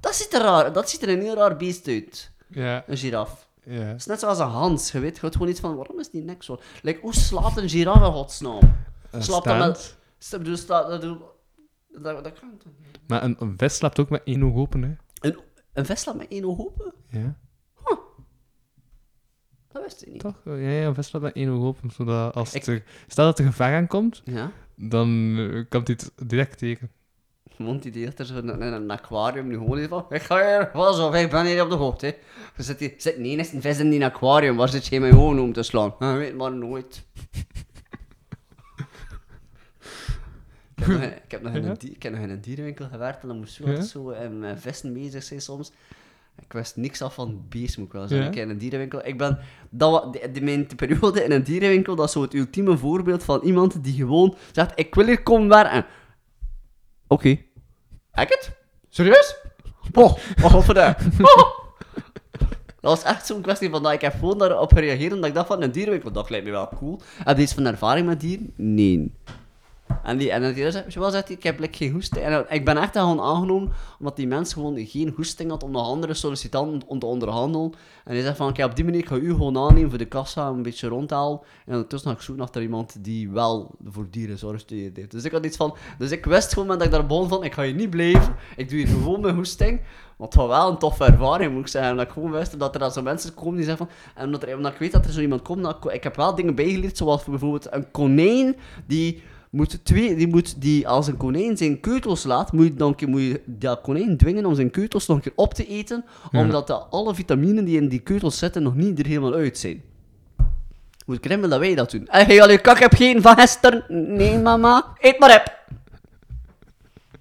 [0.00, 2.30] dat ziet er raar Dat ziet er een heel raar beest uit.
[2.48, 2.84] Ja.
[2.86, 3.48] Een giraf.
[3.64, 3.72] Ja.
[3.80, 4.92] Het is net zoals een hans.
[4.92, 6.58] Je weet je gewoon iets van: waarom is die nek zo?
[6.82, 8.76] Like, hoe slaapt een giraf in godsnaam?
[9.18, 9.98] Slaapt dat met.
[10.18, 10.44] Staat,
[10.88, 11.18] dat, dat,
[12.02, 13.00] dat, dat kan toch niet?
[13.06, 14.94] Maar een, een vis slaapt ook met één oog open, hè?
[15.28, 15.38] Een,
[15.72, 16.94] een vis slaapt met één oog open?
[17.08, 17.38] Ja.
[19.68, 20.20] Dat wist ik niet.
[20.20, 20.40] Toch?
[20.44, 21.90] Ja, ja, een vis slaapt met één oog open.
[21.90, 24.52] Zodat als er, stel dat er gevaar aankomt, Ja.
[24.76, 26.90] dan eh, kan hij het direct tegen.
[27.64, 30.04] Want die er zo in, een aquarium nu gewoon van.
[30.08, 32.06] Ik ga hier, was of ik ben hier op de hoogte.
[32.06, 32.62] hè.
[32.62, 35.40] Zit hier, zit niet eens een vis in die aquarium, waar zit je mij gewoon
[35.40, 35.94] om te slaan?
[35.98, 37.04] Je weet maar nooit.
[40.74, 43.22] Ik heb nog, ik heb nog in een, ik heb nog in een dierenwinkel gewerkt
[43.22, 43.70] en dan moest je Ja?
[43.70, 45.72] altijd zo eh, met vissen bezig zijn soms.
[46.38, 48.26] Ik wist niks af van beest, moet ik wel zeggen.
[48.26, 48.32] Ja?
[48.32, 49.06] Ik in een dierenwinkel.
[49.06, 49.38] Ik ben,
[49.70, 53.40] dat, de, de, mijn periode in een dierenwinkel, dat is zo het ultieme voorbeeld van
[53.40, 55.86] iemand die gewoon zegt, ik wil hier komen werken.
[57.06, 57.28] Oké.
[57.28, 57.49] Ik
[58.12, 58.50] het?
[58.88, 59.36] Serieus?
[59.92, 60.96] Oh, wat god voor dat?
[61.20, 61.58] Oh.
[62.80, 65.46] Dat was echt zo'n kwestie van dat ik heb gewoon daarop gereageerd omdat ik dacht
[65.46, 67.00] van een dierenwinkel, dat lijkt me wel cool.
[67.24, 68.52] Heb je iets van ervaring met dieren?
[68.56, 69.14] Nee.
[70.02, 72.24] En die, en die zei, ik heb like, geen hoesting.
[72.24, 75.86] En ik ben echt gewoon aangenomen, omdat die mens gewoon geen hoesting had om nog
[75.86, 77.72] andere sollicitanten om te onderhandelen.
[78.04, 80.04] En hij zegt van, oké, op die manier ga ik u gewoon aannemen voor de
[80.04, 81.40] kassa, een beetje rondhalen.
[81.66, 85.10] En ondertussen ga ik zoeken naar iemand die wel voor dierenzorg heeft.
[85.10, 87.54] Dus ik had iets van, dus ik wist gewoon dat ik daar begon van, ik
[87.54, 88.34] ga hier niet blijven.
[88.56, 89.80] Ik doe hier gewoon mijn hoesting.
[90.16, 91.96] Maar het was wel een toffe ervaring, moet ik zeggen.
[91.96, 93.96] Dat ik gewoon wist dat er dan zo mensen komen die zeggen van...
[94.14, 96.16] En omdat, er, omdat ik weet dat er zo iemand komt, dat ik, ik heb
[96.16, 98.56] wel dingen bijgeleerd, zoals bijvoorbeeld een konijn
[98.86, 102.96] die moet twee, die moet die, als een konijn zijn keutels laat, moet je, dan,
[103.06, 106.40] moet je dat konijn dwingen om zijn keutels nog een keer op te eten, Ja.
[106.40, 109.82] omdat de, alle vitaminen die in die keutels zitten nog niet er helemaal uit zijn.
[111.04, 112.06] Hoe krim dat wij dat doen?
[112.10, 113.84] Hé, hey, al je kak heb geen van gisteren.
[114.16, 115.58] Nee, mama, eet maar op.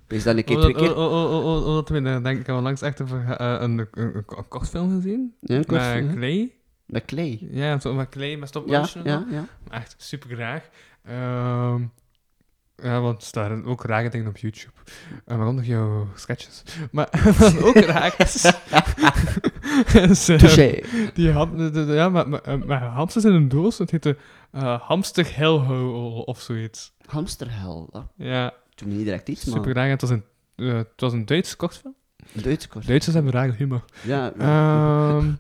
[0.08, 0.98] Wees dan een keer twee Omdat, keer.
[0.98, 4.96] oh, oh, oh, oh, oh, dat denk ik al langs echt eh, een, een, kortfilm
[4.96, 5.36] gezien.
[5.40, 5.66] Ja, Met.
[5.66, 6.52] Clay.
[6.86, 7.48] Met Clay?
[7.52, 9.26] Ja, met Clay, met stop Ja, ja.
[9.70, 10.70] Echt super graag.
[11.04, 11.82] Ehm,
[12.84, 14.72] ja, want er staan ook rare dingen op YouTube.
[15.28, 16.64] Uh, waarom nog jouw sketches?
[16.92, 17.10] Maar
[17.64, 18.16] ook raar
[19.94, 20.80] eh, Touché.
[21.14, 23.78] die ham, de- de- de- ja, maar, maar, eh, maar hamsters in een doos.
[23.78, 24.18] Het heette
[24.52, 26.94] eh hamster hellho of zoiets.
[27.06, 27.90] Hamsterhel.
[28.16, 28.54] Ja.
[28.86, 29.56] me niet direct iets, maar...
[29.56, 29.90] Super raar.
[29.90, 30.24] Het was een,
[30.56, 31.96] eh, het was een Duits kortfilm.
[32.36, 32.86] Een Duits kortfilm.
[32.88, 33.84] Duitsers hebben rare humor.
[34.02, 35.18] Ja, ja.
[35.18, 35.32] Ehm,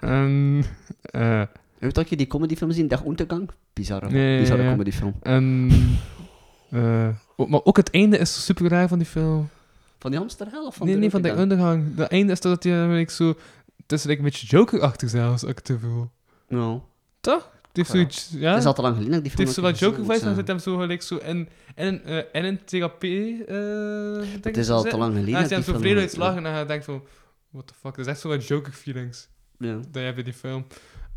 [0.00, 0.64] en...
[1.00, 1.42] eh,
[1.78, 2.88] Weet dat je die comedyfilm zien?
[2.88, 3.50] Dag Untergang?
[3.72, 4.70] Bizarre, Nee, bizarre ja.
[4.70, 5.14] comedyfilm.
[5.22, 5.70] En,
[6.72, 7.08] eh,
[7.48, 9.48] maar ook het einde is super raar van die film.
[9.98, 11.96] Van die hamsterhel of van nee, de nee, van de ondergang.
[11.96, 13.34] Het einde is dat je ik zo...
[13.76, 16.10] Het is like, een beetje Joker-achtig zelfs, als ik te voel.
[16.48, 16.80] Nou.
[17.20, 17.50] Toch?
[17.72, 17.92] Het Ja.
[17.92, 18.30] zoiets...
[18.32, 18.50] Ja?
[18.50, 20.22] Het is al te lang geleden dat ik die Het heeft zo film wat Joker-vibes,
[20.22, 23.44] dan zit hem zo gelijk zo in, in, een, eh, in een therapie...
[23.44, 25.96] eh ding is al te lang geleden En als je hem die zo film vredig
[25.96, 27.02] is, uitslagen en je denkt van...
[27.50, 27.96] What the fuck?
[27.96, 29.28] Dat is echt zo wat Joker-feelings.
[29.58, 29.80] Ja.
[29.90, 30.66] Dat je die film.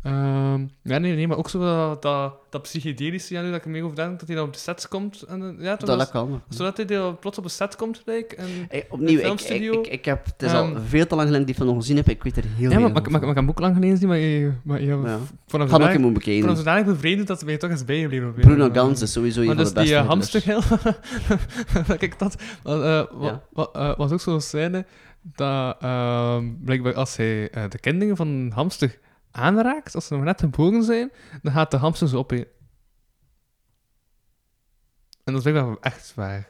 [0.06, 3.64] Ehm, ja, nee, nee, maar ook zo dat, dat, dat psychedelische, ja, nu dat ik
[3.64, 5.22] er meer over denk, dat hij dan op de set komt.
[5.22, 6.42] En, eh, ja, Dat was- kan.
[6.48, 9.86] Zodat hij dan plots op de set komt, like, en Hey, opnieuw, ik, ik, ik,
[9.86, 11.76] ik heb, het is al Ehm, veel te lang geleden dat ik die film nog
[11.76, 12.08] gezien heb.
[12.08, 13.14] Ik weet er heel ja, maar, maar, van.
[13.14, 14.96] ik heb hem ook lang geleden zien, maar je, maar je Ja.
[14.96, 15.18] vond hem
[15.48, 16.46] Ga nog zodanig- een keer moeten bekijken.
[16.46, 18.32] hem zodanig bevreemd dat ze mij toch eens bijgebleven.
[18.34, 20.60] Bruno Gans is sowieso een van dus de die uh, hamsterheel,
[21.86, 23.42] dat ik dat, uh, Ja.
[23.72, 24.84] eh, was ook zo'n scène
[25.22, 28.98] dat ehm, blijkbaar als hij eh, de kinderen van hamster
[29.36, 32.46] aanraakt, als ze nog net geboren zijn, dan gaat de hamster ze opeten.
[35.24, 36.48] En dat is blijkbaar echt waar.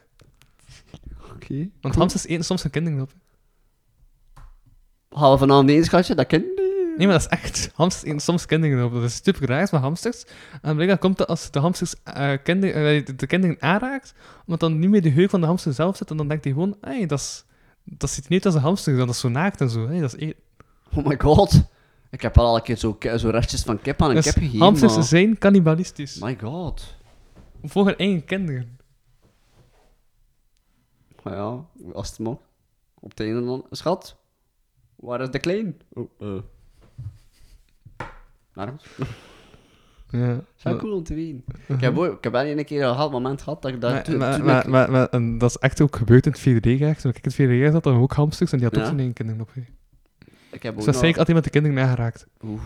[1.35, 1.69] Oké.
[1.81, 3.13] Want hamsters eten soms hun kinderen op.
[5.09, 6.15] We vanavond eens, schatje?
[6.15, 6.45] Dat ken
[6.97, 7.71] Nee, maar dat is echt.
[7.75, 8.93] Hamsters eten soms kinderen op.
[8.93, 10.25] Dat is super raar met hamsters.
[10.63, 14.15] En blijkbaar komt dat als de hamsters eh, de- de kinderen aanraakt,
[14.45, 16.53] omdat dan niet meer de heuk van de hamster zelf zit, en dan denkt hij
[16.53, 17.45] gewoon, hey, dat, is,
[17.85, 19.87] dat ziet niet uit als een hamster, dat is zo naakt en zo.
[19.87, 20.41] Hey, dat is eten.
[20.95, 21.63] Oh my god.
[22.11, 24.59] Ik heb al een keer zo, zo restjes van kip aan een Dus kip gegeven.
[24.59, 26.19] hamsters maar- zijn cannibalistisch.
[26.19, 26.95] My god.
[27.65, 28.79] Voor hun eigen kinderen.
[31.23, 32.37] Maar ja, als het mag.
[32.95, 34.17] Op het einde dan, schat,
[34.97, 35.77] waar is de klein?
[35.93, 36.39] Oh, eh.
[38.55, 38.85] Nergens.
[40.11, 40.41] Ja.
[40.57, 41.45] Zou cool om te weten.
[41.77, 44.17] Ik heb, ook, ik heb wel een keer een bepaald moment gehad dat ik daar
[44.17, 47.01] Maar, maar, dat is echt ook gebeurd in het 4D echt.
[47.01, 48.97] Toen ik in het 4D zat, hadden we ook hamsters en die had ook zijn
[48.97, 49.51] eigen kinderen op.
[50.57, 52.27] ik heb ook Dus dat nog- zei ik altijd met de kinderen nageraakt.
[52.45, 52.61] Oeh.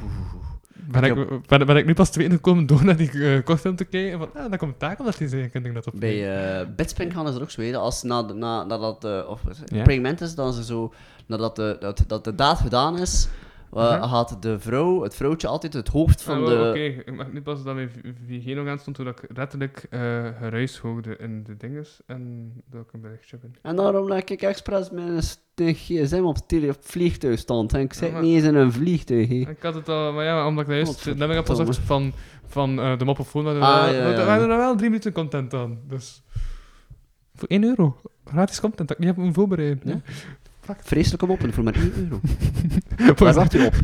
[0.72, 3.44] Ben ik, heb- ben, ben ik nu pas te weten gekomen door naar die eh,
[3.44, 4.18] kortfilm te kijken.
[4.18, 6.00] Van, ah, dat komt taak omdat hij zijn kinderen net op.
[6.00, 7.80] Bij Bitspring gaan ze er ook zo weten.
[7.80, 9.40] Als na, na, nadat de, of.
[9.82, 10.92] Praying Mantis, dan ze zo,
[11.26, 13.28] nadat de, dat, dat de daad gedaan is,
[13.72, 14.06] eh, Aha.
[14.08, 16.68] gaat de vrouw, het vrouwtje altijd het hoofd van Ah, de...
[16.68, 16.80] Oké,
[17.10, 17.90] ik mag niet pas dat mijn
[18.26, 20.00] VG nog aan stond toen ik letterlijk eh
[20.38, 23.54] geruis hoorde in de dinges en dat ik een berichtje ben.
[23.62, 26.36] En daarom laat ik expres met een, st- een gsm op
[26.68, 27.72] op vliegtuig stand.
[27.72, 29.28] En ik zit Ja, maar- niet eens in een vliegtuig.
[29.28, 29.34] hè.
[29.34, 32.12] Ik had het al, maar ja, omdat ik juist net heb gezegd van,
[32.46, 35.12] van eh, de moppefoon, dat we Ah, daar- ja, we hadden er wel drie minuten
[35.12, 35.78] content aan.
[35.88, 36.22] Dus
[37.34, 38.00] voor 1 euro.
[38.24, 39.88] Gratis content dat ik niet heb moeten voorbereiden.
[39.88, 40.12] Ja.
[40.82, 42.20] Vreselijk om op, voor maar 1 euro.
[42.96, 43.74] Voor Waar wacht u op?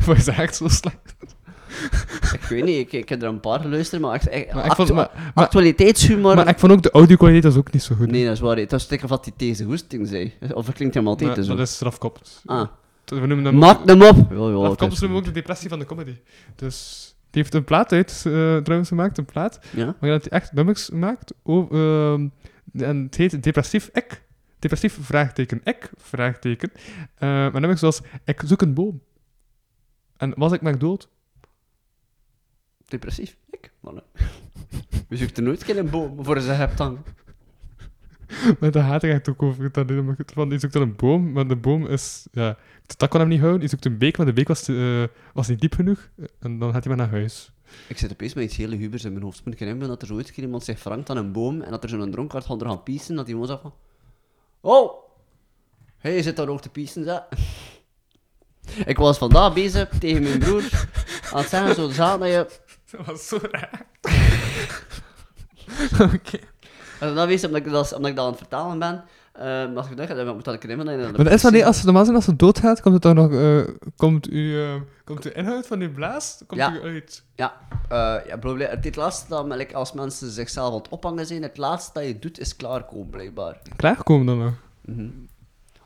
[0.00, 1.16] Voor is echt zo slecht.
[2.32, 4.72] Ik weet niet, ik, ik heb er een paar geluisterd, maar, echt, echt, Maar ik
[4.72, 6.34] vond- maar- maar- actualiteitshumor...
[6.34, 8.10] Maar ik vond ook de audio-kwaliteit was ook niet zo goed.
[8.10, 8.56] Nee, dat is waar.
[8.56, 10.32] Het was zeker wat hij tegen zijn hoesting zei.
[10.52, 11.56] Of dat klinkt helemaal altijd zo.
[11.56, 12.42] dat is strafkopt.
[12.46, 12.66] Ah.
[13.04, 14.16] We noemen hem Maak hem op!
[14.16, 16.14] Strafkopt noemen we ook de depressie van de comedy.
[16.56, 19.58] Dus die heeft een plaat uit, trouwens gemaakt, een plaat.
[19.70, 19.84] Ja.
[19.84, 21.32] Waarin dat hij echt nummers maakt.
[21.44, 22.26] ehm,
[22.72, 24.22] en het heet Depressief Ek.
[24.58, 26.70] Depressief vraagteken ek vraagteken.
[27.14, 29.02] Eh maar nummers zoals Ik zoek een boom.
[30.16, 31.08] En was ik maar dood?
[32.86, 33.36] Depressief?
[33.50, 33.72] Ik?
[33.80, 34.02] Mannen.
[35.08, 37.02] We zoeken nooit geen een boom voor ze hebt hangen.
[38.60, 39.72] Maar daar gaat hij echt ook over.
[39.72, 39.92] Dat.
[40.32, 42.26] Van, die zoekt dan een boom, maar de boom is...
[42.32, 42.56] Ja,
[42.86, 43.60] de tak kon hem niet houden.
[43.60, 45.04] Die zoekt een beek, maar de beek was, eh,
[45.34, 46.10] was niet diep genoeg.
[46.40, 47.52] En dan gaat hij maar naar huis.
[47.88, 49.44] Ik zit opeens met iets hele hubers in mijn hoofd.
[49.44, 51.82] Moet ik herinneren dat er zo ooit iemand zich frankt aan een boom en dat
[51.82, 53.74] er zo'n dronkaard gaat er gaan piezen, dat hij gewoon zegt van...
[54.60, 55.06] Oh!
[55.98, 57.18] Hé, je zit daar ook te piezen, hè?
[58.92, 60.62] Ik was vandaag bezig tegen mijn broer
[61.32, 62.46] aan het zeggen, zo zaak dat je...
[62.90, 63.86] Dat was zo raar.
[66.14, 66.38] Oké.
[67.00, 69.04] En dan weet je, omdat ik dat, omdat ik dat aan het vertalen ben,
[69.40, 71.16] uh, als ik dacht, dan moet dat.
[71.16, 73.32] Maar dat is wanneer, als, normaal zijn als ze doodgaat, komt het dan nog...
[73.32, 73.60] eh,
[73.96, 74.74] komt, u, eh,
[75.04, 76.72] komt de inhoud van uw blaas komt Ja.
[76.74, 77.22] u uit?
[77.34, 77.54] Ja,
[77.88, 81.42] eh ja probleem, het, het laatste dat like, als mensen zichzelf aan het ophangen zijn,
[81.42, 83.60] het laatste dat je doet is klaarkomen, blijkbaar.
[83.76, 84.52] Klaargekomen dan nog?
[84.84, 85.08] Mhm.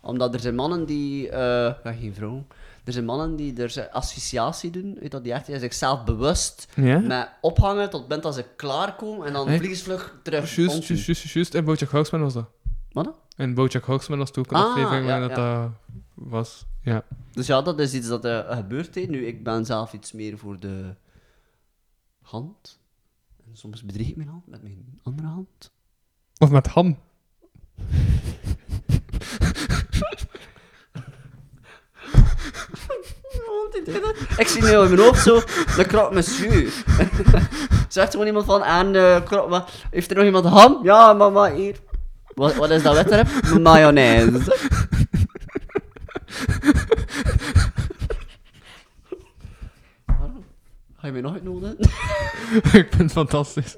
[0.00, 2.44] Omdat er zijn mannen die, ja, geen vrouw,
[2.84, 6.98] er zijn mannen die er zijn asphyxiatie doen, weet dat, die echt zichzelf bewust Ja?
[6.98, 9.56] met ophangen tot moment dat ze klaarkomen en dan Hey.
[9.56, 11.54] vliegensvlug terug Juist, juist, juist, juist.
[11.54, 12.48] In Bojack Horseman was dat.
[12.92, 13.14] Wat dan?
[13.42, 15.62] In Bojack Horseman was het ook een Ah, aflevering ja, dat, ja.
[15.62, 15.70] dat
[16.14, 16.66] was.
[16.82, 17.04] Ja.
[17.32, 18.94] Dus ja, dat is iets dat eh, gebeurt.
[18.94, 20.94] Nu, ik ben zelf iets meer voor de
[22.22, 22.80] hand.
[23.46, 25.72] En soms bedrieg ik mijn hand met mijn andere hand.
[26.38, 26.98] Of met ham.
[34.36, 35.40] Ik zie nu in mijn hoofd zo,
[35.76, 36.72] de krop monsieur.
[37.88, 40.80] Zegt gewoon iemand van, en eh, krop, maar, heeft er nog iemand ham?
[40.82, 41.76] Ja, mama, hier.
[42.34, 43.26] Wat, wat is dat wetrep?
[43.60, 44.40] Mayonaise.
[50.06, 50.44] Waarom?
[50.98, 51.76] Ga je mij nog uitnodigen?
[52.62, 53.76] ik vind het fantastisch.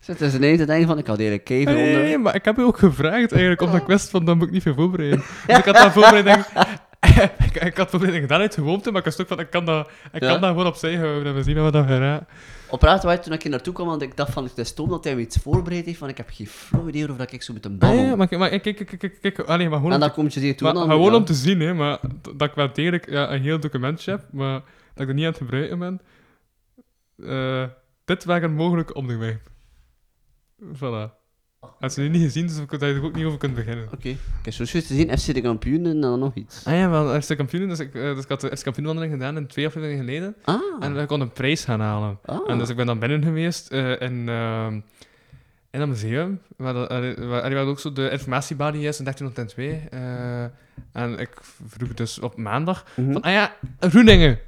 [0.00, 2.02] Zit er ineens te denken van, ik had hele kever Nee, onder.
[2.02, 4.52] nee, maar ik heb u ook gevraagd eigenlijk, omdat ik wist van, dan moet ik
[4.52, 5.22] niet veel voorbereiden.
[5.46, 6.44] Dus ik had dat voorbereiding...
[7.46, 9.88] ik, ik had voorbereiding gedaan uit gewoonte, maar ik wist ook van, ik kan dat,
[10.12, 10.28] ik Ja?
[10.30, 12.30] kan dat gewoon opzij houden en we zien wat dat geraakt.
[12.70, 15.16] Oprecht, waar toen ik hier naartoe kwam, want ik dacht van, het is dat hij
[15.16, 17.78] iets voorbereid heeft, van ik heb geen flauw idee over dat ik zo met een
[17.78, 18.04] babbel.
[18.04, 19.92] ja, maar, kijk- kijk, kijk, kijk, allee, maar gewoon...
[19.92, 22.00] En dan komt je hier toe Gewoon om te zien, hè, maar
[22.36, 24.60] dat ik wel degelijk ja, een heel documentje heb, maar
[24.94, 26.00] dat ik er niet aan het gebruiken ben.
[27.26, 27.64] Eh,
[28.04, 29.38] dit waren een mogelijke omweg.
[30.62, 31.19] Voilà.
[31.80, 33.88] Als je die niet gezien, dus ik daar er ook niet over kunt beginnen.
[33.94, 34.08] Oké.
[34.08, 36.64] Ik heb zo juist te zien, FC de kampioenen en dan nog iets.
[36.66, 39.12] Ah ja, wel, als de kampioen, dus ik, eh, dus ik had de FC kampioenwandeling
[39.12, 40.34] gedaan in twee afleveringen geleden.
[40.44, 40.60] Ah.
[40.80, 42.18] En ik kon een prijs gaan halen.
[42.24, 42.50] Ah.
[42.50, 44.80] En dus ik ben dan binnen geweest eh, in, ehm,
[45.70, 46.88] in een museum, waar, dat,
[47.18, 49.88] waar, waar ook zo de informatiebalie is in 1302.
[49.90, 50.42] eh,
[50.92, 51.30] en ik
[51.66, 53.12] vroeg dus op maandag Mhm.
[53.12, 54.38] van, ah ja, Roeningen.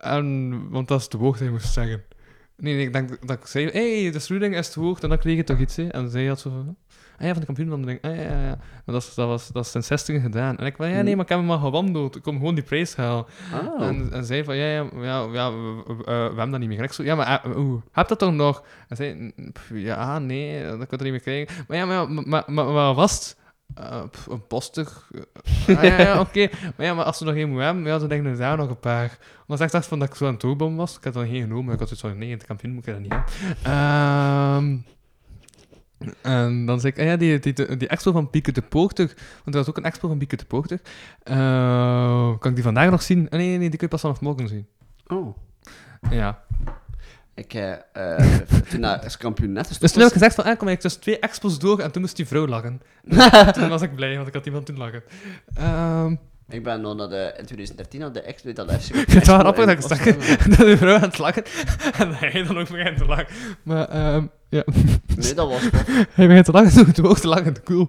[0.00, 2.02] En, want dat is te hoog dat je moest zeggen.
[2.56, 5.18] Nee, nee, ik denk dat ik zei, hé, hey, dus Roeningen is te hoog, dan
[5.18, 5.86] kreeg je toch iets, hè?
[5.88, 6.76] En zij had zo van,
[7.18, 8.56] ah ja, van de kampioenwandeling, ah ja, ja, ja.
[8.56, 10.56] Maar dat, is, dat, was, dat is ten 60 gedaan.
[10.56, 12.64] En ik van, ja, nee, maar ik heb hem maar gewandeld, ik kom gewoon die
[12.64, 13.24] prijs halen.
[13.54, 13.82] Oh.
[13.86, 16.68] En, en zij van, ja, ja, ja, ja we, we- eh, we hebben dat niet
[16.68, 16.78] meer.
[16.78, 18.64] En ik zo, ja, maar oeh, heb dat toch nog?
[18.88, 21.64] En zij, "N- pff, ja, nee, dat kan je er niet meer krijgen.
[21.68, 23.36] Maar ja, maar, maar, maar, maar wat was het?
[23.74, 25.10] Eh, pff, een postig.
[25.66, 26.48] Eh, ah, ja, ja, oké.
[26.76, 28.68] Maar ja, maar als we nog geen moet hebben, ja, dan denk ik daar nog
[28.68, 29.18] een paar.
[29.46, 30.96] Omdat ik dacht van dat ik zo aan het toebom was.
[30.96, 32.86] Ik had dan geen genomen, maar ik had zoiets van, nee, in het kampioen moet
[32.86, 33.62] ik dat niet hebben.
[33.62, 34.76] Ehm,
[36.22, 39.06] En dan zei ik, ah ja, die, die, die, die expo van Pieke de Poorter,
[39.44, 40.80] want er was ook een expo van Pieke de Poorter.
[41.22, 43.24] Eh, kan ik die vandaag nog zien?
[43.30, 44.66] Ah, nee, nee, nee, die kun je pas vanaf morgen zien.
[45.06, 45.36] Oh.
[46.10, 46.42] Ja.
[47.42, 48.40] Ik, eh, eh,
[48.70, 51.18] toen als kampioen net Dus toen heb ik gezegd van, ah, kom ik tussen twee
[51.18, 52.80] expos door en toen moest die vrouw lachen.
[53.54, 55.02] toen was ik blij, want ik had iemand toen lachen.
[55.54, 56.16] Ehm
[56.48, 58.94] Ik ben nog naar de, in 2013 naar de expo, dat FC.
[58.94, 60.16] het is wel grappig dat ik zeg
[60.56, 61.44] dat de vrouw aan het lachen
[61.98, 63.26] en dat hij dan ook begint te lachen.
[63.62, 64.64] Maar, ehm ja.
[65.16, 66.06] Nee, dat was tof.
[66.12, 67.88] hij begint te lachen, toen het ook te lachen, cool.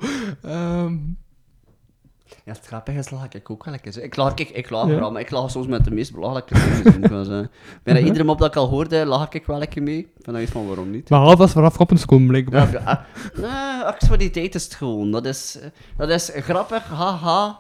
[2.46, 4.04] Ja, het grappige is, lach ik ook wel lekker.
[4.04, 5.00] Ik lach, ik, ik lach Ja.
[5.00, 6.54] wel, maar ik lach soms met de meest belachelijke
[6.84, 7.10] dingen.
[7.10, 7.52] wel zeggen.
[7.84, 9.98] Bijna iedere mop dat ik al hoorde, lach ik wel lekker mee.
[9.98, 11.10] Ik dat iets van waarom niet.
[11.10, 12.72] maar half was vanaf komen, blijkbaar.
[12.72, 13.06] Ja, ja,
[13.42, 15.12] nee, actualiteit is het gewoon.
[15.12, 17.60] Dat is, eh, dat is grappig, haha.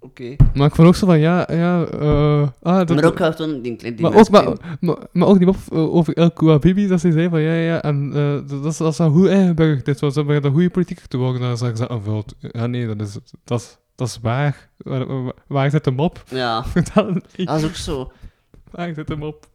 [0.00, 0.36] Oké.
[0.54, 3.62] Maar ik vond ook zo van, ja, ja, eh ah, dat, Maar ook wel toen
[3.62, 7.12] die, maar, ook, maar, maar, maar ook die mop eh, over El Kouabibi, dat ze
[7.12, 10.14] zei van, ja, ja, en eh, dat, dat is, dat is een eigenburg, dit was,
[10.14, 12.34] dat een goede politiek te worden, ik dat aanvult.
[12.38, 14.68] Ja, nee, dat is, dat is, dat is waar.
[14.76, 16.22] Waar, waar, waar zit hem op?
[16.28, 16.64] Ja.
[16.94, 18.12] Dat is ook zo.
[18.70, 19.46] Waar zit hem op?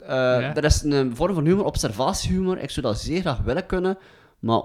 [0.00, 2.58] Eh, Er is een vorm van humor, observatiehumor.
[2.58, 3.98] Ik zou dat zeer graag willen kunnen,
[4.38, 4.62] maar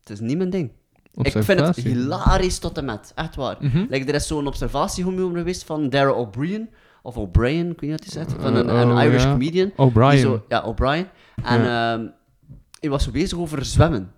[0.00, 0.70] het is niet mijn ding.
[1.14, 3.56] Ik vind het hilarisch tot en met, echt waar.
[3.60, 3.84] Mhm.
[3.90, 6.70] like, er is zo'n observatiehumor geweest van Dara O'Brien,
[7.02, 9.72] of O'Brien, ik weet niet wat hij zegt, van een, een oh, Irish comedian.
[9.76, 10.40] O'Brien.
[10.48, 11.06] Ja, O'Brien.
[11.44, 12.06] En ehm,
[12.80, 14.12] hij was zo bezig over zwemmen.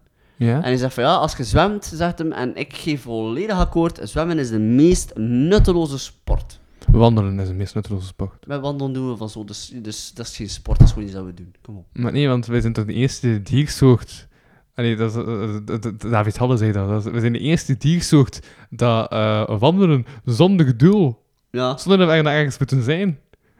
[0.46, 0.54] Ja.
[0.56, 4.00] En hij zegt van ja, als je zwemt, zegt hem, en ik geef volledig akkoord,
[4.02, 6.60] zwemmen is de meest nutteloze sport.
[6.92, 8.46] Wandelen is een meest nutteloze sport.
[8.46, 11.08] Met wandelen doen we van zo, dus, dus dat is geen sport, dat is gewoon
[11.08, 11.54] iets dat we doen.
[11.62, 11.86] Kom op.
[11.92, 14.28] Maar nee, want wij zijn toch de eerste diersoort...
[14.74, 15.22] Allee, dat is,
[15.64, 16.88] dat- dat- David Halle zei dat.
[16.88, 18.40] dat is- we zijn de eerste diersoort
[18.70, 21.22] dat eh, wandelen zonder doel.
[21.50, 21.76] Ja.
[21.76, 23.18] Zonder dat we er ergens moeten zijn.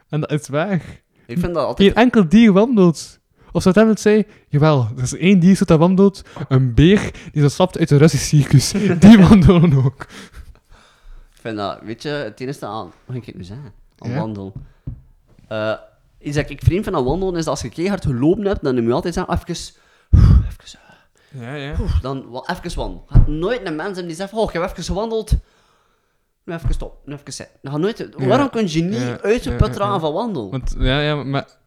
[0.09, 1.03] En dat is waar.
[1.27, 1.89] Ik vind dat altijd...
[1.93, 3.20] Geen enkel dier wandelt.
[3.53, 6.23] Of zou het zei, jawel, er is één diersoort dat wandelt.
[6.49, 8.71] Een beer die zo stapt uit een Russisch circus.
[9.01, 10.07] Die wandelen ook.
[11.35, 12.93] Ik vind dat, weet je, het enige aan...
[13.05, 13.73] Wat ga ik nu zeggen?
[13.99, 14.19] Aan Ja?
[14.19, 14.53] wandelen.
[15.49, 15.75] Eh,
[16.19, 18.75] iets dat ik vreemd vind aan wandelen is dat als je keihard gelopen hebt, dan
[18.75, 19.49] moet je altijd zeggen, even...
[19.49, 20.79] even
[21.31, 21.75] Ja, ja.
[21.81, 23.05] Oeh, dan wel even wandelen.
[23.07, 25.33] Gaat nooit een mens hebben die zegt, oh, ik heb even gewandeld.
[26.45, 27.57] Nu even stop, nu even zitten.
[27.63, 27.99] Dan gaat nooit...
[28.19, 28.27] Ja.
[28.27, 30.01] Waarom kun je niet Ja, uit je ja, put ja, raken ja.
[30.01, 30.51] van wandelen?
[30.51, 31.59] Want, ja, ja, maar...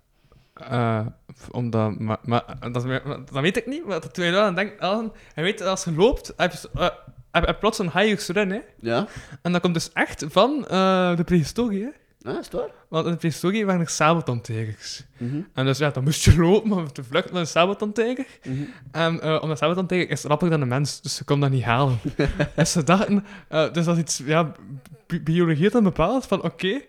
[0.53, 1.05] eh,
[1.51, 1.99] omdat...
[1.99, 2.73] Maar, maar, dat,
[3.03, 6.33] dat weet ik niet, maar toen je aan denkt, je weet, dat als je loopt,
[6.37, 6.89] heb je, eh,
[7.31, 8.59] heb plots een high run, hè.
[8.79, 9.07] Ja.
[9.41, 11.89] En dat komt dus echt van eh, de prehistorie, hè.
[12.17, 12.69] Ja, is het waar?
[12.87, 15.03] Want in de prehistorie waren er sabeltandtijgers.
[15.17, 15.41] Mhm.
[15.53, 18.25] En dus ja, dan moest je lopen om te vluchten met een sabeltandtijger.
[18.43, 18.63] Mhm.
[18.91, 21.99] En eh omdat sabeltandtijger is rapper dan een mens, dus ze kon dat niet halen.
[22.55, 24.51] dus ze dachten, dus dat is iets, ja,
[25.07, 26.81] bi- biologie dan bepaald van, oké,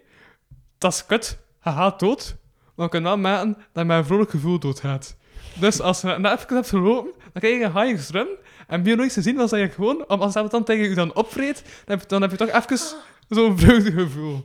[0.78, 2.36] dat is kut, gaat dood,
[2.75, 5.17] maar we kunnen wel maken dat een vrolijk gevoel doodgaat.
[5.55, 8.29] Dus als je net even hebt gelopen, dan krijg je een high run.
[8.67, 12.07] En biologisch gezien was dat je gewoon, als sabeltandtijger je dan opvreet, dan heb je,
[12.07, 12.79] dan heb je toch even
[13.29, 14.43] zo'n vreugde gevoel.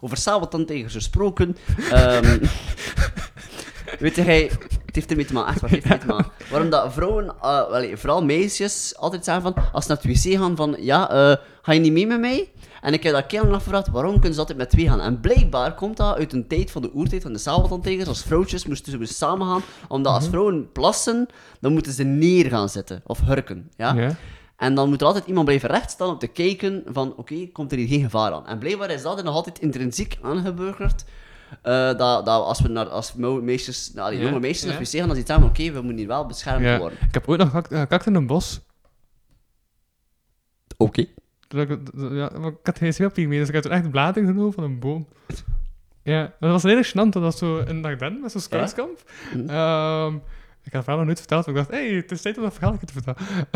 [0.00, 1.56] Over sabeltandtijgers gesproken.
[1.90, 2.38] ehm
[3.98, 4.50] weet jij,
[4.86, 6.30] het heeft ermee te maken, echt waar, het heeft ermee te maken.
[6.50, 10.56] Waarom dat vrouwen, wel, vooral meisjes, altijd zeggen van, als ze naar het wc gaan,
[10.56, 12.50] van, ja, eh, ga je niet mee met mij?
[12.80, 15.00] En ik heb dat keer lang afgevraagd, waarom kunnen ze altijd met twee gaan?
[15.00, 18.08] En blijkbaar komt dat uit een tijd van de oertijd van de sabeltandtijgers.
[18.08, 21.26] Als vrouwtjes moesten ze dus samen gaan, omdat als vrouwen plassen,
[21.60, 23.94] dan moeten ze neer gaan zitten, of hurken, ja?
[23.94, 24.16] Ja.
[24.56, 27.78] En dan moet er altijd iemand blijven rechtstaan om te kijken van, oké, komt er
[27.78, 28.46] hier geen gevaar aan?
[28.46, 31.04] En blijkbaar is dat er nog altijd intrinsiek aangeburgerd.
[31.62, 35.06] Eh, dat, dat als we naar, als meisjes, nou, die jonge meisjes naar wc gaan,
[35.06, 36.98] dan zitten ze oké, we moeten hier wel beschermd Ja, worden.
[37.08, 38.60] ik heb ooit nog gekakt, eh, in een bos.
[40.76, 41.04] Oké.
[41.48, 44.64] Ja, maar ik had geen zweppier mee, dus ik had toen echt bladeren genomen van
[44.64, 45.08] een boom.
[46.02, 49.02] Ja, dat was erg gênant, dat was zo in Ardennen, met zo'n scoutskamp.
[49.34, 49.48] Mhm.
[49.48, 50.16] Ehm,
[50.64, 52.36] ik had het verhaal nog nooit verteld, maar ik dacht, hé, hey, het is tijd
[52.36, 53.46] om dat verhaal te vertellen.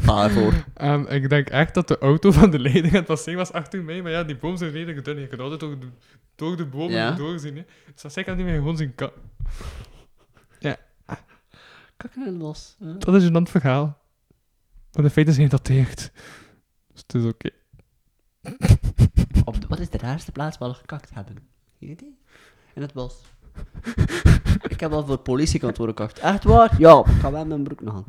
[0.04, 0.52] Waarvoor?
[0.74, 3.82] Ehm, ik denk echt dat de auto van de leiding aan het passeren was achter
[3.84, 5.18] mij, maar ja, die boom zijn redelijk dun.
[5.20, 5.88] Je kunt altijd door de,
[6.34, 7.10] door de bomen Ja.
[7.12, 7.56] doorzien.
[7.56, 7.62] Hè.
[7.92, 9.10] Dus dat zeker niet meer gewoon zien kan.
[10.58, 10.76] Ja,
[11.96, 12.76] Kakken in het bos.
[12.78, 12.92] ja.
[12.92, 13.98] dat is een gênant verhaal.
[14.92, 16.12] Maar de feiten zijn gedateerd.
[16.92, 17.50] Dus het is oké.
[19.44, 21.36] Op de- wat is de raarste plaats waar we gekakt hebben?
[21.78, 22.18] Geen idee.
[22.74, 23.22] In het bos.
[24.68, 26.18] Ik heb al voor het politiekantoor gekakt.
[26.18, 26.74] Echt waar?
[26.78, 28.04] Ja, ik ga wel mijn broek nog aan.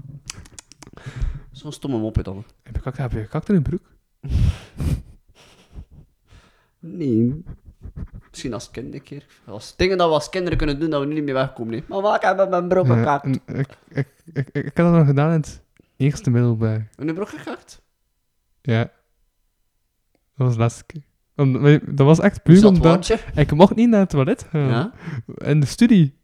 [1.51, 2.45] Zo'n stomme mopje dan.
[2.63, 3.95] Heb je gekakt, heb je gekakt in een broek?
[6.79, 7.43] Nee.
[8.29, 9.25] Misschien als kind een keer.
[9.45, 11.71] Als dingen dat we als kinderen kunnen doen, dat we nu niet meer wegkomen.
[11.71, 11.83] Nee.
[11.87, 13.25] Maar waar ik heb met mijn broek gekakt?
[13.25, 15.61] ik, ik, ik, ik, ik heb dat nog gedaan in het
[15.97, 16.89] eerste middelbaar.
[16.97, 17.81] In de broek gekakt?
[18.61, 18.79] Ja.
[20.35, 21.03] Dat was de laatste keer.
[21.41, 23.17] Om- dat was echt puur omdat...
[23.35, 24.67] Ik mocht niet naar het toilet gaan.
[24.67, 24.91] Ja?
[25.37, 26.19] In de studie.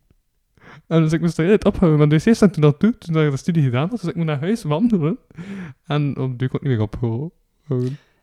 [0.88, 2.00] En dus ik moest het ophouden.
[2.00, 4.00] Maar de zijn toen al toe, toen ik de studie gedaan had.
[4.00, 5.18] Dus ik moet naar huis wandelen.
[5.86, 7.32] En op die kon ik niet meer ophouden.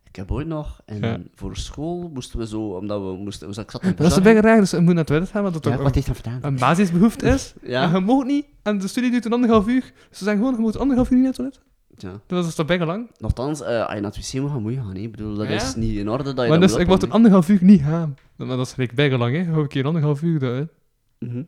[0.04, 1.18] Ik heb ooit nog, en Ja.
[1.34, 4.40] voor school moesten we zo, omdat we moesten, dus ik zat Dat is een beetje
[4.40, 6.42] raar, dus je moet naar het toilet gaan, want dat Ja, toch wat een- dat
[6.42, 7.54] een basisbehoefte is.
[7.62, 7.82] Ja.
[7.82, 9.80] En je mag niet, en de studie duurt een anderhalf uur.
[10.08, 11.60] Dus ze zeggen gewoon, je moet anderhalf uur niet naar het toilet.
[11.96, 12.20] Ja.
[12.26, 13.10] Dat is toch bijna lang.
[13.18, 14.94] Nochtans, eh, als je naar het wc moet gaan, moet je gaan.
[14.94, 15.00] hè.
[15.00, 15.54] Ik bedoel, dat Ja?
[15.54, 17.82] is niet in orde dat je Maar dat dus, ik mocht een anderhalf uur niet
[17.82, 18.16] gaan.
[18.36, 19.44] Maar dat is gelijk bijna lang, hè.
[19.44, 20.70] Hou ik hier anderhalf uur eruit.
[21.18, 21.42] Mhm.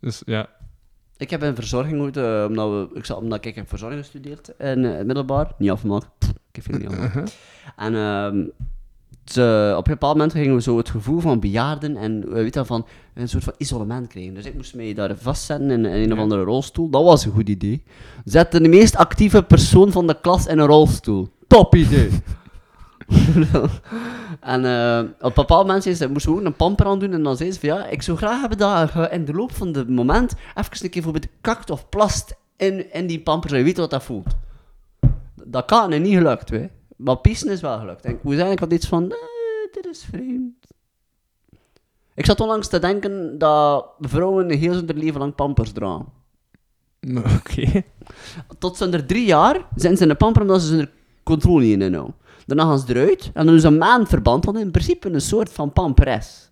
[0.00, 0.48] Dus ja.
[1.16, 4.48] Ik heb in verzorging ooit, eh, omdat, we, ik, zat, omdat ik heb verzorging gestudeerd
[4.58, 5.52] in het middelbaar.
[5.58, 6.08] Niet afgemaakt.
[6.18, 7.36] Pff, Ik heb veel niet afgemaakt.
[7.76, 8.46] en ehm,
[9.32, 12.54] ze- op een bepaald moment gingen we zo het gevoel van bejaarden en eh, weet
[12.54, 14.34] je, van een soort van isolement krijgen.
[14.34, 16.88] Dus ik moest mij daar vastzetten in, in een of andere rolstoel.
[16.90, 17.82] Dat was een goed idee.
[18.24, 21.28] Zette de meest actieve persoon van de klas in een rolstoel.
[21.46, 22.10] Top idee!
[24.40, 27.12] en eh, op een bepaald moment zei ze, moesten we ook een pamper aan doen.
[27.12, 29.52] En dan zei ze van ja, ik zou graag hebben dat je in de loop
[29.54, 33.64] van het moment even een keer bijvoorbeeld kakt of plast in, in die pamper, je
[33.64, 34.36] weet wat dat voelt.
[35.44, 36.66] Dat kan en niet gelukt, hè.
[37.04, 38.04] Maar pissen is wel gelukt.
[38.04, 39.08] En ik moest eigenlijk had iets van,
[39.72, 40.66] dit is vreemd.
[42.14, 46.06] Ik zat onlangs te denken dat vrouwen heel hun leven lang pampers dragen.
[47.38, 47.82] Oké.
[48.58, 51.72] Tot ze er drie jaar zijn ze in de pamper omdat ze er controle niet
[51.72, 52.14] in hebben.
[52.46, 55.52] Daarna gaan ze eruit en dan doen ze een maandverband, wat in principe een soort
[55.52, 56.50] van pamperes.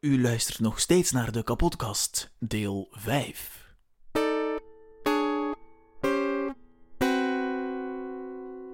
[0.00, 3.53] U luistert nog steeds naar de kapotkast, deel 5.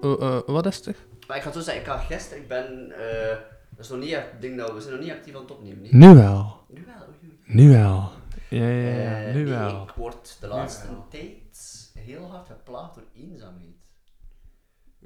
[0.01, 0.95] Eh, wat is het?
[1.27, 3.37] Maar ik ga zo zeggen, ik ga gisteren, ik ben, eh,
[3.69, 5.81] dat is nog niet echt ding dat we zijn nog niet actief aan het opnemen.
[5.81, 5.91] nee.
[5.91, 6.59] Nu wel.
[6.67, 7.05] Nu wel.
[7.45, 8.11] Nu wel.
[8.49, 9.83] Ja, ja, ja, nu wel.
[9.83, 13.75] Ik word de laatste tijd heel hard geplaagd door eenzaamheid.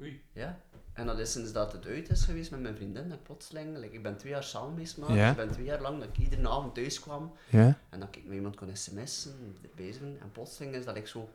[0.00, 0.22] Oei.
[0.32, 0.60] Ja.
[0.92, 3.76] En dat is sinds dat het uit is geweest met mijn vriendin, dat ik plotseling,
[3.78, 5.30] like, ik ben twee jaar samen geweest, maar Ja.
[5.30, 7.78] ik ben twee jaar lang dat ik iedere avond thuis kwam Ja.
[7.90, 11.28] en dat ik met iemand kon sms'en, bezig ben, en plotseling is dat ik zo...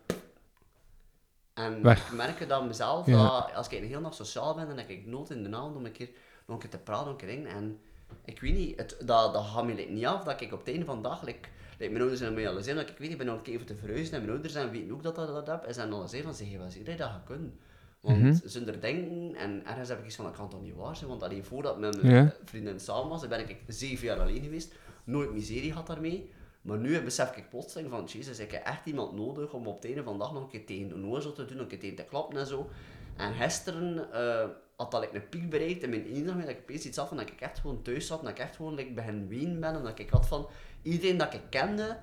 [1.54, 2.08] En Weg.
[2.08, 3.24] ik merk dat mezelf, Ja.
[3.42, 5.76] dat als ik een heel nacht sociaal ben, dan heb ik nood in de avond
[5.76, 6.10] om een keer,
[6.46, 7.52] nog een keer te praten, nog een keer dingen.
[7.52, 7.80] En
[8.26, 10.86] ik weet niet, het, dat, dat gaat me niet af, dat ik op het einde
[10.86, 11.40] van de dag, like,
[11.78, 13.54] like, mijn ouders zijn mij al zijn, dat ik weet, ik ben al een keer
[13.54, 15.92] even te verhuizen en mijn ouders zijn, weten ook dat ik dat heb, en zijn
[15.94, 17.60] al zei van, zeg, wat zie je dat gaan kunnen?
[18.02, 18.36] Want Mhm.
[18.46, 21.24] zonder denken, en ergens heb ik iets van, dat kan toch niet waar zijn, want
[21.24, 22.02] alleen voordat ik met Ja.
[22.02, 24.74] mijn vriendin samen was, dan ben ik zeven jaar alleen geweest,
[25.04, 26.32] nooit miserie had daarmee.
[26.62, 29.86] Maar nu besef ik plotseling van, jezus, ik heb echt iemand nodig om op het
[29.86, 31.80] einde van de dag nog een keer tegen de nozel te doen, nog een keer
[31.80, 32.70] tegen te klappen en zo.
[33.18, 36.86] En gisteren eh, had dat ik een piek bereikt in mijn eenzaamheid, dat ik opeens
[36.86, 38.92] iets had van dat ik echt gewoon thuis zat, en dat ik echt gewoon like,
[38.94, 40.48] begin ween ben, en dat ik had van,
[40.82, 41.98] iedereen dat ik kende,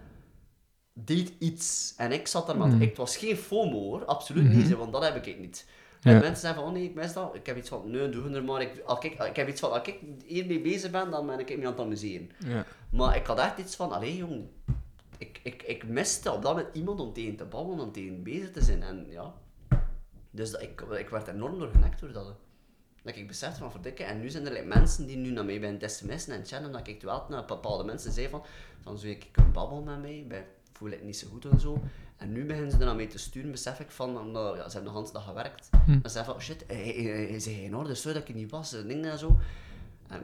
[0.93, 1.95] deed iets.
[1.97, 2.83] En ik zat er, want Mhm.
[2.83, 4.57] ik, het was geen FOMO hoor, absoluut Mhm.
[4.57, 5.67] niet, want dat heb ik niet.
[6.01, 6.11] Ja.
[6.11, 7.35] En mensen zeggen van, oh nee, ik mis dat.
[7.35, 8.63] Ik heb iets van, nee, doe er maar.
[8.63, 11.59] Ik, als ik, ik heb iets van, als ik hiermee bezig ben, dan ben ik
[11.59, 12.31] me aan het amuseren.
[12.47, 12.65] Ja.
[12.91, 14.47] Maar ik had echt iets van, allee jong,
[15.19, 18.51] ik, ik, ik miste op dat moment iemand om tegen te babbelen, om tegen bezig
[18.51, 18.83] te zijn.
[18.83, 19.35] En ja,
[20.31, 22.35] dus dat, ik, ik werd enorm door genekt door dat.
[23.03, 24.07] Dat ik besefte van verdikken.
[24.07, 26.73] En nu zijn er like, mensen die nu naar mij bij het sms'en en chatten,
[26.73, 28.43] dat ik wel naar bepaalde mensen zei van,
[28.81, 30.25] van zou ik kunnen babbelen met mij?
[30.29, 31.83] Bij, voel ik niet zo goed en zo.
[32.19, 34.75] En nu beginnen ze er naar mij te sturen, besef ik van, omdat ja, ze
[34.77, 35.69] hebben de hele dag gewerkt.
[35.85, 35.91] Hm.
[35.91, 38.51] En ze zeggen van, oh shit, hij, hij, zei in orde, sorry dat ik niet
[38.51, 39.39] was, en dingen en zo.
[40.09, 40.21] En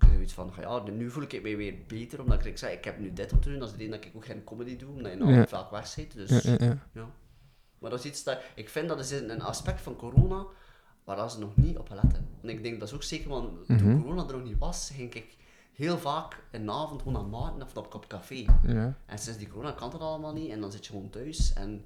[0.00, 2.84] ik heb iets van, ja, nu voel ik mij weer beter, omdat ik zeg, ik
[2.84, 4.76] heb nu dit om te doen, dat is de reden dat ik ook geen comedy
[4.76, 5.46] doe, omdat je nou Ja.
[5.46, 6.12] vaak weg zit.
[6.14, 7.10] Dus, Ja, ja, ja.
[7.78, 10.44] Maar dat is iets dat, ik vind dat is een aspect van corona
[11.04, 12.28] waar ze nog niet op letten.
[12.42, 14.02] En ik denk dat is ook zeker, want toen Mhm.
[14.02, 15.36] corona er nog niet was, ging ik
[15.78, 18.44] heel vaak een avond gewoon aan maten of op, op café.
[18.62, 18.94] Ja.
[19.06, 21.52] En sinds die corona kan dat allemaal niet en dan zit je gewoon thuis.
[21.52, 21.84] En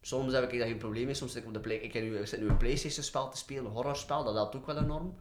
[0.00, 1.14] soms heb ik daar geen probleem mee.
[1.14, 3.30] Soms zit ik op de play ik, heb nu, ik zit nu een Playstation spel
[3.30, 5.14] te spelen, een horrorspel, dat helpt ook wel enorm.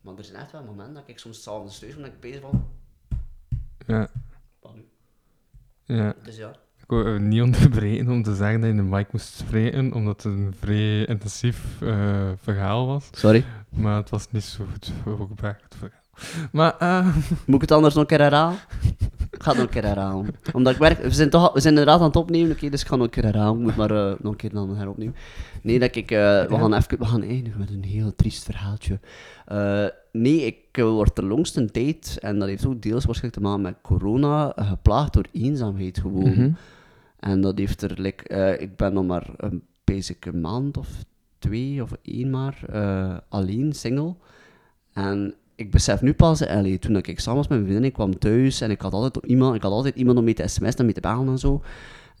[0.00, 2.40] Maar er zijn echt wel momenten dat ik soms s'avonds thuis ben en ik bezig
[2.40, 2.68] van.
[3.86, 4.08] Ja.
[4.60, 4.88] Wat nu?
[5.84, 6.14] Ja.
[6.22, 6.50] Dus ja.
[6.76, 9.92] Ik wou eh, niet onderbreken om te zeggen dat je in de mic moest spreken,
[9.92, 13.08] omdat het een vrij intensief eh, verhaal was.
[13.12, 13.44] Sorry.
[13.68, 16.03] Maar het was niet zo goed voorbereid, het verhaal.
[16.52, 17.06] Maar, eh
[17.46, 18.58] Moet ik het anders nog een keer herhalen?
[19.30, 20.34] Ik ga het nog een keer herhalen.
[20.52, 22.86] Omdat ik werk, we zijn, toch, we zijn inderdaad aan het opnemen, oké, dus ik
[22.86, 23.58] ga nog een keer herhalen.
[23.58, 25.14] Ik moet maar eh, nog een keer dan heropnemen.
[25.62, 29.00] Nee, dat ik, eh, we, gaan even, we gaan eindigen met een heel triest verhaaltje.
[29.46, 33.62] Eh, nee, ik word de langste tijd, en dat heeft ook deels waarschijnlijk te maken
[33.62, 36.30] met corona, geplaagd door eenzaamheid gewoon.
[36.30, 36.50] Mhm.
[37.20, 40.88] En dat heeft er, like, ik ben nog maar een basic een maand of
[41.38, 42.58] twee of één maar
[43.28, 44.14] alleen, single.
[44.92, 48.18] En ik besef nu pas, allee, toen ik samen was met mijn vriendin, ik kwam
[48.18, 50.78] thuis en ik had altijd, op iemand, ik had altijd iemand om mee te sms'en
[50.78, 51.62] en mee te bellen en zo.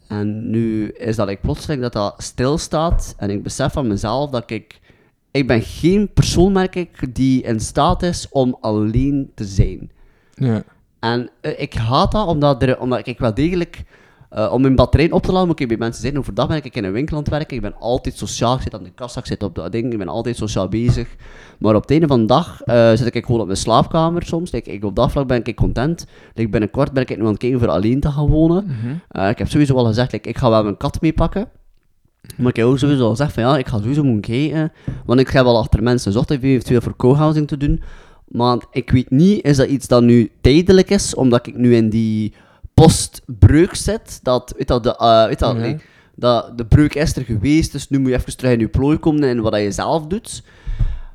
[0.08, 4.50] En nu is dat ik plotseling dat dat stilstaat en ik besef van mezelf dat
[4.50, 4.82] ik...
[5.30, 9.90] Ik ben geen persoon, merk ik, die in staat is om alleen te zijn.
[10.34, 10.64] Ja.
[11.00, 13.82] En eh, ik haat dat omdat, er, omdat ik wel degelijk
[14.34, 16.18] Eh, om mijn batterij op te laden moet ik bij mensen zijn.
[16.18, 17.56] Overdag ben ik in een winkel aan het werken.
[17.56, 18.54] Ik ben altijd sociaal.
[18.54, 19.92] Ik zit aan de kassa, ik zit op dat ding.
[19.92, 21.08] Ik ben altijd sociaal bezig.
[21.58, 24.50] Maar op het einde van de dag eh, zit ik gewoon op mijn slaapkamer soms.
[24.50, 26.06] Ik, ik, op dat vlak ben ik content.
[26.34, 28.64] Like, binnenkort ben ik nu aan het kijken voor alleen te gaan wonen.
[28.64, 28.94] Mhm.
[29.08, 31.48] Eh, ik heb sowieso al gezegd, like, ik ga wel mijn kat meepakken.
[32.36, 34.72] Maar ik heb ook sowieso al gezegd van ja, ik ga sowieso moeten kijken.
[35.06, 37.82] Want ik ga wel achter mensen zocht even eventueel voor co-housing te doen.
[38.28, 41.90] Maar ik weet niet, is dat iets dat nu tijdelijk is, omdat ik nu in
[41.90, 42.34] die
[42.74, 44.20] postbreuk zit.
[44.22, 45.80] Dat, weet dat, de, eh, weet dat,
[46.14, 48.98] dat de breuk is er geweest, dus nu moet je even terug in je plooi
[48.98, 50.42] komen en wat je zelf doet.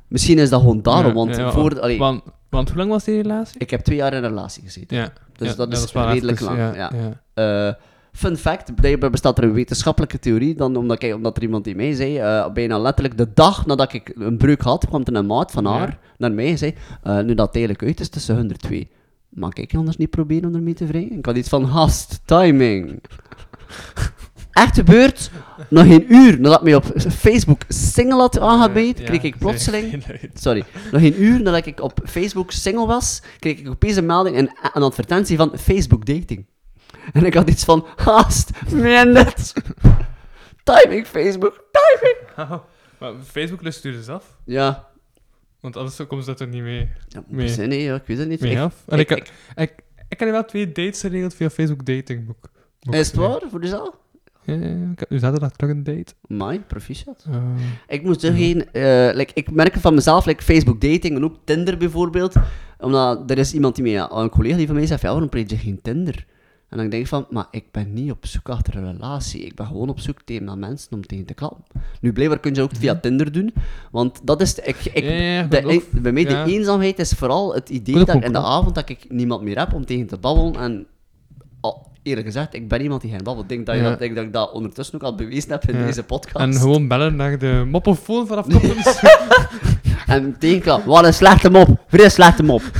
[0.08, 1.80] Misschien is dat gewoon daarom, Ja, want ja, voor...
[1.80, 3.60] allee, want, want hoe lang was die relatie?
[3.60, 4.96] ik heb twee jaar in een relatie gezeten.
[4.96, 5.12] Ja.
[5.36, 6.58] Dus Ja, dat dat is, redelijk lang.
[6.58, 6.92] ja.
[7.34, 7.74] Eh,
[8.12, 11.74] fun fact, blijkbaar bestaat er een wetenschappelijke theorie, dan, omdat, ik, omdat er iemand die
[11.76, 15.26] mij zei, eh, bijna letterlijk de dag nadat ik een breuk had, kwam er een
[15.26, 18.56] maat van haar naar mij en zei, nu dat het eigenlijk uit is tussen hun
[18.56, 18.90] twee,
[19.30, 21.18] mag ik anders niet proberen om ermee te wringen?
[21.18, 23.02] Ik had iets van, hast, timing.
[24.50, 25.30] Echt gebeurd,
[25.68, 30.04] nog geen uur nadat ik mij op Facebook single had aangebeet, ja, kreeg ik plotseling...
[30.34, 30.64] Sorry.
[30.92, 34.50] Nog geen uur nadat ik op Facebook single was, kreeg ik opeens een melding, een,
[34.72, 36.46] een advertentie van Facebook dating.
[37.12, 39.52] En ik had iets van, haast, mindert.
[40.64, 42.16] Timing, Facebook, timing.
[42.98, 44.36] maar Facebook lust u dus af?
[44.44, 44.89] Ja.
[45.60, 46.88] Want anders komt ze dat er niet mee.
[47.08, 48.40] Ja, mee, dus, nee, ja, ik weet het niet.
[48.40, 48.82] mee Ik- af.
[48.88, 49.72] En ik- ik, ik, ik,
[50.08, 52.28] ik heb nu wel twee dates geregeld via Facebook dating.
[52.80, 53.94] Ik Is het waar, voor jezelf?
[54.44, 54.90] Ja, ja, ja.
[54.92, 56.12] Ik heb nu zaterdag terug een date.
[56.26, 57.24] Mijn, proficiat.
[57.88, 58.72] Ik moest er geen...
[58.72, 62.34] eh, like, ik merk van mezelf, like Facebook dating en ook Tinder bijvoorbeeld.
[62.78, 65.50] Omdat er is iemand die mij, een collega die van mij zegt, ja, waarom preet
[65.50, 66.26] je geen Tinder?
[66.70, 69.40] En dan denk ik van, maar ik ben niet op zoek achter een relatie.
[69.44, 71.64] Ik ben gewoon op zoek tegen naar mensen om tegen te klappen.
[72.00, 73.54] Nu, blijkbaar kun je ook via Tinder doen.
[73.90, 74.54] Want dat is...
[74.58, 75.12] Ik, ik, Mhm.
[75.12, 76.44] Ja, ja, de, bij mij, Ja.
[76.44, 79.58] de eenzaamheid is vooral het idee dat ik in de avond dat ik niemand meer
[79.58, 80.56] heb om tegen te babbelen.
[80.56, 80.86] En
[82.02, 83.42] eerlijk gezegd, ik ben iemand die geen babbelt.
[83.42, 85.70] Ik denk dat, je dat, ik denk dat ik dat ondertussen ook al bewezen heb
[85.70, 86.36] in deze podcast.
[86.44, 89.00] En gewoon bellen naar de moppofoon vanaf Toppens.
[90.06, 91.84] En tegenklap, wat een slechte mop.
[91.88, 92.62] Vrij slechte mop.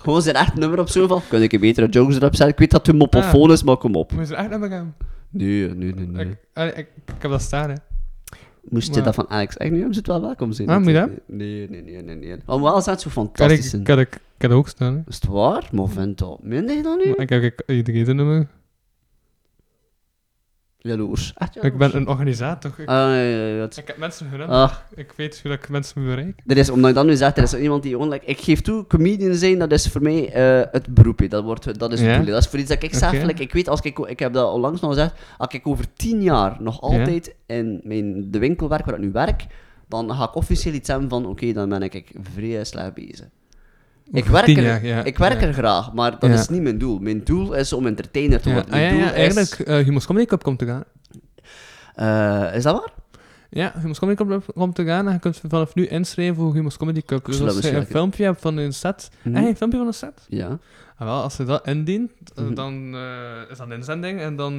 [0.00, 1.22] Gewoon zijn echt nummer op zoveel.
[1.28, 2.48] Kun ik een betere jokes erop zetten?
[2.48, 4.12] Ik weet dat het een moppofoon is, maar kom op.
[4.12, 4.94] Moet je er echt naar gaan?
[5.30, 6.24] Nee, nee, nee, nee.
[6.26, 7.74] Ik, eh, ik, ik heb dat staan, hè.
[8.68, 10.68] Moest je dat van Alex echt niet hebben, zou het wel welkom zijn.
[10.68, 11.08] Ah, moet dat?
[11.26, 12.16] Nee, nee, nee, nee.
[12.16, 12.36] nee.
[12.46, 13.82] Maar wel zijn zo Kan ik, fantastisch.
[13.82, 15.00] kan, ik, kan ik ook staan, hè.
[15.06, 15.68] Is het waar?
[15.72, 16.42] Maar vent dat.
[16.42, 17.08] Minder dan nu?
[17.10, 18.46] Maar Ik heb ik, iedereen nummer.
[20.82, 21.32] Jaloers.
[21.36, 22.70] Echt Ik ben een organisator.
[22.78, 24.50] Ik, Ah, ja, ja, ja, het- ik heb mensen genoemd.
[24.50, 24.84] Ach.
[24.94, 26.34] Ik weet hoe dat ik mensen moet bereiken.
[26.46, 28.08] Er is, omdat ik dat nu zeg, er is iemand die gewoon...
[28.08, 31.18] Like, ik geef toe, comedian zijn, dat is voor mij eh, het beroep.
[31.18, 31.28] hè.
[31.28, 32.32] Dat, wordt, dat is het doel.
[32.34, 33.10] Dat is voor iets dat ik zeg.
[33.26, 36.22] Like, ik weet, als ik, ik heb dat onlangs nog gezegd, als ik over tien
[36.22, 39.46] jaar nog altijd in mijn, de winkel werk waar ik nu werk,
[39.88, 43.26] dan ga ik officieel iets hebben van, oké, dan ben ik vrij slecht bezig.
[44.12, 45.46] Ik werk, er, jaar, ja, ik werk ja.
[45.46, 46.36] er graag, maar dat Ja.
[46.36, 46.98] is niet mijn doel.
[46.98, 48.64] Mijn doel is om entertainer te worden.
[48.72, 49.36] ah, Mijn ja, doel is...
[49.36, 50.84] eigenlijk, Humo's Comedy Club komt te gaan.
[51.94, 52.92] Eh, is dat waar?
[53.50, 56.76] Ja, Humo's Comedy Club komt te gaan en je kunt vanaf nu inschrijven voor Humo's
[56.76, 57.24] Comedy Club.
[57.24, 59.10] Dus als je een filmpje hebt van een set...
[59.22, 59.40] Mhm.
[59.42, 60.26] Je een filmpje van een set?
[60.28, 60.58] Ja.
[60.96, 62.54] Ah, wel, als je dat indient, eh, Mhm.
[62.54, 62.94] dan
[63.50, 64.52] is dat een inzending en dan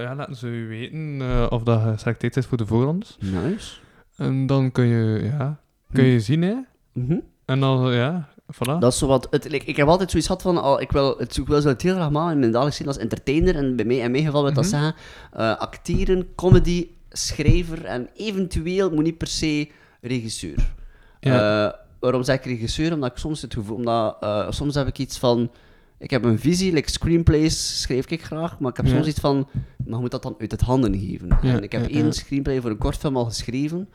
[0.00, 3.16] ja, laten ze u weten of dat geselecteerd is voor de voorrondes.
[3.20, 3.74] Nice.
[4.16, 5.58] En dan kun je, ja,
[5.92, 6.54] kun je zien, hè.
[6.92, 7.18] Mhm.
[7.44, 8.78] En dan, ja, voilà.
[8.78, 11.14] Dat is zo wat, het, like, ik heb altijd zoiets gehad van, al, ik wil
[11.18, 13.56] het, ik wil zo het heel graag maken in mijn dagelijks leven als entertainer.
[13.56, 14.72] En bij mij, in mijn geval wil dat Mhm.
[14.72, 14.94] zeggen,
[15.32, 19.68] eh, acteren, comedy, schrijver en eventueel, moet niet per se
[20.00, 20.72] regisseur.
[21.20, 21.66] Ja.
[21.66, 22.92] Eh, waarom zeg ik regisseur?
[22.92, 25.50] Omdat ik soms het gevoel, omdat eh, soms heb ik iets van,
[25.98, 28.92] ik heb een visie, like screenplays schrijf ik graag, maar ik heb Ja.
[28.92, 29.48] soms iets van,
[29.86, 31.38] maar moet dat dan uit het handen geven.
[31.42, 33.88] Ja, en ik heb één screenplay voor een kortfilm al geschreven.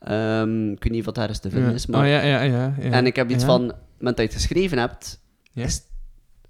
[0.00, 2.00] Ehm, ik weet niet wat daar is te vinden is, maar...
[2.00, 2.90] Oh, ja, ja, ja, ja.
[2.90, 5.20] En ik heb iets van, moment dat je het geschreven hebt,
[5.52, 5.64] Ja.
[5.64, 5.86] is het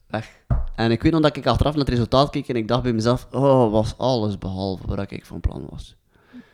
[0.06, 0.42] weg.
[0.74, 2.92] En ik weet nog dat ik achteraf naar het resultaat keek en ik dacht bij
[2.92, 5.96] mezelf, oh, was alles behalve waar ik van plan was.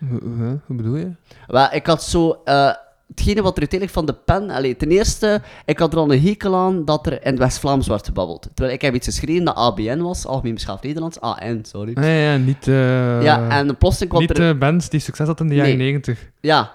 [0.09, 1.11] Hoe, bedoel je?
[1.47, 2.41] Wel, ik had zo...
[2.45, 2.71] eh,
[3.09, 4.51] hetgene wat er uiteindelijk van de pen...
[4.51, 7.87] Allee, ten eerste, ik had er al een hekel aan dat er in het West-Vlaams
[7.87, 8.43] werd gebabbeld.
[8.55, 11.21] Terwijl ik heb iets geschreven dat ABN was, Algemeen Beschaafd Nederlands.
[11.21, 11.95] AN, sorry.
[11.95, 12.69] Ah, ja, niet...
[12.69, 14.49] eh ja, en plotseling kwam Niet er...
[14.51, 15.87] eh, bands die succes hadden in de jaren Nee.
[15.87, 16.31] 90.
[16.41, 16.73] Ja.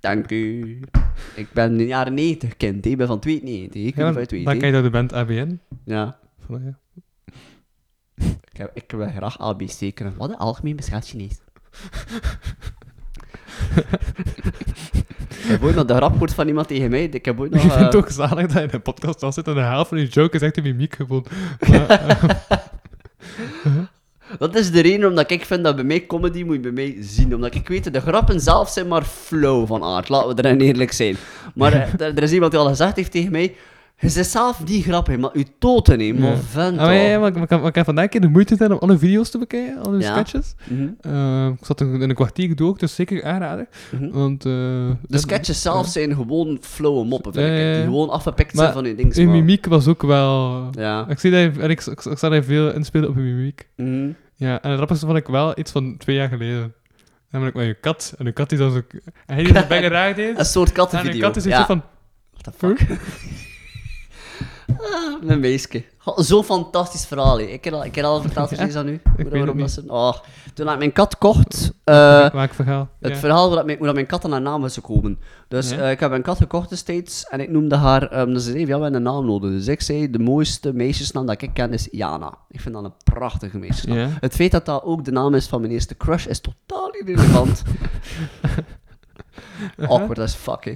[0.00, 0.80] Dank u.
[1.34, 3.82] Ik ben in de jaren 90 kind, ik ben van 92.
[3.82, 5.60] Ik Ja, ben dan van dan ken je door de band ABN.
[5.84, 6.18] Ja.
[6.48, 6.78] Ja.
[8.50, 10.16] Ik heb, ik wil graag ABC kunnen.
[10.16, 11.40] Wat een algemeen beschaafd Chinees.
[15.30, 17.04] ik heb ooit nog de grap gehoord van iemand tegen mij.
[17.04, 17.62] Ik heb ooit nog...
[17.64, 19.60] Ik vind eh, het toch zalig dat je in een podcast al zit en de
[19.60, 21.26] helft van je joke is echt in je microfoon.
[21.68, 22.22] Maar, eh,
[24.38, 26.96] Dat is de reden omdat ik vind dat bij mij comedy moet je bij mij
[27.00, 27.34] zien.
[27.34, 30.08] Omdat ik weet, de grappen zelf zijn maar flow van aard.
[30.08, 31.16] Laten we erin eerlijk zijn.
[31.54, 33.54] Maar eh, er, er is iemand die al gezegd heeft tegen mij...
[34.00, 36.36] Je zit zelf niet grappig, maar je toten, maar Ja.
[36.36, 36.78] vent.
[36.78, 38.56] Ah, maar ja, maar, ik- maar, ik heb- maar ik heb vandaag keer de moeite
[38.56, 40.12] gedaan om alle video's te bekijken, alle Ja.
[40.12, 40.54] sketches.
[40.68, 40.88] Mhm.
[41.00, 43.68] Eh, ik zat in, een kwartier door, dus zeker aanraden.
[43.90, 44.10] Mhm.
[44.10, 47.74] Want, eh, De dat- sketches zelf zijn gewoon flauwe moppen, vind ik.
[47.74, 48.94] Die gewoon afgepikt zijn van je.
[49.16, 50.68] Uw maar- mimiek was ook wel...
[50.72, 51.08] Ja.
[51.08, 53.68] Ik zie dat je, en ik, ik, ik zag je veel inspelen op je mimiek.
[53.76, 54.08] Mhm.
[54.34, 56.74] Ja, en het grappigste vond ik wel iets van twee jaar geleden.
[57.30, 58.14] Namelijk met je kat.
[58.18, 58.80] En je kat die dan zo...
[59.26, 60.38] En hij die bijna raar deed.
[60.38, 61.14] Een soort En kattenvideo.
[61.16, 61.82] je kat is zo van...
[62.36, 62.86] What the fuck?
[64.82, 65.84] Ah, mijn meisje.
[66.16, 67.40] Zo'n fantastisch verhaal.
[67.40, 68.92] Ik heb al, ik heb al verteld, precies aan u.
[68.94, 69.70] Ik dat- het waarom dat niet.
[69.70, 70.12] ze- Oh,
[70.54, 71.72] toen ik mijn kat kocht...
[71.84, 72.88] eh, Welk verhaal?
[73.00, 73.16] Het Ja.
[73.18, 75.18] verhaal hoe, dat mijn, hoe dat mijn kat aan haar naam is gekomen.
[75.48, 75.76] Dus Ja?
[75.78, 78.26] eh, ik heb een kat gekocht destijds en ik noemde haar...
[78.26, 79.50] dus ze zei, ja, we hebben een naam nodig.
[79.50, 82.34] Dus ik zei, de mooiste meisjesnaam dat ik ken is Jana.
[82.50, 83.98] Ik vind dat een prachtige meisjesnaam.
[83.98, 84.08] Ja.
[84.20, 87.62] Het feit dat dat ook de naam is van mijn eerste crush is totaal irrelevant.
[89.88, 90.74] Awkward as fuck, hè.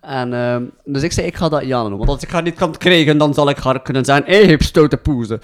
[0.00, 2.06] En, ehm, dus ik zei, ik ga dat Jana noemen.
[2.06, 4.22] Want als ik haar niet kan krijgen, dan zal ik haar kunnen zijn.
[4.26, 5.40] Hé, hey, stoute poezen.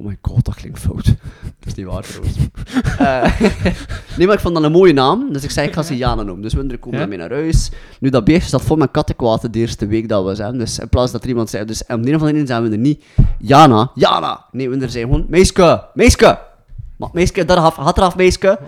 [0.00, 1.04] Oh my god, dat klinkt fout.
[1.04, 2.36] Dat is niet waar, trouwens.
[2.98, 3.40] Eh,
[4.16, 5.32] nee, maar ik vond dat een mooie naam.
[5.32, 6.42] Dus ik zei, ik ga ze Jana noemen.
[6.42, 7.06] Dus we komen Ja?
[7.06, 7.70] mee naar huis.
[8.00, 10.58] Nu, dat beestje zat vol met kattenkwaad de eerste week dat we zijn.
[10.58, 11.64] Dus in plaats dat er iemand zei...
[11.64, 13.04] Dus om de een of andere reden zijn we er niet...
[13.38, 14.44] Jana, Jana.
[14.52, 15.26] Nee, we er zijn gewoon...
[15.28, 16.38] Meeske, Meeske.
[16.96, 18.58] Maar Meeske, daar had eraf, Meeske.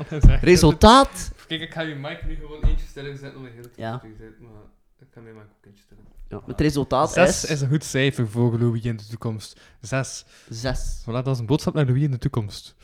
[0.41, 1.31] Resultaat...
[1.51, 3.99] Kijk, ik ga je mic nu gewoon eentje stellen zetten om de hele tijd Ja.
[3.99, 4.63] te zetten, maar
[4.99, 6.05] ik ga mijn mic ook eentje stellen.
[6.29, 7.51] Ja, het resultaat Zes is...
[7.51, 9.61] is een goed cijfer voor Louis in de toekomst.
[9.81, 10.25] Zes.
[10.49, 11.01] Zes.
[11.03, 12.75] Voilà, dat is een boodschap naar Louis in de toekomst.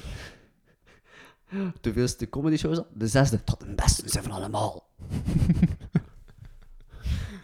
[1.80, 2.86] De veelste comedy show is dat?
[2.92, 3.44] De zesde.
[3.44, 4.84] Tot de beste zijn van allemaal.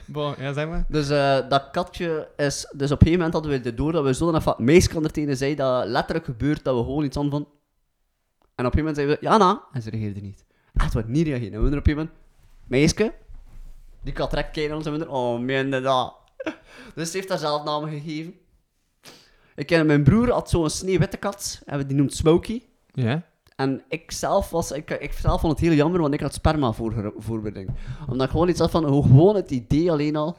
[0.04, 0.84] Bon, ja, zeg maar.
[0.88, 2.72] Dus eh, dat katje is...
[2.76, 4.54] Dus op een gegeven moment hadden we de door dat we zo naar van...
[4.58, 7.40] Meisje er tegen zei dat letterlijk gebeurt dat we gewoon iets aan van...
[7.40, 9.24] En op een gegeven moment zeiden we...
[9.26, 9.64] Jana.
[9.72, 10.44] En ze reageerde niet.
[10.74, 11.52] Echt wat niet reageren.
[11.52, 12.10] En we er op moment...
[12.66, 13.14] Meisje.
[14.02, 15.08] Die kat trekt kijken naar.
[15.08, 16.14] Oh, minder dat.
[16.94, 18.34] Dus ze heeft haar zelf naam gegeven.
[19.54, 21.62] Ik ken mijn broer had zo'n sneeuwwitte kat.
[21.66, 22.62] En die noemt Smokey.
[22.92, 23.26] Ja?
[23.56, 26.72] En ik zelf, was, ik, ik zelf vond het heel jammer, want ik had sperma
[26.72, 27.68] voor, voorbereid.
[28.08, 30.36] Omdat ik gewoon iets had van, gewoon het idee alleen al,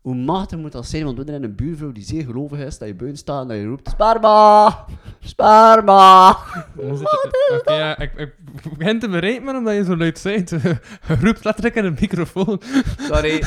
[0.00, 2.88] hoe machtig moet dat zijn, want we hebben een buurvrouw die zeer gelovig is, dat
[2.88, 4.84] je buiten staat en dat je roept, sperma!
[5.20, 6.36] Sperma!
[6.76, 8.32] Dan zit je- Oké, ja, ik, ik
[8.78, 10.44] begin te bereiken, maar omdat je zo luid zei.
[11.08, 12.60] Je roept letterlijk in een microfoon.
[12.98, 13.42] Sorry.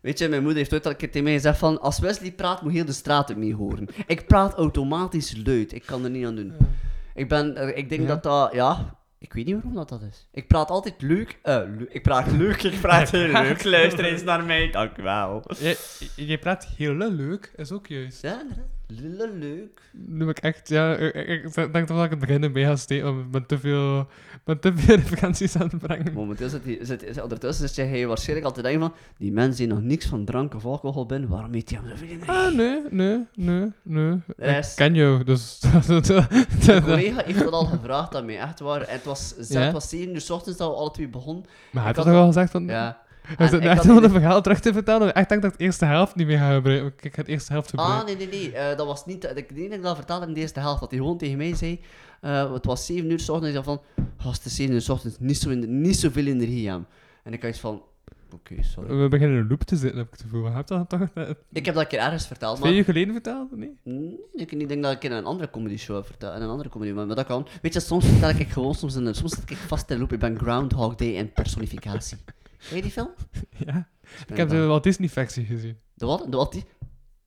[0.00, 2.32] Weet je, mijn moeder heeft ooit al een keer tegen mij gezegd van, als Wesley
[2.32, 3.88] praat, moet heel de straat het mee horen.
[4.06, 6.52] Ik praat automatisch luid, ik kan er niet aan doen.
[7.14, 8.06] Ik ben, eh, ik denk Ja?
[8.06, 10.26] dat dat, ja, ik weet niet waarom dat, dat is.
[10.32, 13.64] Ik praat altijd leuk, eh, leuk- ik praat leuk, ik praat heel leuk.
[13.64, 15.42] Luister eens naar mij, dank u wel.
[15.58, 15.78] Je,
[16.16, 18.22] je praat heel leuk, is ook juist.
[18.22, 18.66] Ja, inderdaad.
[18.86, 19.80] Lille leuk.
[19.92, 23.46] Nu ik echt, ja, ik, denk toch dat ik het begin mee ga steken, ben
[23.46, 24.06] te veel,
[24.44, 26.12] ben te veel referenties aan het brengen.
[26.12, 29.74] Momenteel zit hij, zit, zit- ondertussen zit jij waarschijnlijk altijd denken van, die mensen die
[29.74, 32.26] nog niks van drank of alcohol binnen, waarom eet hij hem zoveel in?
[32.26, 34.20] Ah, nee, nee, nee, nee.
[34.36, 34.70] Rest.
[34.70, 35.60] Ik ken jou, dus...
[36.66, 38.80] Mijn collega heeft dat al gevraagd aan mij, echt waar.
[38.80, 39.72] En het was, Ja?
[39.72, 41.44] was 7 uur 's ochtends dat we alle twee begonnen.
[41.70, 42.66] Maar hij had toch al al- gezegd van...
[42.66, 43.02] Ja.
[43.26, 45.08] Hij En zit ik echt had om een verhaal terug te vertellen.
[45.08, 46.92] Ik echt denk dat ik de eerste helft niet meer ga gebruiken.
[47.00, 47.98] Ik ga de eerste helft gebruiken.
[48.00, 48.52] Ah, nee, nee, nee.
[48.52, 49.24] eh, dat was niet...
[49.24, 50.80] Ik denk dat ik dat vertelde in de eerste helft.
[50.80, 51.80] Dat hij gewoon tegen mij zei...
[52.20, 53.54] eh, het was 7 uur s ochtends.
[53.54, 54.04] En ik zei van...
[54.18, 55.16] Gast, het is 7 uur s ochtends.
[55.20, 56.86] Niet, zo in, niet zoveel energie aan.
[57.22, 57.82] En ik had iets van...
[58.34, 58.96] Oké, sorry.
[58.96, 60.44] We beginnen in een loop te zitten, heb ik het gevoel.
[60.44, 62.66] Heb je dat toch eh, Ik heb dat een keer ergens verteld, maar...
[62.66, 63.56] twee uur geleden verteld?
[63.56, 63.76] Nee?
[63.82, 66.36] Nee, ik niet denk dat ik in een andere comedy show heb verteld.
[66.36, 67.46] In een andere comedy, maar, dat kan.
[67.62, 69.14] Weet je, soms vertel ik gewoon soms in.
[69.14, 70.12] Soms zit ik vast in een loop.
[70.12, 72.18] Ik ben Groundhog Day in personificatie.
[72.68, 73.10] Ken je die film?
[73.66, 73.88] Ja.
[74.28, 75.78] Ik heb de Walt Disney versie gezien.
[75.94, 76.24] De wat?
[76.30, 76.70] De Walt Disney...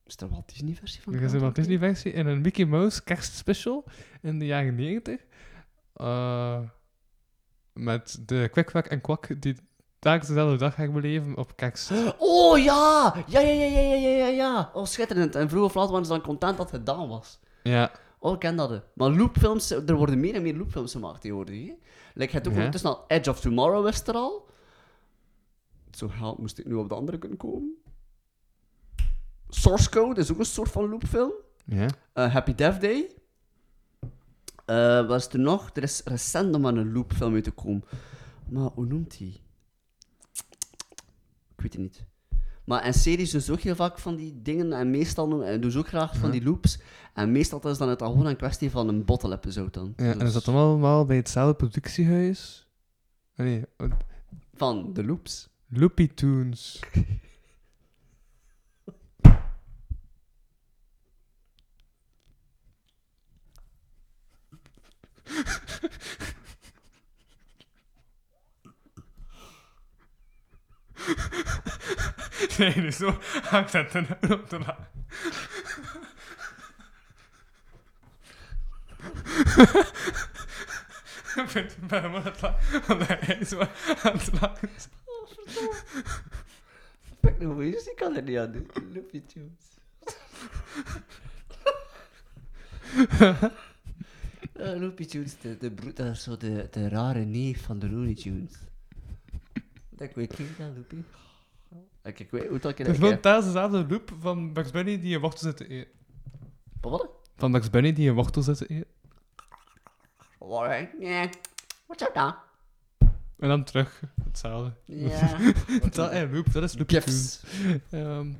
[0.05, 1.13] Is er een Walt Disney versie van?
[1.13, 3.83] Er is een Walt Disney versie in een Mickey Mouse kerstspecial
[4.21, 5.19] in de jaren 90.
[5.93, 6.59] Eh,
[7.73, 9.55] met de Kwik-Kwak en Kwak die
[9.99, 11.91] telkens dezelfde dag gaan beleven op kerst.
[12.17, 13.15] Oh ja!
[13.27, 14.71] Ja, ja, ja, ja, ja, ja, ja.
[14.73, 15.35] Oh, schitterend.
[15.35, 17.39] En vroeg of laat waren ze dan content dat het gedaan was.
[17.63, 17.91] Ja.
[18.19, 18.69] Oh, ik ken dat.
[18.69, 18.79] hè.
[18.93, 21.67] Maar loopfilms, er worden meer en meer loopfilms gemaakt tegenwoordig.
[21.67, 21.73] Hè?
[22.13, 22.57] Like, het ook Ja.
[22.57, 24.49] ondertussen al Edge of Tomorrow is er al.
[25.97, 27.75] Zo help moest ik nu op de andere kunnen komen.
[29.49, 31.31] Source Code is ook een soort van loopfilm.
[32.13, 33.11] Eh, Happy Death Day.
[35.07, 35.69] Wat is er nog?
[35.73, 37.83] Er is recent nog maar een loopfilm uit te komen.
[38.49, 39.41] Maar hoe noemt hij?
[41.55, 42.05] Ik weet het niet.
[42.63, 44.73] Maar in series doen ze ook heel vaak van die dingen.
[44.73, 46.79] En meestal doen, en doen ze ook graag van die loops.
[47.13, 49.93] En meestal is dan het dan gewoon een kwestie van een bottle episode dan.
[49.97, 52.67] ja en is dat allemaal bij hetzelfde productiehuis?
[53.35, 53.65] Ah, Nee,
[54.53, 55.49] Van de loops.
[55.69, 56.79] Loopy Tunes.
[72.57, 73.19] Nee, dus zo
[74.47, 74.87] te lachen.
[81.35, 81.91] Ik vind het
[82.23, 82.41] het
[82.87, 83.59] omdat hij zo
[84.03, 84.31] aan het
[84.75, 84.87] is.
[87.21, 88.69] Fuck no, ik kan er niet aan doen.
[88.93, 89.65] Loopy Tunes.
[94.59, 97.89] Uh, Loopy Tunes, de, de, broer- dat is zo de, de rare neef van de
[97.89, 98.53] Looney Tunes.
[99.89, 100.95] Dat ik weet niet, dat Loopy.
[102.03, 104.99] Ik, ik weet hoe dat ik Het is gewoon thuis dezelfde loop van Bugs Bunny
[104.99, 105.91] die een wortel zit te eten.
[106.81, 107.09] Wat?
[107.35, 108.87] Van Bugs Bunny die een wortel zit te eten.
[110.37, 111.29] Alright, nee.
[111.85, 112.35] What's up dan?
[113.37, 114.73] En dan terug, hetzelfde.
[114.85, 115.37] Ja.
[115.91, 117.39] dat, eh, loop, dat is Gifs.
[117.39, 117.81] Tunes.
[117.89, 118.33] Ehm,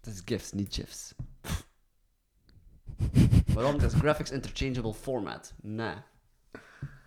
[0.00, 1.14] Het is GIFs, niet GIFs.
[3.54, 3.72] Waarom?
[3.72, 5.54] Het is Graphics Interchangeable Format.
[5.60, 5.94] Nee.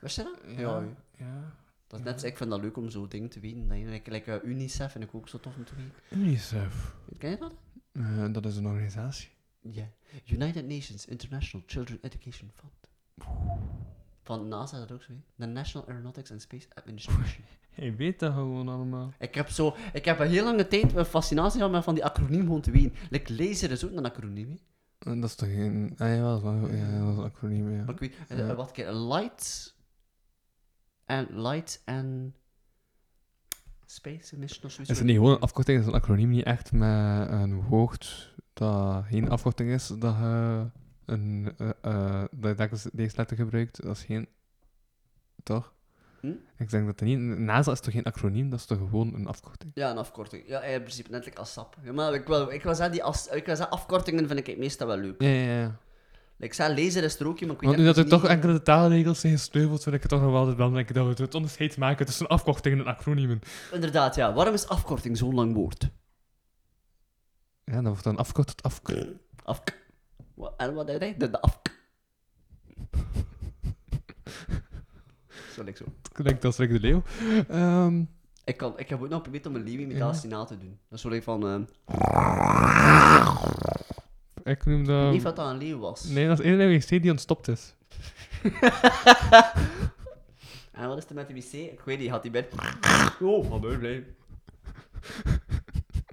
[0.02, 0.38] Wist je dat?
[0.58, 0.84] Ja,
[1.18, 1.53] ja.
[1.88, 3.68] Dat is net, ik vind dat leuk om zo'n dingen te weten.
[3.68, 6.19] Dat je, like, like, eh, UNICEF vind ik ook zo tof om te weten.
[6.19, 6.95] UNICEF.
[7.18, 7.53] Ken je dat?
[7.92, 9.30] Eh, dat is een organisatie.
[9.60, 9.90] Ja.
[10.26, 12.72] United Nations International Children Education Fund.
[14.24, 15.18] Van NASA is dat ook zo, hè?
[15.35, 17.43] De National Aeronautics and Space Administration.
[17.76, 19.14] Je weet dat gewoon allemaal.
[19.19, 22.06] Ik heb, zo, ik heb een heel lange tijd een fascinatie gehad met van die
[22.06, 22.93] acroniem gewoon te weten.
[23.10, 24.56] Like, laser is ook een acroniem, hè?
[25.11, 25.93] En dat is toch geen...
[25.98, 27.84] Ah, ja, dat is wel ja, dat is een acroniem, ja.
[27.84, 28.56] Maar ik weet, eh, Ja.
[28.56, 29.76] wat ik light
[31.06, 32.35] en light en
[33.85, 34.92] space mission of zoiets.
[34.92, 35.80] Is het niet gewoon een afkorting?
[35.80, 40.66] Is een acroniem niet echt met een woord dat geen afkorting is, dat je
[41.06, 43.84] een, eh, eh, dat je telkens deze letter gebruikt?
[43.84, 44.28] Dat is geen...
[45.44, 45.74] Toch?
[46.20, 46.28] Hm?
[46.58, 47.20] Ik denk dat het niet...
[47.20, 48.50] NASA is toch geen acroniem?
[48.50, 49.72] Dat is toch gewoon een afkorting?
[49.76, 50.48] Ja, een afkorting.
[50.48, 51.78] Ja, in principe net like ASAP.
[51.84, 54.58] Ja, maar ik wil, ik wil zeggen, die as, ik wil zeggen, afkortingen vind ik
[54.58, 55.22] meestal wel leuk.
[55.22, 55.78] Ja, ja, ja.
[56.38, 59.20] Ik zei laser is er ook, ik weet Want nu dat er toch enkele taalregels
[59.20, 62.06] zijn gesleuveld, vind ik het toch nog wel altijd belangrijk dat we het onderscheid maken
[62.06, 63.40] tussen afkortingen en acroniemen.
[63.72, 64.34] Inderdaad, ja.
[64.34, 65.90] Waarom is afkorting zo'n lang woord?
[67.64, 69.06] Ja, dan wordt dan afgekort tot afk.
[69.44, 69.82] Afk.
[70.34, 71.72] Wat- En wat hij de, de afk.
[75.53, 75.86] Zo, like zo.
[76.12, 77.03] Klinkt als Rick de Leeuw.
[77.50, 78.03] Ehm,
[78.44, 80.80] Ik, kan, ik heb ook nog geprobeerd om een leeuwimitatie na te doen.
[80.90, 81.48] Dat is van...
[81.48, 81.62] ehm,
[84.44, 85.12] ik noem dat...
[85.12, 86.03] Niet wat dat een leeuw was.
[86.03, 87.76] Nee, dat is één wc die ontstopt is.
[90.72, 91.53] En wat is er met de wc?
[91.53, 92.53] Ik weet niet, had hij bed.
[93.22, 94.06] Oh, van mij blij.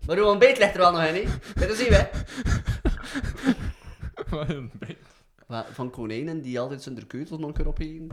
[0.07, 1.25] Maar uw ontbijt ligt er wel nog in, hè?
[1.67, 2.11] Dat zien we.
[5.47, 8.09] Wat een Van konijnen die altijd zonder keutel nog kunnen opeten.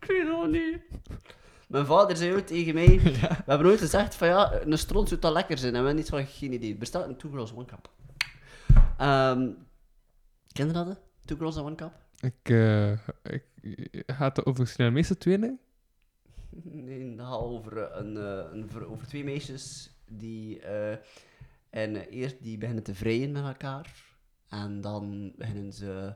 [0.00, 0.78] Ik weet het niet.
[1.68, 2.86] Mijn vader zei ooit tegen mij...
[3.00, 5.74] We hebben ooit gezegd van ja, een stront zou dat lekker zijn.
[5.74, 6.72] En we hebben niet van geen idee.
[6.72, 7.90] Er bestaat een Two Girls One Cup.
[8.98, 9.48] Ehm
[10.52, 10.86] ken je dat?
[10.86, 10.92] hè?
[11.24, 11.92] Two Girls and One Cup?
[12.20, 12.48] Ik,
[13.22, 15.58] ik, gaat het over Siamese tweeling?
[16.62, 20.60] Nee, dat gaat over, eh, een, eh, een, ver- over twee meisjes die...
[20.60, 20.96] eh,
[21.72, 23.94] en eh, eerst die beginnen te vrijen met elkaar.
[24.48, 26.14] En dan beginnen ze...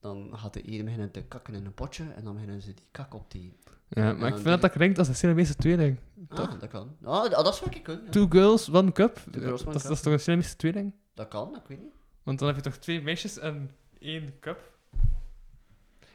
[0.00, 2.04] Dan gaat de ene beginnen te kakken in een potje.
[2.16, 3.52] En dan beginnen ze die kak op eten.
[3.88, 5.98] Ja, maar ik vind dat dat klinkt als een Siamese tweeling.
[6.28, 6.52] Toch?
[6.52, 6.96] Ah, dat kan.
[7.02, 8.04] Ah, dat dat zou ik kunnen.
[8.04, 8.10] ja.
[8.10, 9.14] Two girls, one cup?
[9.30, 9.82] Two girls, one dat, is- cup.
[9.82, 10.92] dat is toch een Siamese tweeling?
[11.14, 11.92] Dat kan, ik weet niet.
[12.22, 14.73] Want dan heb je toch twee meisjes en één cup?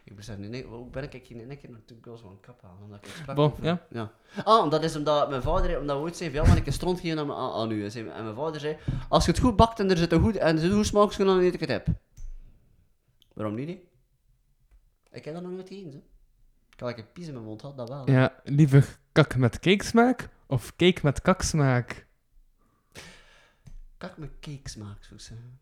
[0.10, 2.64] Ik besef nu, nee, hoe ben ik geen ene keer naar Two Girls One Cup
[2.64, 2.78] aan?
[2.84, 3.86] Omdat ik sprak Bon, over- ja.
[3.90, 4.12] ja.
[4.44, 6.74] Ah, dat is omdat mijn vader, omdat we ooit zei, van, ja, maar ik een
[6.74, 7.84] stront geven aan, aan, aan u.
[7.84, 8.78] En zei- En mijn vader zei,
[9.10, 10.86] als je het goed bakt en er zit een goed, en er zit een goed
[10.86, 11.88] smaakje, dan eet ik het heb.
[13.34, 13.80] Waarom niet?
[15.12, 16.02] Ik heb dat nog nooit eens, hè.
[16.70, 18.10] Ik had een pies in mijn mond, had dat wel.
[18.10, 22.08] Ja, liever kak met cakesmaak of cake met kaksmaak?
[23.98, 25.58] Kak met cake smaak, zou ik zeggen.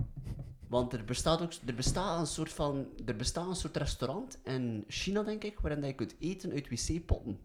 [0.67, 4.83] Want er bestaat ook er bestaat een soort van er bestaat een soort restaurant in
[4.87, 7.39] China denk ik waarin dat je kunt eten uit wc-potten.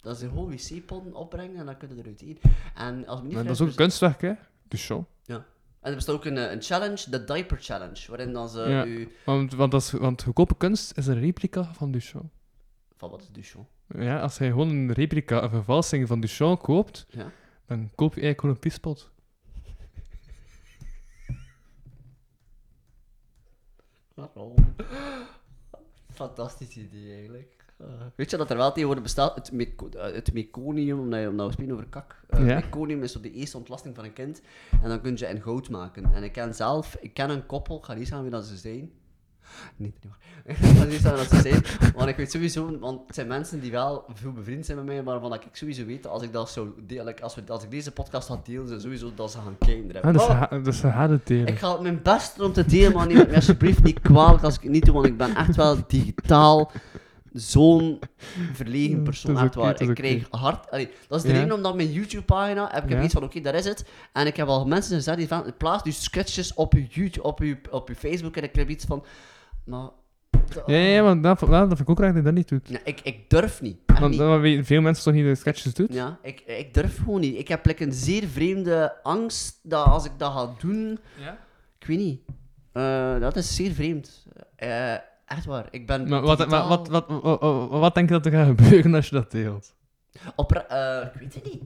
[0.00, 2.50] Dat is gewoon wc-potten opbrengen en dan kun je eruit eten.
[2.74, 4.32] En als niet Maar dat is ook bes- kunstwerk, hè?
[4.68, 5.06] Dus zo.
[5.24, 5.44] Ja.
[5.80, 8.84] En er bestaat ook een, eh, een challenge, de diaper challenge, waarin dan ze ja.
[8.86, 12.32] u want, want, dat is, want goedkope kunst is een replica van Duchamp.
[12.96, 13.68] van wat is Duchamp?
[13.98, 17.30] Ja, als hij gewoon een replica, een vervalsing van Duchamp koopt, Ja.
[17.66, 19.10] dan koop je eigenlijk gewoon een piespot.
[24.18, 24.54] Waarom?
[26.12, 27.56] Fantastisch idee eigenlijk.
[27.80, 29.34] Uh, weet je dat er wel tegenwoordig bestaat?
[29.34, 32.20] Het, meco- eh, het meconium, omdat, je, omdat we spreken over kak.
[32.30, 32.54] Uh, Ja.
[32.54, 34.40] Meconium is op de eerste ontlasting van een kind.
[34.82, 36.12] En dan kun je in goud maken.
[36.14, 38.56] En ik ken zelf, ik ken een koppel, ik ga niet zeggen wie dat ze
[38.56, 38.92] zijn.
[39.76, 39.92] Nee,
[40.88, 41.62] niet zeggen dat ze zijn.
[41.96, 45.02] Want ik weet sowieso, want het zijn mensen die wel veel bevriend zijn met mij,
[45.02, 47.70] maar waarvan ik sowieso weet dat als ik dat zo deel, als, we, als ik
[47.70, 50.02] deze podcast ga delen, ze sowieso dat ze gaan kijken.
[50.02, 50.28] Ah, dat is, Oh!
[50.40, 51.46] ha- dat is een harde delen.
[51.46, 54.54] Ik ga mijn best doen om te delen, maar neem het alsjeblieft niet kwalijk als
[54.56, 56.70] ik het niet doe, want ik ben echt wel digitaal
[57.32, 57.98] zo'n
[58.52, 59.34] verlegen persoon.
[59.34, 59.72] Dat is Echt waar.
[59.72, 60.70] dat is Ik krijg hard...
[60.70, 61.40] Allee, dat is de Ja.
[61.40, 62.68] reden omdat mijn YouTube-pagina...
[62.72, 63.02] Heb ik Ja.
[63.02, 63.84] iets van, oké, daar is het.
[64.12, 65.52] En ik heb al mensen gezegd die van...
[65.58, 68.36] Plaats nu sketches op je YouTube, op je, op je Facebook.
[68.36, 69.04] En ik heb iets van...
[69.68, 69.88] Maar...
[70.66, 72.48] Ja, ja, ja, maar dat, dat, dat vind ik ook raar dat je dat niet
[72.48, 72.68] doet.
[72.68, 73.78] Ja, ik, ik durf niet.
[73.86, 74.20] Echt Want niet.
[74.20, 75.92] dat weten veel mensen toch niet de sketches doet?
[75.92, 77.38] Ja, ik, ik durf gewoon niet.
[77.38, 80.98] Ik heb like, een zeer vreemde angst dat als ik dat ga doen...
[81.20, 81.38] Ja?
[81.78, 82.20] Ik weet niet.
[82.72, 84.26] Eh, dat is zeer vreemd.
[84.56, 84.92] Eh,
[85.26, 85.66] echt waar.
[85.70, 88.32] Ik ben Maar wat, digitaal- wat, wat, wat, wat, wat, wat denk je dat er
[88.32, 89.74] gaat gebeuren als je dat deelt?
[90.36, 91.62] Op, eh, ik weet het niet.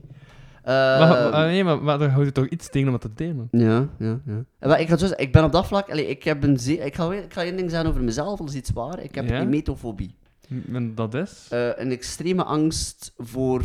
[0.65, 3.13] Maar, Eh, maar- nee, maar, maar daar houdt je toch iets tegen om dat te
[3.13, 3.47] delen?
[3.51, 4.43] Ja, ja, ja.
[4.59, 5.89] Eh, maar ik, ga zo zeggen, ik ben op dat vlak...
[5.89, 8.39] Allee, ik, heb een zeer, ik, ga, weer- ik ga één ding zeggen over mezelf,
[8.39, 8.99] dat is iets waar.
[8.99, 9.39] Ik heb Ja?
[9.41, 10.17] emetofobie.
[10.73, 11.47] En dat is?
[11.49, 13.61] Eh, een extreme angst voor...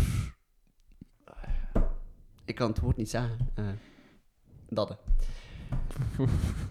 [2.45, 3.37] Ik kan het woord niet zeggen.
[3.55, 3.65] Eh,
[4.69, 4.95] dat, hè.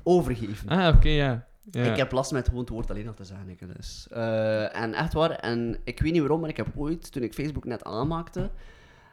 [0.03, 0.69] Overgeven.
[0.69, 1.47] Ah, oké, ja.
[1.71, 1.83] ja.
[1.83, 3.49] Ik heb last met gewoon het woord alleen al te zeggen.
[3.49, 4.07] Ik, dus.
[4.11, 7.33] Eh, en echt waar, en ik weet niet waarom, maar ik heb ooit, toen ik
[7.33, 8.49] Facebook net aanmaakte,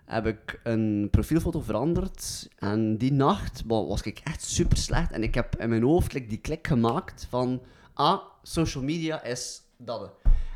[0.04, 2.48] heb ik een profielfoto veranderd.
[2.58, 5.12] En die nacht wa- was ik echt super slecht.
[5.12, 7.62] En ik heb in mijn hoofd like, die klik gemaakt van,
[7.94, 10.10] ah, social media is dat.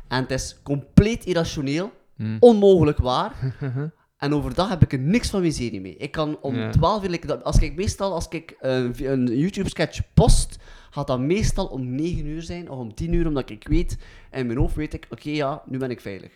[0.07, 2.37] En het is compleet irrationeel, Hmm.
[2.39, 3.33] onmogelijk waar.
[4.17, 5.95] En overdag heb ik er niks van miserie mee.
[5.97, 6.69] Ik kan om Ja.
[6.71, 10.57] 12 uur, like, als ik meestal als ik een, vi- een YouTube-sketch post,
[10.89, 13.97] gaat dat meestal om 9 uur zijn of om 10 uur, omdat ik weet,
[14.31, 16.31] in mijn hoofd weet ik, oké ja, nu ben ik veilig.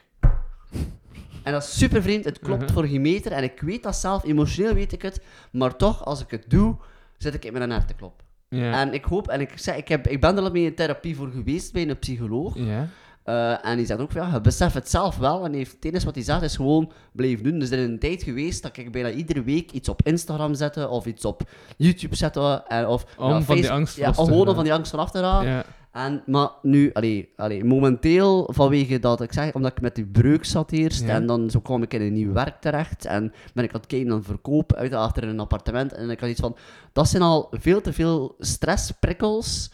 [1.44, 2.74] En dat is super vreemd, het klopt Mhm.
[2.74, 6.22] voor geen meter en ik weet dat zelf, emotioneel weet ik het, maar toch, als
[6.22, 6.76] ik het doe,
[7.18, 8.26] zit ik in mijn hart te kloppen.
[8.50, 8.80] Ja.
[8.82, 11.16] En ik hoop, en ik, zeg, ik, heb, ik ben er al mee in therapie
[11.16, 12.54] voor geweest bij een psycholoog.
[12.58, 12.88] Ja.
[13.24, 15.46] Eh, en die zegt ook van, ja, je beseft het zelf wel.
[15.46, 17.60] En heeft, het enige wat hij zegt is gewoon blijven doen.
[17.60, 20.88] Dus er is een tijd geweest dat ik bijna iedere week iets op Instagram zette
[20.88, 21.42] of iets op
[21.78, 22.64] YouTube zette.
[22.68, 25.64] En, of, Om van die Face- Ja, om van die angst vanaf te raken.
[25.94, 30.46] En, maar nu, allee, allee, momenteel, vanwege dat ik zeg, omdat ik met die breuk
[30.46, 31.08] zat eerst, Ja.
[31.10, 33.90] en dan zo kwam ik in een nieuw werk terecht, en ben ik aan het
[33.90, 36.56] kijken naar verkoop uit achter een appartement, en ik had iets van,
[36.94, 39.72] dat zijn al veel te veel stressprikkels,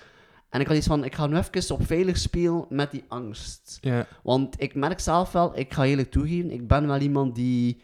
[0.50, 3.78] en ik had iets van, ik ga nu even op veilig spelen met die angst.
[3.82, 4.08] Ja.
[4.24, 7.82] Want ik merk zelf wel, ik ga eerlijk toegeven, ik ben wel iemand die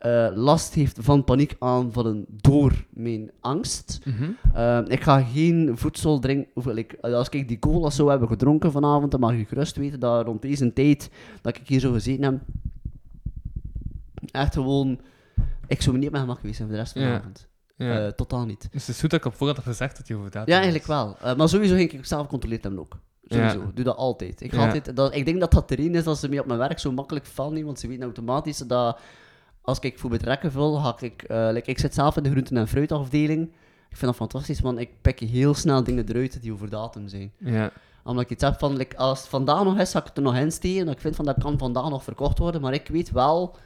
[0.00, 4.00] eh, last heeft van paniekaanvallen door mijn angst.
[4.04, 4.30] Mhm.
[4.54, 6.50] Eh, ik ga geen voedsel drinken.
[6.54, 10.00] Of, like, als ik die cola zou hebben gedronken vanavond, dan mag je gerust weten
[10.00, 11.10] dat rond deze tijd
[11.42, 12.40] dat ik hier zo gezeten heb,
[14.30, 15.00] echt gewoon,
[15.66, 17.14] ik zou me niet mijn gemak geweest zijn voor de rest van de Ja.
[17.18, 17.48] avond.
[17.76, 18.06] Ja.
[18.06, 18.68] Eh, totaal niet.
[18.72, 20.54] Dus het is goed dat ik op voorhand heb gezegd dat je over dat Ja,
[20.54, 21.16] eigenlijk wel.
[21.22, 22.98] Eh, maar sowieso ging ik zelf controleerd hebben ook.
[23.24, 23.58] Sowieso.
[23.60, 23.70] Ja.
[23.74, 24.40] Doe dat altijd.
[24.40, 24.66] Ik, ga Ja.
[24.66, 26.92] altijd dat, ik denk dat dat erin is dat ze mij op mijn werk zo
[26.92, 28.98] makkelijk vallen, want ze weten automatisch dat
[29.62, 31.24] als ik bijvoorbeeld rekken vul, ga ik...
[31.28, 33.42] like, ik zit zelf in de groenten- en fruitafdeling.
[33.90, 37.32] Ik vind dat fantastisch, want ik pik heel snel dingen eruit die over datum zijn.
[37.38, 37.72] Ja.
[38.04, 40.22] Omdat ik iets heb van, like, als het vandaag nog is, ga ik het er
[40.22, 40.88] nog in steken.
[40.88, 42.60] Ik vind van, dat kan vandaag nog verkocht worden.
[42.60, 43.56] Maar ik weet wel,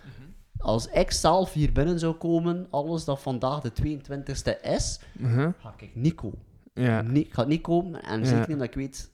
[0.58, 5.50] als ik zelf hier binnen zou komen, alles dat vandaag de 22e is, Mhm.
[5.58, 6.38] ga ik niet komen.
[6.74, 7.02] Ja.
[7.02, 8.02] Nee, ik ga niet komen.
[8.02, 8.24] En Ja.
[8.26, 9.10] zeker niet omdat ik weet...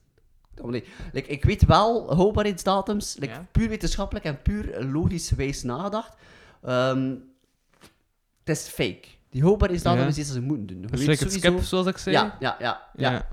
[1.12, 3.46] Like, ik weet wel houdbaarheidsdatums, like, Ja.
[3.52, 6.14] puur wetenschappelijk en puur logisch wijs nagedacht.
[6.62, 7.14] Ehm,
[8.44, 9.02] het is fake.
[9.30, 9.42] Die
[10.02, 10.08] Ja.
[10.08, 10.80] is iets dat ze moeten doen.
[10.80, 12.16] Je Dus het sowieso- skip, zoals ik zei?
[12.16, 12.80] Ja, ja, ja.
[12.96, 13.10] ja.
[13.12, 13.28] Ja.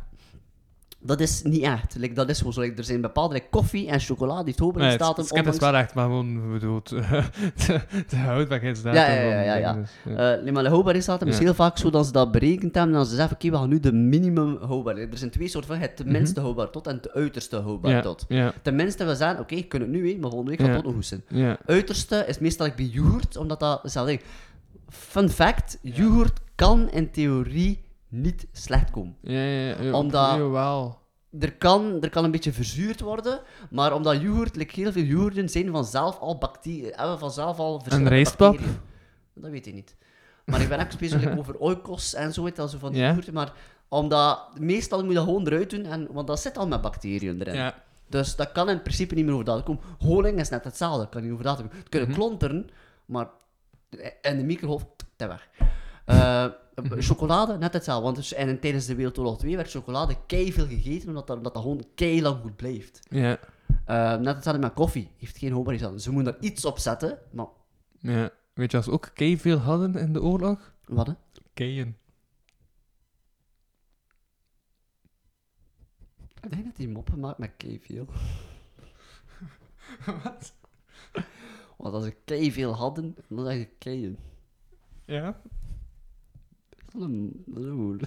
[1.07, 1.95] Dat is niet echt.
[1.95, 2.61] Like, dat is gewoon zo.
[2.61, 5.25] Like, er zijn bepaalde like, koffie en chocolade die heeft Nee, het houdbaarheidsdatum.
[5.25, 6.89] skip is wel echt, maar gewoon bedoeld.
[7.65, 8.99] de, de houdbaarheidsdatum.
[9.01, 9.41] Ja, ja, ja.
[9.43, 9.73] ja, van ja.
[9.73, 10.35] dus, ja.
[10.35, 11.43] Eh, nee, maar de houdbaarheidsdatum is Ja.
[11.43, 12.91] heel vaak zo dat ze dat berekend hebben.
[12.91, 14.97] En dan ze zeggen, oké, we gaan nu de minimum houdbaar.
[14.97, 17.99] Er zijn twee soorten van, het minste houdbaar tot en het uiterste houdbaar Mhm.
[17.99, 18.25] Ja, tot.
[18.27, 18.53] ja.
[18.61, 20.75] Tenminste, we zeggen, oké, ik kan het nu, hè, maar volgende week gaat Ja.
[20.75, 21.23] het nog goed zijn.
[21.27, 21.57] Ja.
[21.65, 23.81] Uiterste is meestal bij yoghurt, omdat dat...
[24.89, 29.15] Fun fact, yoghurt kan in theorie niet slecht komen.
[29.21, 29.91] Ja, ja, ja.
[29.93, 31.05] Omdat- Jawel.
[31.39, 35.49] Er kan, er kan een beetje verzuurd worden, maar omdat yoghurt, like heel veel yoghurten
[35.49, 38.51] zijn vanzelf al bacteriën, hebben vanzelf al verschillende rijstpap?
[38.51, 38.79] bacteriën.
[39.33, 39.95] Dat weet ik niet.
[40.45, 43.01] Maar ik ben echt specifiek over oikos en zo, weet je wel, zo van die
[43.01, 43.53] yoghurten, maar
[43.87, 47.39] omdat, meestal moet je dat gewoon eruit doen, en, want dat zit al met bacteriën
[47.41, 47.55] erin.
[47.55, 47.83] Ja.
[48.09, 49.81] Dus dat kan in principe niet meer over datum komen.
[49.99, 51.79] Honing is net hetzelfde, dat kan niet over datum komen.
[51.79, 52.17] Het kunnen Mhm.
[52.17, 52.69] klonteren,
[53.05, 53.27] maar
[54.21, 55.49] in de microgolf, te weg.
[56.83, 58.03] Eh, Chocolade, net hetzelfde.
[58.03, 61.53] Want dus, en tijdens de Wereldoorlog 2 werd chocolade kei veel gegeten, omdat dat, omdat
[61.53, 62.99] dat gewoon kei lang goed blijft.
[63.09, 63.39] Ja.
[63.85, 65.11] Eh, net hetzelfde met koffie.
[65.17, 66.03] Heeft geen houdbaarheidsdatum.
[66.03, 67.47] Ze moeten daar iets op zetten, maar...
[67.99, 68.29] ja.
[68.53, 70.73] Weet je, als we ook kei veel hadden in de oorlog?
[70.85, 71.13] Wat, hè?
[71.53, 71.97] Keien.
[76.41, 78.05] Ik denk dat die moppen maakt met kei veel.
[80.23, 80.53] Wat?
[81.77, 84.17] Want als ik kei veel hadden, dan zeg ik keien.
[85.05, 85.41] Ja?
[86.93, 88.01] Dat een- dat is een.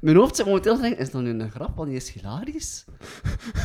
[0.00, 2.84] Mijn hoofd zit momenteel te denken, is dat nu een grap, want die is hilarisch?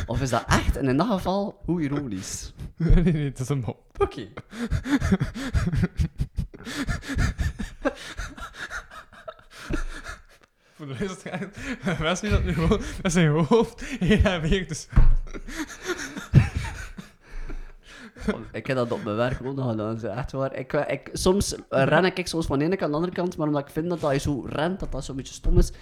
[0.06, 2.52] Of is dat echt, en in dat geval, hoe ironisch?
[2.76, 3.82] Nee, nee, nee, het is een mop.
[4.02, 4.28] Oké.
[10.74, 11.22] Voor de rest
[11.80, 14.88] gaat Wesley dat nu gewoon met zijn hoofd heen en weer dus...
[18.52, 20.54] Ik heb dat op mijn werk ook nog gedaan, zo, echt waar.
[20.54, 23.46] Ik, ik, soms ren ik soms van de ene kant aan de andere kant, maar
[23.46, 25.72] omdat ik vind dat dat je zo rent, dat dat zo'n beetje stom is.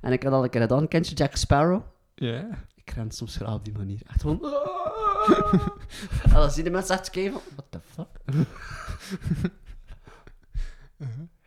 [0.00, 0.88] En ik heb dat al een keer gedaan.
[0.88, 1.82] Kent je Jack Sparrow?
[2.14, 2.48] Ja.
[2.74, 4.00] Ik ren soms graag op die manier.
[4.06, 4.40] Echt gewoon...
[6.24, 7.42] en dan zien de mensen echt kijken van...
[7.54, 8.08] What the fuck?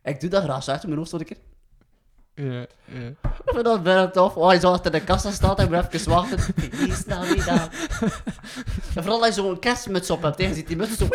[0.03, 1.37] Ik doe dat graag, zo in mijn hoofd een keer.
[2.33, 3.07] Ja, ja.
[3.23, 4.35] Ik vind dat bijna tof.
[4.35, 6.53] Oh, je zo achter de kassa staat en moet even wachten.
[6.71, 7.69] Die is nou niet aan.
[8.95, 11.07] En vooral als je zo'n kerstmuts op hebt, tegen ziet die muts zo...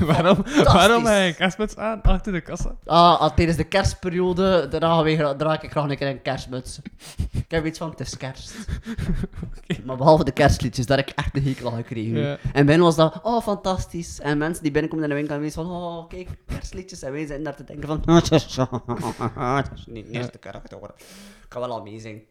[0.00, 2.76] waarom, waarom heb je kerstmuts aan achter de kassa?
[2.84, 4.68] Ah, ah, tijdens de kerstperiode
[5.36, 6.80] draag, ik graag een keer een kerstmuts.
[7.32, 8.54] Ik heb iets van, het is kerst.
[9.84, 12.18] Maar behalve de kerstliedjes, daar heb ik echt een hekel aan gekregen.
[12.18, 12.38] Ja.
[12.52, 14.20] En binnen was dat, oh, fantastisch.
[14.20, 17.02] En mensen die binnenkomen in de winkel en wezen van, oh, kijk, kerstliedjes.
[17.02, 18.20] En wij zitten daar te denken van, oh,
[19.56, 20.94] dat is niet de eerste karakter hoor.
[21.42, 22.22] Ik kan wel al meezingen.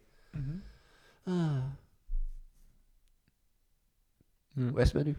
[1.24, 1.34] Ah.
[4.56, 5.16] Hoe is het met u?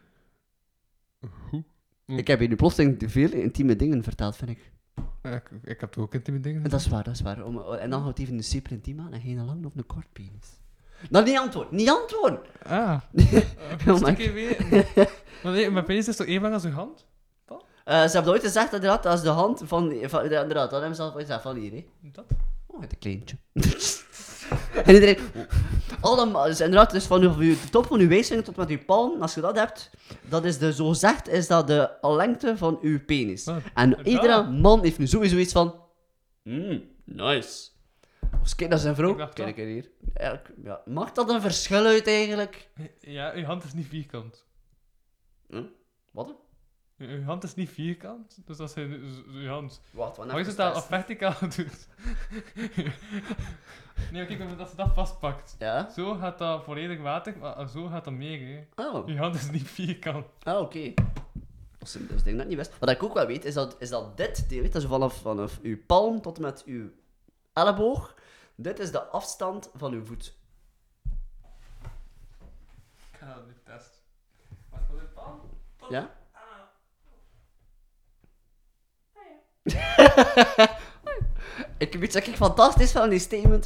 [1.50, 1.64] Hoe?
[2.06, 4.72] Ik heb hier nu plotseling veel intieme dingen verteld, vind ik.
[5.22, 7.44] Ik, ik heb toch ook intieme dingen En dat is waar, dat is waar.
[7.44, 10.14] Om, en dan houdt even een super intiem aan en geen lang of een kort
[10.14, 10.60] penis.
[11.10, 12.40] Nou, niet antwoorden, niet antwoorden!
[12.64, 13.02] Ah.
[13.88, 14.86] Oh my even weten.
[15.44, 17.06] Want nee, mijn penis is toch even lang als uw hand?
[17.88, 20.96] Eh, ze hebben ooit gezegd dat inderdaad, als de hand van, van inderdaad, dat hebben
[20.96, 21.86] ze al ooit gezegd, van hier, hè.
[22.02, 22.26] Dat?
[22.66, 23.38] Oh, het een kleintje.
[24.86, 25.18] en iedereen,
[26.02, 29.22] allemaal, dus inderdaad, dus van uw, de top van uw wijsvinger tot met uw palm,
[29.22, 29.90] als je dat hebt,
[30.30, 33.44] dat is de, zo gezegd, is dat de lengte van uw penis.
[33.74, 35.76] en iedere man heeft nu sowieso iets van,
[36.44, 37.70] mm, nice.
[38.42, 39.90] Of kijk naar zijn vrouw, kijk een hier.
[40.14, 42.70] Ja, ik- ja, maakt dat een verschil uit eigenlijk?
[43.00, 44.46] Ja, uw hand is niet vierkant.
[45.50, 45.64] Hm?
[46.12, 46.36] Wat?
[46.98, 49.82] Uw uw hand is niet vierkant, dus dat is uw, uw hand.
[49.92, 51.88] Wat, je even het dan op verticaal doet?
[54.12, 55.56] nee, kijk, maar als je dat vastpakt.
[55.60, 55.90] Ja?
[55.90, 58.68] Zo gaat dat volledig water, maar zo gaat dat meer.
[58.76, 58.88] Hè.
[58.88, 59.08] Oh.
[59.08, 60.26] Uw hand is niet vierkant.
[60.44, 60.94] Ah, oké.
[61.78, 62.80] Dat is een ding dat niet wist.
[62.80, 65.60] Wat ik ook wel weet, is dat, is dat dit deel, je, zo vanaf, vanaf
[65.62, 66.90] uw palm tot met uw
[67.54, 68.16] elleboog,
[68.56, 70.38] dit is de afstand van uw voet.
[73.12, 74.02] Ik ga dat nu testen.
[74.70, 75.40] Wat voor een pan?
[75.90, 76.16] Ja?
[81.78, 83.66] ik weet wat ik fantastisch van die statement.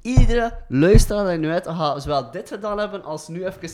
[0.00, 3.70] Iedere luisteraar die nu uit gaat zowel dit gedaan hebben als nu even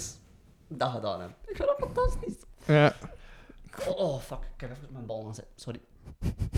[0.69, 1.37] dat gedaan hebben.
[1.47, 2.35] Ik vind dat fantastisch.
[2.65, 2.95] Ja.
[3.87, 4.39] Oh, oh, fuck.
[4.55, 5.53] Ik heb even op mijn bal aan zitten.
[5.57, 5.81] Sorry.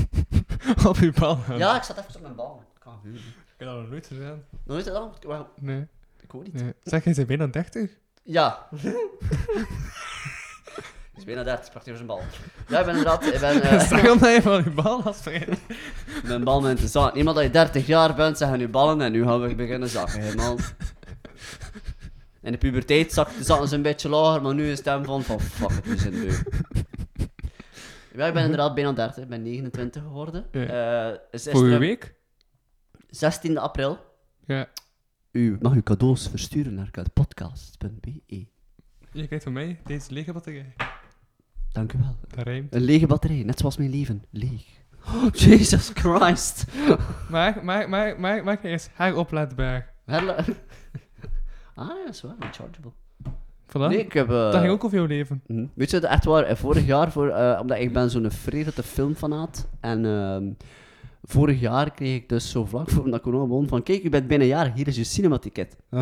[0.91, 1.39] op uw bal.
[1.57, 2.63] Ja, ik zat even op mijn bal.
[2.75, 3.19] Ik kan vuren.
[3.19, 4.45] Ik heb dat nog nooit gedaan.
[4.65, 5.13] Nooit gedaan?
[5.23, 5.47] Waarom?
[5.61, 5.87] Nee.
[6.21, 6.53] Ik hoor niet.
[6.53, 6.75] Nee.
[6.83, 7.91] Zeg, jij bent bijna 30?
[8.23, 8.69] Ja.
[11.17, 12.21] is bijna 30, pakt hij over zijn bal.
[12.69, 13.27] Ja, ik ben inderdaad...
[13.27, 15.59] Ik ben, eh, Zeg omdat je van je bal had vergeten.
[16.25, 17.15] Mijn bal met interessant.
[17.15, 20.37] Niemand dat je 30 jaar bent, zeggen nu ballen en nu gaan we beginnen zakken,
[20.37, 20.59] man.
[22.43, 25.41] In de puberteit zaten ze een beetje lager, maar nu is het hem van, van
[25.41, 26.33] fuck it, we zijn beu.
[28.15, 30.47] Ja, ik ben inderdaad bijna 30, ik ben 29 geworden.
[30.53, 30.61] Ja.
[31.11, 32.15] Eh, is Voor uw gisteren- week?
[33.09, 33.99] 16 april.
[34.47, 34.69] Ja.
[35.31, 38.47] U mag uw cadeaus versturen naar podcast.be.
[39.13, 40.75] Je krijgt van mij deze lege batterij.
[41.77, 42.17] Dank u wel.
[42.35, 42.75] Dat rijmt.
[42.75, 44.25] Een lege batterij, net zoals mijn leven.
[44.31, 44.65] Leeg.
[45.07, 46.65] Oh, Jesus Christ.
[47.31, 48.59] Maar, maar, maar, maar, maar
[48.93, 49.93] heroplaadbaar.
[50.05, 50.45] Herla-
[51.75, 52.35] ah, dat is waar.
[52.39, 52.91] Rechargeable.
[53.69, 53.89] Voilà.
[53.89, 54.29] Nee, ik heb...
[54.29, 55.43] eh, Dat ging ook over jouw leven.
[55.47, 55.67] Mhm.
[55.75, 59.69] Weet je, echt waar, eh, vorig jaar, voor, eh, omdat ik ben zo'n vreemde filmfanaat,
[59.81, 60.45] en ehm,
[61.23, 64.29] vorig jaar kreeg ik dus zo vlak voor dat corona begon van, kijk, je bent
[64.29, 65.77] bijna jaar, hier is je cinematicket.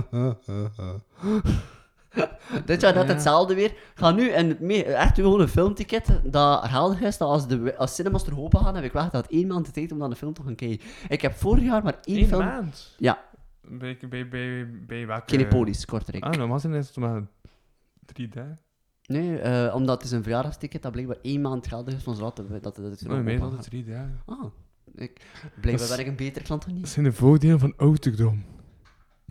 [2.67, 3.13] Dit jaar net Ja.
[3.13, 3.73] hetzelfde weer.
[3.95, 7.77] Ga nu en het me- echt gewoon een filmticket dat geldig is, dat als, de,
[7.77, 10.09] als cinemas er open gaan, heb ik wacht dat één maand de tijd om naar
[10.09, 10.87] de film te gaan kijken.
[11.09, 12.45] Ik heb vorig jaar maar één Eén film...
[12.45, 12.95] maand?
[12.99, 13.25] Ja,
[13.69, 15.25] Bij, bij, bij, bij welke...
[15.25, 16.25] Kinepolis, Kortrijk.
[16.25, 17.23] Ah, normaal zijn het maar
[18.07, 18.59] drie dagen.
[19.07, 22.37] Nee, eh, omdat het is een verjaardagsticket dat blijkbaar één maand geldig is van zodat
[22.37, 24.21] dat, dat, dat het er Oh, meestal is drie dagen.
[24.27, 24.45] Ah,
[24.95, 26.89] ik, blijkbaar Dat is- ben ik een betere klant dan Dat niet.
[26.89, 28.45] zijn de voordelen van ouderdom.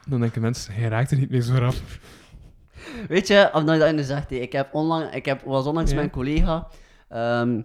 [0.07, 1.73] Dan denken mensen, hij raakt er niet meer zo rap.
[3.07, 5.95] Weet je, omdat je dat nu zegt, ik, heb onlang, ik heb, was onlangs Ja.
[5.97, 6.67] mijn collega,
[7.07, 7.61] ehm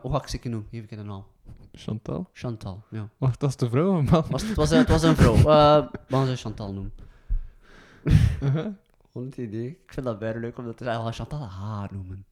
[0.00, 0.68] hoe ga- ik ze noemen?
[0.70, 1.24] Geef ik een naam.
[1.72, 2.30] Chantal?
[2.32, 3.08] Chantal, ja.
[3.18, 4.24] Wacht, dat is de vrouw of man?
[4.30, 5.36] Was, het, was, het was een vrouw.
[5.36, 6.92] Uh, gaan ze Chantal noemen.
[8.42, 8.72] Uh-huh.
[9.36, 9.68] Idee.
[9.68, 11.12] Ik vind dat bijna leuk om dat te zeggen.
[11.12, 12.24] Chantal H noemen.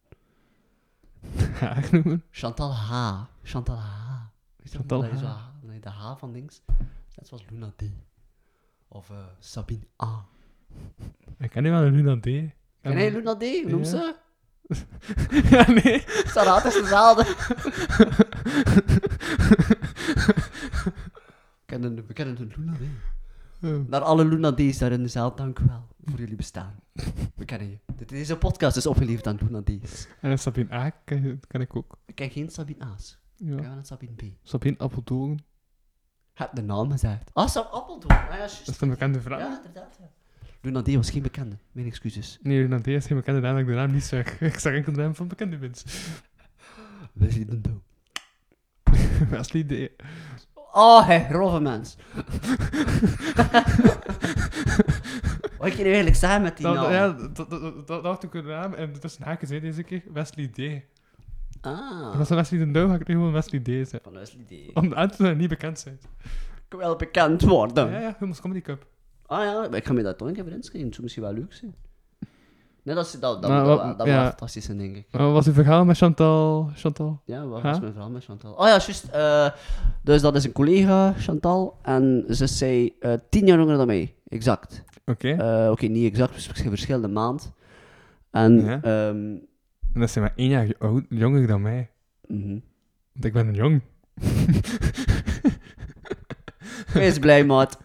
[1.60, 2.22] Haar noemen?
[2.30, 3.20] Chantal H.
[3.42, 4.20] Chantal H.
[4.56, 5.22] Weet Chantal dat H.
[5.24, 6.62] H- dat je de H van links.
[7.16, 7.82] Net zoals Luna D.
[8.88, 10.24] Of eh, Sabine A.
[11.38, 12.22] Ik ken nu wel een Luna D.
[12.22, 12.52] Ken
[12.82, 13.42] jij Luna D?
[13.42, 13.84] Hoe Ja.
[13.84, 14.14] ze?
[15.50, 16.04] ja, nee.
[16.26, 17.24] Sarah, het is dezelfde.
[20.84, 20.92] we
[21.66, 22.78] kennen, we kennen een Luna D.
[23.60, 23.76] Ja.
[23.88, 26.74] Naar alle Luna D's daar in de zaal, dank u wel voor jullie bestaan.
[27.34, 27.78] We kennen je.
[27.96, 30.06] Dit- Deze podcast is opgeliefd aan Luna D's.
[30.20, 31.98] En een Sabine A ken, ken ik ook.
[32.06, 33.18] Ik ken geen Sabine A's.
[33.38, 33.54] Ik Ja.
[33.54, 34.22] ken wel een Sabine B.
[34.42, 35.44] Sabine Appeldoorn.
[36.34, 37.30] Heb de naam gezegd.
[37.32, 38.18] Ah, Sam Appeldoorn.
[38.28, 38.38] Ah, ja.
[38.40, 39.38] Dat is een bekende vrouw.
[39.38, 39.96] Ja, inderdaad.
[40.00, 40.10] Ja.
[40.62, 41.56] Luna D was geen bekende.
[41.72, 42.38] Mijn excuses.
[42.42, 44.40] Nee, Luna D is geen bekende naam dat ik de naam niet zeg.
[44.40, 45.88] Ik zeg enkel de naam van bekende mensen.
[47.12, 47.80] Wesley de Doe.
[49.30, 50.02] Wesley D.
[50.72, 51.96] Oh, hé, grove mens.
[55.58, 56.92] Wat ik je nu eigenlijk zeggen met die Dat, naam?
[56.92, 60.02] ja, dat, dat, dat, dat dacht ik een naam en tussen haakjes zei deze keer
[60.12, 60.58] Wesley D.
[61.60, 62.18] Ah.
[62.18, 64.00] Als een Wesley de Douw ga ik nu gewoon Wesley D zeggen.
[64.02, 64.76] Van Wesley D.
[64.76, 65.98] Omdat anderen niet bekend zijn.
[66.54, 67.90] Ik wil wel bekend worden.
[67.90, 68.86] Ja, ja, Hummels Comedy Cup.
[69.32, 70.84] Ah ja, ik ga me dat toch een keer voor inschrijven.
[70.84, 71.74] Het zou misschien wel leuk zijn.
[72.82, 74.16] Nee, dat is dat, dat, Maar dat, wat- dat, dat ja.
[74.18, 75.06] was fantastisch zijn, denk ik.
[75.10, 76.70] Maar Wat was uw verhaal met Chantal?
[76.74, 77.20] Chantal?
[77.24, 77.70] Ja, wat Huh?
[77.70, 78.52] was mijn verhaal met Chantal?
[78.52, 79.04] Oh ja, juist.
[79.04, 79.50] eh,
[80.02, 81.78] dus dat is een collega, Chantal.
[81.82, 84.14] En ze is zij eh, tien jaar jonger dan mij.
[84.28, 84.82] Exact.
[85.06, 85.28] Oké.
[85.30, 87.52] Eh, Oké, niet exact, dus verschillende maand.
[88.30, 88.82] En, Ja.
[88.82, 89.16] ehm,
[89.94, 90.66] En dat zijn maar één jaar
[91.08, 91.90] jonger dan mij.
[92.26, 92.58] mhm.
[93.12, 93.82] Want ik ben een jong.
[96.92, 97.78] Wees blij, maat.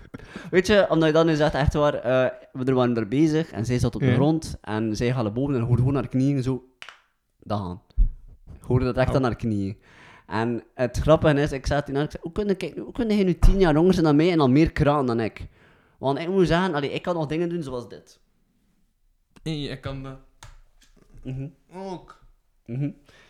[0.51, 3.51] Weet je, omdat je dan nu zegt, echt waar, eh, we er waren er bezig
[3.51, 4.13] en zij zat op de Ja.
[4.13, 6.63] grond en zij gaat naar boven en hoorde gewoon haar knieën zo,
[7.39, 7.81] dat gaan.
[8.61, 9.15] Hoorde dat echt Oh.
[9.15, 9.77] aan haar knieën.
[10.27, 13.23] En het grappige is, ik tegen haar, ik zei, hoe kun je, hoe kun je
[13.23, 15.47] nu tien jaar jonger zijn dan mij en al meer kraan dan ik?
[15.97, 18.19] Want ik moet zeggen, allee, ik kan nog dingen doen zoals dit.
[19.43, 20.17] Hey, ik kan dat
[21.23, 21.47] Mhm.
[21.73, 22.19] ook.
[22.65, 22.89] Mhm.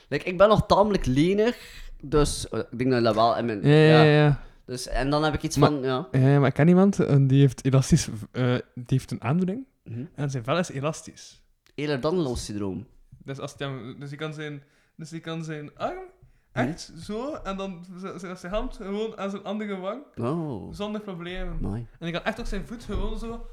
[0.10, 1.58] Like, ik ben nog tamelijk lenig,
[2.02, 3.62] dus eh, ik denk dat dat wel in mijn...
[3.68, 4.42] Ja, ja, ja.
[4.68, 6.08] Dus, en dan heb ik iets Maar- van, ja...
[6.40, 8.08] Maar ik ken iemand en die heeft elastisch...
[8.32, 9.66] eh, die heeft een aandoening.
[9.84, 10.06] Mhm.
[10.16, 11.42] En zijn vel is elastisch.
[11.76, 12.88] Ehlers-Danlos-syndroom.
[13.24, 14.64] Dus, als hem- dus, die kan zijn,
[14.96, 16.04] dus die kan zijn arm
[16.52, 20.02] echt zo en dan z- z- zijn hand gewoon aan zijn andere wang.
[20.16, 20.74] Oh.
[20.74, 21.58] Zonder problemen.
[21.62, 21.80] Mooi.
[22.00, 23.46] En die kan echt ook zijn voet gewoon zo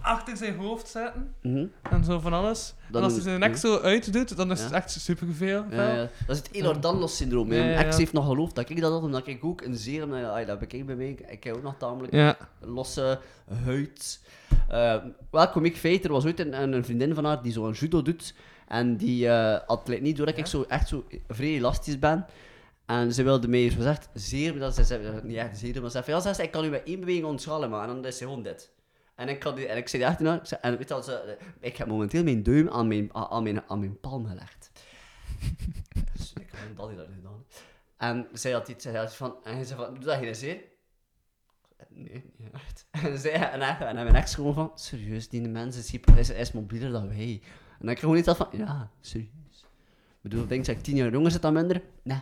[0.00, 1.34] achter zijn hoofd zetten.
[1.42, 1.66] Mhm.
[1.90, 2.74] En zo van alles.
[2.90, 3.56] Dan- en als hij zijn nek ja.
[3.56, 4.64] zo uitdoet, dan is Ja.
[4.64, 5.64] het echt superveel.
[5.70, 6.08] Ja, ja.
[6.26, 7.52] Dat is het Ehlers-Danlos-syndroom.
[7.52, 7.96] Ja, Mijn ja, ex ja.
[7.98, 10.08] heeft nog geloofd dat ik dat had, omdat ik ook een zeer...
[10.08, 11.16] Uh, dat bekijk bij mij.
[11.28, 12.36] Ik heb ook nog tamelijk Ja.
[12.60, 13.18] losse
[13.64, 14.20] huid.
[14.72, 14.94] Uh,
[15.30, 18.34] wel, komiek feit, er was ooit een, een vriendin van haar die zo'n judo doet.
[18.68, 22.26] En die eh had like, niet door dat ik zo echt zo vrij elastisch ben.
[22.86, 24.58] En ze wilde mij, zo gezegd, zeer...
[24.58, 27.00] Dat ze niet echt zeer, maar ze zei, ja, ze ik kan u bij één
[27.00, 28.70] beweging ontschallen, maar en dan is ze gewoon dit.
[29.20, 32.22] En ik, had die, en ik zei zei, en weet je ze, ik heb momenteel
[32.22, 34.70] mijn duim aan mijn, aan, mijn, aan mijn palm gelegd.
[36.12, 37.44] dus ik heb dat niet gedaan.
[37.96, 40.62] En zij had iets, iets van, en hij zei van, doe dat geen zeer?
[41.88, 42.86] Nee, niet echt.
[43.04, 46.92] En, zij, en, hij, en mijn ex gewoon van, serieus, die mens is, is, mobieler
[46.92, 47.42] dan wij.
[47.80, 49.66] En ik gewoon iets had van, ja, serieus.
[50.08, 51.82] Ik bedoel, denk dat ik tien jaar jonger zit dan minder?
[52.02, 52.20] Nee.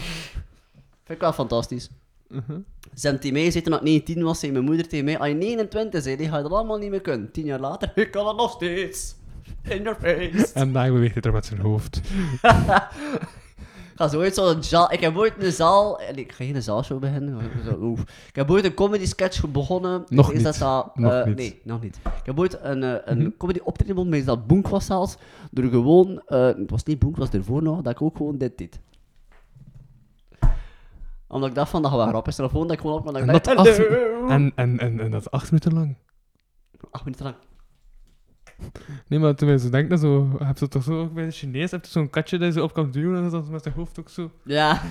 [1.05, 1.91] Vind ik wel fantastisch.
[2.28, 2.58] Mhm.
[2.94, 5.34] Zijn tegen mij, zei toen ik 19 was, zei mijn moeder tegen mij, als je
[5.34, 7.30] 29 bent, die ga je dat allemaal niet meer kunnen.
[7.32, 9.14] Tien jaar later, ik kan het nog steeds.
[9.62, 10.52] In your face.
[10.55, 12.00] En daar beweegt hij er met zijn hoofd.
[13.96, 14.92] Ik ga zo ooit zo'n zaal...
[14.92, 16.00] Ik heb ooit een zaal...
[16.14, 17.40] Ik ga geen zaalshow beginnen.
[17.64, 17.92] Zo.
[18.28, 20.05] Ik heb ooit een comedy sketch begonnen.
[20.08, 20.60] Nog Is dat niet.
[20.60, 21.36] dat, Nog eh, niet.
[21.36, 21.96] Nee, nog niet.
[22.05, 23.30] Ik heb ooit een, eh, een Mhm.
[23.38, 25.16] comedy optreden begonnen, maar is dat Boenk was zelfs.
[25.50, 26.22] Door gewoon...
[26.26, 28.80] eh, het was niet Boenk, het was ervoor nog, dat ik ook gewoon dit deed.
[31.28, 32.46] Omdat ik dacht van, dat gaat wel grappig zijn.
[32.46, 33.05] Of gewoon dat ik gewoon op...
[33.05, 33.78] Dat ik En dacht, dat, acht,
[34.28, 35.96] en, en, en, en dat acht minuten lang.
[36.90, 37.36] Acht minuten lang.
[39.08, 41.84] Nee, maar toen denkt, dat zo, heb je toch zo ook bij de Chinees, heb
[41.84, 44.08] je zo'n katje dat je zo op kan duwen en dan met zijn hoofd ook
[44.08, 44.30] zo.
[44.44, 44.82] Ja.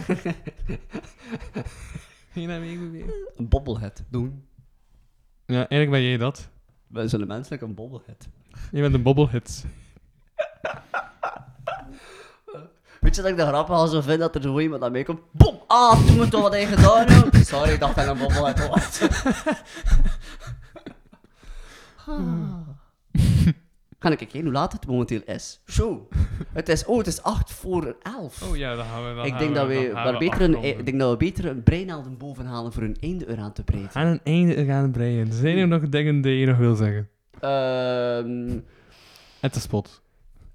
[2.33, 3.14] Heen en weer bewegen.
[3.35, 4.45] Een bobblehead doen.
[5.45, 6.49] Ja, eigenlijk ben jij dat.
[6.88, 8.27] Wij zijn menselijk een bobblehead.
[8.72, 9.65] Je bent een bobblehead.
[13.06, 15.03] Weet je dat ik de grap al zo vind dat er zo iemand aan mij
[15.03, 15.19] komt?
[15.32, 15.59] Bom!
[15.67, 17.45] Ah, toen moet toch wat hij gedaan hebben?
[17.45, 19.00] Sorry, ik dacht dat een bobblehead was.
[24.00, 25.61] Ga ik kijken hoe laat het momenteel is?
[25.66, 26.08] Zo.
[26.53, 28.50] Het is, oh, het is 8 voor 11.
[28.50, 30.42] Oh ja, dan gaan we dan ik denk, we- dat we, gaan maar we beter
[30.42, 33.64] een, ik denk dat we beter een breinaalden boven halen voor een einde eraan te
[33.64, 33.92] breiden.
[33.93, 35.34] Aan een einde gaan breien.
[35.34, 37.09] Zijn er nog dingen die je nog wil zeggen?
[37.40, 38.59] Ehm
[39.40, 40.01] Het is spot.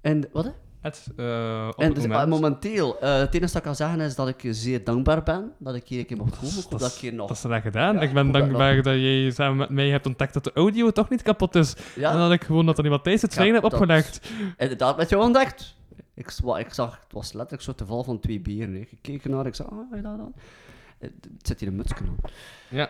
[0.01, 0.45] en wat?
[0.45, 0.51] hè?
[0.81, 2.21] Het, eh, op En het dus, moment.
[2.21, 5.51] ah, momenteel, eh, het enige dat ik kan zeggen is dat ik zeer dankbaar ben
[5.57, 6.79] dat ik hier een keer mocht komen.
[6.79, 7.27] Dat ik hier nog...
[7.27, 7.95] Dat is slecht gedaan.
[7.95, 10.51] Ja, ik ben dat dankbaar nog- dat jij samen met mij hebt ontdekt dat de
[10.53, 11.75] audio toch niet kapot is.
[11.95, 12.11] Ja.
[12.11, 14.29] En dat ik gewoon dat er iemand tijdens het Ja, heb dat- opgelegd.
[14.57, 15.75] Inderdaad, met jou ontdekt.
[16.13, 18.75] Ik, ik zag, het was letterlijk zo te val van twee bieren.
[18.75, 20.33] Ik keek ernaar, ik zei, ah, dat dan?
[20.99, 22.15] Het zit hier een mutsje aan.
[22.69, 22.89] Ja,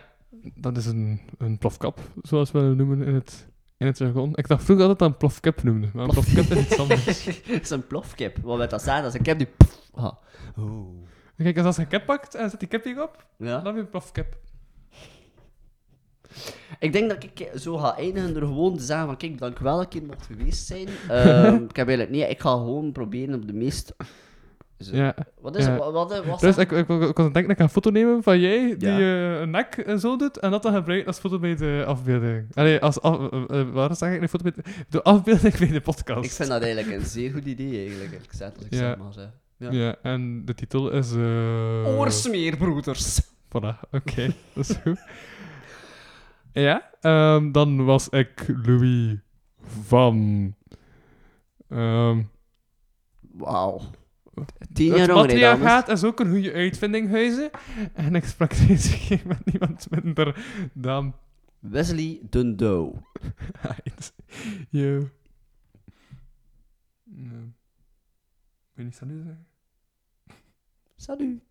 [0.54, 3.46] dat is een, een plofkap, zoals we het noemen in het,
[3.82, 4.30] in het jargon.
[4.34, 7.24] Ik dacht vroeger dat het een plofkap noemde, maar een plofkap is iets anders.
[7.26, 8.36] Het is een plofkip.
[8.42, 9.02] Wat wil dat zeggen?
[9.02, 9.48] Dat is een kip die...
[9.56, 9.78] pff.
[9.94, 10.12] Oh.
[11.36, 13.56] Kijk, als je een kip pakt en zet die kip hierop, Ja.
[13.56, 14.36] dan heb je een plofkap.
[16.78, 19.76] Ik denk dat ik zo ga eindigen door gewoon te zeggen van kijk, dank wel
[19.76, 20.88] dat ik hier mocht geweest zijn.
[21.08, 23.94] Ehm, ik heb eigenlijk niet, ik ga gewoon proberen op de meest...
[24.82, 25.14] Zo- Ja.
[25.40, 25.76] Wat is ja.
[25.76, 27.58] Wat, wat, wat Dus zeg- ik, ik, ik, ik was aan het denken dat ik
[27.58, 28.98] een foto nemen van jij, die Ja.
[29.34, 32.46] eh, een nek eh, zo doet, en dat dan gebruikt als foto bij de afbeelding.
[32.54, 35.68] Allee, als af, eh, eh, waar zeg ik een foto bij de, de afbeelding bij
[35.68, 36.24] de podcast.
[36.24, 38.78] Ik vind dat eigenlijk een zeer goed idee, eigenlijk, eerlijk gezegd, als ik Ja.
[38.78, 39.28] zeg maar zeg.
[39.56, 39.70] Ja.
[39.70, 39.96] Ja.
[40.02, 41.12] en de titel is...
[41.14, 43.20] eh Oorsmeerbroeders.
[43.22, 45.00] Voilà, oké, dat is goed.
[46.52, 49.16] Ja, ehm, dan was ik Louis
[49.86, 50.54] van...
[51.68, 52.22] ehm
[53.32, 53.80] Wauw.
[54.72, 55.22] Tien het jaar dames.
[55.22, 57.50] patriarchaat is ook een goede uitvinding, huizen.
[57.92, 61.14] En ik sprak deze keer met niemand minder dan...
[61.58, 62.20] Wesley.
[63.58, 64.10] Heinz.
[64.70, 65.08] Yo.
[67.04, 67.52] Nee.
[68.74, 69.46] Wil je niet salut zeggen?
[70.96, 71.42] Salut.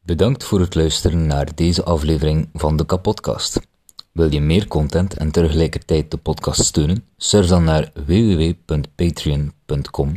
[0.00, 3.60] Bedankt voor het luisteren naar deze aflevering van de Kapodcast.
[4.12, 7.04] Wil je meer content en tegelijkertijd de podcast steunen?
[7.16, 10.16] Surf dan naar www.patreon.com